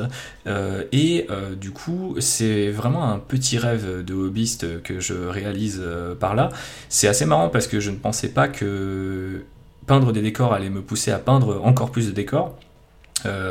et 0.93 1.27
du 1.59 1.71
coup, 1.71 2.15
c'est 2.19 2.69
vraiment 2.69 3.03
un 3.11 3.19
petit 3.19 3.57
rêve 3.57 4.01
de 4.01 4.13
hobbyiste 4.13 4.81
que 4.81 5.01
je 5.01 5.13
réalise 5.13 5.83
par 6.21 6.35
là. 6.35 6.51
C'est 6.87 7.09
assez 7.09 7.25
marrant 7.25 7.49
parce 7.49 7.67
que 7.67 7.81
je 7.81 7.91
ne 7.91 7.97
pensais 7.97 8.29
pas 8.29 8.47
que 8.47 9.43
peindre 9.87 10.13
des 10.13 10.21
décors 10.21 10.53
allait 10.53 10.69
me 10.69 10.81
pousser 10.81 11.11
à 11.11 11.19
peindre 11.19 11.61
encore 11.65 11.91
plus 11.91 12.07
de 12.07 12.13
décors. 12.13 12.55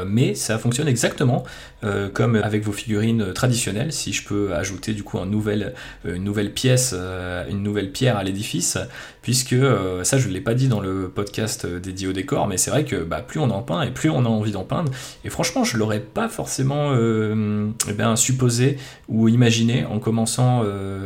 mais 0.06 0.34
ça 0.34 0.58
fonctionne 0.58 0.88
exactement 0.88 1.44
euh, 1.82 2.10
comme 2.10 2.36
avec 2.36 2.62
vos 2.62 2.72
figurines 2.72 3.32
traditionnelles, 3.32 3.92
si 3.92 4.12
je 4.12 4.24
peux 4.24 4.54
ajouter 4.54 4.92
du 4.92 5.02
coup 5.02 5.18
euh, 5.18 5.24
une 5.24 6.24
nouvelle 6.24 6.52
pièce, 6.52 6.94
euh, 6.94 7.48
une 7.48 7.62
nouvelle 7.62 7.90
pierre 7.90 8.18
à 8.18 8.22
l'édifice, 8.22 8.76
puisque 9.22 9.56
ça 10.02 10.18
je 10.18 10.28
ne 10.28 10.32
l'ai 10.32 10.40
pas 10.40 10.54
dit 10.54 10.68
dans 10.68 10.80
le 10.80 11.08
podcast 11.08 11.66
dédié 11.66 12.08
au 12.08 12.12
décor, 12.12 12.48
mais 12.48 12.58
c'est 12.58 12.70
vrai 12.70 12.84
que 12.84 12.96
bah, 12.96 13.22
plus 13.26 13.40
on 13.40 13.50
en 13.50 13.62
peint 13.62 13.82
et 13.82 13.90
plus 13.90 14.10
on 14.10 14.24
a 14.24 14.28
envie 14.28 14.52
d'en 14.52 14.64
peindre, 14.64 14.92
et 15.24 15.30
franchement 15.30 15.64
je 15.64 15.76
l'aurais 15.76 16.00
pas 16.00 16.28
forcément 16.28 16.94
eh 16.94 17.92
bien, 17.92 18.16
supposé 18.16 18.76
ou 19.08 19.28
imaginé 19.28 19.84
en 19.84 19.98
commençant 19.98 20.64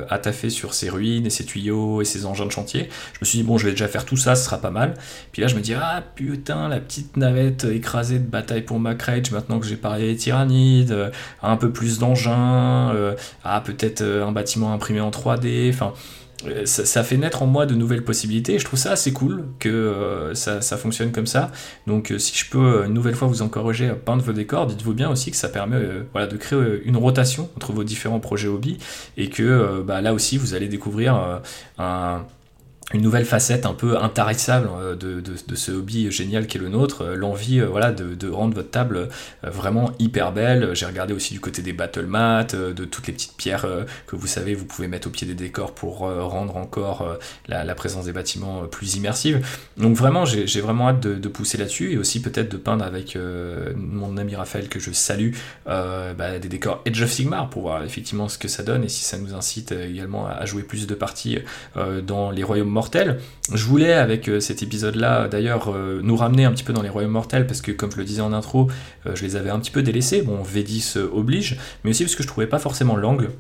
à 0.09 0.19
taffer 0.19 0.51
sur 0.51 0.75
ces 0.75 0.91
ruines 0.91 1.27
et 1.27 1.31
ces 1.31 1.45
tuyaux 1.45 2.03
et 2.03 2.05
ces 2.05 2.25
engins 2.27 2.47
de 2.47 2.53
chantier. 2.53 2.89
Je 3.15 3.19
me 3.21 3.25
suis 3.25 3.39
dit 3.39 3.45
bon 3.45 3.59
je 3.59 3.67
vais 3.67 3.73
déjà 3.73 3.89
faire 3.89 4.05
tout 4.05 4.17
ça, 4.17 4.37
ce 4.37 4.45
sera 4.45 4.59
pas 4.59 4.71
mal. 4.71 4.95
Puis 5.33 5.43
là 5.43 5.49
je 5.49 5.57
me 5.57 5.61
dis 5.61 5.75
ah 5.75 6.03
putain 6.15 6.69
la 6.69 6.79
petite 6.79 7.17
navette 7.17 7.65
écrasée 7.65 8.19
de 8.19 8.27
bataille 8.27 8.63
pour 8.63 8.79
Macrage 8.79 9.33
maintenant 9.33 9.59
que 9.59 9.67
j'ai 9.67 9.77
parlé 9.77 10.13
des 10.13 10.17
euh, 10.91 11.11
un 11.43 11.57
peu 11.57 11.70
plus 11.70 11.99
d'engins, 11.99 12.93
euh, 12.95 13.15
ah, 13.45 13.61
peut-être 13.61 14.03
euh, 14.03 14.27
un 14.27 14.32
bâtiment 14.32 14.73
imprimé 14.73 15.01
en 15.01 15.11
3D, 15.11 15.70
enfin 15.70 15.93
ça, 16.66 17.03
fait 17.05 17.16
naître 17.16 17.43
en 17.43 17.47
moi 17.47 17.65
de 17.65 17.74
nouvelles 17.74 18.05
possibilités. 18.05 18.59
Je 18.59 18.66
trouve 18.66 18.78
ça 18.78 18.91
assez 18.93 19.15
cool 19.15 19.45
que 19.59 20.32
ça, 20.35 20.61
fonctionne 20.77 21.11
comme 21.11 21.27
ça. 21.27 21.51
Donc, 21.86 22.12
si 22.19 22.36
je 22.36 22.51
peux 22.51 22.85
une 22.85 22.93
nouvelle 22.93 23.15
fois 23.15 23.28
vous 23.28 23.41
encourager 23.41 23.89
à 23.89 23.95
peindre 23.95 24.23
vos 24.23 24.35
décors, 24.35 24.66
dites-vous 24.66 24.93
bien 24.93 25.09
aussi 25.09 25.31
que 25.31 25.39
ça 25.39 25.49
permet 25.49 25.81
de 25.81 26.36
créer 26.36 26.82
une 26.85 26.99
rotation 26.99 27.49
entre 27.57 27.73
vos 27.73 27.82
différents 27.82 28.20
projets 28.20 28.49
hobby 28.49 28.77
et 29.16 29.31
que 29.31 29.82
bah, 29.86 30.03
là 30.03 30.12
aussi 30.12 30.36
vous 30.36 30.53
allez 30.53 30.69
découvrir 30.69 31.41
un 31.78 32.27
une 32.95 33.03
nouvelle 33.03 33.25
facette 33.25 33.66
un 33.66 33.75
peu 33.75 33.99
intarissable 33.99 34.69
euh, 34.79 34.95
de, 34.95 35.21
de, 35.21 35.55
ce 35.57 35.73
hobby 35.73 36.11
génial 36.12 36.47
qui 36.47 36.59
est 36.59 36.61
le 36.61 36.69
nôtre, 36.69 37.03
euh, 37.03 37.16
l'envie 37.16 37.59
euh, 37.59 37.66
voilà, 37.66 37.91
de, 37.91 38.31
rendre 38.31 38.55
votre 38.55 38.71
table 38.71 39.09
vraiment 39.43 39.91
hyper 39.99 40.33
belle. 40.33 40.71
J'ai 40.75 40.87
regardé 40.87 41.12
aussi 41.12 41.35
du 41.35 41.41
côté 41.41 41.61
des 41.62 41.73
battle 41.73 42.07
mats, 42.07 42.45
de 42.45 42.85
toutes 42.85 43.07
les 43.07 43.12
petites 43.12 43.37
pierres 43.37 43.66
que 44.07 44.16
vous 44.16 44.27
savez, 44.27 44.55
vous 44.55 44.65
pouvez 44.65 44.89
mettre 44.89 45.09
au 45.09 45.11
pied 45.11 45.27
des 45.27 45.35
décors 45.35 45.75
pour 45.75 45.99
rendre 45.99 46.57
encore 46.57 47.07
la, 47.49 47.75
présence 47.75 48.07
des 48.07 48.12
bâtiments 48.12 48.66
plus 48.66 48.97
immersive. 48.97 49.47
Donc 49.77 49.95
vraiment, 49.97 50.25
j'ai 50.25 50.61
vraiment 50.61 50.89
hâte 50.89 51.01
de, 51.01 51.29
pousser 51.29 51.59
là-dessus 51.59 51.93
et 51.93 51.99
aussi 51.99 52.23
peut-être 52.23 52.51
de 52.51 52.57
peindre 52.57 52.85
avec 52.85 53.16
mon 53.77 54.16
ami 54.16 54.35
Raphaël 54.35 54.69
que 54.69 54.81
je 54.81 54.91
salue 54.91 55.33
bah, 55.66 56.39
des 56.41 56.49
décors 56.49 56.81
Edge 56.87 57.03
of 57.03 57.11
Sigmar 57.11 57.51
pour 57.51 57.62
voir 57.62 57.85
effectivement 57.85 58.29
ce 58.29 58.39
que 58.39 58.49
ça 58.49 58.62
donne 58.62 58.85
et 58.85 58.89
si 58.89 59.05
ça 59.05 59.19
nous 59.19 59.35
incite 59.35 59.73
également 59.73 60.27
à 60.27 60.45
jouer 60.47 60.62
plus 60.62 60.87
de 60.87 60.95
parties 60.95 61.39
dans 62.03 62.31
les 62.31 62.43
royaumes 62.43 62.69
Je 63.52 63.65
voulais, 63.65 63.93
avec 63.93 64.28
euh, 64.28 64.40
cet 64.40 64.62
épisode-là, 64.62 65.28
d'ailleurs, 65.28 65.73
euh, 65.73 66.01
nous 66.02 66.16
ramener 66.16 66.44
un 66.44 66.52
petit 66.52 66.65
peu 66.65 66.73
dans 66.73 66.82
les 66.82 66.89
royaumes 66.89 67.12
mortels, 67.12 67.47
parce 67.47 67.61
que, 67.61 67.73
comme 67.73 67.90
je 67.90 67.97
le 67.97 68.05
disais 68.05 68.23
en 68.23 68.32
intro, 68.32 68.70
euh, 69.06 69.15
je 69.15 69.23
les 69.24 69.36
avais 69.36 69.51
un 69.51 69.59
petit 69.59 69.70
peu 69.70 69.82
délaissés. 69.82 70.23
Bon, 70.23 70.43
V10 70.43 70.98
oblige, 70.98 71.59
mais 71.82 71.90
aussi 71.90 72.05
parce 72.05 72.15
que 72.15 72.23
je 72.23 72.28
trouvais 72.28 72.47
pas 72.47 72.59
forcément 72.59 72.97
l'angle. 72.97 73.31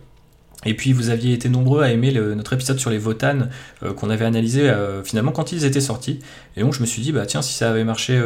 Et 0.64 0.74
puis 0.74 0.92
vous 0.92 1.10
aviez 1.10 1.34
été 1.34 1.48
nombreux 1.48 1.82
à 1.82 1.90
aimer 1.90 2.12
notre 2.12 2.52
épisode 2.52 2.78
sur 2.78 2.90
les 2.90 2.98
Votanes 2.98 3.50
qu'on 3.96 4.10
avait 4.10 4.24
analysé 4.24 4.72
finalement 5.04 5.32
quand 5.32 5.52
ils 5.52 5.64
étaient 5.64 5.80
sortis. 5.80 6.20
Et 6.56 6.60
donc 6.60 6.72
je 6.72 6.80
me 6.80 6.86
suis 6.86 7.02
dit, 7.02 7.12
bah 7.12 7.26
tiens, 7.26 7.42
si 7.42 7.54
ça 7.54 7.70
avait 7.70 7.84
marché 7.84 8.20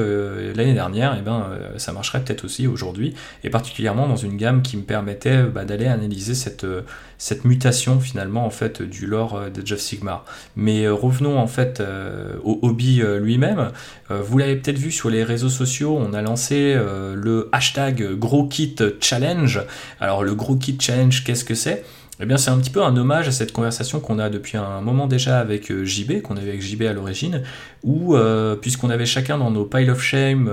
l'année 0.55 0.75
dernière, 0.75 1.15
et 1.15 1.19
eh 1.21 1.23
ben, 1.23 1.47
ça 1.77 1.93
marcherait 1.93 2.23
peut-être 2.23 2.45
aussi 2.45 2.67
aujourd'hui. 2.67 3.15
Et 3.45 3.51
particulièrement 3.51 4.09
dans 4.09 4.17
une 4.17 4.37
gamme 4.37 4.63
qui 4.63 4.77
me 4.77 4.83
permettait 4.83 5.43
bah, 5.45 5.65
d'aller 5.65 5.87
analyser 5.87 6.35
cette, 6.35 6.67
cette 7.19 7.45
mutation 7.45 8.01
finalement 8.01 8.47
en 8.47 8.51
fait 8.51 8.81
du 8.81 9.07
lore 9.07 9.37
euh, 9.37 9.51
de 9.51 9.67
Jeff 9.67 9.81
Sigmar. 9.81 10.25
Mais 10.57 10.85
euh, 10.85 10.95
revenons 10.95 11.39
en 11.39 11.49
fait 11.49 11.81
euh, 11.81 12.37
au 12.45 12.59
hobby 12.63 13.03
lui-même. 13.21 13.73
vous 14.11 14.39
l'avez 14.39 14.57
peut-être 14.57 14.79
vu 14.79 14.93
sur 14.93 15.11
les 15.11 15.25
réseaux 15.25 15.49
sociaux, 15.49 15.97
on 15.99 16.15
a 16.15 16.23
lancé 16.23 16.75
le 16.77 17.49
hashtag 17.53 18.15
Gros 18.15 18.47
Kit 18.47 18.77
Challenge. 19.01 19.61
Alors 20.01 20.23
le 20.23 20.35
Gros 20.35 20.57
Kit 20.57 20.79
Challenge, 20.81 21.25
qu'est-ce 21.25 21.45
que 21.45 21.55
c'est? 21.55 21.85
Eh 22.21 22.27
bien, 22.27 22.37
c'est 22.37 22.51
un 22.51 22.59
petit 22.59 22.71
peu 22.71 22.83
un 22.83 22.97
hommage 22.97 23.29
à 23.29 23.33
cette 23.33 23.53
conversation 23.53 24.01
qu'on 24.01 24.19
a 24.19 24.31
depuis 24.31 24.57
un 24.57 24.81
moment 24.81 25.07
déjà 25.07 25.39
avec 25.39 25.73
JB, 25.85 26.23
qu'on 26.23 26.37
avait 26.37 26.51
avec 26.51 26.63
JB 26.63 26.83
à 26.83 26.93
l'origine, 26.93 27.43
où, 27.85 28.17
puisqu'on 28.61 28.91
avait 28.91 29.07
chacun 29.07 29.39
dans 29.39 29.51
nos 29.51 29.65
pile 29.65 29.91
of 29.91 30.03
shame, 30.03 30.51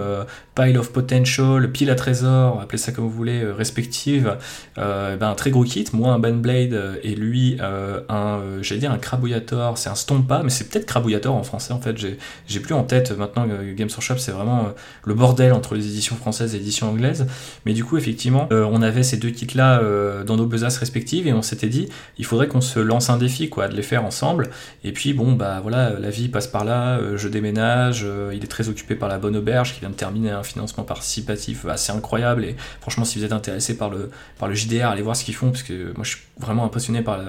pile 0.53 0.77
of 0.77 0.91
potential, 0.91 1.71
pile 1.71 1.89
à 1.89 1.95
trésor, 1.95 2.61
appelez 2.61 2.77
ça 2.77 2.91
comme 2.91 3.05
vous 3.05 3.09
voulez, 3.11 3.43
respective, 3.45 4.37
eh 4.77 4.79
ben, 4.79 5.29
un 5.29 5.35
très 5.35 5.51
gros 5.51 5.63
kit, 5.63 5.85
moi 5.93 6.13
un 6.13 6.19
Blade 6.33 6.73
euh, 6.73 6.95
et 7.03 7.15
lui 7.15 7.57
euh, 7.61 8.01
un, 8.09 8.39
euh, 8.39 8.59
j'allais 8.61 8.81
dire 8.81 8.91
un 8.91 8.97
Crabouillator, 8.97 9.77
c'est 9.77 9.89
un 9.89 9.95
Stompa, 9.95 10.41
mais 10.43 10.49
c'est 10.49 10.69
peut-être 10.69 10.85
Crabouillator 10.85 11.35
en 11.35 11.43
français 11.43 11.73
en 11.73 11.81
fait, 11.81 11.95
j'ai 11.97 12.59
plus 12.59 12.73
en 12.73 12.83
tête 12.83 13.17
maintenant 13.17 13.45
Games 13.75 13.89
Workshop 13.89 14.17
c'est 14.17 14.31
vraiment 14.31 14.69
le 15.03 15.13
bordel 15.13 15.53
entre 15.53 15.75
les 15.75 15.87
éditions 15.87 16.15
françaises 16.15 16.53
et 16.53 16.57
les 16.57 16.63
éditions 16.63 16.89
anglaises, 16.89 17.27
mais 17.65 17.73
du 17.73 17.83
coup 17.83 17.97
effectivement 17.97 18.47
on 18.51 18.81
avait 18.81 19.03
ces 19.03 19.17
deux 19.17 19.29
kits 19.29 19.55
là 19.55 19.81
dans 20.23 20.35
nos 20.35 20.45
besaces 20.45 20.77
respectives 20.77 21.27
et 21.27 21.33
on 21.33 21.41
dit 21.63 21.89
il 22.17 22.25
faudrait 22.25 22.47
qu'on 22.47 22.61
se 22.61 22.79
lance 22.79 23.09
un 23.09 23.17
défi 23.17 23.49
quoi, 23.49 23.67
de 23.67 23.75
les 23.75 23.81
faire 23.81 24.05
ensemble, 24.05 24.49
et 24.83 24.91
puis 24.91 25.13
bon 25.13 25.33
bah 25.33 25.59
voilà 25.61 25.91
la 25.99 26.09
vie 26.09 26.29
passe 26.29 26.47
par 26.47 26.65
là, 26.65 26.99
je 27.15 27.27
déménage, 27.27 28.05
il 28.33 28.43
est 28.43 28.47
très 28.47 28.69
occupé 28.69 28.95
par 28.95 29.09
la 29.09 29.17
bonne 29.17 29.35
auberge 29.35 29.73
qui 29.73 29.79
vient 29.79 29.89
de 29.89 29.95
terminer 29.95 30.31
un 30.31 30.43
financement 30.43 30.83
participatif 30.83 31.65
assez 31.65 31.91
incroyable 31.91 32.45
et 32.45 32.55
franchement 32.81 33.05
si 33.05 33.19
vous 33.19 33.25
êtes 33.25 33.33
intéressé 33.33 33.77
par 33.77 33.89
le, 33.89 34.09
par 34.37 34.47
le 34.49 34.55
JDR 34.55 34.87
allez 34.87 35.01
voir 35.01 35.15
ce 35.15 35.23
qu'ils 35.23 35.35
font 35.35 35.51
parce 35.51 35.63
que 35.63 35.93
moi 35.95 36.03
je 36.03 36.15
suis 36.15 36.25
vraiment 36.37 36.65
impressionné 36.65 37.01
par 37.01 37.19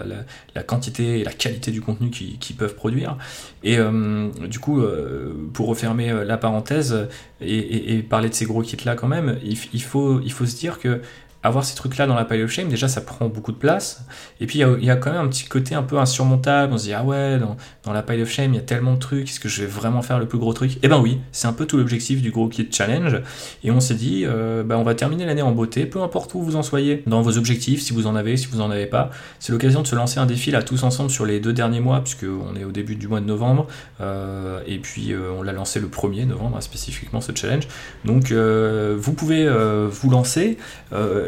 la, 0.54 0.62
quantité 0.62 1.20
et 1.20 1.24
la 1.24 1.32
qualité 1.32 1.70
du 1.70 1.80
contenu 1.80 2.10
qu'ils 2.10 2.56
peuvent 2.56 2.74
produire. 2.74 3.16
Et 3.62 3.78
euh, 3.78 4.28
du 4.48 4.58
coup, 4.58 4.80
euh, 4.80 5.32
pour 5.52 5.68
refermer 5.68 6.10
euh, 6.10 6.24
la 6.24 6.36
parenthèse 6.36 7.08
et, 7.40 8.02
parler 8.08 8.28
de 8.28 8.34
ces 8.34 8.46
gros 8.46 8.62
kits-là 8.62 8.94
quand 8.94 9.08
même, 9.08 9.38
il, 9.44 9.82
faut, 9.82 10.20
il 10.20 10.32
faut 10.32 10.46
se 10.46 10.56
dire 10.56 10.78
que 10.78 11.00
avoir 11.46 11.64
ces 11.64 11.74
trucs-là 11.74 12.06
dans 12.06 12.14
la 12.14 12.24
pile 12.24 12.42
of 12.42 12.50
shame, 12.50 12.68
déjà 12.68 12.88
ça 12.88 13.00
prend 13.00 13.28
beaucoup 13.28 13.52
de 13.52 13.56
place. 13.56 14.04
Et 14.40 14.46
puis 14.46 14.60
il 14.60 14.84
y, 14.84 14.90
a 14.90 14.96
quand 14.96 15.12
même 15.12 15.20
un 15.24 15.28
petit 15.28 15.44
côté 15.44 15.74
un 15.74 15.82
peu 15.82 15.98
insurmontable. 15.98 16.72
On 16.72 16.78
se 16.78 16.84
dit, 16.84 16.92
ah 16.92 17.04
ouais, 17.04 17.38
dans, 17.38 17.92
la 17.92 18.02
pile 18.02 18.22
of 18.22 18.30
shame, 18.30 18.52
il 18.52 18.56
y 18.56 18.60
a 18.60 18.62
tellement 18.62 18.94
de 18.94 18.98
trucs, 18.98 19.28
est-ce 19.28 19.40
que 19.40 19.48
je 19.48 19.62
vais 19.62 19.66
vraiment 19.66 20.02
faire 20.02 20.18
le 20.18 20.26
plus 20.26 20.38
gros 20.38 20.52
truc? 20.52 20.78
Eh 20.82 20.88
ben 20.88 20.98
oui, 21.00 21.20
c'est 21.32 21.46
un 21.46 21.52
peu 21.52 21.66
tout 21.66 21.76
l'objectif 21.76 22.20
du 22.22 22.30
gros 22.30 22.48
kit 22.48 22.68
challenge. 22.70 23.20
Et 23.64 23.70
on 23.70 23.80
s'est 23.80 23.94
dit, 23.94 24.24
euh, 24.26 24.62
bah, 24.62 24.78
on 24.78 24.82
va 24.82 24.94
terminer 24.94 25.24
l'année 25.24 25.42
en 25.42 25.52
beauté, 25.52 25.86
peu 25.86 26.02
importe 26.02 26.34
où 26.34 26.42
vous 26.42 26.56
en 26.56 26.62
soyez, 26.62 27.02
dans 27.06 27.22
vos 27.22 27.38
objectifs, 27.38 27.82
si 27.82 27.92
vous 27.92 28.06
en 28.06 28.16
avez, 28.16 28.36
si 28.36 28.46
vous 28.48 28.60
en 28.60 28.70
avez 28.70 28.86
pas. 28.86 29.10
C'est 29.38 29.52
l'occasion 29.52 29.82
de 29.82 29.86
se 29.86 29.94
lancer 29.94 30.18
un 30.18 30.26
défi 30.26 30.50
là 30.50 30.62
tous 30.62 30.82
ensemble 30.82 31.10
sur 31.10 31.24
les 31.24 31.40
deux 31.40 31.52
derniers 31.52 31.80
mois, 31.80 32.00
puisque 32.00 32.24
on 32.24 32.56
est 32.56 32.64
au 32.64 32.72
début 32.72 32.96
du 32.96 33.08
mois 33.08 33.20
de 33.20 33.26
novembre. 33.26 33.66
Euh, 34.00 34.60
et 34.66 34.78
puis 34.78 35.12
euh, 35.12 35.30
on 35.38 35.42
l'a 35.42 35.52
lancé 35.52 35.80
le 35.80 35.88
1er 35.88 36.26
novembre, 36.26 36.56
hein, 36.56 36.60
spécifiquement 36.60 37.20
ce 37.20 37.32
challenge. 37.34 37.68
Donc 38.04 38.32
vous 38.32 39.12
pouvez 39.12 39.48
vous 39.88 40.10
lancer 40.10 40.58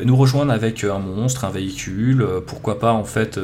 nous 0.09 0.17
rejoindre 0.17 0.53
avec 0.53 0.85
euh, 0.85 0.95
un 0.95 0.99
monstre, 0.99 1.45
un 1.45 1.51
véhicule, 1.51 2.23
euh, 2.23 2.41
pourquoi 2.45 2.79
pas 2.79 2.93
en 2.93 3.05
fait 3.05 3.39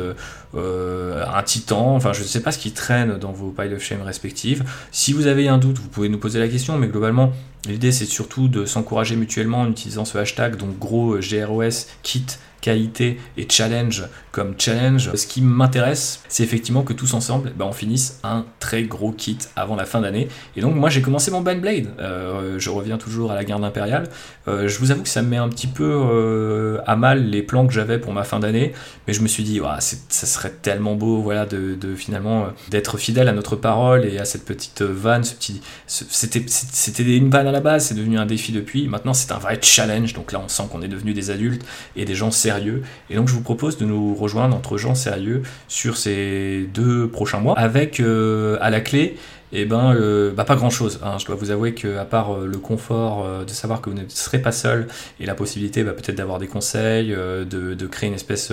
euh, 0.57 1.25
un 1.27 1.43
titan, 1.43 1.95
enfin 1.95 2.13
je 2.13 2.23
ne 2.23 2.27
sais 2.27 2.41
pas 2.41 2.53
ce 2.53 2.59
qui 2.59 2.73
traîne 2.73 3.19
dans 3.19 3.33
vos 3.33 3.51
piles 3.51 3.75
of 3.75 3.83
shame 3.83 4.03
respectives. 4.03 4.65
Si 4.91 5.13
vous 5.13 5.27
avez 5.27 5.49
un 5.49 5.59
doute, 5.59 5.79
vous 5.79 5.89
pouvez 5.89 6.09
nous 6.09 6.19
poser 6.19 6.39
la 6.39 6.49
question, 6.49 6.79
mais 6.79 6.89
globalement 6.89 7.33
l'idée 7.67 7.93
c'est 7.93 8.05
surtout 8.05 8.49
de 8.49 8.67
s'encourager 8.67 9.17
mutuellement 9.17 9.63
en 9.63 9.71
utilisant 9.71 10.05
ce 10.05 10.19
hashtag, 10.19 10.57
donc 10.57 10.79
gros 10.79 11.19
GROS 11.19 11.87
kit 12.03 12.27
qualité 12.65 13.21
et 13.37 13.47
challenge 13.47 14.05
comme 14.33 14.55
challenge. 14.59 15.15
Ce 15.15 15.27
qui 15.27 15.43
m'intéresse, 15.43 16.23
c'est 16.29 16.43
effectivement 16.43 16.83
que 16.83 16.95
tous 16.95 17.13
ensemble, 17.13 17.53
bah, 17.55 17.67
on 17.69 17.73
finisse 17.73 18.21
un 18.23 18.47
très 18.59 18.85
gros 18.85 19.13
kit 19.13 19.37
avant 19.55 19.77
la 19.77 19.85
fin 19.85 20.01
d'année. 20.01 20.29
Et 20.57 20.63
donc 20.63 20.75
moi 20.75 20.89
j'ai 20.89 21.03
commencé 21.03 21.31
mon 21.31 21.43
Bandblade. 21.43 21.89
Euh, 22.01 22.59
je 22.59 22.71
reviens 22.71 22.97
toujours 22.97 23.33
à 23.33 23.35
la 23.35 23.45
garde 23.45 23.63
impériale. 23.65 24.09
Euh, 24.49 24.67
je 24.67 24.79
vous 24.79 24.91
avoue 24.91 25.03
que 25.03 25.11
ça 25.11 25.21
me 25.21 25.29
met 25.29 25.37
un 25.37 25.51
petit 25.51 25.67
peu 25.67 25.85
euh, 25.85 26.79
à 26.87 26.97
mal 26.97 27.29
les 27.29 27.43
plans 27.43 27.67
que 27.67 27.73
j'avais 27.75 27.99
pour 27.99 28.15
ma 28.15 28.25
fin 28.25 28.41
d'année, 28.41 28.73
mais 29.07 29.13
je 29.13 29.21
me 29.21 29.29
suis 29.29 29.45
dit, 29.45 29.61
ça 29.79 30.27
serait 30.27 30.44
tellement 30.51 30.95
beau, 30.95 31.21
voilà, 31.21 31.47
de, 31.47 31.77
finalement 31.97 32.49
d'être 32.71 32.99
fidèle 32.99 33.29
à 33.29 33.33
notre 33.33 33.57
parole 33.57 34.05
et 34.05 34.19
à 34.19 34.25
cette 34.25 34.45
petite 34.45 34.83
vanne, 34.83 35.25
ce 35.25 35.35
petit, 35.35 35.61
c'était 35.87 36.45
c'était 36.47 37.17
une 37.17 37.31
vanne 37.31 37.47
à 37.47 37.53
la 37.53 37.61
base, 37.61 37.87
c'est 37.87 37.95
devenu 37.95 38.19
un 38.19 38.27
défi 38.27 38.53
depuis. 38.53 38.89
Maintenant 38.89 39.15
c'est 39.15 39.33
un 39.33 39.39
vrai 39.39 39.59
challenge. 39.61 40.13
Donc 40.15 40.33
là 40.33 40.41
on 40.45 40.49
sent 40.49 40.65
qu'on 40.71 40.83
est 40.83 40.89
devenu 40.89 41.13
des 41.13 41.31
adultes 41.31 41.65
et 41.97 42.05
des 42.05 42.15
gens 42.15 42.31
sérieux. 42.31 42.83
Et 43.11 43.17
donc 43.17 43.29
je 43.29 43.35
vous 43.35 43.43
propose 43.43 43.79
de 43.79 43.85
nous 43.85 44.15
rejoindre 44.15 44.57
entre 44.57 44.77
gens 44.77 44.95
sérieux 44.95 45.43
sur 45.69 45.97
ces 45.97 46.69
deux 46.73 47.09
prochains 47.09 47.41
mois, 47.41 47.59
avec 47.59 48.01
euh, 48.01 48.59
à 48.61 48.71
la 48.71 48.81
clé 48.81 49.17
eh 49.53 49.65
ben, 49.65 49.95
euh, 49.95 50.33
bah, 50.33 50.45
pas 50.45 50.57
grand 50.57 50.71
chose. 50.71 51.01
Hein. 51.03 51.17
Je 51.19 51.27
dois 51.27 51.37
vous 51.37 51.51
avouer 51.51 51.75
que, 51.75 51.99
à 51.99 52.05
part 52.05 52.35
euh, 52.35 52.47
le 52.47 52.59
confort 52.59 53.27
de 53.45 53.51
savoir 53.51 53.81
que 53.81 53.91
vous 53.91 53.97
ne 53.97 54.03
serez 54.09 54.41
pas 54.41 54.53
seul 54.53 54.89
et 55.21 55.27
la 55.27 55.35
possibilité 55.35 55.85
bah, 55.85 55.93
peut-être 55.93 56.17
d'avoir 56.17 56.39
des 56.39 56.47
conseils, 56.47 57.11
de, 57.11 57.87
créer 57.87 58.09
une 58.09 58.15
espèce 58.15 58.53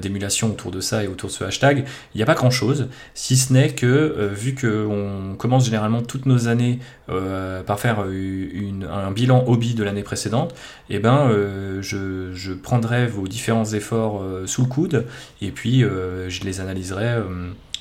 d'émulation 0.00 0.50
autour 0.50 0.70
de 0.70 0.80
ça 0.80 1.04
et 1.04 1.06
autour 1.06 1.28
de 1.28 1.34
ce 1.34 1.44
hashtag, 1.44 1.84
il 2.14 2.18
n'y 2.18 2.22
a 2.22 2.26
pas 2.26 2.34
grand 2.34 2.50
chose. 2.50 2.88
Si 3.14 3.36
ce 3.36 3.52
n'est 3.52 3.70
que, 3.70 4.30
vu 4.34 4.54
qu'on 4.54 5.36
commence 5.36 5.66
généralement 5.66 6.02
toutes 6.02 6.26
nos 6.26 6.48
années 6.48 6.78
par 7.06 7.78
faire 7.78 8.00
un 8.00 9.10
bilan 9.10 9.44
hobby 9.46 9.74
de 9.74 9.84
l'année 9.84 10.02
précédente, 10.02 10.54
eh 10.90 10.98
ben, 10.98 11.30
je, 11.80 12.52
prendrai 12.54 13.06
vos 13.06 13.28
différents 13.28 13.66
efforts 13.66 14.24
sous 14.46 14.62
le 14.62 14.68
coude 14.68 15.06
et 15.42 15.50
puis 15.50 15.80
je 15.80 16.44
les 16.44 16.60
analyserai 16.60 17.18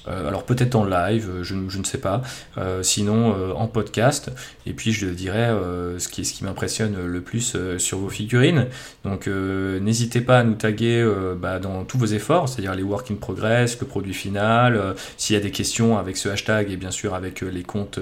euh, 0.07 0.27
alors 0.27 0.43
peut-être 0.43 0.75
en 0.75 0.85
live, 0.85 1.29
euh, 1.29 1.43
je, 1.43 1.55
ne 1.55 1.83
sais 1.83 1.97
pas, 1.97 2.21
euh, 2.57 2.83
sinon 2.83 3.33
en 3.55 3.67
podcast. 3.67 4.31
Et 4.65 4.73
puis 4.73 4.91
je 4.91 5.07
dirais 5.07 5.49
ce 5.97 6.07
qui, 6.07 6.43
m'impressionne 6.43 7.05
le 7.05 7.21
plus 7.21 7.55
sur 7.77 7.97
vos 7.99 8.09
figurines. 8.09 8.67
Donc 9.03 9.27
n'hésitez 9.27 10.21
pas 10.21 10.39
à 10.39 10.43
nous 10.43 10.55
taguer 10.55 11.05
bah, 11.37 11.59
dans 11.59 11.83
tous 11.83 11.97
vos 11.97 12.05
efforts, 12.05 12.49
c'est-à-dire 12.49 12.75
les 12.75 12.83
work 12.83 13.11
in 13.11 13.15
progress, 13.15 13.79
le 13.79 13.87
produit 13.87 14.13
final, 14.13 14.95
s'il 15.17 15.35
y 15.35 15.39
a 15.39 15.41
des 15.41 15.51
questions 15.51 15.97
avec 15.97 16.17
ce 16.17 16.29
hashtag 16.29 16.71
et 16.71 16.77
bien 16.77 16.91
sûr 16.91 17.13
avec 17.13 17.41
les 17.41 17.63
comptes 17.63 17.99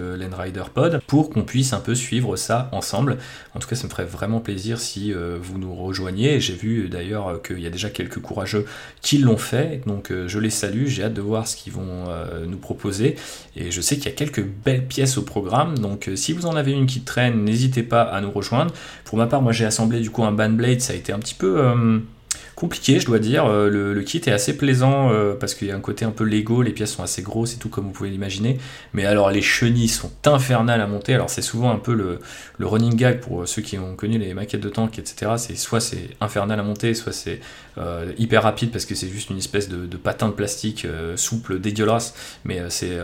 Pod, 0.73 1.01
pour 1.07 1.29
qu'on 1.29 1.43
puisse 1.43 1.73
un 1.73 1.79
peu 1.79 1.95
suivre 1.95 2.35
ça 2.35 2.69
ensemble. 2.71 3.17
En 3.55 3.59
tout 3.59 3.67
cas, 3.67 3.75
ça 3.75 3.85
me 3.85 3.91
ferait 3.91 4.05
vraiment 4.05 4.39
plaisir 4.39 4.79
si 4.79 5.13
vous 5.13 5.57
nous 5.57 5.75
rejoigniez. 5.75 6.39
J'ai 6.39 6.55
vu 6.55 6.89
d'ailleurs 6.89 7.41
qu'il 7.41 7.59
y 7.59 7.67
a 7.67 7.71
déjà 7.71 7.89
quelques 7.89 8.21
courageux 8.21 8.65
qui 9.01 9.17
l'ont 9.17 9.37
fait, 9.37 9.81
donc 9.85 10.11
je 10.27 10.39
les 10.39 10.49
salue, 10.49 10.85
j'ai 10.87 11.03
hâte 11.03 11.13
de 11.13 11.21
voir 11.21 11.47
ce 11.47 11.55
qu'ils 11.55 11.73
vont 11.73 11.90
euh, 12.07 12.45
nous 12.45 12.57
proposer. 12.57 13.15
Et 13.55 13.71
je 13.71 13.81
sais 13.81 13.95
qu'il 13.95 14.05
y 14.05 14.09
a 14.09 14.15
quelques 14.15 14.43
belles 14.43 14.85
pièces 14.85 15.17
au 15.17 15.23
programme, 15.23 15.77
donc 15.77 16.07
euh, 16.07 16.15
si 16.15 16.33
vous 16.33 16.45
en 16.45 16.55
avez 16.55 16.71
une 16.71 16.85
qui 16.85 17.01
traîne, 17.01 17.43
n'hésitez 17.43 17.83
pas 17.83 18.01
à 18.01 18.21
nous 18.21 18.31
rejoindre. 18.31 18.73
Pour 19.05 19.17
ma 19.17 19.27
part, 19.27 19.41
moi 19.41 19.51
j'ai 19.51 19.65
assemblé 19.65 19.99
du 19.99 20.09
coup 20.09 20.23
un 20.23 20.31
Bandblade, 20.31 20.81
ça 20.81 20.93
a 20.93 20.95
été 20.95 21.11
un 21.13 21.19
petit 21.19 21.35
peu... 21.35 21.59
Euh, 21.59 21.99
compliqué, 22.55 22.99
je 22.99 23.07
dois 23.07 23.17
dire. 23.17 23.47
Le, 23.47 23.99
kit 24.03 24.21
est 24.25 24.31
assez 24.31 24.55
plaisant 24.55 25.09
parce 25.39 25.55
qu'il 25.55 25.67
y 25.67 25.71
a 25.71 25.75
un 25.75 25.79
côté 25.79 26.05
un 26.05 26.11
peu 26.11 26.23
Lego, 26.23 26.61
les 26.61 26.71
pièces 26.71 26.93
sont 26.93 27.01
assez 27.01 27.23
grosses 27.23 27.55
et 27.55 27.57
tout 27.57 27.69
comme 27.69 27.85
vous 27.85 27.91
pouvez 27.91 28.11
l'imaginer. 28.11 28.59
Mais 28.93 29.05
alors 29.05 29.31
les 29.31 29.41
chenilles 29.41 29.87
sont 29.87 30.11
infernales 30.25 30.79
à 30.79 30.85
monter. 30.85 31.15
Alors 31.15 31.31
c'est 31.31 31.41
souvent 31.41 31.71
un 31.71 31.77
peu 31.77 31.93
le, 31.93 32.19
running 32.59 32.95
gag 32.95 33.19
pour 33.19 33.47
ceux 33.47 33.63
qui 33.63 33.79
ont 33.79 33.95
connu 33.95 34.19
les 34.19 34.35
maquettes 34.35 34.61
de 34.61 34.69
tank, 34.69 34.99
etc. 34.99 35.31
C'est 35.37 35.55
soit 35.55 35.79
c'est 35.79 36.09
infernal 36.21 36.59
à 36.59 36.63
monter, 36.63 36.93
soit 36.93 37.13
c'est 37.13 37.39
euh, 37.77 38.11
hyper 38.17 38.43
rapide 38.43 38.71
parce 38.71 38.85
que 38.85 38.95
c'est 38.95 39.07
juste 39.07 39.29
une 39.29 39.37
espèce 39.37 39.69
de, 39.69 39.97
patin 39.97 40.27
de 40.27 40.33
plastique 40.33 40.87
souple, 41.15 41.59
dégueulasse. 41.59 42.13
Mais 42.45 42.61
c'est 42.69 42.97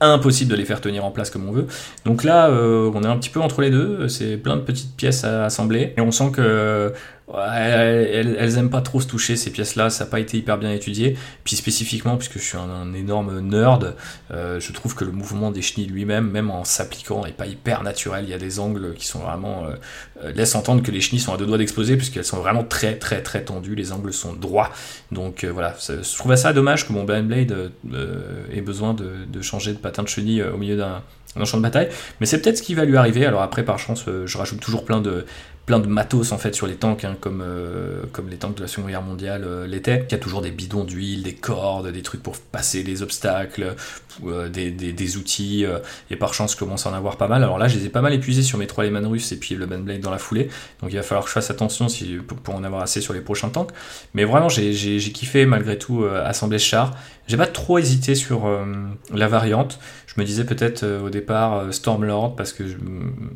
impossible 0.00 0.50
de 0.50 0.56
les 0.56 0.64
faire 0.64 0.80
tenir 0.80 1.04
en 1.04 1.10
place 1.10 1.30
comme 1.30 1.48
on 1.48 1.52
veut. 1.52 1.66
Donc 2.04 2.24
là, 2.24 2.50
on 2.50 3.02
est 3.02 3.06
un 3.06 3.16
petit 3.16 3.30
peu 3.30 3.40
entre 3.40 3.60
les 3.60 3.70
deux. 3.70 4.08
C'est 4.08 4.36
plein 4.36 4.56
de 4.56 4.62
petites 4.62 4.96
pièces 4.96 5.24
à 5.24 5.44
assembler 5.44 5.94
et 5.96 6.00
on 6.00 6.10
sent 6.10 6.30
que 6.32 6.92
elles, 7.34 8.58
aiment 8.58 8.70
pas 8.70 8.82
trop 8.82 9.00
se 9.00 9.06
toucher 9.06 9.36
ces 9.36 9.50
pièces-là, 9.50 9.90
ça 9.90 10.04
n'a 10.04 10.10
pas 10.10 10.20
été 10.20 10.38
hyper 10.38 10.58
bien 10.58 10.72
étudié. 10.72 11.16
Puis 11.44 11.56
spécifiquement, 11.56 12.16
puisque 12.16 12.38
je 12.38 12.44
suis 12.44 12.56
un, 12.56 12.92
énorme 12.94 13.40
nerd, 13.40 13.96
euh, 14.30 14.60
je 14.60 14.72
trouve 14.72 14.94
que 14.94 15.04
le 15.04 15.12
mouvement 15.12 15.50
des 15.50 15.62
chenilles 15.62 15.88
lui-même, 15.88 16.30
même 16.30 16.50
en 16.50 16.64
s'appliquant, 16.64 17.24
n'est 17.24 17.32
pas 17.32 17.46
hyper 17.46 17.82
naturel. 17.82 18.24
Il 18.24 18.30
y 18.30 18.34
a 18.34 18.38
des 18.38 18.60
angles 18.60 18.94
qui 18.94 19.06
sont 19.06 19.20
vraiment 19.20 19.64
euh, 19.64 19.74
euh, 20.24 20.32
laissent 20.32 20.54
entendre 20.54 20.82
que 20.82 20.90
les 20.90 21.00
chenilles 21.00 21.20
sont 21.20 21.34
à 21.34 21.36
deux 21.36 21.46
doigts 21.46 21.58
d'exploser, 21.58 21.96
puisqu'elles 21.96 22.24
sont 22.24 22.38
vraiment 22.38 22.64
très 22.64 22.96
très 22.96 23.22
très 23.22 23.42
tendues. 23.42 23.74
Angles 23.92 24.12
sont 24.12 24.32
droits. 24.32 24.70
Donc 25.12 25.44
voilà, 25.44 25.74
je 25.88 26.16
trouvais 26.16 26.36
ça 26.36 26.52
dommage 26.52 26.86
que 26.86 26.92
mon 26.92 27.04
Blade 27.04 27.72
ait 28.52 28.60
besoin 28.60 28.94
de, 28.94 29.24
de, 29.26 29.42
changer 29.42 29.72
de 29.72 29.78
patin 29.78 30.02
de 30.02 30.08
chenille 30.08 30.42
au 30.42 30.56
milieu 30.56 30.76
d'un 30.76 31.02
champ 31.44 31.58
de 31.58 31.62
bataille. 31.62 31.88
Mais 32.20 32.26
c'est 32.26 32.40
peut-être 32.40 32.58
ce 32.58 32.62
qui 32.62 32.74
va 32.74 32.84
lui 32.84 32.96
arriver. 32.96 33.26
Alors 33.26 33.42
après, 33.42 33.64
par 33.64 33.78
chance, 33.78 34.04
je 34.24 34.38
rajoute 34.38 34.60
toujours 34.60 34.84
plein 34.84 35.00
de 35.00 35.24
plein 35.66 35.80
de 35.80 35.88
matos 35.88 36.30
en 36.30 36.38
fait 36.38 36.54
sur 36.54 36.68
les 36.68 36.76
tanks, 36.76 37.04
hein, 37.04 37.16
comme, 37.20 37.42
euh, 37.44 38.04
comme 38.12 38.28
les 38.30 38.36
tanks 38.36 38.54
de 38.54 38.62
la 38.62 38.68
Seconde 38.68 38.88
Guerre 38.88 39.02
mondiale 39.02 39.42
euh, 39.44 39.66
l'étaient. 39.66 40.06
Il 40.08 40.12
y 40.12 40.14
a 40.14 40.18
toujours 40.18 40.40
des 40.40 40.52
bidons 40.52 40.84
d'huile, 40.84 41.24
des 41.24 41.34
cordes, 41.34 41.90
des 41.90 42.02
trucs 42.02 42.22
pour 42.22 42.36
passer 42.38 42.84
les 42.84 43.02
obstacles, 43.02 43.74
euh, 44.24 44.48
des, 44.48 44.70
des, 44.70 45.16
outils, 45.16 45.66
et 46.10 46.16
par 46.16 46.34
chance 46.34 46.52
je 46.52 46.56
commence 46.56 46.86
à 46.86 46.90
en 46.90 46.94
avoir 46.94 47.16
pas 47.16 47.26
mal. 47.26 47.42
Alors 47.42 47.58
là 47.58 47.66
je 47.66 47.76
les 47.78 47.86
ai 47.86 47.88
pas 47.88 48.00
mal 48.00 48.14
épuisés 48.14 48.42
sur 48.42 48.58
mes 48.58 48.68
trois 48.68 48.84
Lehman 48.84 49.06
russes 49.06 49.32
et 49.32 49.36
puis 49.36 49.56
le 49.56 49.66
Blade 49.66 50.00
dans 50.00 50.10
la 50.12 50.18
foulée, 50.18 50.48
donc 50.80 50.92
il 50.92 50.96
va 50.96 51.02
falloir 51.02 51.24
que 51.24 51.28
je 51.28 51.34
fasse 51.34 51.50
attention 51.50 51.88
si, 51.88 52.16
pour, 52.44 52.54
en 52.54 52.62
avoir 52.62 52.82
assez 52.82 53.00
sur 53.00 53.12
les 53.12 53.20
prochains 53.20 53.48
tanks. 53.48 53.70
Mais 54.14 54.24
vraiment 54.24 54.48
j'ai 54.48 54.98
kiffé 55.12 55.46
malgré 55.46 55.78
tout 55.78 56.04
assembler 56.04 56.58
ce 56.58 56.66
char. 56.66 56.96
J'ai 57.26 57.36
pas 57.36 57.46
trop 57.46 57.78
hésité 57.78 58.14
sur 58.14 58.48
la 59.12 59.26
variante. 59.28 59.80
Je 60.06 60.14
me 60.20 60.24
disais 60.24 60.44
peut-être 60.44 60.86
au 61.04 61.10
départ 61.10 61.74
Stormlord 61.74 62.36
parce 62.36 62.52
que 62.52 62.62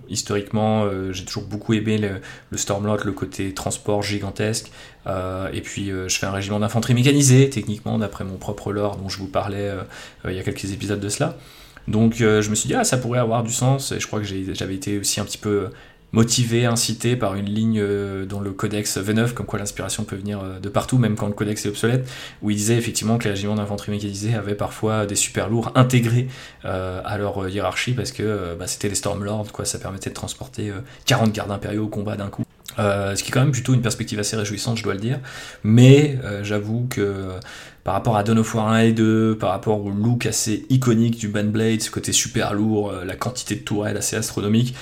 historiquement 0.08 0.88
j'ai 1.10 1.24
toujours 1.24 1.42
beaucoup 1.42 1.74
aimé 1.74 1.98
le, 1.98 2.20
le 2.50 2.56
Stormlord, 2.56 2.98
le 3.04 3.12
côté 3.12 3.52
transport 3.52 4.02
gigantesque. 4.02 4.70
Euh, 5.06 5.48
et 5.52 5.60
puis 5.60 5.90
euh, 5.90 6.08
je 6.08 6.18
fais 6.18 6.26
un 6.26 6.32
régiment 6.32 6.60
d'infanterie 6.60 6.94
mécanisée, 6.94 7.48
techniquement, 7.50 7.98
d'après 7.98 8.24
mon 8.24 8.36
propre 8.36 8.72
lore 8.72 8.96
dont 8.96 9.08
je 9.08 9.18
vous 9.18 9.28
parlais 9.28 9.68
euh, 9.68 9.82
il 10.26 10.34
y 10.34 10.38
a 10.38 10.42
quelques 10.42 10.72
épisodes 10.72 11.00
de 11.00 11.08
cela. 11.08 11.36
Donc 11.88 12.16
je 12.18 12.48
me 12.48 12.54
suis 12.54 12.68
dit, 12.68 12.74
ah, 12.74 12.84
ça 12.84 12.98
pourrait 12.98 13.18
avoir 13.18 13.42
du 13.42 13.52
sens. 13.52 13.90
Et 13.90 13.98
je 13.98 14.06
crois 14.06 14.20
que 14.20 14.26
j'avais 14.26 14.74
été 14.74 14.98
aussi 14.98 15.18
un 15.18 15.24
petit 15.24 15.38
peu 15.38 15.70
motivé, 16.12 16.66
incité 16.66 17.16
par 17.16 17.34
une 17.34 17.46
ligne 17.46 17.78
euh, 17.80 18.26
dans 18.26 18.40
le 18.40 18.52
codex 18.52 18.98
V9, 18.98 19.32
comme 19.32 19.46
quoi 19.46 19.58
l'inspiration 19.58 20.04
peut 20.04 20.16
venir 20.16 20.40
euh, 20.40 20.58
de 20.58 20.68
partout, 20.68 20.98
même 20.98 21.16
quand 21.16 21.26
le 21.26 21.34
codex 21.34 21.64
est 21.64 21.68
obsolète, 21.68 22.08
où 22.42 22.50
il 22.50 22.56
disait 22.56 22.76
effectivement 22.76 23.18
que 23.18 23.24
les 23.24 23.30
régiments 23.30 23.54
d'infanterie 23.54 23.92
mécanisée 23.92 24.34
avaient 24.34 24.54
parfois 24.54 25.06
des 25.06 25.14
super 25.14 25.48
lourds 25.48 25.72
intégrés 25.74 26.28
euh, 26.64 27.00
à 27.04 27.18
leur 27.18 27.48
hiérarchie, 27.48 27.92
parce 27.92 28.12
que 28.12 28.56
bah, 28.58 28.66
c'était 28.66 28.88
les 28.88 28.94
Stormlords, 28.94 29.52
quoi, 29.52 29.64
ça 29.64 29.78
permettait 29.78 30.10
de 30.10 30.14
transporter 30.14 30.72
40 31.06 31.32
gardes 31.32 31.50
impériaux 31.50 31.84
au 31.84 31.88
combat 31.88 32.16
d'un 32.16 32.28
coup. 32.28 32.44
ce 32.76 33.22
qui 33.22 33.28
est 33.28 33.32
quand 33.32 33.40
même 33.40 33.52
plutôt 33.52 33.74
une 33.74 33.82
perspective 33.82 34.18
assez 34.18 34.36
réjouissante, 34.36 34.78
je 34.78 34.82
dois 34.82 34.94
le 34.94 35.00
dire. 35.00 35.20
Mais 35.62 36.18
j'avoue 36.42 36.86
que 36.90 37.30
par 37.84 37.94
rapport 37.94 38.16
à 38.16 38.22
Dawn 38.22 38.38
of 38.38 38.54
War 38.54 38.68
1 38.68 38.78
et 38.80 38.92
2, 38.92 39.36
par 39.38 39.50
rapport 39.50 39.84
au 39.84 39.90
look 39.90 40.26
assez 40.26 40.66
iconique 40.70 41.18
du 41.18 41.28
Bandblade, 41.28 41.80
ce 41.80 41.90
côté 41.90 42.12
super 42.12 42.54
lourd, 42.54 42.92
la 43.04 43.16
quantité 43.16 43.54
de 43.54 43.60
tourelles 43.60 43.96
assez 43.96 44.16
astronomique, 44.16 44.74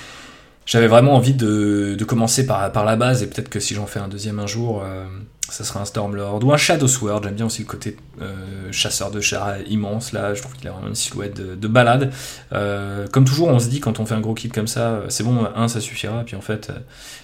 j'avais 0.69 0.87
vraiment 0.87 1.15
envie 1.15 1.33
de, 1.33 1.97
commencer 2.07 2.45
par, 2.45 2.85
la 2.85 2.95
base, 2.95 3.23
et 3.23 3.27
peut-être 3.27 3.49
que 3.49 3.59
si 3.59 3.73
j'en 3.73 3.87
fais 3.87 3.99
un 3.99 4.07
deuxième 4.07 4.37
un 4.37 4.45
jour, 4.45 4.83
euh, 4.83 5.05
ça 5.49 5.63
sera 5.63 5.81
un 5.81 5.85
Stormlord 5.85 6.45
ou 6.45 6.53
un 6.53 6.57
Shadow 6.57 6.87
Sword. 6.87 7.23
J'aime 7.23 7.33
bien 7.33 7.47
aussi 7.47 7.63
le 7.63 7.67
côté 7.67 7.97
euh, 8.21 8.71
chasseur 8.71 9.09
de 9.09 9.19
chars 9.19 9.55
immense, 9.67 10.13
là, 10.13 10.35
je 10.35 10.41
trouve 10.41 10.55
qu'il 10.55 10.67
a 10.67 10.71
vraiment 10.71 10.89
une 10.89 10.95
silhouette 10.95 11.33
de, 11.33 11.67
balade. 11.67 12.11
Euh, 12.53 13.07
comme 13.07 13.25
toujours, 13.25 13.47
on 13.47 13.57
se 13.57 13.67
dit 13.67 13.79
quand 13.79 13.99
on 13.99 14.05
fait 14.05 14.13
un 14.13 14.21
gros 14.21 14.35
kit 14.35 14.49
comme 14.49 14.67
ça, 14.67 15.01
c'est 15.09 15.23
bon, 15.23 15.47
un, 15.55 15.67
ça 15.67 15.81
suffira, 15.81 16.23
puis 16.23 16.35
en 16.35 16.41
fait, 16.41 16.71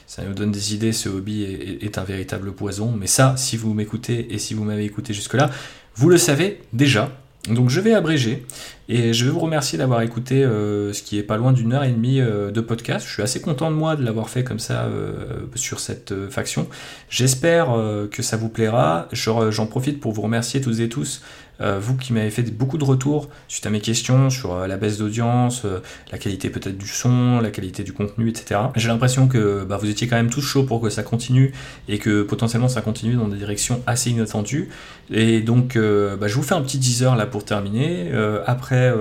ça 0.07 0.23
nous 0.23 0.33
donne 0.33 0.51
des 0.51 0.73
idées, 0.73 0.91
ce 0.91 1.07
hobby 1.07 1.43
est 1.43 1.99
un 1.99 2.03
véritable 2.03 2.51
poison. 2.51 2.95
Mais 2.97 3.07
ça, 3.07 3.35
si 3.37 3.57
vous 3.57 3.75
m'écoutez 3.75 4.33
et 4.33 4.39
si 4.39 4.55
vous 4.55 4.63
m'avez 4.63 4.85
écouté 4.85 5.13
jusque-là, 5.13 5.51
vous 5.93 6.09
le 6.09 6.17
savez 6.17 6.63
déjà. 6.73 7.11
Donc 7.49 7.69
je 7.69 7.79
vais 7.79 7.93
abréger 7.93 8.43
et 8.89 9.13
je 9.13 9.25
vais 9.25 9.31
vous 9.31 9.39
remercier 9.39 9.77
d'avoir 9.77 10.01
écouté 10.01 10.43
euh, 10.43 10.93
ce 10.93 11.03
qui 11.03 11.19
est 11.19 11.23
pas 11.23 11.37
loin 11.37 11.53
d'une 11.53 11.73
heure 11.73 11.83
et 11.83 11.91
demie 11.91 12.19
euh, 12.19 12.49
de 12.49 12.59
podcast. 12.59 13.05
Je 13.07 13.13
suis 13.13 13.21
assez 13.21 13.39
content 13.39 13.69
de 13.69 13.75
moi 13.75 13.95
de 13.95 14.03
l'avoir 14.03 14.29
fait 14.29 14.43
comme 14.43 14.57
ça 14.57 14.85
euh, 14.85 15.45
sur 15.53 15.79
cette 15.79 16.29
faction. 16.29 16.67
J'espère 17.09 17.67
que 18.11 18.23
ça 18.23 18.37
vous 18.37 18.49
plaira. 18.49 19.07
J'en 19.11 19.67
profite 19.67 19.99
pour 19.99 20.11
vous 20.11 20.21
remercier 20.21 20.59
toutes 20.61 20.79
et 20.79 20.89
tous 20.89 21.21
vous 21.59 21.95
qui 21.95 22.13
m'avez 22.13 22.31
fait 22.31 22.43
beaucoup 22.43 22.77
de 22.77 22.83
retours 22.83 23.29
suite 23.47 23.65
à 23.65 23.69
mes 23.69 23.79
questions 23.79 24.29
sur 24.29 24.53
euh, 24.53 24.67
la 24.67 24.77
baisse 24.77 24.97
d'audience, 24.97 25.63
euh, 25.65 25.79
la 26.11 26.17
qualité 26.17 26.49
peut-être 26.49 26.77
du 26.77 26.87
son, 26.87 27.39
la 27.39 27.51
qualité 27.51 27.83
du 27.83 27.93
contenu, 27.93 28.29
etc. 28.29 28.59
J'ai 28.75 28.87
l'impression 28.87 29.27
que 29.27 29.63
bah, 29.63 29.77
vous 29.77 29.89
étiez 29.89 30.07
quand 30.07 30.15
même 30.15 30.29
tous 30.29 30.41
chauds 30.41 30.63
pour 30.63 30.81
que 30.81 30.89
ça 30.89 31.03
continue 31.03 31.53
et 31.87 31.99
que 31.99 32.23
potentiellement 32.23 32.67
ça 32.67 32.81
continue 32.81 33.15
dans 33.15 33.27
des 33.27 33.37
directions 33.37 33.81
assez 33.87 34.09
inattendues. 34.09 34.69
Et 35.11 35.41
donc 35.41 35.77
bah, 35.77 36.27
je 36.27 36.35
vous 36.35 36.43
fais 36.43 36.55
un 36.55 36.61
petit 36.61 36.79
teaser 36.79 37.11
là 37.15 37.25
pour 37.25 37.45
terminer. 37.45 38.11
après 38.47 38.91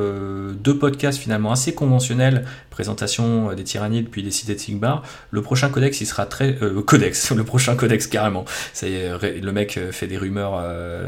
deux 0.62 0.78
podcasts 0.78 1.18
finalement 1.18 1.50
assez 1.50 1.74
conventionnels 1.74 2.44
présentation 2.74 3.54
des 3.54 3.64
tyrannides 3.64 4.08
puis 4.10 4.22
des 4.22 4.30
cités 4.30 4.54
de 4.54 4.58
Sigmar. 4.58 5.02
Le 5.30 5.42
prochain 5.42 5.68
codex, 5.68 6.00
il 6.00 6.06
sera 6.06 6.26
très... 6.26 6.58
codex, 6.86 7.30
le 7.30 7.44
prochain 7.44 7.76
codex 7.76 8.06
carrément. 8.06 8.44
Ça 8.72 8.88
y 8.88 8.94
est, 8.94 9.40
le 9.40 9.52
mec 9.52 9.78
fait 9.92 10.06
des 10.06 10.18
rumeurs 10.18 10.60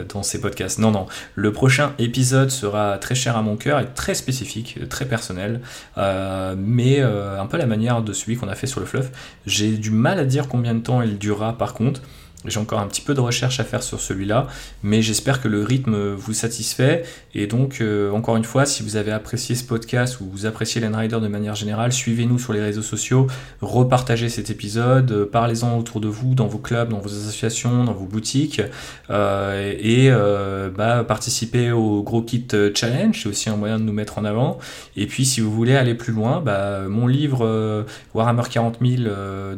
dans 0.09 0.23
ses 0.23 0.41
podcasts. 0.41 0.79
Non, 0.79 0.91
non. 0.91 1.07
Le 1.35 1.53
prochain 1.53 1.93
épisode 1.99 2.51
sera 2.51 2.99
très 2.99 3.15
cher 3.15 3.37
à 3.37 3.43
mon 3.43 3.57
cœur 3.57 3.81
et 3.81 3.87
très 3.95 4.15
spécifique, 4.15 4.79
très 4.89 5.05
personnel, 5.07 5.61
mais 5.97 7.01
un 7.01 7.47
peu 7.47 7.57
la 7.57 7.67
manière 7.67 8.03
de 8.03 8.13
celui 8.13 8.37
qu'on 8.37 8.49
a 8.49 8.55
fait 8.55 8.67
sur 8.67 8.81
le 8.81 8.87
fluff. 8.87 9.11
J'ai 9.47 9.73
du 9.73 9.91
mal 9.91 10.19
à 10.19 10.25
dire 10.25 10.49
combien 10.49 10.75
de 10.75 10.81
temps 10.81 11.03
il 11.03 11.19
durera 11.19 11.59
par 11.59 11.75
contre. 11.75 12.01
J'ai 12.47 12.61
encore 12.61 12.81
un 12.81 12.87
petit 12.87 13.03
peu 13.03 13.15
de 13.15 13.21
recherche 13.21 13.61
à 13.61 13.65
faire 13.65 13.83
sur 13.83 14.01
celui-là, 14.01 14.47
mais 14.83 15.03
j'espère 15.03 15.41
que 15.41 15.49
le 15.49 15.63
rythme 15.63 16.15
vous 16.15 16.33
satisfait. 16.33 17.05
Et 17.35 17.47
donc, 17.47 17.79
euh, 17.81 18.11
encore 18.13 18.37
une 18.37 18.45
fois, 18.45 18.67
si 18.67 18.83
vous 18.83 18.97
avez 18.97 19.13
apprécié 19.13 19.55
ce 19.55 19.65
podcast 19.65 20.21
ou 20.21 20.25
vous 20.31 20.47
appréciez 20.47 20.81
Rider 20.87 21.19
de 21.21 21.29
manière 21.29 21.55
générale, 21.55 21.93
suivez-nous 21.93 22.39
sur 22.39 22.53
les 22.53 22.61
réseaux 22.61 22.83
sociaux, 22.83 23.27
repartagez 23.61 24.29
cet 24.29 24.51
épisode, 24.51 25.11
euh, 25.11 25.27
parlez-en 25.31 25.77
autour 25.77 26.01
de 26.01 26.09
vous, 26.09 26.35
dans 26.35 26.47
vos 26.47 26.59
clubs, 26.59 26.89
dans 26.89 27.01
vos 27.01 27.09
associations, 27.09 27.85
dans 27.85 27.93
vos 27.93 28.07
boutiques, 28.07 28.63
euh, 29.11 29.75
et 29.79 30.11
bah, 30.77 31.05
participez 31.07 31.73
au 31.73 32.03
Gros 32.03 32.23
Kit 32.23 32.47
Challenge, 32.75 33.19
c'est 33.21 33.29
aussi 33.29 33.51
un 33.51 33.57
moyen 33.57 33.79
de 33.79 33.85
nous 33.85 33.93
mettre 33.93 34.19
en 34.19 34.25
avant. 34.25 34.59
Et 34.97 35.07
puis, 35.07 35.25
si 35.25 35.41
vous 35.41 35.51
voulez 35.51 35.77
aller 35.77 35.95
plus 35.95 36.13
loin, 36.13 36.41
bah, 36.41 36.83
mon 36.89 37.07
livre 37.07 37.85
Warhammer 38.15 38.43
40 38.49 38.79
000 38.81 39.03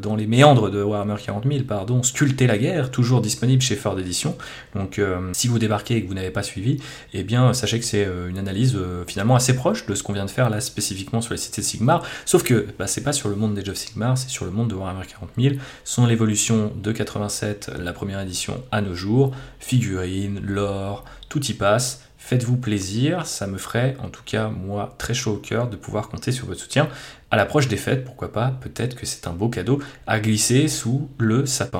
dans 0.00 0.16
les 0.16 0.26
méandres 0.26 0.70
de 0.70 0.82
Warhammer 0.82 1.16
40 1.24 1.44
000, 1.46 1.64
pardon, 1.64 2.02
Sculpter 2.02 2.46
la 2.46 2.58
guerre 2.58 2.77
toujours 2.86 3.20
disponible 3.20 3.62
chez 3.62 3.76
Ford 3.76 3.98
Edition. 3.98 4.36
Donc 4.74 4.98
euh, 4.98 5.30
si 5.32 5.48
vous 5.48 5.58
débarquez 5.58 5.96
et 5.96 6.02
que 6.02 6.08
vous 6.08 6.14
n'avez 6.14 6.30
pas 6.30 6.42
suivi, 6.42 6.78
eh 7.12 7.24
bien 7.24 7.52
sachez 7.52 7.78
que 7.78 7.84
c'est 7.84 8.04
euh, 8.04 8.28
une 8.28 8.38
analyse 8.38 8.74
euh, 8.76 9.04
finalement 9.06 9.34
assez 9.34 9.54
proche 9.54 9.86
de 9.86 9.94
ce 9.94 10.02
qu'on 10.02 10.12
vient 10.12 10.24
de 10.24 10.30
faire 10.30 10.50
là 10.50 10.60
spécifiquement 10.60 11.20
sur 11.20 11.34
les 11.34 11.38
cités 11.38 11.62
de 11.62 11.66
Sigmar, 11.66 12.02
sauf 12.24 12.42
que 12.42 12.66
bah, 12.78 12.86
c'est 12.86 13.02
pas 13.02 13.12
sur 13.12 13.28
le 13.28 13.36
monde 13.36 13.54
des 13.54 13.68
of 13.68 13.76
Sigmar, 13.76 14.16
c'est 14.16 14.30
sur 14.30 14.44
le 14.44 14.50
monde 14.50 14.70
de 14.70 14.74
Warhammer 14.74 15.06
40 15.06 15.30
000, 15.36 15.54
son 15.84 16.06
l'évolution 16.06 16.72
de 16.80 16.92
87, 16.92 17.72
la 17.78 17.92
première 17.92 18.20
édition 18.20 18.62
à 18.70 18.80
nos 18.80 18.94
jours, 18.94 19.34
figurines, 19.58 20.40
lore, 20.40 21.04
tout 21.28 21.44
y 21.44 21.54
passe. 21.54 22.02
Faites-vous 22.18 22.56
plaisir, 22.56 23.26
ça 23.26 23.46
me 23.46 23.56
ferait 23.56 23.96
en 24.00 24.08
tout 24.10 24.22
cas 24.22 24.48
moi 24.48 24.94
très 24.98 25.14
chaud 25.14 25.34
au 25.34 25.38
cœur 25.38 25.68
de 25.68 25.76
pouvoir 25.76 26.08
compter 26.08 26.30
sur 26.30 26.46
votre 26.46 26.60
soutien. 26.60 26.88
À 27.30 27.36
l'approche 27.36 27.68
des 27.68 27.76
fêtes, 27.76 28.04
pourquoi 28.04 28.32
pas, 28.32 28.52
peut-être 28.60 28.96
que 28.96 29.06
c'est 29.06 29.26
un 29.26 29.32
beau 29.32 29.48
cadeau 29.48 29.80
à 30.06 30.20
glisser 30.20 30.68
sous 30.68 31.08
le 31.18 31.46
sapin. 31.46 31.78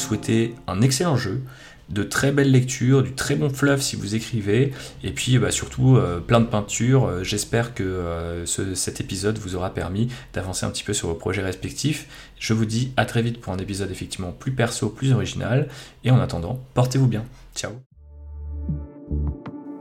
Souhaiter 0.00 0.54
un 0.66 0.80
excellent 0.80 1.16
jeu, 1.16 1.42
de 1.90 2.02
très 2.04 2.30
belles 2.32 2.50
lectures, 2.50 3.02
du 3.02 3.12
très 3.12 3.34
bon 3.34 3.50
fluff 3.50 3.80
si 3.80 3.96
vous 3.96 4.14
écrivez, 4.14 4.72
et 5.02 5.10
puis 5.10 5.38
bah, 5.38 5.50
surtout 5.50 5.96
euh, 5.96 6.20
plein 6.20 6.40
de 6.40 6.46
peintures. 6.46 7.06
Euh, 7.06 7.24
j'espère 7.24 7.74
que 7.74 7.82
euh, 7.82 8.46
cet 8.46 9.00
épisode 9.00 9.38
vous 9.38 9.56
aura 9.56 9.74
permis 9.74 10.08
d'avancer 10.32 10.64
un 10.64 10.70
petit 10.70 10.84
peu 10.84 10.92
sur 10.92 11.08
vos 11.08 11.14
projets 11.14 11.42
respectifs. 11.42 12.06
Je 12.38 12.54
vous 12.54 12.64
dis 12.64 12.92
à 12.96 13.04
très 13.04 13.22
vite 13.22 13.40
pour 13.40 13.52
un 13.52 13.58
épisode 13.58 13.90
effectivement 13.90 14.32
plus 14.32 14.52
perso, 14.52 14.88
plus 14.88 15.12
original, 15.12 15.68
et 16.04 16.10
en 16.10 16.20
attendant, 16.20 16.60
portez-vous 16.74 17.08
bien. 17.08 17.24
Ciao. 17.54 17.72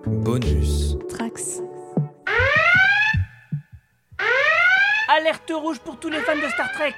Bonus. 0.06 0.98
Trax. 1.08 1.62
Alerte 5.16 5.52
rouge 5.52 5.80
pour 5.80 6.00
tous 6.00 6.10
les 6.10 6.20
fans 6.20 6.36
de 6.36 6.50
Star 6.54 6.72
Trek 6.74 6.94